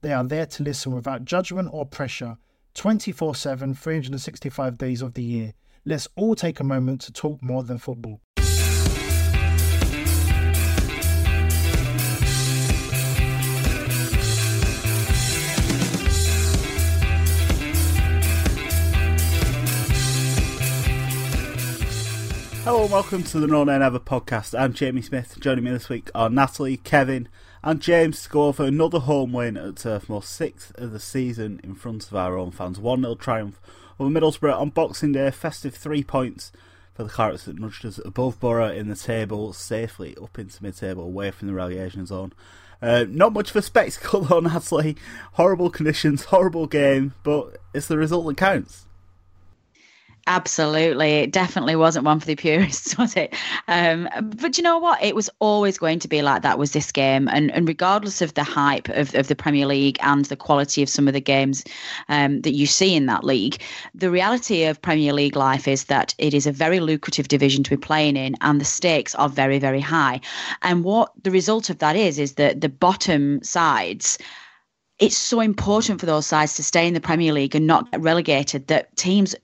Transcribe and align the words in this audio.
They 0.00 0.12
are 0.12 0.22
there 0.22 0.46
to 0.46 0.62
listen 0.62 0.94
without 0.94 1.24
judgment 1.24 1.70
or 1.72 1.84
pressure 1.84 2.38
24 2.74 3.34
7, 3.34 3.74
365 3.74 4.78
days 4.78 5.02
of 5.02 5.14
the 5.14 5.24
year. 5.24 5.54
Let's 5.84 6.06
all 6.14 6.36
take 6.36 6.60
a 6.60 6.64
moment 6.64 7.00
to 7.00 7.12
talk 7.12 7.42
more 7.42 7.64
than 7.64 7.78
football. 7.78 8.20
Hello 22.62 22.82
and 22.82 22.92
welcome 22.92 23.24
to 23.24 23.40
the 23.40 23.48
No 23.48 23.64
Nay 23.64 23.78
Never 23.78 23.98
podcast. 23.98 24.56
I'm 24.56 24.74
Jamie 24.74 25.02
Smith. 25.02 25.40
Joining 25.40 25.64
me 25.64 25.72
this 25.72 25.88
week 25.88 26.08
are 26.14 26.30
Natalie, 26.30 26.76
Kevin, 26.76 27.28
and 27.62 27.80
James 27.80 28.26
go 28.26 28.52
for 28.52 28.64
another 28.64 29.00
home 29.00 29.32
win 29.32 29.56
at 29.56 29.76
Turf 29.76 30.08
Moor, 30.08 30.22
sixth 30.22 30.72
of 30.78 30.92
the 30.92 31.00
season 31.00 31.60
in 31.62 31.74
front 31.74 32.06
of 32.06 32.14
our 32.14 32.36
own 32.36 32.50
fans. 32.50 32.78
1 32.78 33.02
0 33.02 33.14
triumph 33.16 33.60
over 33.98 34.10
Middlesbrough 34.10 34.58
on 34.58 34.70
Boxing 34.70 35.12
Day, 35.12 35.30
festive 35.30 35.74
three 35.74 36.02
points 36.04 36.52
for 36.94 37.04
the 37.04 37.10
Clarets 37.10 37.44
that 37.44 37.58
nudged 37.58 37.84
us 37.84 38.00
above 38.04 38.40
Boro 38.40 38.68
in 38.68 38.88
the 38.88 38.96
table, 38.96 39.52
safely 39.52 40.16
up 40.20 40.36
into 40.38 40.62
mid 40.62 40.76
table, 40.76 41.04
away 41.04 41.30
from 41.30 41.46
the 41.46 41.54
relegation 41.54 42.06
zone. 42.06 42.32
Uh, 42.82 43.04
not 43.08 43.32
much 43.32 43.50
of 43.50 43.56
a 43.56 43.62
spectacle 43.62 44.20
though, 44.22 44.40
Natalie. 44.40 44.96
Horrible 45.34 45.70
conditions, 45.70 46.24
horrible 46.24 46.66
game, 46.66 47.14
but 47.22 47.58
it's 47.72 47.86
the 47.86 47.96
result 47.96 48.26
that 48.26 48.36
counts. 48.36 48.87
Absolutely. 50.28 51.20
It 51.20 51.32
definitely 51.32 51.74
wasn't 51.74 52.04
one 52.04 52.20
for 52.20 52.26
the 52.26 52.36
purists, 52.36 52.98
was 52.98 53.16
it? 53.16 53.34
Um, 53.66 54.10
but 54.36 54.58
you 54.58 54.62
know 54.62 54.76
what? 54.76 55.02
It 55.02 55.14
was 55.14 55.30
always 55.38 55.78
going 55.78 56.00
to 56.00 56.08
be 56.08 56.20
like 56.20 56.42
that 56.42 56.58
was 56.58 56.72
this 56.72 56.92
game. 56.92 57.28
And, 57.32 57.50
and 57.52 57.66
regardless 57.66 58.20
of 58.20 58.34
the 58.34 58.44
hype 58.44 58.90
of, 58.90 59.14
of 59.14 59.28
the 59.28 59.34
Premier 59.34 59.64
League 59.64 59.96
and 60.02 60.26
the 60.26 60.36
quality 60.36 60.82
of 60.82 60.90
some 60.90 61.08
of 61.08 61.14
the 61.14 61.20
games 61.20 61.64
um, 62.10 62.42
that 62.42 62.52
you 62.52 62.66
see 62.66 62.94
in 62.94 63.06
that 63.06 63.24
league, 63.24 63.62
the 63.94 64.10
reality 64.10 64.64
of 64.64 64.82
Premier 64.82 65.14
League 65.14 65.34
life 65.34 65.66
is 65.66 65.84
that 65.84 66.14
it 66.18 66.34
is 66.34 66.46
a 66.46 66.52
very 66.52 66.80
lucrative 66.80 67.28
division 67.28 67.64
to 67.64 67.70
be 67.70 67.78
playing 67.78 68.18
in 68.18 68.36
and 68.42 68.60
the 68.60 68.66
stakes 68.66 69.14
are 69.14 69.30
very, 69.30 69.58
very 69.58 69.80
high. 69.80 70.20
And 70.60 70.84
what 70.84 71.10
the 71.22 71.30
result 71.30 71.70
of 71.70 71.78
that 71.78 71.96
is, 71.96 72.18
is 72.18 72.34
that 72.34 72.60
the 72.60 72.68
bottom 72.68 73.42
sides 73.42 74.18
it's 74.98 75.16
so 75.16 75.38
important 75.38 76.00
for 76.00 76.06
those 76.06 76.26
sides 76.26 76.56
to 76.56 76.64
stay 76.64 76.84
in 76.84 76.92
the 76.92 77.00
Premier 77.00 77.32
League 77.32 77.54
and 77.54 77.68
not 77.68 77.88
get 77.92 78.00
relegated 78.00 78.66
that 78.66 78.96
teams 78.96 79.36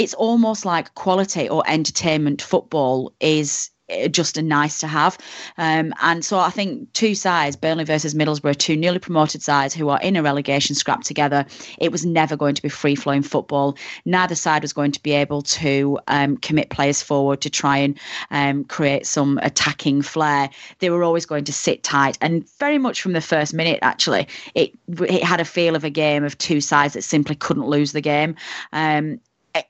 it's 0.00 0.14
almost 0.14 0.64
like 0.64 0.94
quality 0.94 1.46
or 1.46 1.62
entertainment 1.66 2.40
football 2.40 3.12
is 3.20 3.68
eh, 3.90 4.08
just 4.08 4.38
a 4.38 4.42
nice 4.42 4.78
to 4.78 4.86
have. 4.86 5.18
Um, 5.58 5.92
and 6.00 6.24
so 6.24 6.38
I 6.38 6.48
think 6.48 6.90
two 6.94 7.14
sides, 7.14 7.54
Burnley 7.54 7.84
versus 7.84 8.14
Middlesbrough, 8.14 8.56
two 8.56 8.78
newly 8.78 8.98
promoted 8.98 9.42
sides 9.42 9.74
who 9.74 9.90
are 9.90 10.00
in 10.00 10.16
a 10.16 10.22
relegation 10.22 10.74
scrap 10.74 11.02
together, 11.02 11.44
it 11.76 11.92
was 11.92 12.06
never 12.06 12.34
going 12.34 12.54
to 12.54 12.62
be 12.62 12.70
free 12.70 12.94
flowing 12.94 13.22
football. 13.22 13.76
Neither 14.06 14.34
side 14.34 14.62
was 14.62 14.72
going 14.72 14.92
to 14.92 15.02
be 15.02 15.12
able 15.12 15.42
to 15.42 15.98
um, 16.08 16.38
commit 16.38 16.70
players 16.70 17.02
forward 17.02 17.42
to 17.42 17.50
try 17.50 17.76
and 17.76 18.00
um, 18.30 18.64
create 18.64 19.06
some 19.06 19.38
attacking 19.42 20.00
flair. 20.00 20.48
They 20.78 20.88
were 20.88 21.04
always 21.04 21.26
going 21.26 21.44
to 21.44 21.52
sit 21.52 21.82
tight. 21.82 22.16
And 22.22 22.48
very 22.58 22.78
much 22.78 23.02
from 23.02 23.12
the 23.12 23.20
first 23.20 23.52
minute, 23.52 23.80
actually, 23.82 24.28
it, 24.54 24.72
it 24.88 25.22
had 25.22 25.40
a 25.40 25.44
feel 25.44 25.76
of 25.76 25.84
a 25.84 25.90
game 25.90 26.24
of 26.24 26.38
two 26.38 26.62
sides 26.62 26.94
that 26.94 27.02
simply 27.02 27.36
couldn't 27.36 27.66
lose 27.66 27.92
the 27.92 28.00
game. 28.00 28.34
Um, 28.72 29.20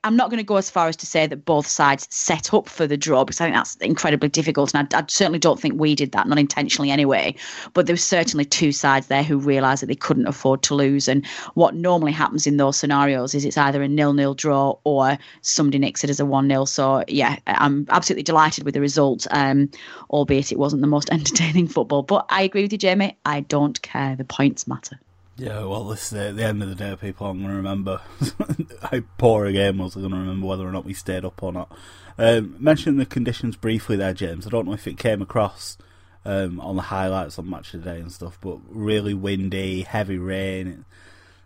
I'm 0.03 0.15
not 0.15 0.29
going 0.29 0.37
to 0.37 0.43
go 0.43 0.57
as 0.57 0.69
far 0.69 0.87
as 0.87 0.95
to 0.97 1.05
say 1.05 1.25
that 1.25 1.45
both 1.45 1.65
sides 1.65 2.07
set 2.11 2.53
up 2.53 2.69
for 2.69 2.85
the 2.85 2.97
draw 2.97 3.23
because 3.23 3.41
I 3.41 3.45
think 3.45 3.55
that's 3.55 3.75
incredibly 3.77 4.29
difficult, 4.29 4.73
and 4.73 4.87
I, 4.93 4.99
I, 4.99 5.03
certainly 5.07 5.39
don't 5.39 5.59
think 5.59 5.79
we 5.79 5.95
did 5.95 6.11
that, 6.11 6.27
not 6.27 6.37
intentionally 6.37 6.91
anyway. 6.91 7.35
But 7.73 7.87
there 7.87 7.93
were 7.93 7.97
certainly 7.97 8.45
two 8.45 8.71
sides 8.71 9.07
there 9.07 9.23
who 9.23 9.37
realised 9.37 9.81
that 9.81 9.87
they 9.87 9.95
couldn't 9.95 10.27
afford 10.27 10.61
to 10.63 10.75
lose. 10.75 11.07
And 11.07 11.25
what 11.55 11.75
normally 11.75 12.11
happens 12.11 12.45
in 12.45 12.57
those 12.57 12.77
scenarios 12.77 13.33
is 13.33 13.43
it's 13.43 13.57
either 13.57 13.81
a 13.81 13.87
nil-nil 13.87 14.35
draw 14.35 14.77
or 14.83 15.17
somebody 15.41 15.79
nicks 15.79 16.03
it 16.03 16.09
as 16.09 16.19
a 16.19 16.25
one-nil. 16.25 16.65
So 16.67 17.03
yeah, 17.07 17.37
I'm 17.47 17.87
absolutely 17.89 18.23
delighted 18.23 18.63
with 18.63 18.75
the 18.75 18.81
result, 18.81 19.25
um, 19.31 19.69
albeit 20.11 20.51
it 20.51 20.59
wasn't 20.59 20.81
the 20.81 20.87
most 20.87 21.09
entertaining 21.11 21.67
football. 21.67 22.03
But 22.03 22.25
I 22.29 22.43
agree 22.43 22.61
with 22.61 22.71
you, 22.71 22.77
Jamie. 22.77 23.17
I 23.25 23.41
don't 23.41 23.81
care. 23.81 24.15
The 24.15 24.25
points 24.25 24.67
matter. 24.67 24.99
Yeah, 25.37 25.63
well, 25.65 25.85
this 25.85 26.13
at 26.13 26.35
the 26.35 26.43
end 26.43 26.61
of 26.61 26.69
the 26.69 26.75
day, 26.75 26.95
people 26.99 27.27
aren't 27.27 27.39
going 27.39 27.51
to 27.51 27.57
remember 27.57 28.01
how 28.83 28.99
poor 29.17 29.45
a 29.45 29.53
game 29.53 29.77
was. 29.77 29.93
They're 29.93 30.01
going 30.01 30.13
to 30.13 30.19
remember 30.19 30.45
whether 30.45 30.67
or 30.67 30.71
not 30.71 30.85
we 30.85 30.93
stayed 30.93 31.25
up 31.25 31.41
or 31.41 31.51
not. 31.51 31.75
Um, 32.17 32.55
mentioning 32.59 32.99
the 32.99 33.05
conditions 33.05 33.55
briefly 33.55 33.95
there, 33.95 34.13
James. 34.13 34.45
I 34.45 34.49
don't 34.49 34.67
know 34.67 34.73
if 34.73 34.87
it 34.87 34.97
came 34.97 35.21
across 35.21 35.77
um, 36.25 36.59
on 36.59 36.75
the 36.75 36.83
highlights 36.83 37.39
on 37.39 37.49
Match 37.49 37.73
of 37.73 37.83
the 37.83 37.91
Day 37.91 37.99
and 37.99 38.11
stuff, 38.11 38.37
but 38.41 38.59
really 38.69 39.13
windy, 39.13 39.81
heavy 39.81 40.17
rain. 40.17 40.85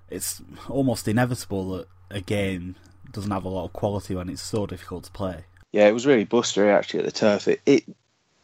It's 0.10 0.42
almost 0.68 1.08
inevitable 1.08 1.78
that 1.78 1.88
a 2.10 2.22
game 2.22 2.76
doesn't 3.12 3.32
have 3.32 3.46
a 3.46 3.50
lot 3.50 3.66
of 3.66 3.74
quality 3.74 4.16
when 4.16 4.30
it's 4.30 4.42
so 4.42 4.66
difficult 4.66 5.06
to 5.06 5.12
play. 5.12 5.46
Yeah, 5.72 5.88
it 5.88 5.94
was 5.94 6.06
really 6.06 6.26
blustery 6.26 6.70
actually 6.70 7.00
at 7.00 7.06
the 7.06 7.12
turf. 7.12 7.48
It 7.48 7.62
it, 7.66 7.84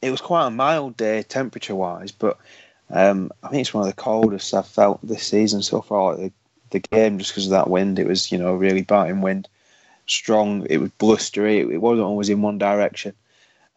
it 0.02 0.12
was 0.12 0.22
quite 0.22 0.48
a 0.48 0.52
mild 0.52 0.98
day 0.98 1.24
temperature 1.24 1.76
wise, 1.76 2.12
but 2.12 2.38
um, 2.92 3.32
I 3.42 3.48
think 3.48 3.62
it's 3.62 3.74
one 3.74 3.88
of 3.88 3.96
the 3.96 4.02
coldest 4.02 4.54
I've 4.54 4.68
felt 4.68 5.00
this 5.02 5.24
season 5.24 5.62
so 5.62 5.82
far. 5.82 6.16
The, 6.16 6.32
the 6.72 6.80
game, 6.80 7.20
just 7.20 7.32
because 7.32 7.46
of 7.46 7.52
that 7.52 7.70
wind, 7.70 8.00
it 8.00 8.08
was 8.08 8.32
you 8.32 8.38
know 8.38 8.54
really 8.54 8.82
biting 8.82 9.22
wind, 9.22 9.48
strong. 10.08 10.66
It 10.70 10.78
was 10.78 10.92
blustery. 10.92 11.60
It, 11.60 11.70
it 11.70 11.78
wasn't 11.78 12.08
always 12.08 12.30
in 12.30 12.42
one 12.42 12.58
direction, 12.58 13.14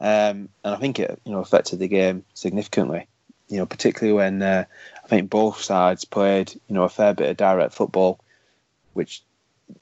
um, 0.00 0.48
and 0.64 0.74
I 0.74 0.76
think 0.76 0.98
it 0.98 1.20
you 1.24 1.32
know 1.32 1.40
affected 1.40 1.78
the 1.78 1.88
game 1.88 2.24
significantly. 2.34 3.06
You 3.48 3.58
know, 3.58 3.66
particularly 3.66 4.14
when 4.16 4.42
uh, 4.42 4.64
I 5.04 5.06
think 5.08 5.30
both 5.30 5.60
sides 5.60 6.04
played 6.04 6.52
you 6.52 6.74
know 6.74 6.84
a 6.84 6.88
fair 6.88 7.14
bit 7.14 7.30
of 7.30 7.36
direct 7.36 7.74
football, 7.74 8.20
which 8.94 9.22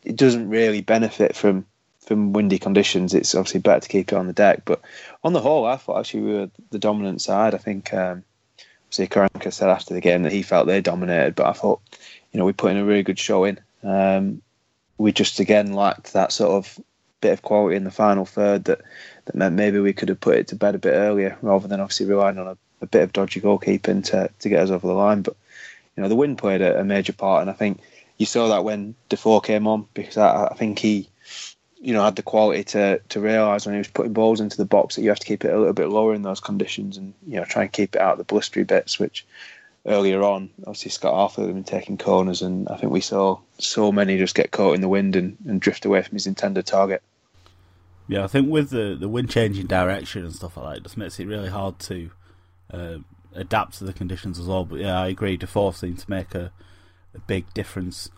it 0.05 0.17
doesn't 0.17 0.51
really 0.51 0.83
benefit 0.83 1.35
from 1.35 1.65
from 2.01 2.35
windy 2.35 2.59
conditions. 2.59 3.15
It's 3.15 3.35
obviously 3.35 3.61
better 3.61 3.81
to 3.81 3.89
keep 3.89 4.13
it 4.13 4.17
on 4.17 4.27
the 4.27 4.33
deck, 4.35 4.63
but 4.67 4.83
on 5.25 5.33
the 5.33 5.41
whole, 5.41 5.65
I 5.65 5.77
thought 5.77 6.01
actually 6.01 6.23
we 6.23 6.33
were 6.35 6.51
the 6.71 6.79
dominant 6.79 7.23
side. 7.23 7.55
I 7.55 7.59
think. 7.59 7.95
Um, 7.95 8.25
obviously 8.93 9.09
Karanka 9.09 9.51
said 9.51 9.71
after 9.71 9.95
the 9.95 10.03
game 10.03 10.23
that 10.23 10.33
he 10.33 10.43
felt 10.43 10.67
they 10.67 10.83
dominated, 10.83 11.35
but 11.35 11.47
I 11.47 11.53
thought, 11.53 11.81
you 12.31 12.39
know, 12.39 12.45
we 12.45 12.53
put 12.53 12.73
in 12.73 12.77
a 12.77 12.85
really 12.85 13.03
good 13.03 13.19
showing. 13.19 13.57
Um, 13.83 14.43
we 14.99 15.13
just 15.13 15.41
again 15.41 15.73
lacked 15.73 16.13
that 16.13 16.31
sort 16.31 16.51
of 16.51 16.79
bit 17.23 17.33
of 17.33 17.41
quality 17.41 17.77
in 17.77 17.85
the 17.85 17.91
final 17.91 18.27
third 18.27 18.65
that, 18.65 18.83
that 19.25 19.35
meant 19.35 19.55
maybe 19.55 19.79
we 19.79 19.95
could 19.95 20.11
have 20.11 20.21
put 20.21 20.37
it 20.37 20.49
to 20.49 20.57
bed 20.57 20.75
a 20.75 20.79
bit 20.79 20.93
earlier 20.93 21.39
rather 21.41 21.69
than 21.69 21.81
obviously 21.81 22.05
relying 22.05 22.37
on 22.37 22.49
a, 22.49 22.57
a 22.83 22.87
bit 22.87 23.03
of 23.03 23.13
dodgy 23.15 23.41
goalkeeping 23.41 24.05
to, 24.05 24.29
to 24.41 24.49
get 24.51 24.63
us 24.63 24.71
over 24.71 24.87
the 24.87 24.93
line. 24.93 25.23
But, 25.23 25.37
you 25.97 26.03
know, 26.03 26.09
the 26.11 26.17
wind 26.17 26.37
played 26.37 26.61
a, 26.61 26.79
a 26.81 26.85
major 26.85 27.15
part, 27.15 27.41
and 27.41 27.49
I 27.51 27.55
think 27.55 27.81
you 28.19 28.27
saw 28.27 28.49
that 28.49 28.65
when 28.65 28.95
Defoe 29.09 29.41
came 29.41 29.67
on 29.67 29.87
because 29.95 30.19
I, 30.19 30.49
I 30.49 30.55
think 30.55 30.79
he 30.79 31.09
you 31.83 31.93
know 31.93 32.05
had 32.05 32.17
the 32.17 32.23
quality 32.23 32.63
to 32.63 33.01
to 33.09 33.21
realise 33.21 33.67
when 33.67 33.75
he 33.75 33.79
was 33.79 33.89
putting 33.89 34.13
balls 34.13 34.41
into 34.41 34.57
the 34.57 34.65
box 34.65 34.95
that 34.95 35.03
you 35.03 35.09
have 35.09 35.19
to 35.19 35.27
keep 35.27 35.45
it 35.45 35.53
a 35.53 35.59
little 35.59 35.75
bit 35.75 35.89
lower 35.89 36.15
in 36.15 36.23
those 36.23 36.41
conditions 36.41 36.97
and 36.97 37.13
you 37.27 37.37
know 37.37 37.45
try 37.45 37.63
and 37.63 37.73
keep 37.73 37.97
it 37.97 38.01
out 38.01 38.13
of 38.13 38.19
the 38.19 38.25
blustery 38.25 38.65
bits, 38.65 38.99
which 38.99 39.27
earlier 39.85 40.23
on. 40.23 40.51
Obviously, 40.61 40.93
Scott 40.93 41.15
Arfield 41.15 41.47
had 41.47 41.55
been 41.55 41.65
taking 41.65 41.99
corners, 41.99 42.41
and 42.41 42.69
I 42.69 42.77
think 42.77 42.93
we 42.93 43.01
saw 43.01 43.41
so 43.59 43.91
many 43.91 44.17
just 44.17 44.37
get 44.37 44.53
caught 44.53 44.75
in 44.75 44.81
the 44.81 44.89
wind 44.89 45.17
and, 45.17 45.37
and 45.47 45.61
drift 45.61 45.85
away 45.85 46.03
from 46.03 46.15
his 46.15 46.27
intended 46.27 46.67
target. 46.67 47.03
Yeah, 48.09 48.25
I 48.25 48.27
think 48.29 48.49
with 48.49 48.71
the, 48.71 48.97
the 48.99 49.09
wind 49.09 49.31
changing 49.31 49.67
direction 49.67 50.25
and 50.25 50.35
stuff 50.35 50.57
like 50.57 50.67
that, 50.67 50.77
it 50.79 50.83
just 50.85 50.97
makes 50.97 51.19
it 51.19 51.27
really 51.27 51.49
hard 51.49 51.79
to 51.81 52.11
uh, 52.73 52.99
adapt 53.35 53.79
to 53.79 53.85
the 53.85 53.93
conditions 53.93 54.39
as 54.39 54.47
well. 54.47 54.65
But 54.65 54.81
yeah, 54.81 55.01
I 55.01 55.09
agree. 55.09 55.37
Defoe 55.37 55.73
seemed 55.73 55.99
to 55.99 56.11
make 56.11 56.35
a, 56.35 56.53
a 57.15 57.19
big 57.21 57.53
difference 57.55 58.11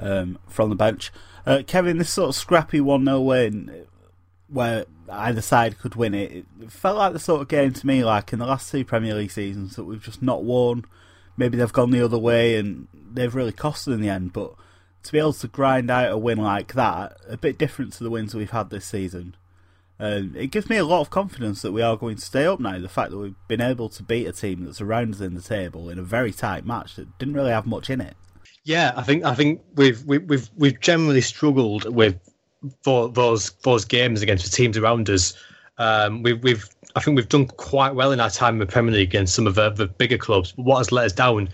um, 0.00 0.38
from 0.48 0.70
the 0.70 0.76
bench. 0.76 1.12
Uh, 1.46 1.62
Kevin, 1.66 1.98
this 1.98 2.10
sort 2.10 2.30
of 2.30 2.34
scrappy 2.34 2.80
1 2.80 3.04
0 3.04 3.20
win 3.20 3.86
where 4.48 4.84
either 5.08 5.40
side 5.40 5.78
could 5.78 5.94
win 5.94 6.12
it, 6.12 6.44
it 6.60 6.72
felt 6.72 6.96
like 6.96 7.12
the 7.12 7.20
sort 7.20 7.40
of 7.40 7.46
game 7.46 7.72
to 7.72 7.86
me, 7.86 8.04
like 8.04 8.32
in 8.32 8.40
the 8.40 8.46
last 8.46 8.70
two 8.70 8.84
Premier 8.84 9.14
League 9.14 9.30
seasons, 9.30 9.76
that 9.76 9.84
we've 9.84 10.02
just 10.02 10.22
not 10.22 10.42
won 10.42 10.84
maybe 11.40 11.56
they've 11.56 11.72
gone 11.72 11.90
the 11.90 12.04
other 12.04 12.18
way 12.18 12.56
and 12.56 12.86
they've 12.94 13.34
really 13.34 13.52
costed 13.52 13.94
in 13.94 14.00
the 14.00 14.10
end. 14.10 14.32
But 14.32 14.54
to 15.02 15.12
be 15.12 15.18
able 15.18 15.32
to 15.32 15.48
grind 15.48 15.90
out 15.90 16.12
a 16.12 16.18
win 16.18 16.38
like 16.38 16.74
that, 16.74 17.16
a 17.26 17.38
bit 17.38 17.58
different 17.58 17.94
to 17.94 18.04
the 18.04 18.10
wins 18.10 18.34
we've 18.34 18.50
had 18.50 18.68
this 18.68 18.84
season, 18.84 19.34
um, 19.98 20.34
it 20.36 20.50
gives 20.50 20.68
me 20.68 20.76
a 20.76 20.84
lot 20.84 21.00
of 21.00 21.10
confidence 21.10 21.62
that 21.62 21.72
we 21.72 21.82
are 21.82 21.96
going 21.96 22.16
to 22.16 22.24
stay 22.24 22.46
up 22.46 22.60
now. 22.60 22.78
The 22.78 22.88
fact 22.88 23.10
that 23.10 23.18
we've 23.18 23.34
been 23.48 23.62
able 23.62 23.88
to 23.88 24.02
beat 24.02 24.26
a 24.26 24.32
team 24.32 24.64
that's 24.64 24.82
around 24.82 25.14
us 25.14 25.20
in 25.20 25.34
the 25.34 25.42
table 25.42 25.88
in 25.88 25.98
a 25.98 26.02
very 26.02 26.32
tight 26.32 26.66
match 26.66 26.96
that 26.96 27.18
didn't 27.18 27.34
really 27.34 27.50
have 27.50 27.66
much 27.66 27.88
in 27.88 28.02
it. 28.02 28.16
Yeah, 28.64 28.92
I 28.94 29.02
think 29.02 29.24
I 29.24 29.34
think 29.34 29.62
we've 29.74 30.04
we've 30.04 30.50
we've 30.56 30.80
generally 30.80 31.22
struggled 31.22 31.92
with 31.94 32.18
for 32.82 33.08
those 33.08 33.50
those 33.62 33.84
games 33.84 34.22
against 34.22 34.44
the 34.44 34.50
teams 34.50 34.76
around 34.76 35.08
us. 35.08 35.34
Um, 35.78 36.22
we've 36.22 36.42
we've 36.42 36.68
I 36.94 37.00
think 37.00 37.16
we've 37.16 37.28
done 37.28 37.46
quite 37.46 37.94
well 37.94 38.12
in 38.12 38.20
our 38.20 38.30
time 38.30 38.54
in 38.54 38.58
the 38.60 38.66
Premier 38.66 38.92
League 38.92 39.08
against 39.08 39.34
some 39.34 39.46
of 39.46 39.54
the, 39.54 39.70
the 39.70 39.86
bigger 39.86 40.18
clubs. 40.18 40.52
But 40.52 40.64
what 40.64 40.78
has 40.78 40.92
let 40.92 41.06
us 41.06 41.12
down 41.12 41.48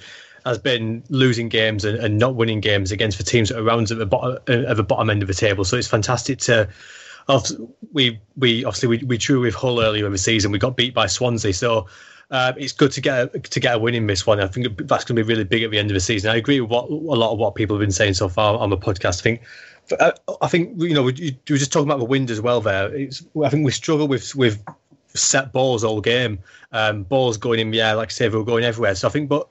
has 0.44 0.58
been 0.58 1.02
losing 1.08 1.48
games 1.48 1.84
and, 1.84 1.98
and 1.98 2.18
not 2.18 2.34
winning 2.34 2.60
games 2.60 2.92
against 2.92 3.18
the 3.18 3.24
teams 3.24 3.52
around 3.52 3.90
at 3.90 3.98
the 3.98 4.06
bottom 4.06 4.38
at 4.48 4.76
the 4.76 4.82
bottom 4.82 5.10
end 5.10 5.22
of 5.22 5.28
the 5.28 5.34
table. 5.34 5.64
So 5.64 5.76
it's 5.76 5.88
fantastic 5.88 6.38
to. 6.40 6.68
We 7.92 8.20
we 8.36 8.64
obviously 8.64 8.88
we, 8.88 8.98
we 8.98 9.18
drew 9.18 9.40
with 9.40 9.54
Hull 9.54 9.80
earlier 9.80 10.06
in 10.06 10.12
the 10.12 10.18
season. 10.18 10.52
We 10.52 10.58
got 10.58 10.76
beat 10.76 10.94
by 10.94 11.06
Swansea, 11.06 11.52
so 11.52 11.86
uh, 12.30 12.52
it's 12.56 12.72
good 12.72 12.92
to 12.92 13.00
get 13.00 13.34
a, 13.34 13.38
to 13.38 13.60
get 13.60 13.76
a 13.76 13.78
win 13.78 13.94
in 13.94 14.06
this 14.06 14.26
one. 14.26 14.40
I 14.40 14.46
think 14.46 14.66
that's 14.88 15.04
going 15.04 15.16
to 15.16 15.22
be 15.24 15.28
really 15.28 15.44
big 15.44 15.62
at 15.62 15.70
the 15.70 15.78
end 15.78 15.90
of 15.90 15.94
the 15.94 16.00
season. 16.00 16.30
I 16.30 16.36
agree 16.36 16.60
with 16.60 16.70
what 16.70 16.88
a 16.88 16.92
lot 16.92 17.32
of 17.32 17.38
what 17.38 17.54
people 17.54 17.76
have 17.76 17.80
been 17.80 17.92
saying 17.92 18.14
so 18.14 18.28
far 18.28 18.58
on 18.58 18.70
the 18.70 18.76
podcast. 18.76 19.20
I 19.20 19.22
think 19.22 19.42
uh, 20.00 20.12
I 20.42 20.48
think 20.48 20.80
you 20.82 20.94
know 20.94 21.04
we, 21.04 21.36
were 21.48 21.56
just 21.56 21.72
talking 21.72 21.88
about 21.88 21.98
the 21.98 22.04
wind 22.04 22.30
as 22.30 22.40
well. 22.40 22.60
There, 22.60 22.92
it's, 22.94 23.24
I 23.44 23.48
think 23.48 23.64
we 23.64 23.70
struggle 23.70 24.08
with 24.08 24.34
with 24.34 24.62
set 25.14 25.52
balls 25.52 25.84
all 25.84 26.00
game. 26.00 26.38
Um, 26.72 27.04
balls 27.04 27.36
going 27.36 27.60
in 27.60 27.70
the 27.70 27.80
air, 27.80 27.94
like 27.94 28.08
I 28.08 28.12
say, 28.12 28.28
they 28.28 28.36
were 28.36 28.44
going 28.44 28.64
everywhere. 28.64 28.94
So 28.94 29.08
I 29.08 29.10
think, 29.10 29.28
but 29.28 29.48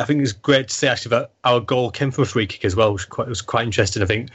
I 0.00 0.04
think 0.04 0.22
it's 0.22 0.32
great 0.32 0.68
to 0.68 0.74
see 0.74 0.88
actually 0.88 1.10
that 1.10 1.30
our 1.44 1.60
goal 1.60 1.90
came 1.90 2.10
from 2.10 2.22
a 2.22 2.26
free 2.26 2.46
kick 2.46 2.64
as 2.64 2.74
well, 2.74 2.92
which 2.92 3.02
was 3.02 3.06
quite, 3.06 3.28
was 3.28 3.42
quite 3.42 3.64
interesting. 3.64 4.02
I 4.02 4.06
think 4.06 4.30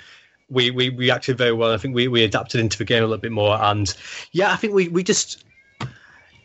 we, 0.49 0.69
we 0.69 0.89
we 0.89 1.09
acted 1.09 1.37
very 1.37 1.53
well. 1.53 1.73
I 1.73 1.77
think 1.77 1.95
we, 1.95 2.07
we 2.07 2.23
adapted 2.23 2.59
into 2.59 2.77
the 2.77 2.85
game 2.85 3.03
a 3.03 3.07
little 3.07 3.17
bit 3.17 3.31
more, 3.31 3.57
and 3.61 3.93
yeah, 4.31 4.51
I 4.51 4.55
think 4.55 4.73
we 4.73 4.87
we 4.89 5.03
just 5.03 5.43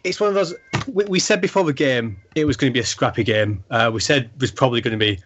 it's 0.06 0.20
one 0.20 0.28
of 0.28 0.34
those. 0.34 0.54
We, 0.86 1.04
we 1.04 1.18
said 1.18 1.40
before 1.40 1.64
the 1.64 1.72
game 1.72 2.16
it 2.34 2.44
was 2.44 2.56
going 2.56 2.72
to 2.72 2.74
be 2.74 2.80
a 2.80 2.86
scrappy 2.86 3.24
game. 3.24 3.64
Uh, 3.70 3.90
we 3.92 4.00
said 4.00 4.24
it 4.24 4.40
was 4.40 4.50
probably 4.50 4.80
going 4.80 4.98
to 4.98 5.04
be 5.04 5.20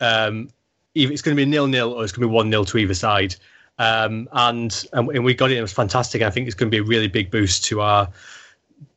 um, 0.00 0.50
either 0.94 1.12
it's 1.12 1.22
going 1.22 1.36
to 1.36 1.40
be 1.40 1.48
nil 1.48 1.66
nil 1.66 1.92
or 1.92 2.04
it's 2.04 2.12
going 2.12 2.22
to 2.22 2.28
be 2.28 2.34
one 2.34 2.50
nil 2.50 2.64
to 2.66 2.78
either 2.78 2.94
side. 2.94 3.34
Um, 3.78 4.28
and, 4.32 4.86
and 4.92 5.24
we 5.24 5.34
got 5.34 5.50
it. 5.50 5.58
It 5.58 5.62
was 5.62 5.72
fantastic. 5.72 6.22
I 6.22 6.30
think 6.30 6.46
it's 6.46 6.54
going 6.54 6.70
to 6.70 6.74
be 6.74 6.80
a 6.80 6.86
really 6.86 7.08
big 7.08 7.30
boost 7.30 7.64
to 7.66 7.82
our 7.82 8.08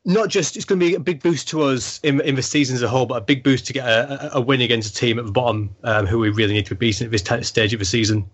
not 0.05 0.29
just 0.29 0.55
it's 0.55 0.65
going 0.65 0.79
to 0.79 0.85
be 0.85 0.95
a 0.95 0.99
big 0.99 1.21
boost 1.21 1.47
to 1.49 1.61
us 1.61 1.99
in, 2.03 2.21
in 2.21 2.35
the 2.35 2.41
season 2.41 2.75
as 2.75 2.81
a 2.81 2.87
whole, 2.87 3.05
but 3.05 3.15
a 3.15 3.21
big 3.21 3.43
boost 3.43 3.67
to 3.67 3.73
get 3.73 3.85
a, 3.87 4.37
a 4.37 4.41
win 4.41 4.61
against 4.61 4.95
a 4.95 4.97
team 4.97 5.19
at 5.19 5.25
the 5.25 5.31
bottom 5.31 5.75
um, 5.83 6.05
who 6.05 6.19
we 6.19 6.29
really 6.29 6.53
need 6.53 6.65
to 6.65 6.75
be 6.75 6.87
beating 6.87 7.05
at 7.05 7.11
this 7.11 7.47
stage 7.47 7.73
of 7.73 7.79
the 7.79 7.85
season. 7.85 8.29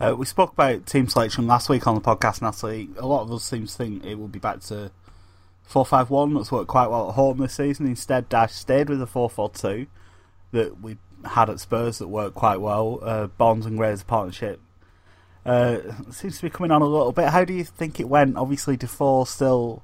Uh, 0.00 0.14
we 0.16 0.26
spoke 0.26 0.52
about 0.52 0.86
team 0.86 1.08
selection 1.08 1.46
last 1.46 1.68
week 1.68 1.86
on 1.86 1.94
the 1.94 2.00
podcast, 2.00 2.42
Natalie. 2.42 2.88
A 2.98 3.06
lot 3.06 3.22
of 3.22 3.32
us 3.32 3.44
seem 3.44 3.66
to 3.66 3.72
think 3.72 4.04
it 4.04 4.16
will 4.16 4.28
be 4.28 4.38
back 4.38 4.60
to 4.62 4.90
4 5.64 5.84
5 5.84 6.10
1. 6.10 6.34
That's 6.34 6.52
worked 6.52 6.68
quite 6.68 6.88
well 6.88 7.08
at 7.08 7.14
home 7.14 7.38
this 7.38 7.54
season. 7.54 7.86
Instead, 7.86 8.30
Dyche 8.30 8.50
stayed 8.50 8.88
with 8.88 8.98
the 8.98 9.06
4 9.06 9.28
4 9.28 9.50
2 9.50 9.86
that 10.52 10.80
we 10.80 10.96
had 11.24 11.50
at 11.50 11.60
Spurs 11.60 11.98
that 11.98 12.08
worked 12.08 12.34
quite 12.34 12.60
well. 12.60 13.00
Uh, 13.02 13.26
Barnes 13.26 13.66
and 13.66 13.76
Gray's 13.76 14.02
partnership 14.02 14.60
uh, 15.46 15.78
seems 16.10 16.36
to 16.36 16.42
be 16.42 16.50
coming 16.50 16.70
on 16.70 16.82
a 16.82 16.86
little 16.86 17.12
bit. 17.12 17.28
How 17.28 17.44
do 17.44 17.52
you 17.52 17.64
think 17.64 18.00
it 18.00 18.08
went? 18.08 18.36
Obviously, 18.36 18.76
Defoe 18.76 19.24
still 19.24 19.82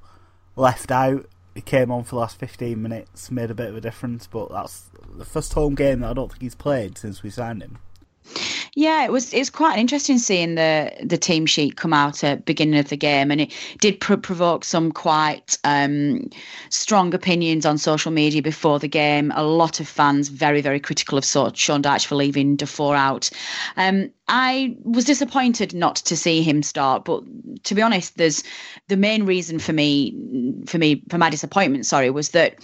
left 0.56 0.90
out. 0.90 1.26
He 1.54 1.60
came 1.60 1.90
on 1.90 2.04
for 2.04 2.10
the 2.10 2.20
last 2.20 2.38
15 2.38 2.80
minutes, 2.80 3.30
made 3.30 3.50
a 3.50 3.54
bit 3.54 3.68
of 3.68 3.76
a 3.76 3.80
difference, 3.80 4.26
but 4.26 4.50
that's 4.50 4.88
the 5.16 5.24
first 5.24 5.52
home 5.52 5.74
game 5.74 6.00
that 6.00 6.10
I 6.10 6.14
don't 6.14 6.30
think 6.30 6.42
he's 6.42 6.54
played 6.54 6.96
since 6.96 7.22
we 7.22 7.30
signed 7.30 7.62
him. 7.62 7.78
Yeah, 8.76 9.04
it 9.04 9.10
was 9.10 9.34
it's 9.34 9.50
quite 9.50 9.74
an 9.74 9.80
interesting 9.80 10.18
seeing 10.18 10.54
the 10.54 10.92
the 11.02 11.18
team 11.18 11.46
sheet 11.46 11.76
come 11.76 11.92
out 11.92 12.22
at 12.22 12.44
beginning 12.44 12.78
of 12.78 12.88
the 12.88 12.96
game, 12.96 13.30
and 13.30 13.40
it 13.40 13.52
did 13.80 14.00
pr- 14.00 14.14
provoke 14.16 14.64
some 14.64 14.92
quite 14.92 15.58
um, 15.64 16.30
strong 16.68 17.12
opinions 17.12 17.66
on 17.66 17.78
social 17.78 18.12
media 18.12 18.42
before 18.42 18.78
the 18.78 18.88
game. 18.88 19.32
A 19.34 19.42
lot 19.42 19.80
of 19.80 19.88
fans 19.88 20.28
very 20.28 20.60
very 20.60 20.78
critical 20.78 21.18
of 21.18 21.24
sort 21.24 21.56
Sean 21.56 21.82
Dyche 21.82 22.06
for 22.06 22.14
leaving 22.14 22.54
Defoe 22.56 22.92
out. 22.92 23.30
Um, 23.76 24.10
I 24.28 24.76
was 24.84 25.04
disappointed 25.04 25.74
not 25.74 25.96
to 25.96 26.16
see 26.16 26.42
him 26.42 26.62
start, 26.62 27.04
but 27.04 27.24
to 27.64 27.74
be 27.74 27.82
honest, 27.82 28.16
there's 28.16 28.44
the 28.86 28.96
main 28.96 29.26
reason 29.26 29.58
for 29.58 29.72
me 29.72 30.14
for 30.66 30.78
me 30.78 31.02
for 31.08 31.18
my 31.18 31.28
disappointment. 31.28 31.86
Sorry, 31.86 32.10
was 32.10 32.30
that 32.30 32.54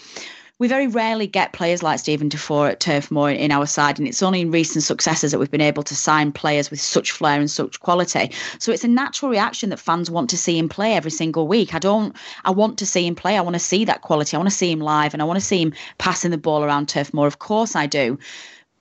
we 0.58 0.68
very 0.68 0.86
rarely 0.86 1.26
get 1.26 1.52
players 1.52 1.82
like 1.82 1.98
Stephen 1.98 2.30
Defoe 2.30 2.64
at 2.64 2.80
Turf 2.80 3.10
Moor 3.10 3.30
in 3.30 3.50
our 3.50 3.66
side, 3.66 3.98
and 3.98 4.08
it's 4.08 4.22
only 4.22 4.40
in 4.40 4.50
recent 4.50 4.84
successes 4.84 5.30
that 5.30 5.38
we've 5.38 5.50
been 5.50 5.60
able 5.60 5.82
to 5.82 5.94
sign 5.94 6.32
players 6.32 6.70
with 6.70 6.80
such 6.80 7.10
flair 7.10 7.38
and 7.38 7.50
such 7.50 7.78
quality. 7.80 8.32
So 8.58 8.72
it's 8.72 8.84
a 8.84 8.88
natural 8.88 9.30
reaction 9.30 9.68
that 9.70 9.78
fans 9.78 10.10
want 10.10 10.30
to 10.30 10.38
see 10.38 10.58
him 10.58 10.68
play 10.68 10.94
every 10.94 11.10
single 11.10 11.46
week. 11.46 11.74
I 11.74 11.78
don't. 11.78 12.16
I 12.46 12.52
want 12.52 12.78
to 12.78 12.86
see 12.86 13.06
him 13.06 13.14
play. 13.14 13.36
I 13.36 13.42
want 13.42 13.54
to 13.54 13.60
see 13.60 13.84
that 13.84 14.00
quality. 14.00 14.34
I 14.34 14.38
want 14.38 14.50
to 14.50 14.56
see 14.56 14.72
him 14.72 14.80
live, 14.80 15.12
and 15.12 15.20
I 15.20 15.26
want 15.26 15.38
to 15.38 15.44
see 15.44 15.60
him 15.60 15.74
passing 15.98 16.30
the 16.30 16.38
ball 16.38 16.64
around 16.64 16.88
Turf 16.88 17.12
Moor. 17.12 17.26
Of 17.26 17.38
course, 17.38 17.76
I 17.76 17.86
do. 17.86 18.18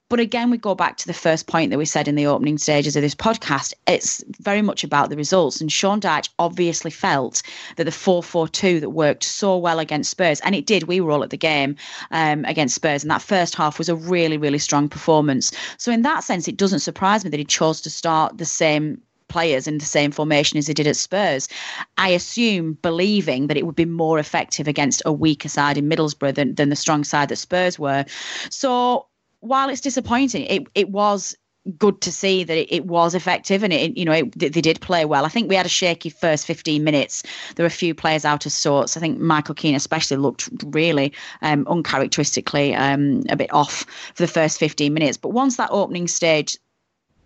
But 0.07 0.19
again, 0.19 0.51
we 0.51 0.57
go 0.57 0.75
back 0.75 0.97
to 0.97 1.07
the 1.07 1.13
first 1.13 1.47
point 1.47 1.71
that 1.71 1.79
we 1.79 1.85
said 1.85 2.07
in 2.07 2.13
the 2.13 2.27
opening 2.27 2.59
stages 2.59 2.95
of 2.95 3.01
this 3.01 3.15
podcast. 3.15 3.73
It's 3.87 4.23
very 4.39 4.61
much 4.61 4.83
about 4.83 5.09
the 5.09 5.15
results. 5.15 5.59
And 5.59 5.71
Sean 5.71 5.99
Dyche 5.99 6.29
obviously 6.37 6.91
felt 6.91 7.41
that 7.77 7.85
the 7.85 7.91
4 7.91 8.21
4 8.21 8.47
2 8.47 8.79
that 8.81 8.91
worked 8.91 9.23
so 9.23 9.57
well 9.57 9.79
against 9.79 10.11
Spurs, 10.11 10.39
and 10.41 10.53
it 10.53 10.67
did, 10.67 10.83
we 10.83 11.01
were 11.01 11.11
all 11.11 11.23
at 11.23 11.31
the 11.31 11.37
game 11.37 11.75
um, 12.11 12.45
against 12.45 12.75
Spurs, 12.75 13.03
and 13.03 13.09
that 13.09 13.21
first 13.23 13.55
half 13.55 13.79
was 13.79 13.89
a 13.89 13.95
really, 13.95 14.37
really 14.37 14.59
strong 14.59 14.87
performance. 14.87 15.51
So, 15.77 15.91
in 15.91 16.03
that 16.03 16.23
sense, 16.23 16.47
it 16.47 16.57
doesn't 16.57 16.79
surprise 16.79 17.23
me 17.23 17.31
that 17.31 17.39
he 17.39 17.45
chose 17.45 17.81
to 17.81 17.89
start 17.89 18.37
the 18.37 18.45
same 18.45 19.01
players 19.27 19.67
in 19.67 19.79
the 19.79 19.85
same 19.85 20.11
formation 20.11 20.59
as 20.59 20.67
he 20.67 20.73
did 20.75 20.85
at 20.85 20.95
Spurs. 20.95 21.49
I 21.97 22.09
assume 22.09 22.77
believing 22.83 23.47
that 23.47 23.57
it 23.57 23.65
would 23.65 23.75
be 23.75 23.85
more 23.85 24.19
effective 24.19 24.67
against 24.67 25.01
a 25.03 25.11
weaker 25.11 25.49
side 25.49 25.79
in 25.79 25.89
Middlesbrough 25.89 26.35
than, 26.35 26.53
than 26.53 26.69
the 26.69 26.75
strong 26.75 27.03
side 27.03 27.29
that 27.29 27.37
Spurs 27.37 27.79
were. 27.79 28.05
So 28.51 29.07
while 29.45 29.69
it's 29.69 29.81
disappointing, 29.81 30.45
it 30.45 30.67
it 30.75 30.89
was 30.89 31.35
good 31.79 31.99
to 31.99 32.11
see 32.11 32.43
that 32.43 32.55
it, 32.55 32.71
it 32.71 32.85
was 32.85 33.15
effective 33.15 33.63
and 33.63 33.73
it 33.73 33.97
you 33.97 34.05
know 34.05 34.11
it, 34.11 34.37
they 34.37 34.61
did 34.61 34.79
play 34.81 35.05
well. 35.05 35.25
I 35.25 35.29
think 35.29 35.49
we 35.49 35.55
had 35.55 35.65
a 35.65 35.69
shaky 35.69 36.09
first 36.09 36.45
15 36.45 36.83
minutes. 36.83 37.23
There 37.55 37.63
were 37.63 37.67
a 37.67 37.71
few 37.71 37.95
players 37.95 38.25
out 38.25 38.45
of 38.45 38.51
sorts. 38.51 38.95
I 38.95 38.99
think 38.99 39.19
Michael 39.19 39.55
Keane 39.55 39.75
especially 39.75 40.17
looked 40.17 40.49
really 40.65 41.13
um, 41.41 41.65
uncharacteristically 41.67 42.75
um, 42.75 43.23
a 43.29 43.35
bit 43.35 43.51
off 43.53 43.85
for 44.13 44.23
the 44.23 44.27
first 44.27 44.59
15 44.59 44.93
minutes. 44.93 45.17
But 45.17 45.29
once 45.29 45.57
that 45.57 45.69
opening 45.71 46.07
stage 46.07 46.57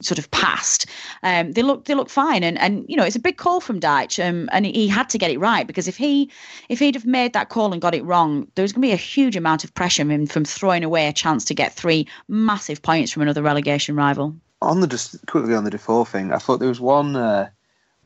sort 0.01 0.19
of 0.19 0.29
passed, 0.31 0.85
um, 1.23 1.51
they 1.53 1.61
look 1.61 1.85
they 1.85 1.93
look 1.93 2.09
fine. 2.09 2.43
And 2.43 2.57
and 2.59 2.85
you 2.87 2.95
know 2.95 3.03
it's 3.03 3.15
a 3.15 3.19
big 3.19 3.37
call 3.37 3.61
from 3.61 3.79
Dyche, 3.79 4.23
um, 4.27 4.49
and 4.51 4.65
he 4.65 4.87
had 4.87 5.09
to 5.09 5.17
get 5.17 5.31
it 5.31 5.39
right 5.39 5.65
because 5.65 5.87
if 5.87 5.97
he 5.97 6.29
if 6.69 6.79
he'd 6.79 6.95
have 6.95 7.05
made 7.05 7.33
that 7.33 7.49
call 7.49 7.73
and 7.73 7.81
got 7.81 7.95
it 7.95 8.03
wrong, 8.03 8.47
there 8.55 8.63
was 8.63 8.73
going 8.73 8.81
to 8.81 8.87
be 8.87 8.93
a 8.93 8.97
huge 8.97 9.35
amount 9.35 9.63
of 9.63 9.73
pressure 9.73 10.03
on 10.03 10.11
him 10.11 10.27
from 10.27 10.45
throwing 10.45 10.83
away 10.83 11.07
a 11.07 11.13
chance 11.13 11.45
to 11.45 11.53
get 11.53 11.73
three 11.73 12.07
massive 12.27 12.81
points 12.81 13.11
from 13.11 13.21
another 13.21 13.41
relegation 13.41 13.95
rival. 13.95 14.35
On 14.61 14.81
the 14.81 14.87
just 14.87 15.25
quickly 15.27 15.55
on 15.55 15.63
the 15.63 15.69
Defoe 15.69 16.03
thing, 16.03 16.33
I 16.33 16.37
thought 16.37 16.59
there 16.59 16.69
was 16.69 16.81
one. 16.81 17.15
Uh, 17.15 17.49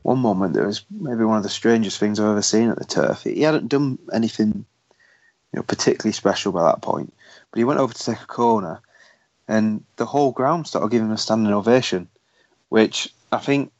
one 0.04 0.18
moment 0.18 0.52
that 0.52 0.66
was 0.66 0.84
maybe 0.90 1.24
one 1.24 1.38
of 1.38 1.42
the 1.42 1.48
strangest 1.48 1.98
things 1.98 2.20
I've 2.20 2.28
ever 2.28 2.42
seen 2.42 2.68
at 2.68 2.78
the 2.78 2.84
turf. 2.84 3.22
He 3.22 3.40
hadn't 3.40 3.68
done 3.68 3.98
anything, 4.12 4.66
you 5.50 5.56
know, 5.56 5.62
particularly 5.62 6.12
special 6.12 6.52
by 6.52 6.62
that 6.64 6.82
point, 6.82 7.14
but 7.50 7.58
he 7.58 7.64
went 7.64 7.80
over 7.80 7.94
to 7.94 8.04
take 8.04 8.20
a 8.20 8.26
corner, 8.26 8.82
and 9.48 9.84
the 9.96 10.06
whole 10.06 10.32
ground 10.32 10.66
started 10.66 10.90
giving 10.90 11.08
him 11.08 11.12
a 11.12 11.18
standing 11.18 11.52
ovation, 11.52 12.08
which 12.68 13.12
I 13.32 13.38
think 13.38 13.72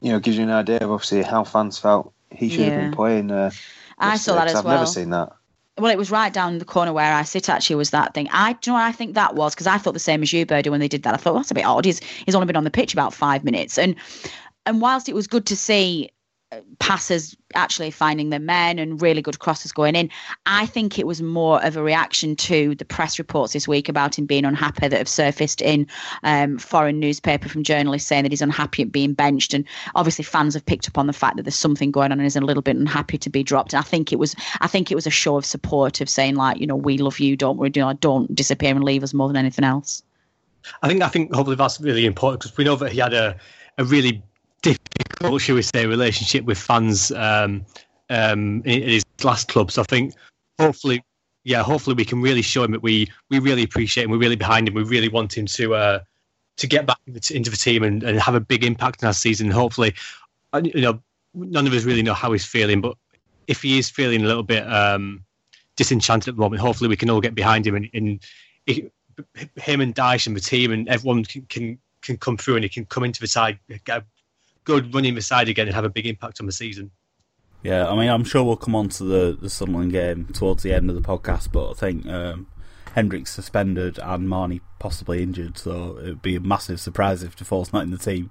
you 0.00 0.12
know 0.12 0.20
gives 0.20 0.36
you 0.36 0.44
an 0.44 0.50
idea 0.50 0.78
of 0.78 0.90
obviously 0.90 1.22
how 1.22 1.44
fans 1.44 1.78
felt 1.78 2.12
he 2.30 2.48
should 2.48 2.60
yeah. 2.60 2.70
have 2.70 2.80
been 2.80 2.92
playing. 2.92 3.30
Uh, 3.30 3.50
I 3.98 4.16
saw 4.16 4.34
that 4.34 4.48
as 4.48 4.56
I've 4.56 4.64
well. 4.64 4.74
I've 4.74 4.80
never 4.80 4.90
seen 4.90 5.10
that. 5.10 5.32
Well, 5.78 5.92
it 5.92 5.98
was 5.98 6.10
right 6.10 6.32
down 6.32 6.58
the 6.58 6.64
corner 6.64 6.92
where 6.92 7.14
I 7.14 7.22
sit. 7.22 7.48
Actually, 7.48 7.76
was 7.76 7.90
that 7.90 8.12
thing? 8.14 8.28
I 8.32 8.54
do 8.54 8.70
you 8.70 8.72
know 8.72 8.80
what 8.80 8.86
I 8.86 8.92
think 8.92 9.14
that 9.14 9.34
was 9.34 9.54
because 9.54 9.66
I 9.66 9.78
thought 9.78 9.94
the 9.94 10.00
same 10.00 10.22
as 10.22 10.32
you, 10.32 10.44
Birdie, 10.44 10.70
when 10.70 10.80
they 10.80 10.88
did 10.88 11.04
that. 11.04 11.14
I 11.14 11.16
thought 11.16 11.34
well, 11.34 11.40
that's 11.40 11.50
a 11.50 11.54
bit 11.54 11.64
odd. 11.64 11.84
He's 11.84 12.00
he's 12.00 12.34
only 12.34 12.46
been 12.46 12.56
on 12.56 12.64
the 12.64 12.70
pitch 12.70 12.92
about 12.92 13.14
five 13.14 13.44
minutes, 13.44 13.78
and 13.78 13.94
and 14.66 14.80
whilst 14.80 15.08
it 15.08 15.14
was 15.14 15.26
good 15.26 15.46
to 15.46 15.56
see 15.56 16.10
passers 16.78 17.36
actually 17.54 17.90
finding 17.90 18.30
the 18.30 18.38
men 18.38 18.78
and 18.78 19.02
really 19.02 19.20
good 19.20 19.38
crosses 19.38 19.70
going 19.70 19.94
in. 19.94 20.08
I 20.46 20.64
think 20.64 20.98
it 20.98 21.06
was 21.06 21.20
more 21.20 21.62
of 21.64 21.76
a 21.76 21.82
reaction 21.82 22.36
to 22.36 22.74
the 22.74 22.84
press 22.84 23.18
reports 23.18 23.52
this 23.52 23.68
week 23.68 23.88
about 23.88 24.18
him 24.18 24.24
being 24.24 24.44
unhappy 24.44 24.88
that 24.88 24.96
have 24.96 25.08
surfaced 25.08 25.60
in 25.60 25.86
um, 26.22 26.58
foreign 26.58 26.98
newspaper 26.98 27.48
from 27.48 27.64
journalists 27.64 28.08
saying 28.08 28.22
that 28.22 28.32
he's 28.32 28.42
unhappy 28.42 28.82
at 28.82 28.92
being 28.92 29.12
benched. 29.12 29.52
And 29.52 29.64
obviously, 29.94 30.24
fans 30.24 30.54
have 30.54 30.64
picked 30.64 30.88
up 30.88 30.96
on 30.96 31.06
the 31.06 31.12
fact 31.12 31.36
that 31.36 31.42
there's 31.42 31.54
something 31.54 31.90
going 31.90 32.12
on 32.12 32.18
and 32.18 32.26
is 32.26 32.36
a 32.36 32.40
little 32.40 32.62
bit 32.62 32.76
unhappy 32.76 33.18
to 33.18 33.30
be 33.30 33.42
dropped. 33.42 33.74
And 33.74 33.80
I 33.80 33.84
think 33.84 34.12
it 34.12 34.18
was, 34.18 34.34
I 34.60 34.68
think 34.68 34.90
it 34.90 34.94
was 34.94 35.06
a 35.06 35.10
show 35.10 35.36
of 35.36 35.44
support 35.44 36.00
of 36.00 36.08
saying 36.08 36.36
like, 36.36 36.58
you 36.58 36.66
know, 36.66 36.76
we 36.76 36.96
love 36.98 37.20
you, 37.20 37.36
don't 37.36 37.58
worry, 37.58 37.70
don't 37.70 38.34
disappear 38.34 38.70
and 38.70 38.84
leave 38.84 39.02
us 39.02 39.12
more 39.12 39.28
than 39.28 39.36
anything 39.36 39.64
else. 39.64 40.02
I 40.82 40.88
think 40.88 41.02
I 41.02 41.08
think 41.08 41.34
hopefully 41.34 41.56
that's 41.56 41.80
really 41.80 42.06
important 42.06 42.40
because 42.40 42.56
we 42.56 42.64
know 42.64 42.76
that 42.76 42.92
he 42.92 42.98
had 42.98 43.14
a, 43.14 43.36
a 43.78 43.84
really 43.84 44.22
difficult, 45.18 45.42
shall 45.42 45.54
we 45.56 45.62
say, 45.62 45.86
relationship 45.86 46.44
with 46.44 46.58
fans 46.58 47.10
um, 47.12 47.64
um, 48.10 48.62
in, 48.64 48.82
his 48.82 49.04
last 49.22 49.48
club. 49.48 49.70
So 49.70 49.82
I 49.82 49.84
think 49.84 50.14
hopefully, 50.58 51.02
yeah, 51.44 51.62
hopefully 51.62 51.94
we 51.94 52.04
can 52.04 52.20
really 52.20 52.42
show 52.42 52.64
him 52.64 52.72
that 52.72 52.82
we 52.82 53.10
we 53.30 53.38
really 53.38 53.62
appreciate 53.62 54.04
him, 54.04 54.10
we're 54.10 54.18
really 54.18 54.36
behind 54.36 54.68
him, 54.68 54.74
we 54.74 54.82
really 54.82 55.08
want 55.08 55.36
him 55.36 55.46
to 55.46 55.74
uh, 55.74 56.00
to 56.56 56.66
get 56.66 56.86
back 56.86 56.98
into 57.06 57.50
the 57.50 57.56
team 57.56 57.82
and, 57.82 58.02
and 58.02 58.18
have 58.18 58.34
a 58.34 58.40
big 58.40 58.64
impact 58.64 59.02
in 59.02 59.06
our 59.06 59.14
season. 59.14 59.50
Hopefully, 59.50 59.94
you 60.62 60.80
know, 60.80 61.00
none 61.34 61.66
of 61.66 61.72
us 61.72 61.84
really 61.84 62.02
know 62.02 62.14
how 62.14 62.32
he's 62.32 62.44
feeling, 62.44 62.80
but 62.80 62.96
if 63.46 63.62
he 63.62 63.78
is 63.78 63.88
feeling 63.88 64.22
a 64.24 64.26
little 64.26 64.42
bit 64.42 64.70
um, 64.70 65.24
disenchanted 65.76 66.28
at 66.28 66.36
the 66.36 66.40
moment, 66.40 66.60
hopefully 66.60 66.88
we 66.88 66.96
can 66.96 67.08
all 67.08 67.20
get 67.20 67.34
behind 67.34 67.66
him 67.66 67.76
and, 67.76 67.88
and 67.94 68.20
him 68.66 69.80
and 69.80 69.94
Dyche 69.94 70.26
and 70.26 70.36
the 70.36 70.40
team 70.40 70.72
and 70.72 70.88
everyone 70.88 71.24
can, 71.24 71.42
can 71.42 71.78
can 72.02 72.16
come 72.16 72.36
through 72.36 72.54
and 72.54 72.64
he 72.64 72.68
can 72.68 72.84
come 72.86 73.04
into 73.04 73.20
the 73.20 73.26
side, 73.26 73.58
get 73.84 74.02
a 74.02 74.04
good 74.68 74.94
running 74.94 75.14
the 75.14 75.22
side 75.22 75.48
again 75.48 75.66
and 75.66 75.74
have 75.74 75.86
a 75.86 75.88
big 75.88 76.06
impact 76.06 76.40
on 76.40 76.46
the 76.46 76.52
season. 76.52 76.90
Yeah, 77.62 77.88
I 77.88 77.96
mean, 77.96 78.10
I'm 78.10 78.22
sure 78.22 78.44
we'll 78.44 78.56
come 78.56 78.76
on 78.76 78.90
to 78.90 79.04
the, 79.04 79.38
the 79.40 79.48
Sunderland 79.48 79.92
game 79.92 80.26
towards 80.26 80.62
the 80.62 80.74
end 80.74 80.90
of 80.90 80.94
the 80.94 81.02
podcast, 81.02 81.50
but 81.50 81.70
I 81.70 81.72
think 81.72 82.06
um, 82.06 82.46
Hendrick's 82.94 83.32
suspended 83.32 83.98
and 83.98 84.28
Marney 84.28 84.60
possibly 84.78 85.22
injured, 85.22 85.56
so 85.56 85.96
it 85.96 86.04
would 86.04 86.22
be 86.22 86.36
a 86.36 86.40
massive 86.40 86.80
surprise 86.80 87.22
if 87.22 87.34
Defoe's 87.34 87.72
not 87.72 87.82
in 87.82 87.90
the 87.90 87.98
team 87.98 88.30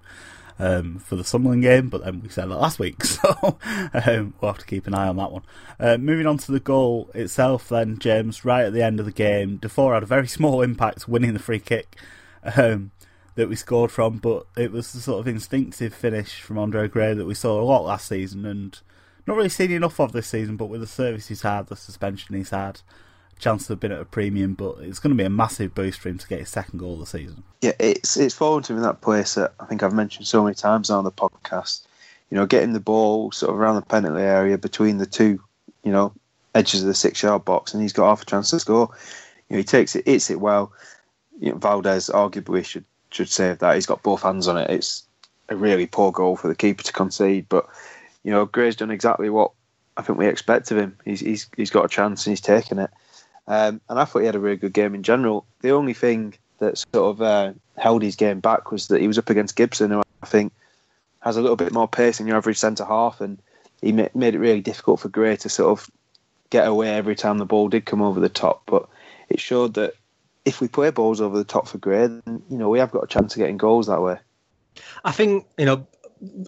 um, 0.60 1.00
for 1.00 1.16
the 1.16 1.24
Sunderland 1.24 1.64
game, 1.64 1.90
but 1.90 2.06
then 2.06 2.22
we 2.22 2.30
said 2.30 2.46
that 2.52 2.58
last 2.58 2.78
week, 2.78 3.04
so 3.04 3.58
um, 3.96 4.36
we'll 4.40 4.52
have 4.52 4.60
to 4.60 4.66
keep 4.66 4.86
an 4.86 4.94
eye 4.94 5.08
on 5.08 5.18
that 5.18 5.32
one. 5.32 5.44
Uh, 5.80 5.98
moving 5.98 6.28
on 6.28 6.38
to 6.38 6.52
the 6.52 6.60
goal 6.60 7.10
itself, 7.16 7.68
then, 7.68 7.98
James, 7.98 8.46
right 8.46 8.66
at 8.66 8.74
the 8.74 8.84
end 8.84 9.00
of 9.00 9.08
the 9.08 9.12
game, 9.12 9.58
Defoe 9.58 9.92
had 9.92 10.04
a 10.04 10.06
very 10.06 10.28
small 10.28 10.62
impact 10.62 11.08
winning 11.08 11.34
the 11.34 11.40
free 11.40 11.60
kick. 11.60 11.96
Um, 12.56 12.92
that 13.38 13.48
we 13.48 13.56
scored 13.56 13.92
from, 13.92 14.18
but 14.18 14.48
it 14.58 14.72
was 14.72 14.92
the 14.92 15.00
sort 15.00 15.20
of 15.20 15.28
instinctive 15.28 15.94
finish 15.94 16.42
from 16.42 16.58
Andre 16.58 16.88
Gray 16.88 17.14
that 17.14 17.26
we 17.26 17.36
saw 17.36 17.62
a 17.62 17.64
lot 17.64 17.86
last 17.86 18.08
season 18.08 18.46
and 18.46 18.80
not 19.28 19.38
really 19.38 19.48
seen 19.48 19.72
enough 19.72 20.00
of 20.00 20.12
this 20.12 20.28
season, 20.28 20.58
but 20.58 20.70
with 20.70 20.82
the 20.82 20.88
service 20.88 21.28
he's 21.28 21.44
had, 21.44 21.68
the 21.68 21.76
suspension 21.76 22.36
he's 22.36 22.50
had, 22.50 22.82
chance 23.38 23.68
to 23.68 23.74
have 23.74 23.80
been 23.80 23.92
at 23.92 24.02
a 24.02 24.06
premium, 24.06 24.56
but 24.56 24.80
it's 24.80 24.98
going 24.98 25.16
to 25.16 25.22
be 25.22 25.24
a 25.24 25.30
massive 25.30 25.76
boost 25.76 26.00
for 26.00 26.10
him 26.10 26.18
to 26.18 26.28
get 26.28 26.40
his 26.40 26.50
second 26.50 26.80
goal 26.80 26.96
of 26.96 27.02
the 27.02 27.06
season. 27.06 27.44
Yeah, 27.62 27.74
it's 27.80 28.18
it's 28.18 28.34
fallen 28.34 28.64
to 28.64 28.74
him 28.74 28.78
in 28.78 28.84
that 28.84 29.02
place 29.02 29.36
that 29.36 29.54
I 29.60 29.66
think 29.66 29.84
I've 29.84 29.94
mentioned 29.94 30.26
so 30.26 30.44
many 30.44 30.56
times 30.56 30.90
on 30.90 31.04
the 31.04 31.12
podcast. 31.12 31.86
You 32.32 32.38
know, 32.38 32.48
getting 32.48 32.74
the 32.74 32.80
ball 32.80 33.32
sort 33.32 33.52
of 33.52 33.60
around 33.60 33.76
the 33.76 33.84
penalty 33.84 34.24
area 34.24 34.58
between 34.58 34.98
the 34.98 35.06
two, 35.06 35.40
you 35.84 35.92
know, 35.92 36.12
edges 36.56 36.82
of 36.82 36.88
the 36.88 36.96
six 36.96 37.22
yard 37.22 37.46
box, 37.46 37.74
and 37.74 37.84
he's 37.84 37.94
got 37.94 38.10
half 38.10 38.24
a 38.24 38.26
chance 38.26 38.50
to 38.50 38.60
score. 38.60 38.90
You 39.48 39.56
know, 39.56 39.58
he 39.60 39.64
takes 39.64 39.96
it, 39.96 40.08
hits 40.08 40.32
it 40.32 40.40
well. 40.40 40.72
You 41.40 41.52
know, 41.52 41.60
Valdés 41.60 42.12
arguably 42.12 42.66
should 42.66 42.84
should 43.18 43.30
save 43.30 43.60
that. 43.60 43.76
He's 43.76 43.86
got 43.86 44.04
both 44.04 44.22
hands 44.22 44.48
on 44.48 44.58
it. 44.58 44.70
It's 44.70 45.04
a 45.50 45.56
really 45.56 45.88
poor 45.88 46.12
goal 46.12 46.36
for 46.36 46.48
the 46.48 46.56
keeper 46.56 46.84
to 46.84 46.94
concede, 46.94 47.48
but 47.50 47.68
you 48.24 48.32
know 48.32 48.46
Gray's 48.46 48.76
done 48.76 48.92
exactly 48.92 49.30
what 49.30 49.52
I 49.98 50.04
think 50.04 50.20
we 50.20 50.28
expect 50.28 50.72
of 50.72 50.78
him. 50.78 50.98
He's 51.04 51.20
he's 51.20 51.50
he's 51.58 51.72
got 51.72 51.86
a 51.86 51.90
chance 51.90 52.26
and 52.26 52.32
he's 52.32 52.42
taken 52.42 52.80
it. 52.80 52.92
Um, 53.48 53.82
and 53.90 54.00
I 54.00 54.06
thought 54.06 54.20
he 54.20 54.26
had 54.26 54.36
a 54.36 54.40
really 54.40 54.58
good 54.58 54.74
game 54.74 54.94
in 54.94 55.04
general. 55.04 55.46
The 55.62 55.72
only 55.72 55.94
thing 55.94 56.36
that 56.60 56.78
sort 56.78 57.16
of 57.16 57.22
uh, 57.22 57.54
held 57.78 58.04
his 58.04 58.16
game 58.16 58.40
back 58.40 58.72
was 58.72 58.88
that 58.90 59.02
he 59.02 59.08
was 59.08 59.18
up 59.18 59.30
against 59.30 59.56
Gibson, 59.56 59.92
who 59.92 60.02
I 60.22 60.26
think 60.26 60.54
has 61.22 61.38
a 61.38 61.42
little 61.42 61.56
bit 61.56 61.74
more 61.74 61.88
pace 61.88 62.18
than 62.18 62.28
your 62.28 62.38
average 62.38 62.58
centre 62.58 62.86
half, 62.86 63.22
and 63.22 63.40
he 63.82 63.92
made 63.92 64.36
it 64.36 64.40
really 64.40 64.62
difficult 64.62 65.00
for 65.00 65.10
Gray 65.10 65.38
to 65.38 65.50
sort 65.50 65.72
of 65.72 65.90
get 66.50 66.68
away 66.68 66.90
every 66.90 67.16
time 67.16 67.38
the 67.38 67.46
ball 67.46 67.70
did 67.70 67.86
come 67.86 68.02
over 68.02 68.20
the 68.20 68.30
top. 68.30 68.64
But 68.66 68.88
it 69.30 69.40
showed 69.40 69.76
that 69.76 69.96
if 70.48 70.62
we 70.62 70.70
play 70.70 70.90
balls 70.92 71.20
over 71.20 71.38
the 71.38 71.44
top 71.44 71.68
for 71.68 71.78
Gray, 71.78 72.08
then 72.08 72.42
you 72.50 72.58
know 72.58 72.70
we 72.70 72.80
have 72.80 72.92
got 72.92 73.04
a 73.04 73.08
chance 73.08 73.36
of 73.36 73.40
getting 73.40 73.58
goals 73.58 73.88
that 73.88 74.02
way. 74.02 74.18
I 75.04 75.12
think 75.12 75.46
you 75.58 75.66
know. 75.66 75.86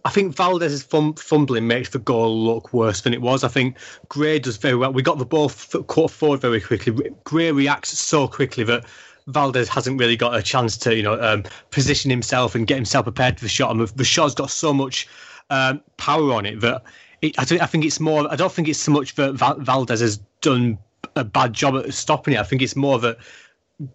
I 0.03 0.09
think 0.09 0.35
Valdés's 0.35 0.81
fumbling 0.81 1.67
makes 1.67 1.89
the 1.89 1.99
goal 1.99 2.43
look 2.43 2.73
worse 2.73 3.01
than 3.01 3.13
it 3.13 3.21
was. 3.21 3.43
I 3.43 3.49
think 3.49 3.77
Gray 4.07 4.39
does 4.39 4.57
very 4.57 4.75
well. 4.75 4.91
We 4.91 5.03
got 5.03 5.19
the 5.19 5.27
ball 5.27 5.49
caught 5.49 6.09
forward 6.09 6.41
very 6.41 6.59
quickly. 6.59 7.11
Gray 7.23 7.51
reacts 7.51 7.89
so 7.99 8.27
quickly 8.27 8.63
that 8.63 8.83
Valdés 9.27 9.67
hasn't 9.67 9.99
really 9.99 10.17
got 10.17 10.35
a 10.35 10.41
chance 10.41 10.75
to, 10.77 10.95
you 10.95 11.03
know, 11.03 11.21
um, 11.21 11.43
position 11.69 12.09
himself 12.09 12.55
and 12.55 12.65
get 12.65 12.77
himself 12.77 13.03
prepared 13.05 13.37
for 13.37 13.45
the 13.45 13.49
shot. 13.49 13.69
And 13.69 13.87
the 13.87 14.03
shot's 14.03 14.33
got 14.33 14.49
so 14.49 14.73
much 14.73 15.07
um, 15.51 15.83
power 15.97 16.33
on 16.33 16.47
it 16.47 16.61
that 16.61 16.81
it, 17.21 17.37
I, 17.37 17.43
I, 17.63 17.67
think 17.67 17.85
it's 17.85 17.99
more. 17.99 18.31
I 18.31 18.35
don't 18.35 18.51
think 18.51 18.67
it's 18.67 18.79
so 18.79 18.91
much 18.91 19.13
that 19.15 19.35
Valdés 19.35 20.01
has 20.01 20.17
done 20.41 20.79
a 21.15 21.23
bad 21.23 21.53
job 21.53 21.75
at 21.75 21.93
stopping 21.93 22.33
it. 22.33 22.39
I 22.39 22.43
think 22.43 22.63
it's 22.63 22.75
more 22.75 22.97
that 22.97 23.17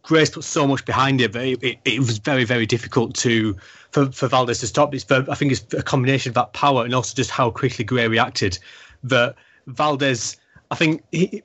Gray's 0.03 0.31
put 0.31 0.45
so 0.45 0.67
much 0.67 0.85
behind 0.85 1.21
it 1.21 1.33
that 1.33 1.45
it, 1.45 1.63
it, 1.63 1.79
it, 1.85 1.99
was 1.99 2.19
very, 2.19 2.45
very 2.45 2.65
difficult 2.65 3.15
to 3.17 3.55
for, 3.91 4.11
for 4.13 4.29
Valdés 4.29 4.61
to 4.61 4.67
stop. 4.67 4.95
It's 4.95 5.11
I 5.11 5.35
think 5.35 5.53
it's 5.53 5.75
a 5.75 5.83
combination 5.83 6.31
of 6.31 6.35
that 6.35 6.53
power 6.55 6.85
and 6.85 6.95
also 6.95 7.15
just 7.15 7.31
how 7.31 7.51
quickly 7.51 7.85
Gray 7.85 8.09
reacted. 8.09 8.59
That 9.03 9.35
Valdés, 9.69 10.37
I 10.71 10.77
think 10.77 11.03
he, 11.13 11.43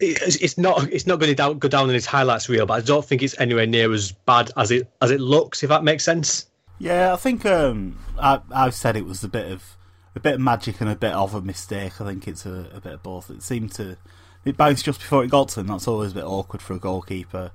it's 0.00 0.58
not 0.58 0.92
it's 0.92 1.06
not 1.06 1.20
going 1.20 1.34
to 1.34 1.54
go 1.54 1.68
down 1.68 1.88
in 1.88 1.94
his 1.94 2.06
highlights 2.06 2.48
reel, 2.48 2.66
but 2.66 2.74
I 2.74 2.80
don't 2.80 3.04
think 3.04 3.22
it's 3.22 3.38
anywhere 3.38 3.66
near 3.66 3.92
as 3.92 4.12
bad 4.12 4.50
as 4.56 4.70
it 4.70 4.90
as 5.00 5.10
it 5.10 5.20
looks. 5.20 5.62
If 5.62 5.68
that 5.68 5.84
makes 5.84 6.04
sense. 6.04 6.46
Yeah, 6.78 7.14
I 7.14 7.16
think 7.16 7.46
um, 7.46 7.98
I, 8.18 8.40
I've 8.50 8.74
said 8.74 8.96
it 8.96 9.06
was 9.06 9.24
a 9.24 9.28
bit 9.28 9.50
of 9.50 9.76
a 10.14 10.20
bit 10.20 10.34
of 10.34 10.40
magic 10.40 10.80
and 10.80 10.90
a 10.90 10.96
bit 10.96 11.12
of 11.12 11.34
a 11.34 11.40
mistake. 11.40 12.00
I 12.00 12.04
think 12.04 12.26
it's 12.26 12.44
a, 12.44 12.68
a 12.74 12.80
bit 12.80 12.94
of 12.94 13.02
both. 13.02 13.30
It 13.30 13.42
seemed 13.42 13.72
to 13.74 13.96
it 14.44 14.56
bounced 14.56 14.84
just 14.84 15.00
before 15.00 15.24
it 15.24 15.30
got 15.30 15.48
to 15.50 15.60
him. 15.60 15.68
That's 15.68 15.88
always 15.88 16.12
a 16.12 16.16
bit 16.16 16.24
awkward 16.24 16.62
for 16.62 16.74
a 16.74 16.78
goalkeeper 16.78 17.52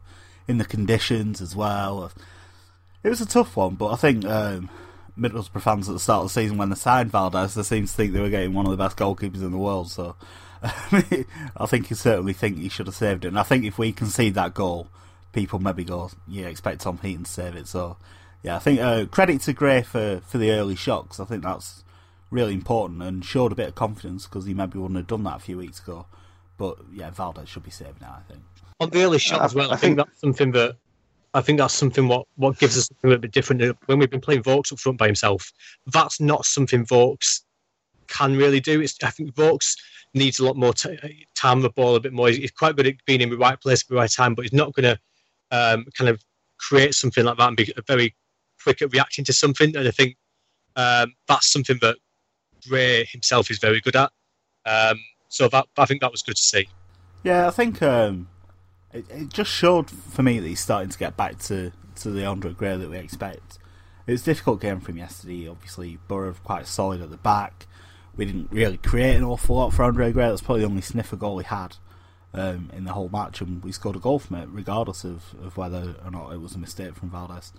in 0.48 0.58
the 0.58 0.66
conditions 0.66 1.42
as 1.42 1.56
well. 1.56 2.12
It 3.04 3.10
was 3.10 3.22
a 3.22 3.26
tough 3.26 3.56
one, 3.56 3.76
but 3.76 3.88
I 3.88 3.96
think 3.96 4.26
um, 4.26 4.70
Middlesbrough 5.18 5.62
fans 5.62 5.90
at 5.90 5.94
the 5.94 6.00
start 6.00 6.24
of 6.24 6.30
the 6.30 6.42
season 6.42 6.58
when 6.58 6.70
they 6.70 6.76
signed 6.76 7.12
Valdés, 7.12 7.56
they 7.56 7.64
seemed 7.64 7.88
to 7.88 7.94
think 7.94 8.14
they 8.14 8.20
were 8.20 8.30
getting 8.30 8.54
one 8.54 8.66
of 8.66 8.72
the 8.72 8.78
best 8.78 8.98
goalkeepers 8.98 9.42
in 9.42 9.52
the 9.52 9.58
world. 9.58 9.90
So 9.90 10.16
I 10.64 11.66
think 11.66 11.90
you 11.90 11.96
certainly 11.96 12.34
think 12.34 12.58
he 12.58 12.70
should 12.70 12.88
have 12.88 12.96
saved 12.96 13.26
it. 13.26 13.30
And 13.30 13.40
I 13.40 13.44
think 13.44 13.66
if 13.66 13.78
we 13.78 13.92
concede 13.92 14.36
that 14.36 14.54
goal, 14.54 14.88
people 15.34 15.60
maybe 15.60 15.84
go, 15.84 16.12
yeah, 16.28 16.48
expect 16.48 16.82
Tom 16.82 17.00
Heaton 17.02 17.24
to 17.24 17.32
save 17.32 17.56
it. 17.56 17.68
So 17.68 17.98
yeah, 18.44 18.56
I 18.56 18.60
think 18.60 18.80
uh, 18.80 19.06
credit 19.06 19.42
to 19.42 19.54
Gray 19.54 19.82
for, 19.82 20.22
for 20.26 20.38
the 20.38 20.52
early 20.52 20.76
shocks. 20.76 21.20
I 21.20 21.26
think 21.26 21.44
that's 21.44 21.84
really 22.30 22.54
important 22.54 23.04
and 23.04 23.26
showed 23.26 23.52
a 23.52 23.56
bit 23.56 23.68
of 23.70 23.76
confidence 23.76 24.26
because 24.26 24.46
he 24.46 24.54
maybe 24.54 24.80
wouldn't 24.80 24.98
have 24.98 25.08
done 25.08 25.24
that 25.24 25.38
a 25.38 25.40
few 25.40 25.58
weeks 25.58 25.80
ago. 25.80 26.06
But 26.58 26.78
yeah, 26.94 27.12
Valdés 27.12 27.48
should 27.48 27.64
be 27.64 27.72
saving 27.72 27.96
now. 28.02 28.18
I 28.20 28.32
think 28.32 28.44
on 28.82 28.90
the 28.90 29.04
early 29.04 29.20
shot 29.20 29.42
as 29.42 29.56
well. 29.56 29.70
I, 29.70 29.76
I 29.76 29.78
think, 29.78 29.98
think 29.98 30.08
that's 30.08 30.20
something 30.20 30.52
that 30.52 30.76
I 31.34 31.42
think 31.42 31.60
that's 31.60 31.74
something 31.74 32.08
what, 32.08 32.28
what 32.36 32.58
gives 32.58 32.78
us 32.78 32.88
something 32.88 33.08
a 33.08 33.10
little 33.10 33.22
bit 33.22 33.32
different. 33.32 33.78
When 33.86 34.00
we've 34.00 34.10
been 34.10 34.20
playing 34.20 34.44
Vokes 34.44 34.72
up 34.72 34.80
front 34.80 34.98
by 34.98 35.06
himself, 35.06 35.52
that's 35.88 36.20
not 36.20 36.46
something 36.46 36.86
Vokes 36.86 37.44
can 38.08 38.36
really 38.36 38.60
do. 38.60 38.82
It's, 38.82 38.98
I 39.02 39.12
think 39.12 39.34
Vokes 39.36 39.78
needs 40.14 40.40
a 40.40 40.46
lot 40.46 40.58
more 40.58 40.74
t- 40.74 41.26
time 41.36 41.62
the 41.62 41.70
ball 41.70 41.96
a 41.96 42.02
bit 42.02 42.12
more. 42.12 42.28
He's, 42.28 42.38
he's, 42.38 42.52
quite 42.52 42.76
good 42.76 42.88
at 42.88 43.06
being 43.06 43.22
in 43.22 43.30
the 43.30 43.38
right 43.38 43.60
place 43.62 43.82
at 43.82 43.88
the 43.88 43.96
right 43.96 44.12
time, 44.12 44.36
but 44.36 44.44
he's 44.44 44.52
not 44.52 44.74
going 44.74 44.96
to 44.96 45.00
um, 45.52 45.86
kind 45.98 46.10
of 46.10 46.22
create 46.60 46.94
something 46.96 47.24
like 47.24 47.38
that 47.38 47.48
and 47.48 47.58
be 47.58 47.72
very 47.88 48.14
quick 48.62 48.82
at 48.82 48.92
reacting 48.92 49.24
to 49.26 49.34
something. 49.34 49.76
And 49.76 49.88
I 49.88 49.92
think 49.92 50.18
um, 50.76 51.14
that's 51.30 51.50
something 51.50 51.78
that 51.82 51.96
Gray 52.68 53.06
himself 53.06 53.50
is 53.50 53.60
very 53.60 53.80
good 53.80 53.96
at. 53.96 54.12
Um, 54.66 55.00
so 55.30 55.48
that 55.48 55.66
I 55.78 55.86
think 55.86 56.02
that 56.02 56.12
was 56.12 56.24
good 56.24 56.36
to 56.36 56.42
see. 56.42 56.68
Yeah, 57.24 57.48
I 57.48 57.52
think 57.52 57.82
um, 57.82 58.28
it, 58.94 59.06
it 59.10 59.30
just 59.30 59.52
showed 59.52 59.90
for 59.90 60.24
me 60.24 60.40
that 60.40 60.48
he's 60.48 60.60
starting 60.60 60.90
to 60.90 60.98
get 60.98 61.18
back 61.18 61.40
to, 61.40 61.72
to 61.98 62.10
the 62.10 62.26
Andre 62.26 62.54
Gray 62.54 62.78
that 62.78 62.90
we 62.90 62.98
expect. 62.98 63.60
It 64.08 64.12
was 64.12 64.22
a 64.24 64.26
difficult 64.26 64.62
game 64.62 64.80
for 64.80 64.92
him 64.92 64.98
yesterday. 64.98 65.48
Obviously, 65.48 66.00
Boro 66.08 66.34
quite 66.44 66.68
solid 66.68 67.02
at 67.02 67.12
the 67.12 67.18
back. 67.18 67.68
We 68.16 68.26
didn't 68.26 68.52
really 68.52 68.78
create 68.78 69.16
an 69.16 69.24
awful 69.24 69.56
lot 69.56 69.74
for 69.74 69.84
Andre 69.84 70.12
Gray. 70.12 70.28
That's 70.28 70.42
probably 70.42 70.62
the 70.62 70.70
only 70.70 70.82
sniffer 70.82 71.16
goal 71.16 71.40
he 71.40 71.46
had 71.46 71.78
um, 72.34 72.70
in 72.74 72.84
the 72.84 72.94
whole 72.94 73.10
match, 73.10 73.42
and 73.42 73.64
we 73.64 73.72
scored 73.72 73.96
a 73.96 74.00
goal 74.00 74.20
from 74.20 74.38
it, 74.38 74.50
regardless 74.52 75.04
of, 75.04 75.36
of 75.42 75.58
whether 75.58 75.96
or 76.04 76.12
not 76.12 76.34
it 76.34 76.42
was 76.42 76.56
a 76.56 76.60
mistake 76.60 76.96
from 76.96 77.12
Valdés. 77.12 77.52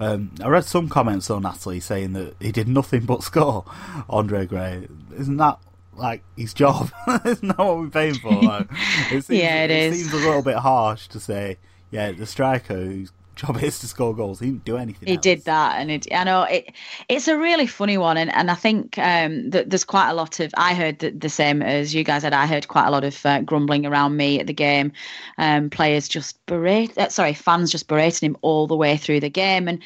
Um, 0.00 0.30
I 0.42 0.48
read 0.48 0.64
some 0.64 0.88
comments 0.88 1.28
on 1.28 1.42
Natalie 1.42 1.80
saying 1.80 2.12
that 2.12 2.36
he 2.40 2.52
did 2.52 2.68
nothing 2.68 3.04
but 3.04 3.22
score 3.24 3.64
Andre 4.08 4.46
Gray. 4.46 4.88
Isn't 5.16 5.38
that 5.38 5.58
like 5.98 6.22
his 6.36 6.54
job. 6.54 6.90
Isn't 7.24 7.56
what 7.58 7.78
we're 7.78 7.88
paying 7.88 8.14
for? 8.14 8.32
Like, 8.32 8.68
it 9.12 9.24
seems, 9.24 9.40
yeah, 9.40 9.64
it, 9.64 9.70
it 9.70 9.92
is. 9.92 10.00
seems 10.00 10.12
a 10.12 10.26
little 10.26 10.42
bit 10.42 10.56
harsh 10.56 11.08
to 11.08 11.20
say, 11.20 11.58
yeah, 11.90 12.12
the 12.12 12.26
striker 12.26 12.74
who's 12.74 13.12
job 13.38 13.62
is 13.62 13.78
to 13.78 13.86
score 13.86 14.14
goals. 14.14 14.40
He 14.40 14.46
didn't 14.46 14.64
do 14.64 14.76
anything. 14.76 15.06
He 15.06 15.14
else. 15.14 15.22
did 15.22 15.44
that, 15.44 15.76
and 15.78 15.90
it, 15.90 16.06
I 16.12 16.24
know 16.24 16.42
it. 16.42 16.72
It's 17.08 17.28
a 17.28 17.38
really 17.38 17.66
funny 17.66 17.96
one, 17.96 18.16
and, 18.16 18.34
and 18.34 18.50
I 18.50 18.54
think 18.54 18.98
um, 18.98 19.50
that 19.50 19.70
there's 19.70 19.84
quite 19.84 20.10
a 20.10 20.14
lot 20.14 20.40
of. 20.40 20.52
I 20.56 20.74
heard 20.74 20.98
the, 20.98 21.10
the 21.10 21.28
same 21.28 21.62
as 21.62 21.94
you 21.94 22.04
guys 22.04 22.24
had. 22.24 22.34
I 22.34 22.46
heard 22.46 22.68
quite 22.68 22.86
a 22.86 22.90
lot 22.90 23.04
of 23.04 23.24
uh, 23.24 23.40
grumbling 23.42 23.86
around 23.86 24.16
me 24.16 24.40
at 24.40 24.46
the 24.46 24.52
game. 24.52 24.92
Um, 25.38 25.70
players 25.70 26.08
just 26.08 26.44
berate. 26.46 26.96
Uh, 26.98 27.08
sorry, 27.08 27.32
fans 27.32 27.70
just 27.70 27.88
berating 27.88 28.30
him 28.30 28.36
all 28.42 28.66
the 28.66 28.76
way 28.76 28.96
through 28.96 29.20
the 29.20 29.30
game, 29.30 29.68
and 29.68 29.82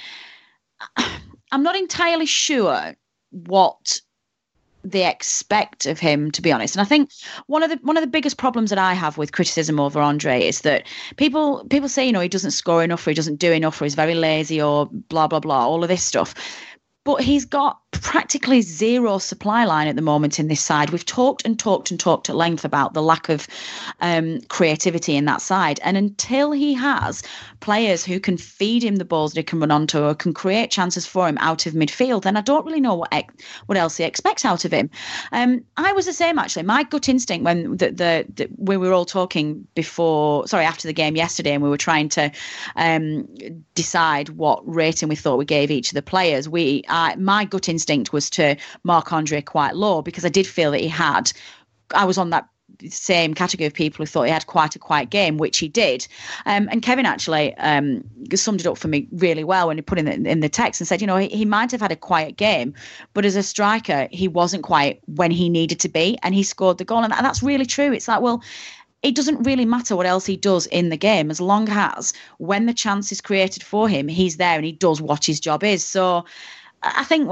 I'm 1.52 1.62
not 1.62 1.76
entirely 1.76 2.26
sure 2.26 2.94
what 3.30 4.00
they 4.84 5.08
expect 5.08 5.86
of 5.86 5.98
him 5.98 6.30
to 6.30 6.42
be 6.42 6.52
honest. 6.52 6.74
And 6.74 6.82
i 6.82 6.84
think 6.84 7.10
one 7.46 7.62
of 7.62 7.70
the 7.70 7.78
one 7.82 7.96
of 7.96 8.02
the 8.02 8.08
biggest 8.08 8.36
problems 8.36 8.70
that 8.70 8.78
i 8.78 8.94
have 8.94 9.18
with 9.18 9.32
criticism 9.32 9.78
over 9.78 10.00
andre 10.00 10.42
is 10.42 10.62
that 10.62 10.86
people 11.16 11.64
people 11.70 11.88
say 11.88 12.06
you 12.06 12.12
know 12.12 12.20
he 12.20 12.28
doesn't 12.28 12.50
score 12.52 12.82
enough 12.82 13.06
or 13.06 13.10
he 13.10 13.14
doesn't 13.14 13.36
do 13.36 13.52
enough 13.52 13.80
or 13.80 13.84
he's 13.84 13.94
very 13.94 14.14
lazy 14.14 14.60
or 14.60 14.86
blah 14.86 15.26
blah 15.26 15.40
blah 15.40 15.66
all 15.66 15.82
of 15.82 15.88
this 15.88 16.02
stuff. 16.02 16.34
But 17.04 17.22
he's 17.22 17.44
got 17.44 17.81
practically 17.92 18.62
zero 18.62 19.18
supply 19.18 19.64
line 19.64 19.86
at 19.86 19.96
the 19.96 20.02
moment 20.02 20.40
in 20.40 20.48
this 20.48 20.60
side. 20.60 20.90
We've 20.90 21.04
talked 21.04 21.44
and 21.44 21.58
talked 21.58 21.90
and 21.90 22.00
talked 22.00 22.30
at 22.30 22.36
length 22.36 22.64
about 22.64 22.94
the 22.94 23.02
lack 23.02 23.28
of 23.28 23.46
um, 24.00 24.40
creativity 24.48 25.14
in 25.14 25.26
that 25.26 25.42
side. 25.42 25.78
And 25.84 25.96
until 25.96 26.52
he 26.52 26.72
has 26.74 27.22
players 27.60 28.04
who 28.04 28.18
can 28.18 28.36
feed 28.38 28.82
him 28.82 28.96
the 28.96 29.04
balls 29.04 29.32
that 29.32 29.40
he 29.40 29.44
can 29.44 29.60
run 29.60 29.70
onto 29.70 30.02
or 30.02 30.14
can 30.14 30.32
create 30.32 30.70
chances 30.70 31.06
for 31.06 31.28
him 31.28 31.38
out 31.38 31.66
of 31.66 31.74
midfield, 31.74 32.22
then 32.22 32.36
I 32.36 32.40
don't 32.40 32.64
really 32.64 32.80
know 32.80 32.94
what 32.94 33.12
what 33.66 33.78
else 33.78 33.98
he 33.98 34.04
expects 34.04 34.44
out 34.44 34.64
of 34.64 34.72
him. 34.72 34.88
Um, 35.30 35.62
I 35.76 35.92
was 35.92 36.06
the 36.06 36.12
same 36.12 36.38
actually. 36.38 36.62
My 36.62 36.84
gut 36.84 37.08
instinct 37.08 37.44
when 37.44 37.76
the, 37.76 37.90
the, 37.90 38.26
the 38.34 38.48
we 38.56 38.76
were 38.76 38.92
all 38.92 39.04
talking 39.04 39.66
before, 39.74 40.48
sorry, 40.48 40.64
after 40.64 40.88
the 40.88 40.94
game 40.94 41.14
yesterday, 41.14 41.52
and 41.52 41.62
we 41.62 41.68
were 41.68 41.76
trying 41.76 42.08
to 42.10 42.32
um, 42.76 43.28
decide 43.74 44.30
what 44.30 44.62
rating 44.66 45.08
we 45.10 45.16
thought 45.16 45.36
we 45.38 45.44
gave 45.44 45.70
each 45.70 45.90
of 45.90 45.94
the 45.94 46.02
players. 46.02 46.48
We, 46.48 46.84
I, 46.88 47.16
my 47.16 47.44
gut 47.44 47.68
instinct 47.68 47.81
was 48.12 48.30
to 48.30 48.56
mark 48.84 49.12
Andre 49.12 49.40
quite 49.40 49.76
low 49.76 50.02
because 50.02 50.24
I 50.24 50.28
did 50.28 50.46
feel 50.46 50.70
that 50.72 50.80
he 50.80 50.88
had. 50.88 51.32
I 51.94 52.04
was 52.04 52.18
on 52.18 52.30
that 52.30 52.48
same 52.88 53.34
category 53.34 53.66
of 53.66 53.74
people 53.74 54.02
who 54.02 54.06
thought 54.06 54.24
he 54.24 54.30
had 54.30 54.46
quite 54.46 54.74
a 54.74 54.78
quiet 54.78 55.10
game, 55.10 55.36
which 55.36 55.58
he 55.58 55.68
did. 55.68 56.06
Um, 56.46 56.68
and 56.70 56.82
Kevin 56.82 57.06
actually 57.06 57.54
um, 57.56 58.02
summed 58.34 58.60
it 58.60 58.66
up 58.66 58.78
for 58.78 58.88
me 58.88 59.08
really 59.12 59.44
well 59.44 59.68
when 59.68 59.78
he 59.78 59.82
put 59.82 59.98
in 59.98 60.04
the, 60.06 60.30
in 60.30 60.40
the 60.40 60.48
text 60.48 60.80
and 60.80 60.88
said, 60.88 61.00
you 61.00 61.06
know, 61.06 61.16
he, 61.16 61.28
he 61.28 61.44
might 61.44 61.70
have 61.70 61.80
had 61.80 61.92
a 61.92 61.96
quiet 61.96 62.36
game, 62.36 62.74
but 63.14 63.24
as 63.24 63.36
a 63.36 63.42
striker, 63.42 64.08
he 64.10 64.28
wasn't 64.28 64.62
quiet 64.62 65.00
when 65.06 65.30
he 65.30 65.48
needed 65.48 65.80
to 65.80 65.88
be, 65.88 66.18
and 66.22 66.34
he 66.34 66.42
scored 66.42 66.78
the 66.78 66.84
goal. 66.84 67.04
And 67.04 67.12
that's 67.12 67.42
really 67.42 67.66
true. 67.66 67.92
It's 67.92 68.08
like, 68.08 68.20
well, 68.20 68.42
it 69.02 69.14
doesn't 69.16 69.42
really 69.42 69.64
matter 69.64 69.96
what 69.96 70.06
else 70.06 70.26
he 70.26 70.36
does 70.36 70.66
in 70.66 70.88
the 70.88 70.96
game 70.96 71.30
as 71.30 71.40
long 71.40 71.68
as 71.68 72.12
when 72.38 72.66
the 72.66 72.74
chance 72.74 73.10
is 73.10 73.20
created 73.20 73.62
for 73.62 73.88
him, 73.88 74.06
he's 74.06 74.36
there 74.36 74.54
and 74.54 74.64
he 74.64 74.72
does 74.72 75.02
what 75.02 75.24
his 75.24 75.40
job 75.40 75.64
is. 75.64 75.84
So 75.84 76.24
I 76.82 77.04
think 77.04 77.28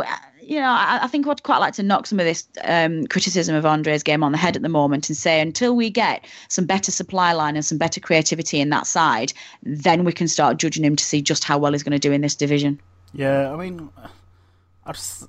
you 0.50 0.58
know, 0.58 0.68
I, 0.68 1.04
I, 1.04 1.06
think 1.06 1.28
I'd 1.28 1.44
quite 1.44 1.58
like 1.58 1.74
to 1.74 1.82
knock 1.84 2.08
some 2.08 2.18
of 2.18 2.26
this 2.26 2.44
um, 2.64 3.06
criticism 3.06 3.54
of 3.54 3.64
Andre's 3.64 4.02
game 4.02 4.24
on 4.24 4.32
the 4.32 4.38
head 4.38 4.56
at 4.56 4.62
the 4.62 4.68
moment 4.68 5.08
and 5.08 5.16
say 5.16 5.40
until 5.40 5.76
we 5.76 5.90
get 5.90 6.26
some 6.48 6.66
better 6.66 6.90
supply 6.90 7.32
line 7.32 7.54
and 7.54 7.64
some 7.64 7.78
better 7.78 8.00
creativity 8.00 8.60
in 8.60 8.68
that 8.70 8.88
side, 8.88 9.32
then 9.62 10.02
we 10.02 10.12
can 10.12 10.26
start 10.26 10.56
judging 10.56 10.84
him 10.84 10.96
to 10.96 11.04
see 11.04 11.22
just 11.22 11.44
how 11.44 11.56
well 11.56 11.70
he's 11.70 11.84
going 11.84 11.92
to 11.92 12.00
do 12.00 12.10
in 12.10 12.20
this 12.20 12.34
division. 12.34 12.80
Yeah, 13.12 13.52
I 13.52 13.56
mean, 13.56 13.90
I 14.84 14.90
just 14.90 15.28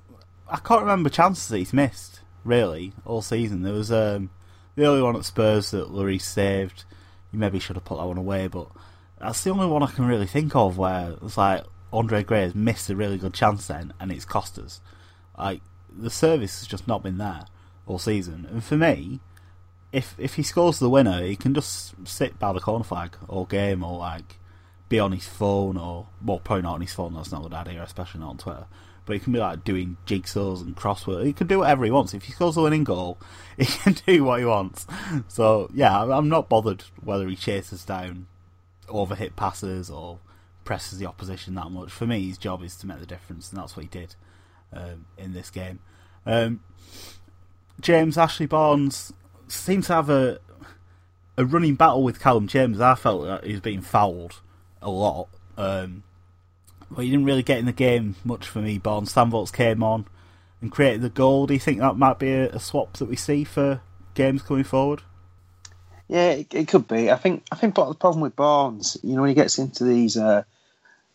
I 0.50 0.56
can't 0.56 0.80
remember 0.80 1.08
chances 1.08 1.46
that 1.48 1.58
he's 1.58 1.72
missed 1.72 2.18
really 2.44 2.92
all 3.06 3.22
season. 3.22 3.62
There 3.62 3.72
was 3.72 3.92
um, 3.92 4.28
the 4.74 4.86
only 4.86 5.02
one 5.02 5.14
at 5.14 5.24
Spurs 5.24 5.70
that 5.70 5.92
Lloris 5.92 6.22
saved. 6.22 6.82
You 7.30 7.38
maybe 7.38 7.60
should 7.60 7.76
have 7.76 7.84
put 7.84 7.98
that 7.98 8.06
one 8.06 8.18
away, 8.18 8.48
but 8.48 8.66
that's 9.20 9.44
the 9.44 9.50
only 9.50 9.68
one 9.68 9.84
I 9.84 9.86
can 9.86 10.04
really 10.04 10.26
think 10.26 10.56
of 10.56 10.78
where 10.78 11.14
it's 11.22 11.36
like 11.36 11.62
Andre 11.92 12.24
Gray 12.24 12.42
has 12.42 12.56
missed 12.56 12.90
a 12.90 12.96
really 12.96 13.18
good 13.18 13.34
chance 13.34 13.68
then, 13.68 13.94
and 14.00 14.10
it's 14.10 14.24
cost 14.24 14.58
us. 14.58 14.80
Like 15.36 15.60
the 15.90 16.10
service 16.10 16.60
has 16.60 16.68
just 16.68 16.88
not 16.88 17.02
been 17.02 17.18
there 17.18 17.46
all 17.86 17.98
season. 17.98 18.46
And 18.50 18.62
for 18.62 18.76
me, 18.76 19.20
if 19.92 20.14
if 20.18 20.34
he 20.34 20.42
scores 20.42 20.78
the 20.78 20.90
winner, 20.90 21.22
he 21.22 21.36
can 21.36 21.54
just 21.54 21.94
sit 22.06 22.38
by 22.38 22.52
the 22.52 22.60
corner 22.60 22.84
flag 22.84 23.16
all 23.28 23.44
game, 23.44 23.84
or 23.84 23.98
like 23.98 24.38
be 24.88 24.98
on 24.98 25.12
his 25.12 25.26
phone, 25.26 25.76
or 25.76 26.06
well, 26.24 26.40
probably 26.40 26.62
not 26.62 26.74
on 26.74 26.80
his 26.80 26.94
phone. 26.94 27.14
That's 27.14 27.32
not 27.32 27.40
a 27.40 27.48
good 27.48 27.54
idea, 27.54 27.82
especially 27.82 28.20
not 28.20 28.30
on 28.30 28.38
Twitter. 28.38 28.66
But 29.04 29.14
he 29.14 29.20
can 29.20 29.32
be 29.32 29.40
like 29.40 29.64
doing 29.64 29.96
jigsaws 30.06 30.60
and 30.60 30.76
crossword. 30.76 31.26
He 31.26 31.32
can 31.32 31.48
do 31.48 31.58
whatever 31.58 31.84
he 31.84 31.90
wants. 31.90 32.14
If 32.14 32.24
he 32.24 32.32
scores 32.32 32.54
the 32.54 32.62
winning 32.62 32.84
goal, 32.84 33.18
he 33.58 33.64
can 33.64 33.96
do 34.06 34.24
what 34.24 34.38
he 34.38 34.46
wants. 34.46 34.86
So 35.28 35.70
yeah, 35.74 36.02
I'm 36.02 36.28
not 36.28 36.48
bothered 36.48 36.84
whether 37.02 37.28
he 37.28 37.36
chases 37.36 37.84
down 37.84 38.26
overhit 38.88 39.36
passes 39.36 39.90
or 39.90 40.18
presses 40.64 40.98
the 40.98 41.06
opposition 41.06 41.54
that 41.56 41.70
much. 41.70 41.90
For 41.90 42.06
me, 42.06 42.28
his 42.28 42.38
job 42.38 42.62
is 42.62 42.76
to 42.76 42.86
make 42.86 43.00
the 43.00 43.06
difference, 43.06 43.50
and 43.50 43.60
that's 43.60 43.76
what 43.76 43.82
he 43.82 43.88
did 43.88 44.14
um, 44.72 45.06
in 45.16 45.32
this 45.32 45.50
game. 45.50 45.80
Um, 46.26 46.60
James 47.80 48.16
Ashley 48.16 48.46
Barnes 48.46 49.12
seems 49.48 49.88
to 49.88 49.94
have 49.94 50.10
a 50.10 50.38
a 51.36 51.44
running 51.44 51.74
battle 51.74 52.02
with 52.02 52.20
Callum 52.20 52.46
James. 52.46 52.80
I 52.80 52.94
felt 52.94 53.24
that 53.24 53.44
he 53.44 53.52
was 53.52 53.60
being 53.60 53.80
fouled 53.80 54.40
a 54.80 54.90
lot, 54.90 55.28
um, 55.56 56.02
but 56.90 57.04
he 57.04 57.10
didn't 57.10 57.24
really 57.24 57.42
get 57.42 57.58
in 57.58 57.66
the 57.66 57.72
game 57.72 58.16
much 58.24 58.46
for 58.46 58.60
me. 58.60 58.78
Barnes 58.78 59.12
Sam 59.12 59.30
Vokes 59.30 59.50
came 59.50 59.82
on 59.82 60.06
and 60.60 60.70
created 60.70 61.02
the 61.02 61.10
goal. 61.10 61.46
Do 61.46 61.54
you 61.54 61.60
think 61.60 61.80
that 61.80 61.96
might 61.96 62.18
be 62.18 62.30
a, 62.30 62.50
a 62.50 62.60
swap 62.60 62.94
that 62.94 63.06
we 63.06 63.16
see 63.16 63.44
for 63.44 63.80
games 64.14 64.42
coming 64.42 64.64
forward? 64.64 65.02
Yeah, 66.08 66.30
it, 66.30 66.54
it, 66.54 66.68
could 66.68 66.86
be. 66.88 67.10
I 67.10 67.16
think. 67.16 67.44
I 67.50 67.56
think 67.56 67.74
part 67.74 67.88
of 67.88 67.94
the 67.94 67.98
problem 67.98 68.20
with 68.20 68.36
Barnes, 68.36 68.98
you 69.02 69.14
know, 69.14 69.22
when 69.22 69.30
he 69.30 69.34
gets 69.34 69.58
into 69.58 69.84
these 69.84 70.16
uh, 70.16 70.42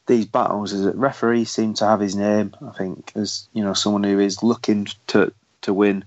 these 0.08 0.26
battles 0.26 0.74
is 0.74 0.84
that 0.86 0.96
referees 0.96 1.52
seem 1.52 1.74
to 1.76 1.86
have 1.86 2.00
his 2.00 2.16
name. 2.16 2.56
I 2.66 2.72
think 2.72 3.12
as 3.16 3.48
you 3.54 3.64
know 3.64 3.74
someone 3.74 4.04
who 4.04 4.20
is 4.20 4.42
looking 4.42 4.88
to 5.08 5.32
to 5.62 5.74
win, 5.74 6.06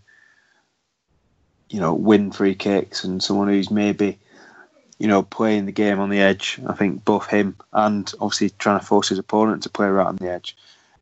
you 1.69 1.81
know, 1.81 1.95
win 1.95 2.33
free 2.33 2.55
kicks, 2.55 3.05
and 3.05 3.23
someone 3.23 3.49
who's 3.49 3.71
maybe 3.71 4.19
you 4.99 5.07
know 5.07 5.23
playing 5.23 5.67
the 5.67 5.73
game 5.73 6.01
on 6.01 6.11
the 6.11 6.21
edge. 6.21 6.59
I 6.67 6.73
think 6.73 7.05
both 7.05 7.27
him 7.27 7.57
and 7.73 8.13
obviously 8.21 8.51
trying 8.59 8.81
to 8.81 8.87
force 8.87 9.11
his 9.11 9.19
opponent 9.19 9.63
to 9.63 9.71
play 9.71 9.87
right 9.87 10.07
on 10.07 10.17
the 10.17 10.31
edge, 10.31 10.57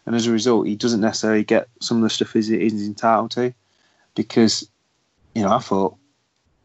and 0.05 0.15
as 0.15 0.27
a 0.27 0.33
result, 0.33 0.67
he 0.67 0.77
doesn't 0.77 1.01
necessarily 1.01 1.45
get 1.45 1.69
some 1.81 1.99
of 1.99 2.03
the 2.03 2.11
stuff 2.11 2.33
he's, 2.33 2.49
he's 2.49 2.87
entitled 2.87 3.31
to 3.33 3.55
because 4.15 4.69
you 5.35 5.43
know 5.43 5.53
I 5.53 5.59
thought. 5.59 5.97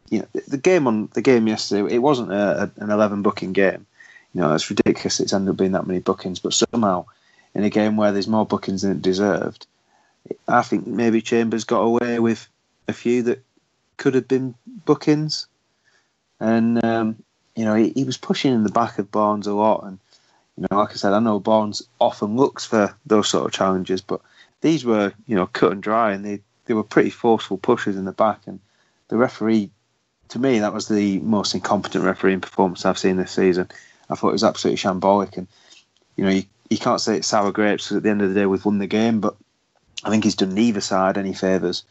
You 0.10 0.20
know, 0.20 0.42
the 0.48 0.58
game 0.58 0.86
on 0.86 1.10
the 1.14 1.24
game 1.24 1.48
yesterday, 1.48 1.96
it 1.96 1.98
wasn't 1.98 2.32
a, 2.32 2.72
an 2.78 2.92
eleven 2.92 3.24
booking 3.24 3.52
game 3.52 3.88
you 4.34 4.42
know, 4.42 4.54
it's 4.54 4.70
ridiculous 4.70 5.20
it's 5.20 5.34
ended 5.34 5.52
up 5.52 5.58
being 5.58 5.74
that 5.74 5.88
many 5.88 6.00
bookings. 6.00 6.40
But 6.40 6.54
somehow, 6.54 7.06
in 7.54 7.64
a 7.64 7.70
game 7.70 7.98
where 7.98 8.12
there's 8.12 8.28
more 8.28 8.46
bookings 8.46 8.82
than 8.82 8.92
it 8.92 9.02
deserved, 9.02 9.68
I 10.48 10.62
think 10.64 10.88
maybe 10.88 11.22
Chambers 11.22 11.66
got 11.66 11.82
away 11.82 12.20
with 12.20 12.48
a 12.88 12.94
few 12.94 13.24
that 13.24 13.44
could 13.98 14.16
have 14.16 14.28
been 14.28 14.56
bookings. 14.66 15.48
And, 16.40 16.84
um, 16.84 17.24
you 17.56 17.66
know, 17.66 17.76
he, 17.76 17.90
he, 17.90 18.04
was 18.04 18.18
pushing 18.18 18.54
in 18.54 18.64
the 18.64 18.72
back 18.72 18.98
of 19.00 19.12
Barnes 19.12 19.48
a 19.48 19.54
lot. 19.54 19.84
And, 19.84 20.00
you 20.58 20.66
know, 20.70 20.78
like 20.80 20.92
I 20.92 20.96
said, 20.96 21.14
I 21.14 21.20
know 21.20 21.40
Barnes 21.40 21.84
often 22.00 22.36
looks 22.36 22.66
for 22.66 22.96
those 23.06 23.30
sort 23.30 23.46
of 23.46 23.52
challenges, 23.52 24.02
but 24.02 24.22
these 24.62 24.84
were, 24.84 25.14
you 25.28 25.36
know, 25.36 25.48
cut 25.48 25.72
and 25.72 25.84
dry 25.84 26.14
and 26.14 26.26
they, 26.26 26.40
they 26.66 26.74
were 26.74 26.84
pretty 26.84 27.12
forceful 27.12 27.58
pushes 27.58 27.98
in 27.98 28.06
the 28.06 28.12
back. 28.12 28.42
And 28.48 28.60
the 29.10 29.18
referee, 29.18 29.70
to 30.30 30.40
me, 30.40 30.60
that 30.60 30.74
was 30.74 30.88
the 30.88 31.20
most 31.20 31.54
incompetent 31.54 32.04
refereeing 32.04 32.42
performance 32.42 32.86
I've 32.86 32.98
seen 32.98 33.18
this 33.18 33.32
season. 33.32 33.70
I 34.10 34.16
thought 34.16 34.30
it 34.30 34.34
was 34.34 34.44
absolutely 34.44 34.78
shambolic. 34.78 35.38
And 35.38 35.48
you 36.16 36.26
know, 36.26 36.32
you, 36.32 36.44
you 36.70 36.78
can't 36.78 37.02
say 37.02 37.18
it's 37.18 37.28
sour 37.28 37.52
grapes 37.52 37.86
because 37.86 37.98
at 37.98 38.04
the 38.04 38.10
end 38.10 38.22
of 38.22 38.30
the 38.30 38.40
day 38.40 38.46
we've 38.46 38.66
won 38.66 38.80
the 38.80 38.88
game, 38.88 39.20
but 39.20 39.36
I 40.04 40.10
think 40.10 40.24
he's 40.24 40.36
done 40.36 40.54
neither 40.54 40.82
side 40.82 41.18
any 41.18 41.34
favours. 41.34 41.84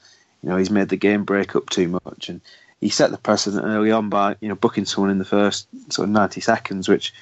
You 0.43 0.49
know, 0.49 0.57
he's 0.57 0.71
made 0.71 0.89
the 0.89 0.97
game 0.97 1.25
break 1.25 1.55
up 1.55 1.71
too 1.71 1.89
much, 1.89 2.29
and 2.29 2.41
he 2.81 2.89
set 2.89 3.11
the 3.11 3.19
precedent 3.19 3.65
early 3.65 3.93
on 3.93 4.09
by 4.09 4.37
you 4.41 4.49
know 4.49 4.55
booking 4.55 4.85
someone 4.85 5.11
in 5.11 5.19
the 5.19 5.25
first 5.25 5.69
sort 5.93 6.09
of 6.09 6.13
ninety 6.13 6.41
seconds, 6.41 6.89
which 6.89 7.15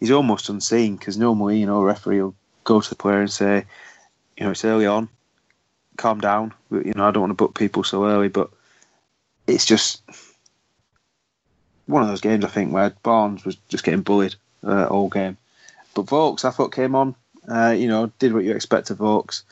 is 0.00 0.10
almost 0.10 0.48
unseen 0.48 0.96
because 0.96 1.16
normally 1.16 1.58
you 1.58 1.66
know 1.66 1.80
a 1.80 1.84
referee 1.84 2.22
will 2.22 2.34
go 2.64 2.80
to 2.80 2.88
the 2.88 2.96
player 2.96 3.20
and 3.20 3.30
say, 3.30 3.64
you 4.36 4.44
know, 4.44 4.50
it's 4.50 4.64
early 4.64 4.86
on, 4.86 5.08
calm 5.96 6.20
down. 6.20 6.52
You 6.70 6.92
know, 6.94 7.08
I 7.08 7.10
don't 7.10 7.22
want 7.22 7.30
to 7.30 7.34
book 7.34 7.58
people 7.58 7.82
so 7.84 8.06
early, 8.06 8.28
but 8.28 8.50
it's 9.46 9.64
just 9.64 10.02
one 11.86 12.02
of 12.02 12.08
those 12.08 12.20
games 12.20 12.44
I 12.44 12.48
think 12.48 12.72
where 12.72 12.90
Barnes 13.02 13.44
was 13.44 13.56
just 13.68 13.84
getting 13.84 14.02
bullied 14.02 14.34
uh, 14.64 14.86
all 14.86 15.08
game. 15.08 15.36
But 15.94 16.06
Vokes, 16.06 16.44
I 16.44 16.50
thought 16.50 16.74
came 16.74 16.94
on, 16.94 17.14
uh, 17.48 17.74
you 17.76 17.88
know, 17.88 18.12
did 18.18 18.34
what 18.34 18.44
you 18.44 18.52
expect 18.52 18.90
of 18.90 18.98
Vokes. 18.98 19.44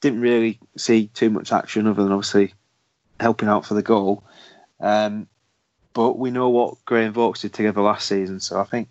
Didn't 0.00 0.20
really 0.20 0.58
see 0.76 1.08
too 1.08 1.30
much 1.30 1.52
action 1.52 1.86
other 1.86 2.02
than 2.02 2.12
obviously 2.12 2.54
helping 3.18 3.48
out 3.48 3.66
for 3.66 3.74
the 3.74 3.82
goal. 3.82 4.22
Um, 4.80 5.26
but 5.94 6.18
we 6.18 6.30
know 6.30 6.48
what 6.48 6.84
Gray 6.84 7.04
and 7.04 7.14
did 7.14 7.52
together 7.52 7.82
last 7.82 8.08
season, 8.08 8.40
so 8.40 8.60
I 8.60 8.64
think 8.64 8.88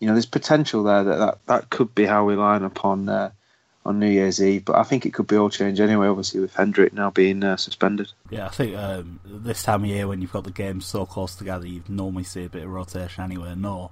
you 0.00 0.06
know 0.06 0.14
there's 0.14 0.26
potential 0.26 0.82
there 0.82 1.04
that 1.04 1.16
that, 1.16 1.38
that 1.46 1.70
could 1.70 1.94
be 1.94 2.04
how 2.04 2.24
we 2.24 2.36
line 2.36 2.62
up 2.62 2.84
on 2.84 3.08
uh, 3.08 3.30
on 3.84 3.98
New 3.98 4.08
Year's 4.08 4.42
Eve. 4.42 4.64
But 4.64 4.76
I 4.76 4.82
think 4.82 5.06
it 5.06 5.14
could 5.14 5.26
be 5.26 5.36
all 5.36 5.50
change 5.50 5.80
anyway, 5.80 6.08
obviously, 6.08 6.40
with 6.40 6.54
Hendrick 6.54 6.92
now 6.92 7.10
being 7.10 7.42
uh, 7.42 7.56
suspended. 7.56 8.12
Yeah, 8.30 8.46
I 8.46 8.50
think 8.50 8.76
um, 8.76 9.20
this 9.24 9.62
time 9.62 9.84
of 9.84 9.90
year 9.90 10.06
when 10.06 10.20
you've 10.20 10.32
got 10.32 10.44
the 10.44 10.50
games 10.50 10.86
so 10.86 11.06
close 11.06 11.34
together, 11.34 11.66
you 11.66 11.82
normally 11.88 12.24
see 12.24 12.44
a 12.44 12.48
bit 12.48 12.64
of 12.64 12.70
rotation 12.70 13.24
anyway. 13.24 13.54
No, 13.56 13.90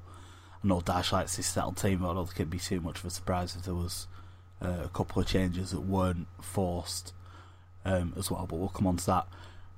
know 0.63 0.81
Dyche 0.81 1.13
likes 1.13 1.37
his 1.37 1.47
settled 1.47 1.77
team, 1.77 2.01
but 2.01 2.11
I 2.11 2.15
don't 2.15 2.27
think 2.27 2.41
it'd 2.41 2.51
be 2.51 2.59
too 2.59 2.81
much 2.81 2.99
of 2.99 3.07
a 3.07 3.11
surprise 3.11 3.57
if 3.57 3.63
there 3.63 3.75
was 3.75 4.07
uh, 4.63 4.83
a 4.85 4.89
couple 4.89 5.23
of 5.23 5.29
changes 5.29 5.71
that 5.71 5.81
weren't 5.81 6.27
forced 6.41 7.13
um, 7.85 8.13
as 8.17 8.31
well. 8.31 8.47
But 8.49 8.57
we'll 8.57 8.69
come 8.69 8.87
on 8.87 8.97
to 8.99 9.07
that 9.07 9.27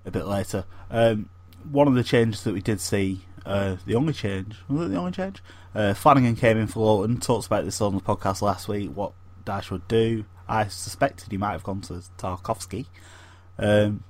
a 0.05 0.11
bit 0.11 0.27
later. 0.27 0.65
Um, 0.91 1.29
one 1.71 1.89
of 1.89 1.95
the 1.95 2.05
changes 2.05 2.45
that 2.45 2.55
we 2.55 2.61
did 2.61 2.81
see, 2.81 3.21
uh, 3.45 3.77
the 3.87 3.95
only 3.95 4.13
change, 4.13 4.57
was 4.69 4.87
it 4.87 4.91
the 4.91 4.97
only 4.97 5.13
change? 5.13 5.43
Uh, 5.75 5.95
Flanagan 5.95 6.37
came 6.37 6.57
in 6.57 6.67
for 6.67 6.81
Lowton. 6.81 7.19
talked 7.19 7.47
about 7.47 7.65
this 7.65 7.81
on 7.81 7.95
the 7.95 8.01
podcast 8.01 8.43
last 8.43 8.69
week, 8.69 8.91
what 8.91 9.13
Dyche 9.49 9.71
would 9.71 9.89
do. 9.89 10.25
I 10.49 10.69
suspected 10.69 11.31
he 11.31 11.39
might 11.39 11.53
have 11.53 11.63
gone 11.63 11.81
to 11.83 12.03
Tarkowski. 12.19 12.87
Um, 13.59 14.05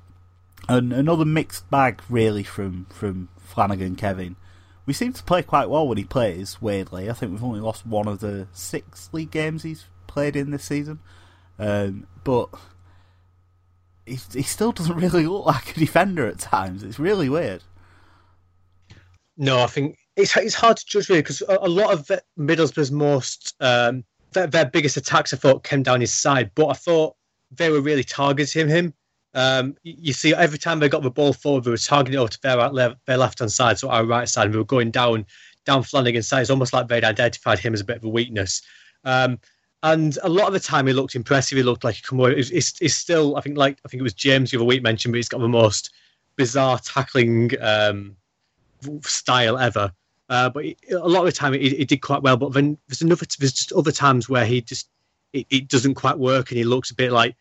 and 0.68 0.92
another 0.92 1.24
mixed 1.24 1.70
bag, 1.70 2.02
really, 2.08 2.42
from, 2.42 2.86
from 2.90 3.28
Flanagan 3.38 3.96
Kevin. 3.96 4.36
We 4.84 4.92
seem 4.92 5.12
to 5.12 5.22
play 5.22 5.42
quite 5.42 5.70
well 5.70 5.86
when 5.86 5.98
he 5.98 6.04
plays, 6.04 6.60
weirdly. 6.60 7.10
I 7.10 7.12
think 7.12 7.32
we've 7.32 7.44
only 7.44 7.60
lost 7.60 7.86
one 7.86 8.08
of 8.08 8.20
the 8.20 8.48
six 8.52 9.10
league 9.12 9.30
games 9.30 9.62
he's 9.62 9.84
played 10.06 10.34
in 10.34 10.50
this 10.50 10.64
season. 10.64 11.00
Um, 11.58 12.06
but 12.24 12.48
he, 14.06 14.18
he 14.32 14.42
still 14.42 14.72
doesn't 14.72 14.96
really 15.00 15.26
look 15.26 15.46
like 15.46 15.76
a 15.76 15.80
defender 15.80 16.26
at 16.26 16.38
times. 16.38 16.82
It's 16.82 16.98
really 16.98 17.28
weird. 17.28 17.62
No, 19.36 19.60
I 19.60 19.66
think 19.66 19.96
it's 20.16 20.36
it's 20.36 20.54
hard 20.54 20.78
to 20.78 20.84
judge 20.84 21.08
really 21.08 21.22
because 21.22 21.42
a, 21.42 21.58
a, 21.62 21.68
lot 21.68 21.92
of 21.92 22.10
Middlesbrough's 22.36 22.90
most 22.90 23.54
um, 23.60 24.04
their, 24.32 24.46
their, 24.46 24.66
biggest 24.66 24.96
attacks 24.96 25.32
I 25.32 25.36
thought 25.36 25.64
came 25.64 25.82
down 25.82 26.00
his 26.00 26.12
side, 26.12 26.50
but 26.54 26.68
I 26.68 26.74
thought 26.74 27.16
they 27.50 27.70
were 27.70 27.80
really 27.80 28.04
targeting 28.04 28.68
him. 28.68 28.94
Um, 29.34 29.76
you 29.82 30.12
see, 30.12 30.34
every 30.34 30.58
time 30.58 30.80
they 30.80 30.88
got 30.88 31.02
the 31.02 31.10
ball 31.10 31.32
forward, 31.32 31.64
they 31.64 31.70
were 31.70 31.76
targeting 31.76 32.14
it 32.14 32.22
over 32.22 32.30
to 32.30 32.40
their, 32.42 32.96
their 33.06 33.16
left 33.16 33.38
hand 33.38 33.52
side, 33.52 33.78
so 33.78 33.88
our 33.88 34.04
right 34.04 34.28
side. 34.28 34.46
and 34.46 34.54
We 34.54 34.58
were 34.58 34.64
going 34.64 34.90
down 34.90 35.26
down 35.64 35.82
Flanagan's 35.82 36.26
side. 36.26 36.40
It's 36.40 36.50
almost 36.50 36.72
like 36.72 36.88
they'd 36.88 37.04
identified 37.04 37.58
him 37.58 37.74
as 37.74 37.82
a 37.82 37.84
bit 37.84 37.98
of 37.98 38.04
a 38.04 38.08
weakness. 38.08 38.62
Um, 39.04 39.38
and 39.82 40.18
a 40.22 40.28
lot 40.28 40.48
of 40.48 40.54
the 40.54 40.60
time, 40.60 40.86
he 40.86 40.92
looked 40.92 41.14
impressive. 41.14 41.56
He 41.56 41.62
looked 41.62 41.84
like 41.84 41.96
he 41.96 42.02
come 42.02 42.18
away. 42.18 42.42
He's, 42.42 42.96
still, 42.96 43.36
I 43.36 43.42
think, 43.42 43.56
like 43.56 43.78
I 43.84 43.88
think 43.88 44.00
it 44.00 44.02
was 44.02 44.14
James 44.14 44.50
the 44.50 44.56
other 44.56 44.64
week 44.64 44.82
mentioned, 44.82 45.12
but 45.12 45.16
he's 45.16 45.28
got 45.28 45.40
the 45.40 45.48
most 45.48 45.92
bizarre 46.36 46.78
tackling 46.78 47.52
um, 47.60 48.16
style 49.02 49.58
ever. 49.58 49.92
Uh, 50.28 50.50
but 50.50 50.64
he, 50.64 50.76
a 50.90 50.98
lot 50.98 51.20
of 51.20 51.26
the 51.26 51.32
time, 51.32 51.54
he, 51.54 51.70
he, 51.70 51.84
did 51.84 52.02
quite 52.02 52.22
well. 52.22 52.36
But 52.36 52.52
then 52.52 52.76
there's 52.86 53.00
another, 53.00 53.24
there's 53.38 53.52
just 53.52 53.72
other 53.72 53.92
times 53.92 54.28
where 54.28 54.44
he 54.44 54.60
just 54.60 54.88
it, 55.32 55.46
it 55.50 55.68
doesn't 55.68 55.94
quite 55.94 56.18
work, 56.18 56.50
and 56.50 56.58
he 56.58 56.64
looks 56.64 56.90
a 56.90 56.94
bit 56.94 57.12
like 57.12 57.34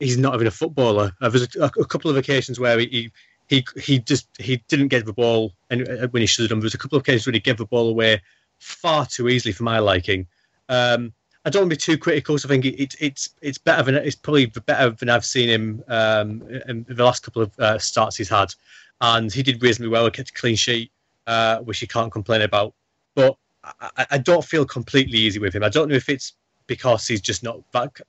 he's 0.00 0.18
not 0.18 0.34
even 0.34 0.46
a 0.46 0.50
footballer. 0.50 1.12
Uh, 1.20 1.28
there's 1.28 1.54
a, 1.56 1.64
a, 1.64 1.84
couple 1.84 2.10
of 2.10 2.16
occasions 2.16 2.60
where 2.60 2.78
he, 2.78 3.10
he 3.48 3.64
he 3.80 3.98
just 3.98 4.28
he 4.38 4.62
didn't 4.68 4.88
get 4.88 5.06
the 5.06 5.12
ball 5.12 5.52
and 5.70 5.88
uh, 5.88 6.08
when 6.08 6.20
he 6.20 6.26
should 6.26 6.42
have 6.42 6.50
done. 6.50 6.60
There 6.60 6.66
was 6.66 6.74
a 6.74 6.78
couple 6.78 6.96
of 6.96 7.00
occasions 7.00 7.26
where 7.26 7.34
he 7.34 7.40
gave 7.40 7.58
the 7.58 7.66
ball 7.66 7.88
away 7.88 8.20
far 8.58 9.06
too 9.06 9.28
easily 9.28 9.52
for 9.52 9.64
my 9.64 9.78
liking. 9.78 10.26
Um, 10.68 11.12
I 11.44 11.50
don't 11.50 11.62
want 11.62 11.72
to 11.72 11.76
be 11.76 11.80
too 11.80 11.98
critical. 11.98 12.38
So 12.38 12.48
I 12.48 12.50
think 12.50 12.64
it, 12.64 12.82
it, 12.82 12.94
it's 12.98 13.30
it's 13.40 13.58
better 13.58 13.82
than 13.82 13.94
it's 13.94 14.16
probably 14.16 14.46
better 14.46 14.90
than 14.90 15.08
I've 15.08 15.24
seen 15.24 15.48
him 15.48 15.84
um, 15.88 16.42
in 16.68 16.84
the 16.88 17.04
last 17.04 17.22
couple 17.22 17.42
of 17.42 17.58
uh, 17.58 17.78
starts 17.78 18.16
he's 18.16 18.28
had, 18.28 18.52
and 19.00 19.32
he 19.32 19.42
did 19.42 19.62
reasonably 19.62 19.92
well. 19.92 20.04
He 20.04 20.10
Kept 20.10 20.30
a 20.30 20.32
clean 20.32 20.56
sheet, 20.56 20.90
uh, 21.26 21.58
which 21.60 21.78
he 21.80 21.86
can't 21.86 22.12
complain 22.12 22.42
about. 22.42 22.74
But 23.14 23.36
I, 23.64 24.06
I, 24.12 24.18
don't 24.18 24.44
feel 24.44 24.64
completely 24.64 25.18
easy 25.18 25.38
with 25.38 25.54
him. 25.54 25.64
I 25.64 25.68
don't 25.68 25.88
know 25.88 25.94
if 25.94 26.08
it's 26.08 26.34
because 26.66 27.06
he's 27.06 27.20
just 27.20 27.42
not 27.42 27.60
back 27.72 28.00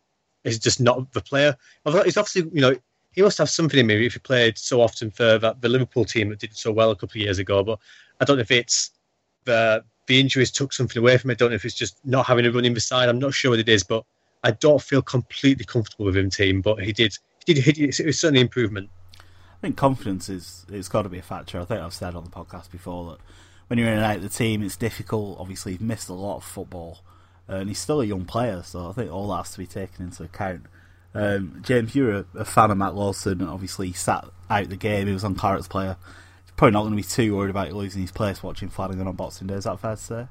is 0.44 0.60
just 0.60 0.80
not 0.80 1.12
the 1.14 1.22
player. 1.22 1.56
Although 1.86 2.04
he's 2.04 2.18
obviously, 2.18 2.50
you 2.54 2.62
know, 2.62 2.76
he 3.12 3.22
must 3.22 3.38
have 3.38 3.50
something 3.50 3.80
in 3.80 3.90
him 3.90 4.02
if 4.02 4.14
he 4.14 4.20
played 4.20 4.58
so 4.58 4.82
often 4.82 5.10
for 5.12 5.38
that, 5.40 5.62
the 5.62 5.70
Liverpool 5.70 6.06
team 6.06 6.30
that 6.30 6.40
did 6.40 6.56
so 6.56 6.72
well 6.72 6.92
a 6.92 6.96
couple 6.96 7.20
of 7.20 7.26
years 7.26 7.40
ago. 7.40 7.64
But 7.64 7.80
I 8.22 8.26
don't 8.26 8.38
know 8.38 8.42
if 8.42 8.52
it's 8.52 8.92
the 9.46 9.84
the 10.08 10.20
injuries 10.20 10.52
took 10.52 10.72
something 10.72 11.00
away 11.00 11.18
from 11.18 11.32
it. 11.32 11.34
I 11.34 11.36
don't 11.36 11.50
know 11.50 11.56
if 11.56 11.66
it's 11.66 11.76
just 11.76 11.98
not 12.06 12.26
having 12.26 12.46
a 12.46 12.52
run 12.52 12.64
in 12.64 12.74
beside. 12.74 13.10
I'm 13.10 13.20
not 13.20 13.34
sure 13.34 13.52
what 13.52 13.60
it 13.60 13.68
is, 13.68 13.84
but 13.84 14.06
I 14.44 14.52
don't 14.52 14.82
feel 14.82 15.02
completely 15.02 15.66
comfortable 15.66 16.06
with 16.06 16.16
him, 16.16 16.30
team. 16.30 16.62
But 16.62 16.82
he 16.82 16.94
did, 16.94 17.18
he 17.46 17.56
did, 17.56 17.76
he 17.76 17.86
it 17.86 18.06
was 18.06 18.20
certainly 18.20 18.42
improvement. 18.42 18.90
I 19.58 19.62
think 19.62 19.78
confidence 19.78 20.30
is 20.30 20.66
it's 20.70 20.88
got 20.88 21.04
to 21.04 21.10
be 21.10 21.18
a 21.18 21.24
factor. 21.24 21.60
I 21.60 21.66
think 21.66 21.82
I've 21.82 21.94
said 21.94 22.16
on 22.16 22.24
the 22.24 22.30
podcast 22.30 22.72
before 22.72 23.12
that 23.12 23.20
when 23.68 23.80
you're 23.80 23.88
in 23.88 23.96
and 23.96 24.06
out 24.06 24.18
of 24.18 24.22
the 24.24 24.30
team, 24.30 24.64
it's 24.64 24.78
difficult. 24.78 25.40
Obviously, 25.40 25.74
you've 25.74 25.82
missed 25.82 26.10
a 26.10 26.14
lot 26.14 26.38
of 26.38 26.44
football 26.44 27.00
and 27.48 27.70
he's 27.70 27.80
still 27.80 28.02
a 28.02 28.06
young 28.06 28.26
player, 28.26 28.62
so 28.64 28.90
I 28.90 28.94
think 28.94 29.12
all 29.12 29.30
that 29.30 29.38
has 29.38 29.52
to 29.52 29.58
be 29.58 29.68
taken 29.68 30.06
into 30.06 30.24
account. 30.24 30.64
Um, 31.14 31.62
James, 31.64 31.96
you're 31.96 32.12
a, 32.12 32.26
a, 32.36 32.46
fan 32.46 32.72
of 32.72 32.78
Matt 32.78 32.94
Lowton, 32.94 33.42
and 33.42 33.50
obviously 33.50 33.88
he 33.88 33.94
sat 33.94 34.26
out 34.50 34.70
the 34.70 34.76
game. 34.76 35.08
He 35.08 35.14
was 35.14 35.24
on 35.24 35.36
Claret's 35.36 35.68
player. 35.68 35.96
He's 36.44 36.52
probably 36.58 36.74
not 36.74 36.82
going 36.82 36.92
to 36.92 36.98
be 36.98 37.04
too 37.04 37.36
worried 37.36 37.50
about 37.50 37.72
losing 37.72 38.02
his 38.02 38.12
place 38.12 38.44
watching 38.44 38.70
Flanagan 38.70 39.08
on 39.08 39.16
Boxing 39.16 39.48
Day. 39.48 39.56
Is 39.56 39.64
that 39.64 39.80
fair 39.80 39.96
to 39.96 40.02
say? 40.02 40.28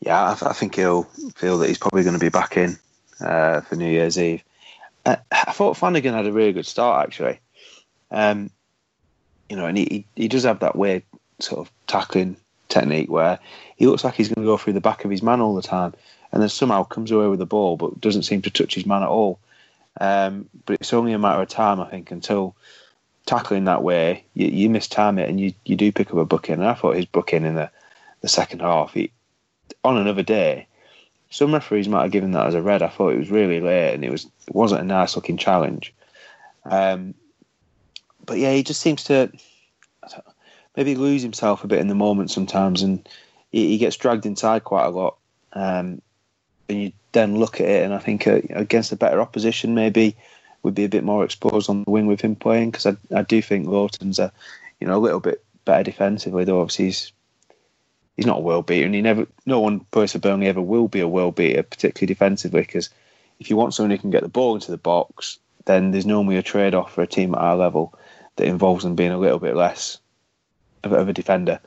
Yeah, 0.00 0.32
I, 0.32 0.34
th- 0.34 0.50
I 0.50 0.52
think 0.52 0.74
he'll 0.74 1.04
feel 1.34 1.58
that 1.58 1.68
he's 1.68 1.78
probably 1.78 2.02
going 2.02 2.18
to 2.18 2.20
be 2.20 2.28
back 2.28 2.56
in 2.56 2.78
uh, 3.20 3.60
for 3.62 3.76
New 3.76 3.90
Year's 3.90 4.18
Eve. 4.18 4.42
Uh, 5.06 5.16
I 5.30 5.52
thought 5.52 5.76
Flanagan 5.76 6.14
had 6.14 6.26
a 6.26 6.32
really 6.32 6.52
good 6.52 6.66
start, 6.66 7.06
actually. 7.06 7.40
Um, 8.10 8.50
you 9.48 9.56
know, 9.56 9.66
and 9.66 9.78
he, 9.78 10.04
he 10.14 10.28
does 10.28 10.44
have 10.44 10.60
that 10.60 10.76
weird 10.76 11.02
sort 11.38 11.60
of 11.60 11.72
tackling 11.86 12.36
technique 12.68 13.10
where 13.10 13.38
he 13.76 13.86
looks 13.86 14.04
like 14.04 14.14
he's 14.14 14.28
going 14.28 14.44
to 14.44 14.50
go 14.50 14.56
through 14.56 14.74
the 14.74 14.80
back 14.80 15.04
of 15.04 15.10
his 15.10 15.22
man 15.22 15.40
all 15.40 15.54
the 15.54 15.62
time 15.62 15.94
and 16.32 16.42
then 16.42 16.48
somehow 16.48 16.84
comes 16.84 17.10
away 17.10 17.26
with 17.28 17.38
the 17.38 17.46
ball, 17.46 17.76
but 17.76 18.00
doesn't 18.00 18.24
seem 18.24 18.42
to 18.42 18.50
touch 18.50 18.74
his 18.74 18.86
man 18.86 19.02
at 19.02 19.08
all. 19.08 19.38
Um, 20.00 20.48
but 20.66 20.74
it's 20.80 20.92
only 20.92 21.12
a 21.12 21.18
matter 21.18 21.42
of 21.42 21.48
time, 21.48 21.80
I 21.80 21.88
think, 21.88 22.10
until 22.10 22.54
tackling 23.26 23.64
that 23.64 23.82
way, 23.82 24.24
you, 24.34 24.48
you 24.48 24.70
mistime 24.70 25.18
it 25.18 25.28
and 25.28 25.40
you, 25.40 25.54
you 25.64 25.76
do 25.76 25.92
pick 25.92 26.10
up 26.10 26.18
a 26.18 26.24
booking. 26.24 26.56
And 26.56 26.66
I 26.66 26.74
thought 26.74 26.96
his 26.96 27.06
booking 27.06 27.44
in 27.44 27.54
the, 27.54 27.70
the 28.20 28.28
second 28.28 28.60
half, 28.60 28.92
he, 28.92 29.10
on 29.84 29.96
another 29.96 30.22
day, 30.22 30.66
some 31.30 31.52
referees 31.52 31.88
might 31.88 32.02
have 32.02 32.10
given 32.10 32.32
that 32.32 32.46
as 32.46 32.54
a 32.54 32.62
red. 32.62 32.82
I 32.82 32.88
thought 32.88 33.12
it 33.12 33.18
was 33.18 33.30
really 33.30 33.60
late 33.60 33.94
and 33.94 34.04
it 34.04 34.10
was 34.10 34.26
wasn't 34.50 34.80
a 34.80 34.84
nice 34.84 35.14
looking 35.14 35.36
challenge. 35.36 35.94
Um, 36.64 37.14
but 38.28 38.38
yeah, 38.38 38.52
he 38.52 38.62
just 38.62 38.82
seems 38.82 39.02
to 39.04 39.32
maybe 40.76 40.94
lose 40.94 41.22
himself 41.22 41.64
a 41.64 41.66
bit 41.66 41.80
in 41.80 41.88
the 41.88 41.94
moment 41.94 42.30
sometimes, 42.30 42.82
and 42.82 43.08
he, 43.50 43.70
he 43.70 43.78
gets 43.78 43.96
dragged 43.96 44.26
inside 44.26 44.62
quite 44.62 44.84
a 44.84 44.90
lot. 44.90 45.16
Um, 45.54 46.02
and 46.68 46.82
you 46.82 46.92
then 47.12 47.38
look 47.38 47.60
at 47.60 47.66
it, 47.66 47.84
and 47.84 47.94
I 47.94 47.98
think 47.98 48.26
uh, 48.26 48.40
against 48.50 48.92
a 48.92 48.96
better 48.96 49.20
opposition, 49.20 49.74
maybe 49.74 50.14
would 50.62 50.74
be 50.74 50.84
a 50.84 50.88
bit 50.88 51.04
more 51.04 51.24
exposed 51.24 51.70
on 51.70 51.84
the 51.84 51.90
wing 51.90 52.06
with 52.06 52.20
him 52.20 52.36
playing 52.36 52.70
because 52.70 52.84
I, 52.84 52.96
I 53.16 53.22
do 53.22 53.40
think 53.40 53.66
Lowton's 53.66 54.18
a 54.18 54.30
you 54.78 54.86
know 54.86 54.96
a 54.96 55.00
little 55.00 55.20
bit 55.20 55.42
better 55.64 55.84
defensively, 55.84 56.44
though 56.44 56.60
obviously 56.60 56.84
he's 56.86 57.12
he's 58.16 58.26
not 58.26 58.38
a 58.38 58.42
world 58.42 58.66
beater, 58.66 58.84
and 58.84 58.94
he 58.94 59.00
never 59.00 59.26
no 59.46 59.60
one 59.60 59.80
plays 59.80 60.12
for 60.12 60.18
Burnley 60.18 60.48
ever 60.48 60.60
will 60.60 60.88
be 60.88 61.00
a 61.00 61.08
world 61.08 61.34
beater, 61.34 61.62
particularly 61.62 62.12
defensively, 62.12 62.60
because 62.60 62.90
if 63.40 63.48
you 63.48 63.56
want 63.56 63.72
someone 63.72 63.90
who 63.90 63.98
can 63.98 64.10
get 64.10 64.22
the 64.22 64.28
ball 64.28 64.54
into 64.54 64.70
the 64.70 64.76
box, 64.76 65.38
then 65.64 65.92
there's 65.92 66.04
normally 66.04 66.36
a 66.36 66.42
trade 66.42 66.74
off 66.74 66.92
for 66.92 67.02
a 67.02 67.06
team 67.06 67.34
at 67.34 67.40
our 67.40 67.56
level 67.56 67.98
that 68.38 68.46
involves 68.46 68.84
them 68.84 68.94
being 68.94 69.12
a 69.12 69.18
little 69.18 69.38
bit 69.38 69.54
less 69.54 69.98
of, 70.82 70.92
of 70.92 71.08
a 71.08 71.12
defender. 71.12 71.60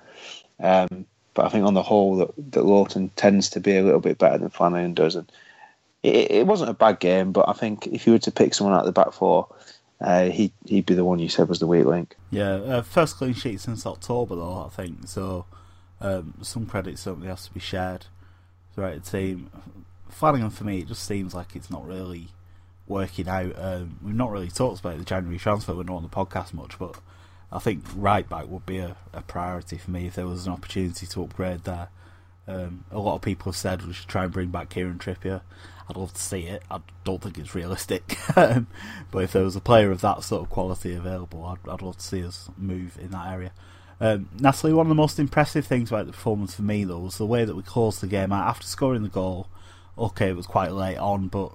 Um, 0.59 1.05
but 1.33 1.45
I 1.45 1.49
think 1.49 1.65
on 1.65 1.73
the 1.73 1.83
whole 1.83 2.17
that, 2.17 2.51
that 2.51 2.65
Lowton 2.65 3.09
tends 3.15 3.49
to 3.51 3.59
be 3.59 3.77
a 3.77 3.83
little 3.83 3.99
bit 3.99 4.17
better 4.17 4.37
than 4.37 4.49
Flanagan 4.49 4.93
does. 4.93 5.15
And 5.15 5.31
it, 6.03 6.31
it 6.31 6.47
wasn't 6.47 6.69
a 6.69 6.73
bad 6.73 6.99
game, 6.99 7.31
but 7.31 7.47
I 7.47 7.53
think 7.53 7.87
if 7.87 8.05
you 8.05 8.13
were 8.13 8.19
to 8.19 8.31
pick 8.31 8.53
someone 8.53 8.75
out 8.75 8.81
of 8.81 8.85
the 8.87 8.91
back 8.91 9.13
four, 9.13 9.47
uh, 10.01 10.29
he 10.29 10.51
he'd 10.65 10.87
be 10.87 10.95
the 10.95 11.05
one 11.05 11.19
you 11.19 11.29
said 11.29 11.47
was 11.47 11.59
the 11.59 11.67
weak 11.67 11.85
link. 11.85 12.15
Yeah, 12.31 12.53
uh, 12.53 12.81
first 12.81 13.17
clean 13.17 13.33
sheet 13.33 13.61
since 13.61 13.85
October 13.85 14.35
though, 14.35 14.65
I 14.65 14.69
think. 14.69 15.07
So 15.07 15.45
um, 15.99 16.33
some 16.41 16.65
credit 16.65 16.97
certainly 16.97 17.27
has 17.27 17.45
to 17.45 17.53
be 17.53 17.59
shared 17.59 18.07
throughout 18.73 19.03
the 19.03 19.09
team. 19.11 19.51
Flanagan 20.09 20.49
for 20.49 20.63
me, 20.63 20.79
it 20.79 20.87
just 20.87 21.03
seems 21.03 21.35
like 21.35 21.55
it's 21.55 21.69
not 21.69 21.87
really 21.87 22.29
working 22.91 23.27
out. 23.27 23.53
Um, 23.57 23.97
we've 24.03 24.13
not 24.13 24.29
really 24.29 24.49
talked 24.49 24.81
about 24.81 24.99
the 24.99 25.05
January 25.05 25.39
transfer. 25.39 25.73
We're 25.73 25.83
not 25.83 25.95
on 25.97 26.03
the 26.03 26.09
podcast 26.09 26.53
much, 26.53 26.77
but 26.77 26.95
I 27.51 27.59
think 27.59 27.83
right 27.95 28.27
back 28.27 28.47
would 28.47 28.65
be 28.65 28.77
a, 28.77 28.97
a 29.13 29.21
priority 29.21 29.77
for 29.77 29.89
me 29.89 30.07
if 30.07 30.15
there 30.15 30.27
was 30.27 30.45
an 30.45 30.53
opportunity 30.53 31.07
to 31.07 31.23
upgrade 31.23 31.63
there. 31.63 31.87
Um, 32.47 32.85
a 32.91 32.99
lot 32.99 33.15
of 33.15 33.21
people 33.21 33.51
have 33.51 33.57
said 33.57 33.85
we 33.85 33.93
should 33.93 34.07
try 34.07 34.25
and 34.25 34.33
bring 34.33 34.49
back 34.49 34.69
Kieran 34.69 34.99
Trippier. 34.99 35.41
I'd 35.89 35.97
love 35.97 36.13
to 36.13 36.21
see 36.21 36.41
it. 36.41 36.63
I 36.69 36.79
don't 37.03 37.21
think 37.21 37.37
it's 37.37 37.55
realistic, 37.55 38.17
um, 38.37 38.67
but 39.09 39.23
if 39.23 39.31
there 39.31 39.43
was 39.43 39.55
a 39.55 39.61
player 39.61 39.91
of 39.91 40.01
that 40.01 40.23
sort 40.23 40.43
of 40.43 40.49
quality 40.49 40.93
available, 40.93 41.45
I'd, 41.45 41.69
I'd 41.69 41.81
love 41.81 41.97
to 41.97 42.03
see 42.03 42.25
us 42.25 42.49
move 42.57 42.97
in 42.99 43.11
that 43.11 43.31
area. 43.31 43.51
Um, 43.99 44.29
Natalie, 44.39 44.73
one 44.73 44.87
of 44.87 44.89
the 44.89 44.95
most 44.95 45.19
impressive 45.19 45.67
things 45.67 45.91
about 45.91 46.07
the 46.07 46.11
performance 46.11 46.55
for 46.55 46.63
me 46.63 46.83
though 46.83 46.99
was 46.99 47.17
the 47.17 47.25
way 47.25 47.45
that 47.45 47.55
we 47.55 47.61
closed 47.61 48.01
the 48.01 48.07
game 48.07 48.31
out 48.31 48.47
after 48.47 48.65
scoring 48.65 49.03
the 49.03 49.09
goal. 49.09 49.47
Okay, 49.97 50.29
it 50.29 50.35
was 50.35 50.47
quite 50.47 50.71
late 50.71 50.97
on, 50.97 51.27
but 51.27 51.51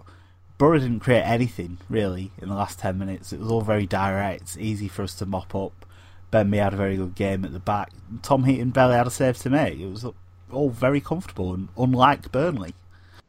Boro 0.58 0.78
didn't 0.78 1.00
create 1.00 1.22
anything 1.22 1.78
really 1.88 2.32
in 2.38 2.48
the 2.48 2.54
last 2.54 2.78
ten 2.78 2.98
minutes. 2.98 3.32
It 3.32 3.40
was 3.40 3.50
all 3.50 3.60
very 3.60 3.86
direct, 3.86 4.56
easy 4.58 4.88
for 4.88 5.02
us 5.02 5.14
to 5.16 5.26
mop 5.26 5.54
up. 5.54 5.84
Ben 6.30 6.48
Mee 6.50 6.58
had 6.58 6.72
a 6.72 6.76
very 6.76 6.96
good 6.96 7.14
game 7.14 7.44
at 7.44 7.52
the 7.52 7.60
back. 7.60 7.92
Tom 8.22 8.44
Heaton 8.44 8.70
barely 8.70 8.94
had 8.94 9.06
a 9.06 9.10
save 9.10 9.38
to 9.38 9.50
make. 9.50 9.78
It 9.78 9.90
was 9.90 10.06
all 10.50 10.70
very 10.70 11.00
comfortable 11.00 11.52
and 11.52 11.68
unlike 11.76 12.32
Burnley. 12.32 12.74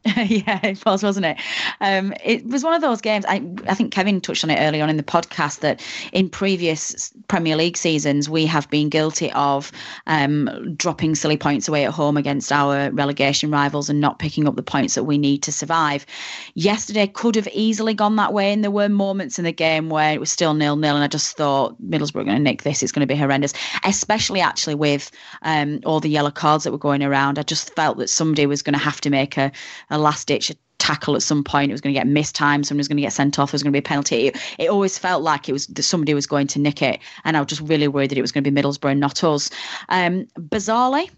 yeah, 0.16 0.60
it 0.64 0.84
was, 0.86 1.02
wasn't 1.02 1.26
it? 1.26 1.38
Um, 1.80 2.14
it 2.24 2.46
was 2.46 2.62
one 2.62 2.72
of 2.72 2.80
those 2.80 3.00
games. 3.00 3.24
I, 3.28 3.42
I 3.66 3.74
think 3.74 3.92
Kevin 3.92 4.20
touched 4.20 4.44
on 4.44 4.50
it 4.50 4.58
early 4.60 4.80
on 4.80 4.88
in 4.88 4.96
the 4.96 5.02
podcast 5.02 5.60
that 5.60 5.84
in 6.12 6.28
previous 6.28 7.12
Premier 7.26 7.56
League 7.56 7.76
seasons 7.76 8.28
we 8.28 8.46
have 8.46 8.70
been 8.70 8.88
guilty 8.90 9.32
of 9.32 9.72
um, 10.06 10.74
dropping 10.76 11.16
silly 11.16 11.36
points 11.36 11.66
away 11.66 11.84
at 11.84 11.92
home 11.92 12.16
against 12.16 12.52
our 12.52 12.90
relegation 12.92 13.50
rivals 13.50 13.90
and 13.90 14.00
not 14.00 14.20
picking 14.20 14.46
up 14.46 14.54
the 14.54 14.62
points 14.62 14.94
that 14.94 15.04
we 15.04 15.18
need 15.18 15.42
to 15.42 15.50
survive. 15.50 16.06
Yesterday 16.54 17.08
could 17.08 17.34
have 17.34 17.48
easily 17.48 17.92
gone 17.92 18.16
that 18.16 18.32
way, 18.32 18.52
and 18.52 18.62
there 18.62 18.70
were 18.70 18.88
moments 18.88 19.36
in 19.38 19.44
the 19.44 19.52
game 19.52 19.90
where 19.90 20.12
it 20.12 20.20
was 20.20 20.30
still 20.30 20.54
nil 20.54 20.76
nil, 20.76 20.94
and 20.94 21.04
I 21.04 21.08
just 21.08 21.36
thought 21.36 21.76
Middlesbrough 21.82 22.20
are 22.20 22.24
going 22.24 22.36
to 22.36 22.42
nick 22.42 22.62
this. 22.62 22.84
It's 22.84 22.92
going 22.92 23.06
to 23.06 23.12
be 23.12 23.18
horrendous, 23.18 23.52
especially 23.84 24.40
actually 24.40 24.76
with 24.76 25.10
um, 25.42 25.80
all 25.84 25.98
the 25.98 26.08
yellow 26.08 26.30
cards 26.30 26.62
that 26.64 26.72
were 26.72 26.78
going 26.78 27.02
around. 27.02 27.38
I 27.38 27.42
just 27.42 27.74
felt 27.74 27.98
that 27.98 28.08
somebody 28.08 28.46
was 28.46 28.62
going 28.62 28.78
to 28.78 28.84
have 28.84 29.00
to 29.00 29.10
make 29.10 29.36
a 29.36 29.50
a 29.90 29.98
last 29.98 30.26
ditch 30.28 30.52
tackle 30.78 31.16
at 31.16 31.22
some 31.22 31.44
point. 31.44 31.70
It 31.70 31.74
was 31.74 31.80
going 31.80 31.94
to 31.94 31.98
get 31.98 32.06
missed 32.06 32.34
time. 32.34 32.64
Someone 32.64 32.78
was 32.78 32.88
going 32.88 32.96
to 32.96 33.02
get 33.02 33.12
sent 33.12 33.38
off. 33.38 33.50
There 33.50 33.56
was 33.56 33.62
going 33.62 33.72
to 33.72 33.76
be 33.76 33.80
a 33.80 33.82
penalty. 33.82 34.32
It, 34.58 34.68
always 34.68 34.98
felt 34.98 35.22
like 35.22 35.48
it 35.48 35.52
was 35.52 35.68
somebody 35.80 36.14
was 36.14 36.26
going 36.26 36.46
to 36.48 36.58
nick 36.58 36.82
it, 36.82 37.00
and 37.24 37.36
I 37.36 37.40
was 37.40 37.48
just 37.48 37.62
really 37.62 37.88
worried 37.88 38.10
that 38.10 38.18
it 38.18 38.22
was 38.22 38.32
going 38.32 38.44
to 38.44 38.50
be 38.50 38.60
Middlesbrough 38.60 38.92
and 38.92 39.00
not 39.00 39.22
us. 39.24 39.50
Um, 39.88 40.26
bizarrely, 40.38 41.10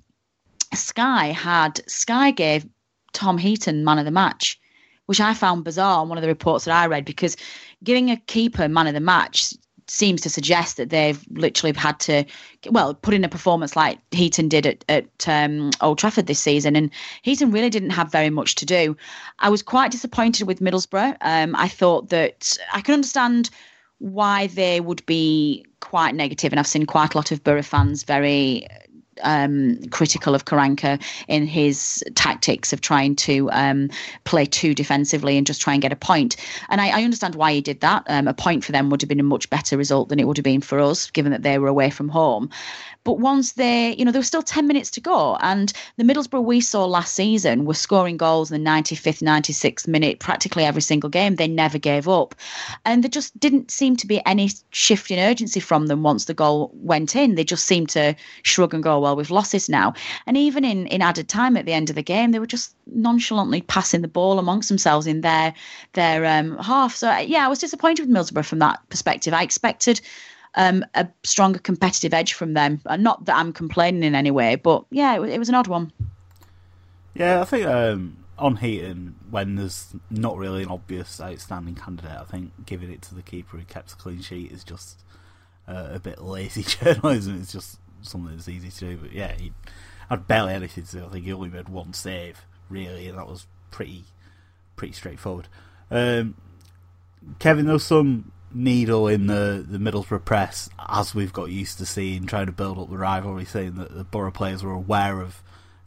Sky 0.74 1.26
had 1.26 1.80
Sky 1.88 2.30
gave 2.30 2.66
Tom 3.12 3.38
Heaton 3.38 3.85
man 3.85 3.98
of 3.98 4.04
the 4.04 4.11
match, 4.11 4.61
which 5.06 5.20
I 5.20 5.35
found 5.35 5.64
bizarre 5.64 6.00
on 6.00 6.09
one 6.09 6.18
of 6.18 6.22
the 6.22 6.28
reports 6.28 6.64
that 6.64 6.76
I 6.76 6.87
read 6.87 7.04
because 7.04 7.37
giving 7.83 8.11
a 8.11 8.16
keeper 8.16 8.68
man 8.68 8.87
of 8.87 8.94
the 8.94 9.00
match 9.00 9.52
seems 9.90 10.20
to 10.22 10.31
suggest 10.31 10.76
that 10.76 10.90
they've 10.90 11.24
literally 11.33 11.76
had 11.76 11.98
to, 12.00 12.24
well, 12.70 12.94
put 12.94 13.12
in 13.12 13.24
a 13.24 13.29
performance 13.29 13.74
like 13.74 13.98
Heaton 14.12 14.48
did 14.48 14.66
at, 14.66 14.85
at 14.88 15.29
um, 15.29 15.70
Old 15.81 15.98
Trafford 15.98 16.26
this 16.26 16.38
season. 16.38 16.76
And 16.76 16.90
Heaton 17.22 17.50
really 17.50 17.70
didn't 17.70 17.90
have 17.90 18.12
very 18.12 18.31
much 18.31 18.55
to 18.57 18.66
do. 18.66 18.96
I 19.40 19.48
was 19.48 19.62
quite 19.62 19.90
disappointed 19.90 20.46
with 20.46 20.61
Middlesbrough. 20.61 21.16
Um, 21.20 21.57
I 21.57 21.68
thought 21.68 22.11
that 22.11 22.57
I 22.72 22.81
can 22.81 22.94
understand 22.94 23.50
why 23.98 24.46
they 24.46 24.81
would 24.81 25.05
be 25.07 25.66
quite 25.81 26.14
negative, 26.14 26.53
and 26.53 26.61
I've 26.61 26.66
seen 26.66 26.87
quite 26.87 27.14
a 27.14 27.18
lot 27.18 27.33
of 27.33 27.44
Boro 27.44 27.62
fans 27.62 28.03
very 28.05 28.66
um, 29.22 29.78
critical 29.90 30.35
of 30.35 30.44
Karanka 30.44 31.02
in 31.28 31.46
his 31.46 32.02
tactics 32.14 32.72
of 32.72 32.80
trying 32.80 33.16
to 33.16 33.50
um, 33.52 33.90
play 34.24 34.46
too 34.46 34.74
defensively 34.74 35.37
and 35.37 35.46
just 35.46 35.61
try 35.61 35.72
and 35.72 35.83
get 35.83 35.92
a 35.92 35.96
point. 35.96 36.37
And 36.68 36.80
I, 36.80 37.00
I 37.00 37.04
understand 37.04 37.35
why 37.35 37.52
he 37.52 37.61
did 37.61 37.80
that. 37.80 38.04
Um, 38.06 38.28
a 38.28 38.35
point 38.35 38.64
for 38.64 38.72
them 38.72 38.90
would 38.90 39.02
have 39.02 39.09
been 39.09 39.20
a 39.20 39.24
much 39.24 39.48
better 39.50 39.76
result 39.76 40.09
than 40.09 40.20
it 40.20 40.26
would 40.26 40.37
have 40.37 40.44
been 40.44 40.61
for 40.61 40.78
us, 40.80 41.11
given 41.11 41.33
that 41.33 41.42
they 41.42 41.59
were 41.59 41.68
away 41.68 41.90
from 41.90 42.09
home. 42.09 42.50
But 43.04 43.18
once 43.18 43.52
they, 43.52 43.94
you 43.96 44.04
know, 44.04 44.12
there 44.12 44.20
was 44.20 44.26
still 44.26 44.42
10 44.42 44.66
minutes 44.66 44.90
to 44.92 45.00
go. 45.00 45.36
And 45.40 45.72
the 45.96 46.04
Middlesbrough 46.04 46.44
we 46.44 46.60
saw 46.60 46.84
last 46.84 47.14
season 47.14 47.64
were 47.64 47.74
scoring 47.74 48.16
goals 48.16 48.50
in 48.50 48.62
the 48.62 48.70
95th, 48.70 49.22
96th 49.22 49.88
minute, 49.88 50.18
practically 50.20 50.64
every 50.64 50.82
single 50.82 51.08
game. 51.08 51.36
They 51.36 51.48
never 51.48 51.78
gave 51.78 52.08
up. 52.08 52.34
And 52.84 53.02
there 53.02 53.08
just 53.08 53.38
didn't 53.40 53.70
seem 53.70 53.96
to 53.96 54.06
be 54.06 54.24
any 54.26 54.50
shift 54.70 55.10
in 55.10 55.18
urgency 55.18 55.60
from 55.60 55.86
them 55.86 56.02
once 56.02 56.26
the 56.26 56.34
goal 56.34 56.70
went 56.74 57.16
in. 57.16 57.36
They 57.36 57.44
just 57.44 57.66
seemed 57.66 57.88
to 57.90 58.14
shrug 58.42 58.74
and 58.74 58.82
go, 58.82 59.00
well, 59.00 59.16
we've 59.16 59.30
lost 59.30 59.52
this 59.52 59.68
now. 59.68 59.94
And 60.26 60.36
even 60.36 60.64
in, 60.64 60.86
in 60.88 61.00
added 61.00 61.28
time 61.28 61.56
at 61.56 61.64
the 61.64 61.72
end 61.72 61.88
of 61.88 61.96
the 61.96 62.02
game, 62.02 62.32
they 62.32 62.38
were 62.38 62.46
just 62.46 62.74
nonchalantly 62.86 63.62
passing 63.62 64.02
the 64.02 64.08
ball 64.08 64.38
amongst 64.38 64.68
themselves 64.68 65.06
in 65.06 65.20
their 65.22 65.54
their 65.94 66.26
um, 66.26 66.58
half. 66.58 66.94
So, 66.94 67.16
yeah, 67.18 67.46
I 67.46 67.48
was 67.48 67.58
disappointed 67.58 68.06
with 68.06 68.14
Middlesbrough 68.14 68.44
from 68.44 68.58
that 68.58 68.80
perspective. 68.88 69.32
I 69.32 69.42
expected 69.42 70.00
um, 70.54 70.84
a 70.94 71.08
stronger 71.22 71.58
competitive 71.58 72.14
edge 72.14 72.32
from 72.32 72.54
them. 72.54 72.80
Uh, 72.86 72.96
not 72.96 73.24
that 73.26 73.36
I'm 73.36 73.52
complaining 73.52 74.02
in 74.02 74.14
any 74.14 74.30
way, 74.30 74.56
but 74.56 74.84
yeah, 74.90 75.16
it, 75.16 75.28
it 75.28 75.38
was 75.38 75.48
an 75.48 75.54
odd 75.54 75.68
one. 75.68 75.92
Yeah, 77.14 77.40
I 77.40 77.44
think 77.44 77.66
um, 77.66 78.24
on 78.38 78.56
Heaton, 78.56 79.16
when 79.30 79.56
there's 79.56 79.94
not 80.10 80.36
really 80.36 80.62
an 80.62 80.68
obvious 80.68 81.20
outstanding 81.20 81.74
candidate, 81.74 82.18
I 82.18 82.24
think 82.24 82.66
giving 82.66 82.90
it 82.90 83.02
to 83.02 83.14
the 83.14 83.22
keeper 83.22 83.56
who 83.56 83.64
kept 83.64 83.92
a 83.92 83.96
clean 83.96 84.22
sheet 84.22 84.50
is 84.52 84.64
just 84.64 85.00
uh, 85.68 85.88
a 85.92 85.98
bit 85.98 86.22
lazy 86.22 86.62
journalism. 86.84 87.40
It's 87.40 87.52
just 87.52 87.78
something 88.02 88.34
that's 88.34 88.48
easy 88.48 88.70
to 88.70 88.78
do. 88.78 88.96
But 88.96 89.12
yeah, 89.12 89.32
he 89.32 89.52
had 90.08 90.26
barely 90.26 90.54
anything 90.54 90.84
to 90.84 90.96
do. 90.98 91.04
I 91.04 91.08
think 91.08 91.24
he 91.24 91.32
only 91.32 91.50
made 91.50 91.68
one 91.68 91.92
save, 91.92 92.44
really, 92.68 93.08
and 93.08 93.18
that 93.18 93.28
was 93.28 93.46
pretty 93.70 94.04
pretty 94.76 94.94
straightforward. 94.94 95.46
Um, 95.90 96.36
Kevin, 97.38 97.66
there's 97.66 97.84
some 97.84 98.32
needle 98.52 99.06
in 99.08 99.26
the, 99.26 99.64
the 99.68 99.78
Middlesbrough 99.78 100.24
press, 100.24 100.70
as 100.88 101.14
we've 101.14 101.32
got 101.32 101.50
used 101.50 101.78
to 101.78 101.86
seeing, 101.86 102.26
trying 102.26 102.46
to 102.46 102.52
build 102.52 102.78
up 102.78 102.90
the 102.90 102.98
rivalry, 102.98 103.44
saying 103.44 103.74
that 103.76 103.94
the 103.96 104.04
Boro 104.04 104.30
players 104.30 104.62
were 104.62 104.72
aware 104.72 105.20
of 105.20 105.42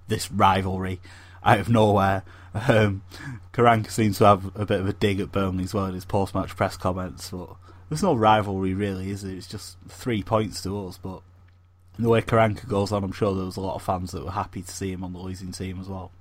this 0.08 0.32
rivalry 0.32 1.00
out 1.44 1.60
of 1.60 1.70
nowhere. 1.70 2.24
Um, 2.54 3.04
Karanka 3.52 3.90
seems 3.90 4.20
to 4.20 4.26
have 4.26 4.56
a 4.56 4.66
bit 4.66 4.80
of 4.80 4.88
a 4.88 4.94
dig 4.94 5.20
at 5.20 5.32
Burnley 5.32 5.64
as 5.64 5.74
well 5.74 5.86
in 5.86 5.96
his 5.96 6.06
post 6.06 6.36
match 6.36 6.56
press 6.56 6.78
comments, 6.78 7.30
but 7.32 7.50
there's 7.90 8.04
no 8.04 8.14
rivalry 8.14 8.74
really, 8.74 9.10
is 9.10 9.24
it? 9.24 9.36
It's 9.36 9.48
just 9.48 9.78
three 9.88 10.24
points 10.24 10.62
to 10.64 10.88
us, 10.88 10.98
but 11.02 11.22
the 11.98 12.10
way 12.10 12.22
Karanka 12.22 12.68
goes 12.68 12.92
on, 12.92 13.04
I'm 13.04 13.12
sure 13.12 13.34
there 13.34 13.46
was 13.46 13.58
a 13.58 13.62
lot 13.62 13.76
of 13.76 13.84
fans 13.84 14.12
that 14.12 14.24
were 14.24 14.32
happy 14.32 14.62
to 14.62 14.72
see 14.72 14.92
him 14.92 15.04
on 15.04 15.14
the 15.14 15.20
losing 15.20 15.52
team 15.52 15.80
as 15.80 15.88
well. 15.88 16.12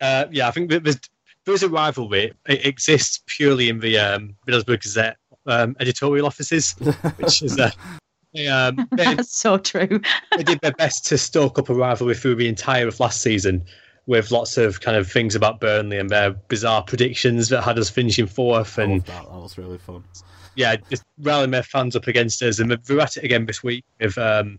Uh, 0.00 0.26
yeah, 0.30 0.48
I 0.48 0.50
think 0.50 0.70
there's 0.70 1.00
there's 1.50 1.62
a 1.62 1.68
rivalry. 1.68 2.32
It 2.48 2.64
exists 2.64 3.20
purely 3.26 3.68
in 3.68 3.80
the 3.80 3.98
um, 3.98 4.36
Middlesbrough 4.46 4.82
Gazette 4.82 5.16
um, 5.46 5.76
editorial 5.80 6.26
offices, 6.26 6.72
which 7.16 7.42
is 7.42 7.58
uh, 7.58 7.70
they, 8.34 8.46
um, 8.46 8.88
they, 8.92 9.14
That's 9.14 9.36
so 9.36 9.58
true. 9.58 10.00
they 10.36 10.42
did 10.44 10.60
their 10.60 10.72
best 10.72 11.06
to 11.06 11.18
stoke 11.18 11.58
up 11.58 11.68
a 11.68 11.74
rivalry 11.74 12.14
through 12.14 12.36
the 12.36 12.48
entire 12.48 12.86
of 12.86 13.00
last 13.00 13.20
season 13.20 13.64
with 14.06 14.30
lots 14.30 14.56
of 14.56 14.80
kind 14.80 14.96
of 14.96 15.10
things 15.10 15.34
about 15.34 15.60
Burnley 15.60 15.98
and 15.98 16.08
their 16.08 16.30
bizarre 16.30 16.82
predictions 16.82 17.48
that 17.48 17.62
had 17.62 17.78
us 17.78 17.90
finishing 17.90 18.26
fourth. 18.26 18.78
And 18.78 19.02
that. 19.02 19.24
that 19.24 19.30
was 19.30 19.58
really 19.58 19.78
fun. 19.78 20.04
Yeah, 20.56 20.76
just 20.88 21.04
rallying 21.18 21.50
their 21.50 21.62
fans 21.62 21.94
up 21.96 22.06
against 22.06 22.42
us. 22.42 22.58
And 22.58 22.76
we're 22.88 23.00
at 23.00 23.16
it 23.16 23.24
again 23.24 23.46
this 23.46 23.62
week. 23.62 23.84
With, 24.00 24.18
um, 24.18 24.58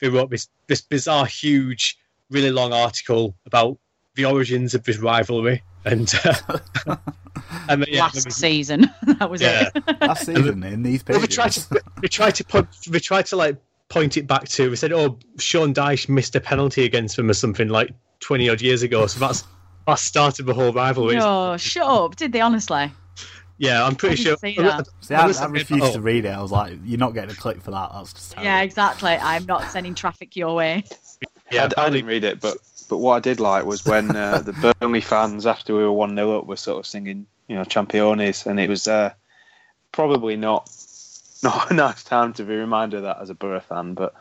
they 0.00 0.08
wrote 0.08 0.30
this, 0.30 0.48
this 0.66 0.80
bizarre, 0.80 1.26
huge, 1.26 1.96
really 2.30 2.50
long 2.50 2.72
article 2.72 3.34
about 3.46 3.78
the 4.14 4.24
origins 4.24 4.74
of 4.74 4.84
this 4.84 4.98
rivalry 4.98 5.62
and 5.84 6.12
uh, 6.24 6.56
and 7.68 7.84
yeah, 7.88 8.02
last 8.02 8.30
season 8.32 8.90
that 9.18 9.30
was 9.30 9.40
yeah. 9.40 9.68
it. 9.74 9.84
last 10.00 10.26
season 10.26 10.62
in 10.62 10.82
these 10.82 11.02
pages. 11.02 11.22
We 11.22 11.28
tried 11.28 11.52
to 11.52 11.82
we 12.02 12.08
tried 12.08 12.34
to 12.36 12.44
put 12.44 12.68
we 12.90 13.00
tried 13.00 13.26
to 13.26 13.36
like 13.36 13.56
point 13.88 14.16
it 14.16 14.26
back 14.26 14.44
to 14.48 14.70
we 14.70 14.76
said 14.76 14.92
oh 14.92 15.18
Sean 15.38 15.74
Dyche 15.74 16.08
missed 16.08 16.34
a 16.36 16.40
penalty 16.40 16.84
against 16.84 17.16
them 17.16 17.30
or 17.30 17.34
something 17.34 17.68
like 17.68 17.92
twenty 18.20 18.48
odd 18.48 18.60
years 18.60 18.82
ago 18.82 19.06
so 19.06 19.20
that's 19.20 19.44
that 19.86 19.98
started 19.98 20.46
the 20.46 20.54
whole 20.54 20.72
rivalry. 20.72 21.18
Oh, 21.20 21.56
shut 21.58 21.86
up! 21.86 22.16
Did 22.16 22.32
they 22.32 22.40
honestly? 22.40 22.90
Yeah, 23.58 23.84
I'm 23.84 23.94
pretty 23.94 24.16
sure. 24.16 24.36
See, 24.38 24.58
I, 24.58 24.82
I, 25.10 25.32
I, 25.32 25.46
refused 25.46 25.84
oh. 25.84 25.92
to 25.92 26.00
read 26.00 26.24
it. 26.24 26.30
I 26.30 26.42
was 26.42 26.50
like, 26.50 26.78
"You're 26.84 26.98
not 26.98 27.14
getting 27.14 27.30
a 27.30 27.34
click 27.34 27.62
for 27.62 27.70
that." 27.70 27.90
That's 27.92 28.12
just 28.12 28.32
terrible. 28.32 28.46
yeah, 28.46 28.62
exactly. 28.62 29.12
I'm 29.12 29.46
not 29.46 29.70
sending 29.70 29.94
traffic 29.94 30.34
your 30.36 30.54
way. 30.54 30.84
Yeah, 31.52 31.68
I, 31.76 31.82
I 31.82 31.90
didn't 31.90 32.06
read 32.06 32.24
it, 32.24 32.40
but 32.40 32.56
but 32.88 32.98
what 32.98 33.16
I 33.16 33.20
did 33.20 33.40
like 33.40 33.64
was 33.64 33.84
when 33.84 34.14
uh, 34.14 34.38
the 34.44 34.74
Burnley 34.80 35.00
fans, 35.00 35.46
after 35.46 35.74
we 35.74 35.82
were 35.82 35.92
1 35.92 36.16
0 36.16 36.38
up, 36.38 36.46
were 36.46 36.56
sort 36.56 36.78
of 36.78 36.86
singing, 36.86 37.26
you 37.48 37.56
know, 37.56 37.64
Championes. 37.64 38.46
And 38.46 38.60
it 38.60 38.68
was 38.68 38.86
uh, 38.86 39.12
probably 39.92 40.36
not 40.36 40.70
not 41.42 41.70
a 41.70 41.74
nice 41.74 42.02
time 42.04 42.32
to 42.34 42.44
be 42.44 42.54
reminded 42.54 42.98
of 42.98 43.02
that 43.04 43.20
as 43.20 43.30
a 43.30 43.34
Boro 43.34 43.60
fan. 43.60 43.94
But 43.94 44.14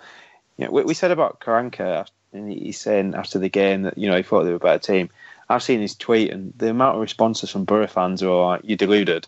you 0.58 0.66
know, 0.66 0.72
we, 0.72 0.84
we 0.84 0.94
said 0.94 1.12
about 1.12 1.40
Karanka, 1.40 2.08
and 2.32 2.52
he's 2.52 2.80
saying 2.80 3.16
after 3.16 3.40
the 3.40 3.50
game 3.50 3.84
that, 3.84 3.98
you 3.98 4.10
know, 4.10 4.18
he 4.18 4.24
thought 4.24 4.44
they 4.44 4.50
were 4.50 4.58
a 4.58 4.60
better 4.60 4.80
team. 4.80 5.10
I've 5.50 5.64
seen 5.64 5.82
his 5.82 5.96
tweet, 5.96 6.32
and 6.32 6.54
the 6.58 6.70
amount 6.70 6.96
of 6.96 7.02
responses 7.02 7.50
from 7.50 7.66
Borough 7.66 7.88
fans 7.88 8.22
who 8.22 8.32
are 8.32 8.54
like, 8.54 8.62
you 8.64 8.76
deluded, 8.76 9.28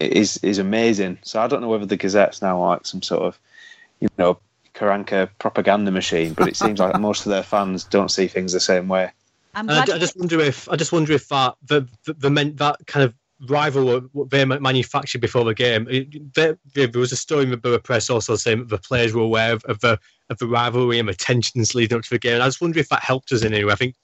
is 0.00 0.38
is 0.38 0.58
amazing. 0.58 1.18
So 1.22 1.40
I 1.40 1.46
don't 1.46 1.60
know 1.60 1.68
whether 1.68 1.86
the 1.86 1.96
Gazette's 1.96 2.42
now 2.42 2.60
like 2.60 2.86
some 2.86 3.02
sort 3.02 3.22
of, 3.22 3.38
you 4.00 4.08
know, 4.18 4.38
Karanka 4.74 5.28
propaganda 5.38 5.90
machine, 5.90 6.34
but 6.34 6.48
it 6.48 6.56
seems 6.56 6.80
like 6.80 6.98
most 7.00 7.26
of 7.26 7.30
their 7.30 7.42
fans 7.42 7.84
don't 7.84 8.10
see 8.10 8.26
things 8.26 8.52
the 8.52 8.60
same 8.60 8.88
way. 8.88 9.10
I, 9.54 9.80
I, 9.80 9.84
just 9.84 10.16
wonder 10.16 10.40
if 10.40 10.68
I 10.70 10.76
just 10.76 10.92
wonder 10.92 11.12
if 11.12 11.28
that 11.28 11.56
the 11.66 11.86
the, 12.04 12.14
the 12.14 12.30
meant 12.30 12.56
that 12.56 12.86
kind 12.86 13.04
of 13.04 13.14
rival 13.48 14.00
what 14.12 14.30
they 14.30 14.44
manufactured 14.44 15.20
before 15.20 15.44
the 15.44 15.54
game. 15.54 15.86
It, 15.90 16.34
there, 16.34 16.58
there, 16.74 16.88
was 16.94 17.12
a 17.12 17.16
story 17.16 17.44
in 17.44 17.50
the 17.50 17.56
Boro 17.56 17.78
Press 17.78 18.08
also 18.08 18.36
saying 18.36 18.58
that 18.58 18.68
the 18.68 18.78
players 18.78 19.14
were 19.14 19.22
aware 19.22 19.52
of, 19.52 19.64
of, 19.64 19.80
the 19.80 19.98
of 20.30 20.38
the 20.38 20.46
rivalry 20.46 20.98
and 20.98 21.08
the 21.08 21.14
tensions 21.14 21.74
leading 21.74 21.98
up 21.98 22.04
to 22.04 22.10
the 22.10 22.18
game. 22.18 22.34
And 22.34 22.42
I 22.42 22.46
just 22.46 22.60
wonder 22.60 22.78
if 22.78 22.88
that 22.88 23.02
helped 23.02 23.32
us 23.32 23.42
in 23.42 23.52
any 23.52 23.64
way. 23.64 23.72
I 23.72 23.76
think 23.76 23.96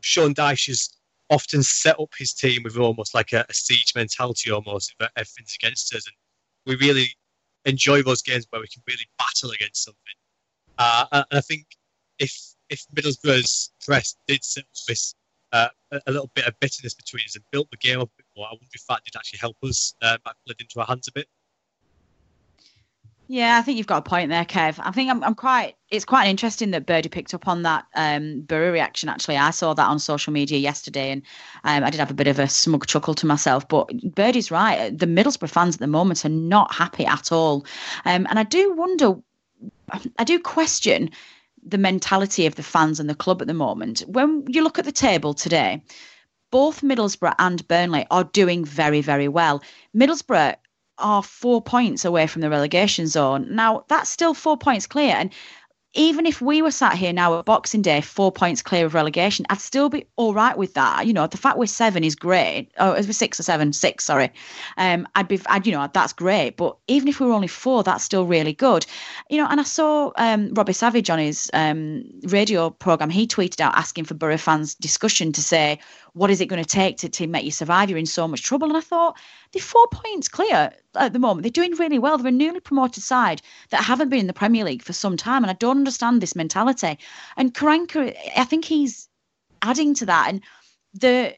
Sean 0.00 0.34
Dyche 0.34 0.66
has 0.66 0.90
often 1.30 1.62
set 1.62 2.00
up 2.00 2.12
his 2.18 2.32
team 2.32 2.62
with 2.64 2.76
almost 2.76 3.14
like 3.14 3.32
a, 3.32 3.46
a 3.48 3.54
siege 3.54 3.92
mentality, 3.94 4.50
almost 4.50 4.94
if 4.98 5.08
everything's 5.16 5.54
against 5.54 5.94
us, 5.94 6.06
and 6.06 6.14
we 6.66 6.76
really 6.84 7.08
enjoy 7.64 8.02
those 8.02 8.22
games 8.22 8.46
where 8.50 8.60
we 8.60 8.68
can 8.68 8.82
really 8.86 9.06
battle 9.18 9.50
against 9.50 9.84
something. 9.84 10.14
Uh, 10.78 11.06
and 11.12 11.26
I 11.32 11.40
think 11.40 11.66
if 12.18 12.34
if 12.68 12.86
Middlesbrough's 12.94 13.72
press 13.84 14.16
did 14.26 14.40
this 14.86 15.14
uh, 15.52 15.68
a 15.90 16.12
little 16.12 16.30
bit 16.34 16.46
of 16.46 16.54
bitterness 16.60 16.94
between 16.94 17.24
us 17.24 17.34
and 17.34 17.44
built 17.50 17.68
the 17.70 17.76
game 17.76 18.00
up 18.00 18.08
a 18.08 18.16
bit 18.18 18.26
more, 18.36 18.46
I 18.46 18.52
wonder 18.52 18.66
if 18.72 18.86
that 18.88 19.02
did 19.04 19.16
actually 19.16 19.40
help 19.40 19.56
us. 19.64 19.94
Uh, 20.00 20.16
played 20.46 20.60
into 20.60 20.80
our 20.80 20.86
hands 20.86 21.08
a 21.08 21.12
bit. 21.12 21.26
Yeah, 23.32 23.58
I 23.58 23.62
think 23.62 23.78
you've 23.78 23.86
got 23.86 23.98
a 23.98 24.10
point 24.10 24.28
there, 24.28 24.44
Kev. 24.44 24.80
I 24.82 24.90
think 24.90 25.08
I'm, 25.08 25.22
I'm 25.22 25.36
quite. 25.36 25.76
It's 25.88 26.04
quite 26.04 26.26
interesting 26.26 26.72
that 26.72 26.84
Birdie 26.84 27.08
picked 27.08 27.32
up 27.32 27.46
on 27.46 27.62
that 27.62 27.86
um, 27.94 28.44
reaction. 28.50 29.08
Actually, 29.08 29.36
I 29.36 29.50
saw 29.50 29.72
that 29.72 29.86
on 29.86 30.00
social 30.00 30.32
media 30.32 30.58
yesterday, 30.58 31.12
and 31.12 31.22
um, 31.62 31.84
I 31.84 31.90
did 31.90 32.00
have 32.00 32.10
a 32.10 32.14
bit 32.14 32.26
of 32.26 32.40
a 32.40 32.48
smug 32.48 32.88
chuckle 32.88 33.14
to 33.14 33.26
myself. 33.26 33.68
But 33.68 33.88
Birdie's 34.16 34.50
right. 34.50 34.98
The 34.98 35.06
Middlesbrough 35.06 35.48
fans 35.48 35.76
at 35.76 35.80
the 35.80 35.86
moment 35.86 36.24
are 36.24 36.28
not 36.28 36.74
happy 36.74 37.06
at 37.06 37.30
all, 37.30 37.64
um, 38.04 38.26
and 38.28 38.36
I 38.36 38.42
do 38.42 38.72
wonder. 38.72 39.14
I 40.18 40.24
do 40.24 40.40
question 40.40 41.10
the 41.64 41.78
mentality 41.78 42.46
of 42.46 42.56
the 42.56 42.64
fans 42.64 42.98
and 42.98 43.08
the 43.08 43.14
club 43.14 43.40
at 43.40 43.46
the 43.46 43.54
moment. 43.54 44.00
When 44.08 44.44
you 44.48 44.64
look 44.64 44.80
at 44.80 44.86
the 44.86 44.90
table 44.90 45.34
today, 45.34 45.84
both 46.50 46.80
Middlesbrough 46.80 47.36
and 47.38 47.66
Burnley 47.68 48.08
are 48.10 48.24
doing 48.24 48.64
very, 48.64 49.02
very 49.02 49.28
well. 49.28 49.62
Middlesbrough 49.96 50.56
are 51.00 51.22
four 51.22 51.62
points 51.62 52.04
away 52.04 52.26
from 52.26 52.42
the 52.42 52.50
relegation 52.50 53.06
zone. 53.06 53.46
Now, 53.50 53.84
that's 53.88 54.10
still 54.10 54.34
four 54.34 54.56
points 54.56 54.86
clear. 54.86 55.14
And 55.16 55.30
even 55.94 56.24
if 56.24 56.40
we 56.40 56.62
were 56.62 56.70
sat 56.70 56.94
here 56.94 57.12
now 57.12 57.36
at 57.36 57.44
Boxing 57.44 57.82
Day, 57.82 58.00
four 58.00 58.30
points 58.30 58.62
clear 58.62 58.86
of 58.86 58.94
relegation, 58.94 59.44
I'd 59.50 59.58
still 59.58 59.88
be 59.88 60.06
all 60.14 60.32
right 60.32 60.56
with 60.56 60.74
that. 60.74 61.04
You 61.04 61.12
know, 61.12 61.26
the 61.26 61.36
fact 61.36 61.58
we're 61.58 61.66
seven 61.66 62.04
is 62.04 62.14
great. 62.14 62.70
Oh, 62.78 62.92
it 62.92 63.04
was 63.04 63.16
six 63.16 63.40
or 63.40 63.42
seven, 63.42 63.72
six, 63.72 64.04
sorry. 64.04 64.30
Um, 64.76 65.08
I'd 65.16 65.26
be, 65.26 65.40
I'd, 65.46 65.66
you 65.66 65.72
know, 65.72 65.88
that's 65.92 66.12
great. 66.12 66.56
But 66.56 66.76
even 66.86 67.08
if 67.08 67.18
we 67.18 67.26
were 67.26 67.32
only 67.32 67.48
four, 67.48 67.82
that's 67.82 68.04
still 68.04 68.24
really 68.24 68.52
good. 68.52 68.86
You 69.30 69.38
know, 69.38 69.48
and 69.50 69.58
I 69.58 69.64
saw 69.64 70.12
um, 70.16 70.54
Robbie 70.54 70.74
Savage 70.74 71.10
on 71.10 71.18
his 71.18 71.50
um, 71.54 72.04
radio 72.22 72.70
program. 72.70 73.10
He 73.10 73.26
tweeted 73.26 73.60
out 73.60 73.74
asking 73.74 74.04
for 74.04 74.14
Boro 74.14 74.38
fans 74.38 74.76
discussion 74.76 75.32
to 75.32 75.42
say, 75.42 75.80
what 76.12 76.30
is 76.30 76.40
it 76.40 76.46
going 76.46 76.62
to 76.62 76.68
take 76.68 76.98
to, 76.98 77.08
to 77.08 77.26
make 77.26 77.44
you 77.44 77.50
survive? 77.50 77.88
You're 77.88 77.98
in 77.98 78.06
so 78.06 78.26
much 78.26 78.42
trouble. 78.42 78.68
And 78.68 78.76
I 78.76 78.80
thought, 78.80 79.18
they're 79.52 79.62
four 79.62 79.86
points 79.92 80.28
clear 80.28 80.72
at 80.94 81.12
the 81.12 81.18
moment. 81.18 81.42
They're 81.42 81.50
doing 81.50 81.72
really 81.76 81.98
well. 81.98 82.18
They're 82.18 82.28
a 82.28 82.32
newly 82.32 82.60
promoted 82.60 83.02
side 83.02 83.42
that 83.70 83.82
haven't 83.82 84.08
been 84.08 84.20
in 84.20 84.26
the 84.26 84.32
Premier 84.32 84.64
League 84.64 84.82
for 84.82 84.92
some 84.92 85.16
time. 85.16 85.42
And 85.42 85.50
I 85.50 85.54
don't 85.54 85.78
understand 85.78 86.20
this 86.20 86.36
mentality. 86.36 86.98
And 87.36 87.54
Karanka, 87.54 88.14
I 88.36 88.44
think 88.44 88.64
he's 88.64 89.08
adding 89.62 89.94
to 89.94 90.06
that. 90.06 90.26
And 90.28 90.42
the 90.94 91.34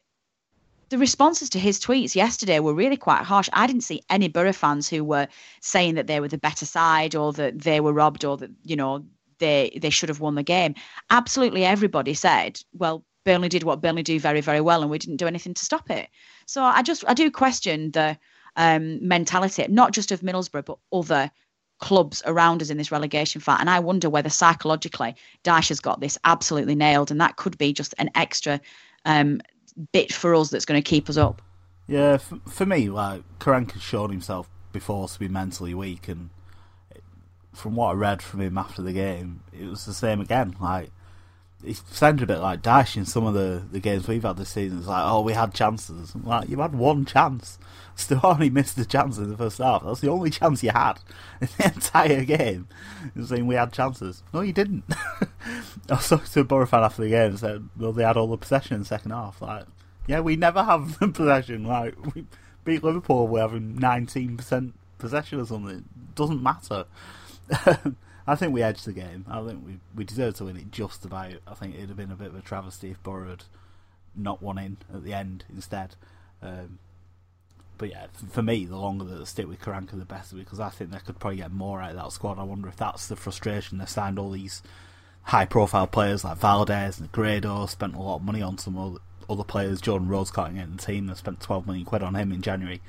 the 0.89 0.97
responses 0.99 1.49
to 1.49 1.59
his 1.59 1.79
tweets 1.79 2.13
yesterday 2.13 2.59
were 2.59 2.73
really 2.73 2.97
quite 2.97 3.23
harsh. 3.23 3.49
I 3.51 3.65
didn't 3.65 3.81
see 3.81 4.03
any 4.11 4.27
Boro 4.27 4.53
fans 4.53 4.87
who 4.87 5.03
were 5.03 5.27
saying 5.59 5.95
that 5.95 6.05
they 6.05 6.19
were 6.19 6.27
the 6.27 6.37
better 6.37 6.67
side 6.67 7.15
or 7.15 7.33
that 7.33 7.59
they 7.61 7.79
were 7.79 7.93
robbed 7.93 8.23
or 8.23 8.37
that, 8.37 8.51
you 8.63 8.75
know, 8.75 9.03
they 9.39 9.77
they 9.81 9.89
should 9.89 10.09
have 10.09 10.19
won 10.19 10.35
the 10.35 10.43
game. 10.43 10.75
Absolutely 11.09 11.65
everybody 11.65 12.13
said, 12.13 12.61
well, 12.73 13.03
Burnley 13.25 13.49
did 13.49 13.63
what 13.63 13.81
Burnley 13.81 14.03
do 14.03 14.19
very, 14.19 14.41
very 14.41 14.61
well, 14.61 14.81
and 14.81 14.91
we 14.91 14.99
didn't 14.99 15.17
do 15.17 15.27
anything 15.27 15.53
to 15.53 15.65
stop 15.65 15.89
it. 15.89 16.09
So 16.45 16.63
I 16.63 16.81
just 16.81 17.03
I 17.07 17.13
do 17.13 17.31
question 17.31 17.91
the 17.91 18.17
um, 18.55 19.05
mentality, 19.05 19.65
not 19.69 19.91
just 19.91 20.11
of 20.11 20.21
Middlesbrough, 20.21 20.65
but 20.65 20.77
other 20.91 21.31
clubs 21.79 22.21
around 22.25 22.61
us 22.61 22.69
in 22.69 22.77
this 22.77 22.91
relegation 22.91 23.41
fight. 23.41 23.59
And 23.59 23.69
I 23.69 23.79
wonder 23.79 24.09
whether 24.09 24.29
psychologically 24.29 25.15
Dyche 25.43 25.69
has 25.69 25.79
got 25.79 25.99
this 25.99 26.17
absolutely 26.23 26.75
nailed, 26.75 27.11
and 27.11 27.19
that 27.21 27.35
could 27.35 27.57
be 27.57 27.73
just 27.73 27.93
an 27.97 28.09
extra 28.15 28.59
um, 29.05 29.41
bit 29.91 30.13
for 30.13 30.35
us 30.35 30.49
that's 30.49 30.65
going 30.65 30.81
to 30.81 30.87
keep 30.87 31.09
us 31.09 31.17
up. 31.17 31.41
Yeah, 31.87 32.17
for, 32.17 32.39
for 32.47 32.65
me, 32.65 32.89
like 32.89 33.23
Karanka's 33.39 33.81
shown 33.81 34.09
himself 34.09 34.49
before 34.71 35.07
to 35.07 35.19
be 35.19 35.27
mentally 35.27 35.73
weak, 35.73 36.07
and 36.07 36.29
from 37.53 37.75
what 37.75 37.89
I 37.89 37.93
read 37.93 38.21
from 38.21 38.41
him 38.41 38.57
after 38.57 38.81
the 38.81 38.93
game, 38.93 39.43
it 39.51 39.65
was 39.65 39.85
the 39.85 39.93
same 39.93 40.19
again. 40.19 40.55
Like 40.59 40.89
he 41.63 41.73
sounded 41.73 42.23
a 42.23 42.27
bit 42.27 42.39
like 42.39 42.61
Dyche 42.61 42.97
in 42.97 43.05
some 43.05 43.25
of 43.25 43.33
the, 43.33 43.63
the 43.71 43.79
games 43.79 44.07
we've 44.07 44.23
had 44.23 44.37
this 44.37 44.49
season. 44.49 44.79
It's 44.79 44.87
like, 44.87 45.03
oh, 45.05 45.21
we 45.21 45.33
had 45.33 45.53
chances. 45.53 46.13
I'm 46.13 46.25
like, 46.25 46.49
you 46.49 46.59
had 46.59 46.75
one 46.75 47.05
chance. 47.05 47.57
Still 47.95 48.19
only 48.23 48.49
missed 48.49 48.75
the 48.75 48.85
chance 48.85 49.17
in 49.17 49.29
the 49.29 49.37
first 49.37 49.59
half. 49.59 49.83
That's 49.83 50.01
the 50.01 50.09
only 50.09 50.29
chance 50.29 50.63
you 50.63 50.71
had 50.71 50.99
in 51.41 51.47
the 51.57 51.65
entire 51.65 52.25
game. 52.25 52.67
You're 53.15 53.25
saying 53.25 53.47
we 53.47 53.55
had 53.55 53.71
chances. 53.71 54.23
No, 54.33 54.41
you 54.41 54.53
didn't. 54.53 54.83
I 55.89 55.95
was 55.95 56.09
talking 56.09 56.25
to 56.25 56.39
a 56.41 56.43
Boro 56.43 56.65
fan 56.65 56.83
after 56.83 57.03
the 57.03 57.09
game 57.09 57.31
and 57.31 57.39
said, 57.39 57.69
well, 57.77 57.93
they 57.93 58.03
had 58.03 58.17
all 58.17 58.27
the 58.27 58.37
possession 58.37 58.75
in 58.75 58.81
the 58.81 58.87
second 58.87 59.11
half. 59.11 59.41
Like, 59.41 59.65
yeah, 60.07 60.19
we 60.19 60.35
never 60.35 60.63
have 60.63 60.97
possession. 61.13 61.65
Like, 61.65 62.15
we 62.15 62.25
beat 62.65 62.83
Liverpool, 62.83 63.27
we're 63.27 63.41
having 63.41 63.77
19% 63.77 64.73
possession 64.97 65.39
or 65.39 65.45
something. 65.45 65.77
It 65.77 66.15
doesn't 66.15 66.41
matter. 66.41 66.85
I 68.25 68.35
think 68.35 68.53
we 68.53 68.63
edged 68.63 68.85
the 68.85 68.93
game. 68.93 69.25
I 69.29 69.45
think 69.45 69.65
we 69.65 69.79
we 69.95 70.03
deserved 70.03 70.37
to 70.37 70.45
win 70.45 70.57
it 70.57 70.71
just 70.71 71.05
about. 71.05 71.33
I 71.45 71.53
think 71.53 71.75
it'd 71.75 71.89
have 71.89 71.97
been 71.97 72.11
a 72.11 72.15
bit 72.15 72.27
of 72.27 72.35
a 72.35 72.41
travesty 72.41 72.91
if 72.91 73.03
Boro 73.03 73.29
had 73.29 73.43
not 74.15 74.41
won 74.41 74.57
in 74.57 74.77
at 74.93 75.03
the 75.03 75.13
end 75.13 75.45
instead. 75.53 75.95
Um, 76.41 76.79
but 77.77 77.89
yeah, 77.89 78.07
for 78.29 78.41
me, 78.41 78.65
the 78.65 78.77
longer 78.77 79.03
that 79.05 79.15
they 79.15 79.25
stick 79.25 79.47
with 79.47 79.61
Karanka, 79.61 79.97
the 79.97 80.05
better 80.05 80.35
because 80.35 80.59
I 80.59 80.69
think 80.69 80.91
they 80.91 80.99
could 80.99 81.19
probably 81.19 81.37
get 81.37 81.51
more 81.51 81.81
out 81.81 81.91
of 81.91 81.97
that 81.97 82.11
squad. 82.11 82.39
I 82.39 82.43
wonder 82.43 82.69
if 82.69 82.77
that's 82.77 83.07
the 83.07 83.15
frustration. 83.15 83.77
They 83.77 83.85
signed 83.85 84.19
all 84.19 84.31
these 84.31 84.61
high-profile 85.23 85.87
players 85.87 86.23
like 86.23 86.39
Valdés 86.39 86.99
and 86.99 87.11
Grado, 87.11 87.65
spent 87.65 87.95
a 87.95 88.01
lot 88.01 88.17
of 88.17 88.23
money 88.23 88.41
on 88.41 88.57
some 88.57 88.77
other, 88.77 88.99
other 89.29 89.43
players. 89.43 89.81
Jordan 89.81 90.07
Rhodes 90.07 90.31
cutting 90.31 90.57
in 90.57 90.75
the 90.75 90.81
team. 90.81 91.07
They 91.07 91.13
spent 91.15 91.41
12 91.41 91.65
million 91.65 91.85
quid 91.85 92.03
on 92.03 92.15
him 92.15 92.31
in 92.31 92.41
January. 92.41 92.81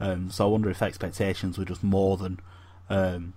Um, 0.00 0.30
so 0.30 0.46
I 0.46 0.50
wonder 0.50 0.70
if 0.70 0.82
expectations 0.82 1.58
were 1.58 1.64
just 1.64 1.82
more 1.82 2.16
than 2.16 2.40
um, 2.88 3.34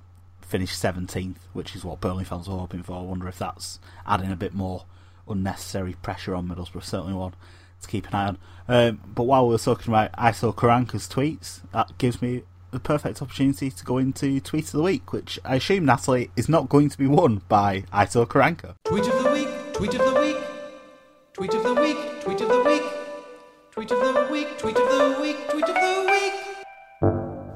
finished 0.51 0.83
17th, 0.83 1.37
which 1.53 1.75
is 1.75 1.85
what 1.85 2.01
Burnley 2.01 2.25
fans 2.25 2.49
were 2.49 2.57
hoping 2.57 2.83
for. 2.83 2.97
I 2.97 3.01
wonder 3.01 3.27
if 3.29 3.39
that's 3.39 3.79
adding 4.05 4.31
a 4.31 4.35
bit 4.35 4.53
more 4.53 4.83
unnecessary 5.27 5.93
pressure 6.01 6.35
on 6.35 6.49
Middlesbrough. 6.49 6.83
Certainly 6.83 7.13
one 7.13 7.33
to 7.81 7.87
keep 7.87 8.07
an 8.09 8.13
eye 8.13 8.27
on. 8.27 8.37
Um, 8.67 9.01
but 9.15 9.23
while 9.23 9.47
we 9.47 9.53
were 9.53 9.59
talking 9.59 9.93
about 9.93 10.11
Aitor 10.13 10.53
Karanka's 10.53 11.07
tweets, 11.07 11.61
that 11.71 11.97
gives 11.97 12.21
me 12.21 12.43
the 12.71 12.79
perfect 12.79 13.21
opportunity 13.21 13.71
to 13.71 13.85
go 13.85 13.97
into 13.97 14.39
Tweet 14.41 14.65
of 14.65 14.71
the 14.73 14.81
Week, 14.83 15.13
which 15.13 15.39
I 15.45 15.55
assume, 15.55 15.85
Natalie, 15.85 16.31
is 16.35 16.49
not 16.49 16.69
going 16.69 16.89
to 16.89 16.97
be 16.97 17.07
won 17.07 17.41
by 17.47 17.85
Aitor 17.93 18.27
Karanka. 18.27 18.75
Tweet 18.83 19.07
of 19.07 19.23
the 19.23 19.31
Week, 19.31 19.73
Tweet 19.73 19.93
of 19.93 20.13
the 20.13 20.19
Week, 20.19 20.37
Tweet 21.33 21.53
of 21.53 21.63
the 21.63 21.73
Week, 21.73 21.97
Tweet 22.21 22.41
of 22.41 22.49
the 22.49 22.63
Week, 22.63 22.83
Tweet 23.71 23.91
of 23.91 23.99
the 23.99 24.27
Week, 24.31 24.57
Tweet 24.57 24.77
of 24.77 24.89
the 24.89 25.21
Week, 25.21 25.49
Tweet 25.49 25.69
of 25.69 25.75
the 25.75 26.07
Week. 26.11 26.50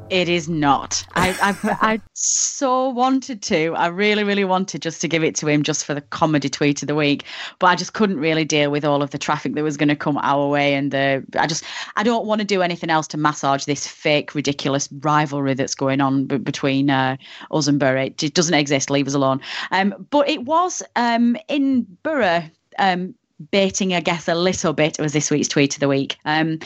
It 0.10 0.30
is 0.30 0.48
not. 0.48 1.04
I, 1.16 1.36
I, 1.42 1.78
I 1.82 2.02
so 2.14 2.90
wanted 2.90 3.42
to. 3.44 3.74
I 3.76 3.88
really, 3.88 4.24
really 4.24 4.46
wanted 4.46 4.84
just 4.84 5.02
to 5.02 5.08
give 5.08 5.24
it 5.24 5.34
to 5.36 5.48
him 5.48 5.64
just 5.64 5.84
for 5.84 5.96
the 5.96 6.02
comedy 6.02 6.48
tweet 6.48 6.84
of 6.84 6.88
the 6.88 6.94
week, 6.94 7.24
but 7.58 7.68
I 7.68 7.76
just 7.76 7.94
couldn't 7.94 8.20
really 8.20 8.46
deal 8.46 8.70
with 8.70 8.86
all 8.86 9.02
of 9.02 9.10
the 9.10 9.18
traffic 9.18 9.56
that 9.56 9.64
was 9.64 9.78
going 9.78 9.90
to 9.90 9.96
come 9.96 10.20
our 10.22 10.48
way, 10.48 10.76
and 10.76 10.92
the 10.92 11.26
I 11.40 11.48
just 11.48 11.64
I 11.96 12.04
don't 12.04 12.28
want 12.28 12.40
to 12.40 12.46
do 12.46 12.62
anything 12.62 12.92
else 12.92 13.08
to 13.10 13.18
massage 13.18 13.66
this 13.66 13.88
fake, 13.88 14.36
ridiculous 14.36 14.90
rivalry 15.00 15.56
that's 15.56 15.74
going 15.74 16.02
on 16.02 16.26
b- 16.26 16.38
between 16.38 16.92
uh, 16.92 17.18
us 17.50 17.68
and 17.68 17.80
Boro. 17.80 18.04
It, 18.04 18.34
doesn't 18.36 18.54
exist. 18.54 18.92
Leave 18.92 19.08
us 19.08 19.16
alone. 19.16 19.42
Um, 19.72 20.06
but 20.12 20.30
it 20.30 20.44
was 20.46 20.84
um, 20.96 21.36
in 21.48 21.84
Boro. 22.04 22.44
Um, 22.78 23.16
baiting, 23.52 23.94
I 23.94 24.00
guess, 24.00 24.30
a 24.30 24.36
little 24.36 24.72
bit 24.72 24.98
it 24.98 25.02
was 25.02 25.14
this 25.14 25.30
week's 25.30 25.50
tweet 25.50 25.76
of 25.76 25.82
the 25.82 25.90
week. 25.90 26.18
Um, 26.24 26.60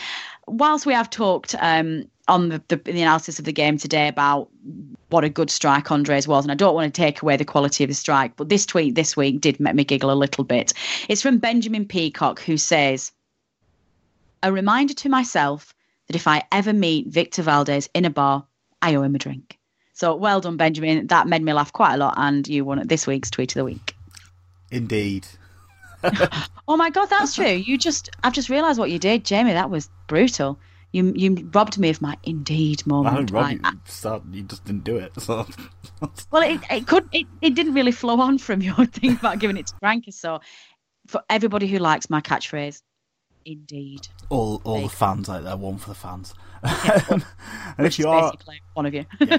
whilst 0.47 0.86
we 0.86 0.93
have 0.93 1.10
talked 1.10 1.56
um, 1.60 2.06
on 2.29 2.49
the, 2.49 2.63
the, 2.69 2.77
the, 2.77 3.01
analysis 3.01 3.39
of 3.39 3.45
the 3.45 3.51
game 3.51 3.77
today 3.77 4.07
about 4.07 4.49
what 5.09 5.23
a 5.23 5.29
good 5.29 5.49
strike 5.49 5.91
Andre's 5.91 6.27
was, 6.27 6.45
and 6.45 6.51
I 6.51 6.55
don't 6.55 6.75
want 6.75 6.93
to 6.93 7.01
take 7.01 7.21
away 7.21 7.35
the 7.35 7.45
quality 7.45 7.83
of 7.83 7.89
the 7.89 7.93
strike, 7.95 8.35
but 8.37 8.49
this 8.49 8.65
tweet 8.65 8.95
this 8.95 9.17
week 9.17 9.41
did 9.41 9.59
make 9.59 9.75
me 9.75 9.83
giggle 9.83 10.11
a 10.11 10.13
little 10.13 10.43
bit. 10.43 10.73
It's 11.09 11.21
from 11.21 11.39
Benjamin 11.39 11.85
Peacock, 11.85 12.39
who 12.41 12.57
says, 12.57 13.11
"A 14.43 14.51
reminder 14.51 14.93
to 14.93 15.09
myself 15.09 15.73
that 16.07 16.15
if 16.15 16.27
I 16.27 16.43
ever 16.51 16.71
meet 16.71 17.07
Victor 17.07 17.43
Valdés 17.43 17.89
in 17.93 18.05
a 18.05 18.09
bar, 18.09 18.45
I 18.81 18.95
owe 18.95 19.01
him 19.01 19.15
a 19.15 19.19
drink." 19.19 19.57
So 19.93 20.15
well 20.15 20.39
done, 20.39 20.55
Benjamin. 20.55 21.07
That 21.07 21.27
made 21.27 21.41
me 21.41 21.51
laugh 21.51 21.73
quite 21.73 21.95
a 21.95 21.97
lot, 21.97 22.13
and 22.17 22.47
you 22.47 22.63
won 22.63 22.87
this 22.87 23.05
week's 23.07 23.29
tweet 23.29 23.51
of 23.51 23.55
the 23.55 23.65
week. 23.65 23.95
Indeed. 24.71 25.27
oh 26.67 26.77
my 26.77 26.89
god, 26.89 27.07
that's 27.07 27.35
true. 27.35 27.47
You 27.47 27.77
just 27.77 28.09
I've 28.23 28.33
just 28.33 28.49
realised 28.49 28.79
what 28.79 28.91
you 28.91 28.99
did, 28.99 29.25
Jamie. 29.25 29.53
That 29.53 29.69
was 29.69 29.89
brutal. 30.07 30.59
You 30.91 31.13
you 31.15 31.49
robbed 31.54 31.78
me 31.78 31.89
of 31.89 32.02
my 32.02 32.17
indeed 32.23 32.86
moment. 32.88 33.15
I 33.15 33.19
didn't 33.19 33.32
rob 33.32 33.52
you. 33.52 33.82
Start, 33.86 34.23
you 34.32 34.43
just 34.43 34.65
didn't 34.65 34.84
do 34.84 34.97
it. 34.97 35.19
So. 35.21 35.45
well, 36.32 36.41
it, 36.41 36.60
it 36.71 36.88
could 36.88 37.08
it, 37.12 37.28
it 37.41 37.54
didn't 37.54 37.75
really 37.75 37.91
flow 37.91 38.19
on 38.19 38.38
from 38.39 38.62
your 38.62 38.86
thing 38.86 39.13
about 39.13 39.39
giving 39.39 39.58
it 39.58 39.67
to 39.67 39.73
Frankie. 39.80 40.12
So 40.12 40.39
for 41.08 41.21
everybody 41.30 41.67
who 41.67 41.78
likes 41.78 42.10
my 42.10 42.21
catchphrase, 42.21 42.82
indeed. 43.45 44.08
All 44.30 44.62
all 44.63 44.82
the 44.82 44.89
fans 44.89 45.30
out 45.30 45.43
there, 45.43 45.58
one 45.58 45.78
for 45.78 45.89
the 45.89 45.95
fans. 45.95 46.34
Yeah, 46.63 47.02
well, 47.10 47.21
and 47.78 47.88
if 47.88 47.99
you 47.99 48.10
are 48.10 48.34
one 48.73 48.86
of 48.86 48.93
you, 48.93 49.06
yeah. 49.19 49.38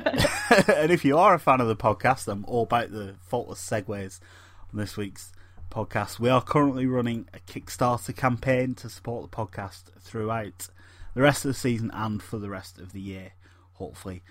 and 0.69 0.93
if 0.93 1.05
you 1.05 1.19
are 1.19 1.35
a 1.35 1.39
fan 1.39 1.61
of 1.61 1.69
the 1.69 1.77
podcast, 1.77 2.29
I'm 2.29 2.45
all 2.47 2.63
about 2.63 2.93
the 2.93 3.17
faultless 3.23 3.61
segues 3.69 4.21
on 4.73 4.79
this 4.79 4.97
week's 4.97 5.33
podcast. 5.71 6.19
We 6.19 6.29
are 6.29 6.43
currently 6.43 6.87
running 6.87 7.29
a 7.35 7.39
Kickstarter 7.41 8.17
campaign 8.17 8.75
to 8.77 8.89
support 8.89 9.31
the 9.31 9.37
podcast 9.37 9.85
throughout 10.01 10.69
the 11.15 11.23
rest 11.23 11.45
of 11.45 11.51
the 11.51 11.59
season 11.59 11.91
and 11.93 12.23
for 12.23 12.39
the 12.39 12.51
rest 12.51 12.79
of 12.79 12.93
the 12.93 13.01
year, 13.01 13.33
hopefully. 13.75 14.23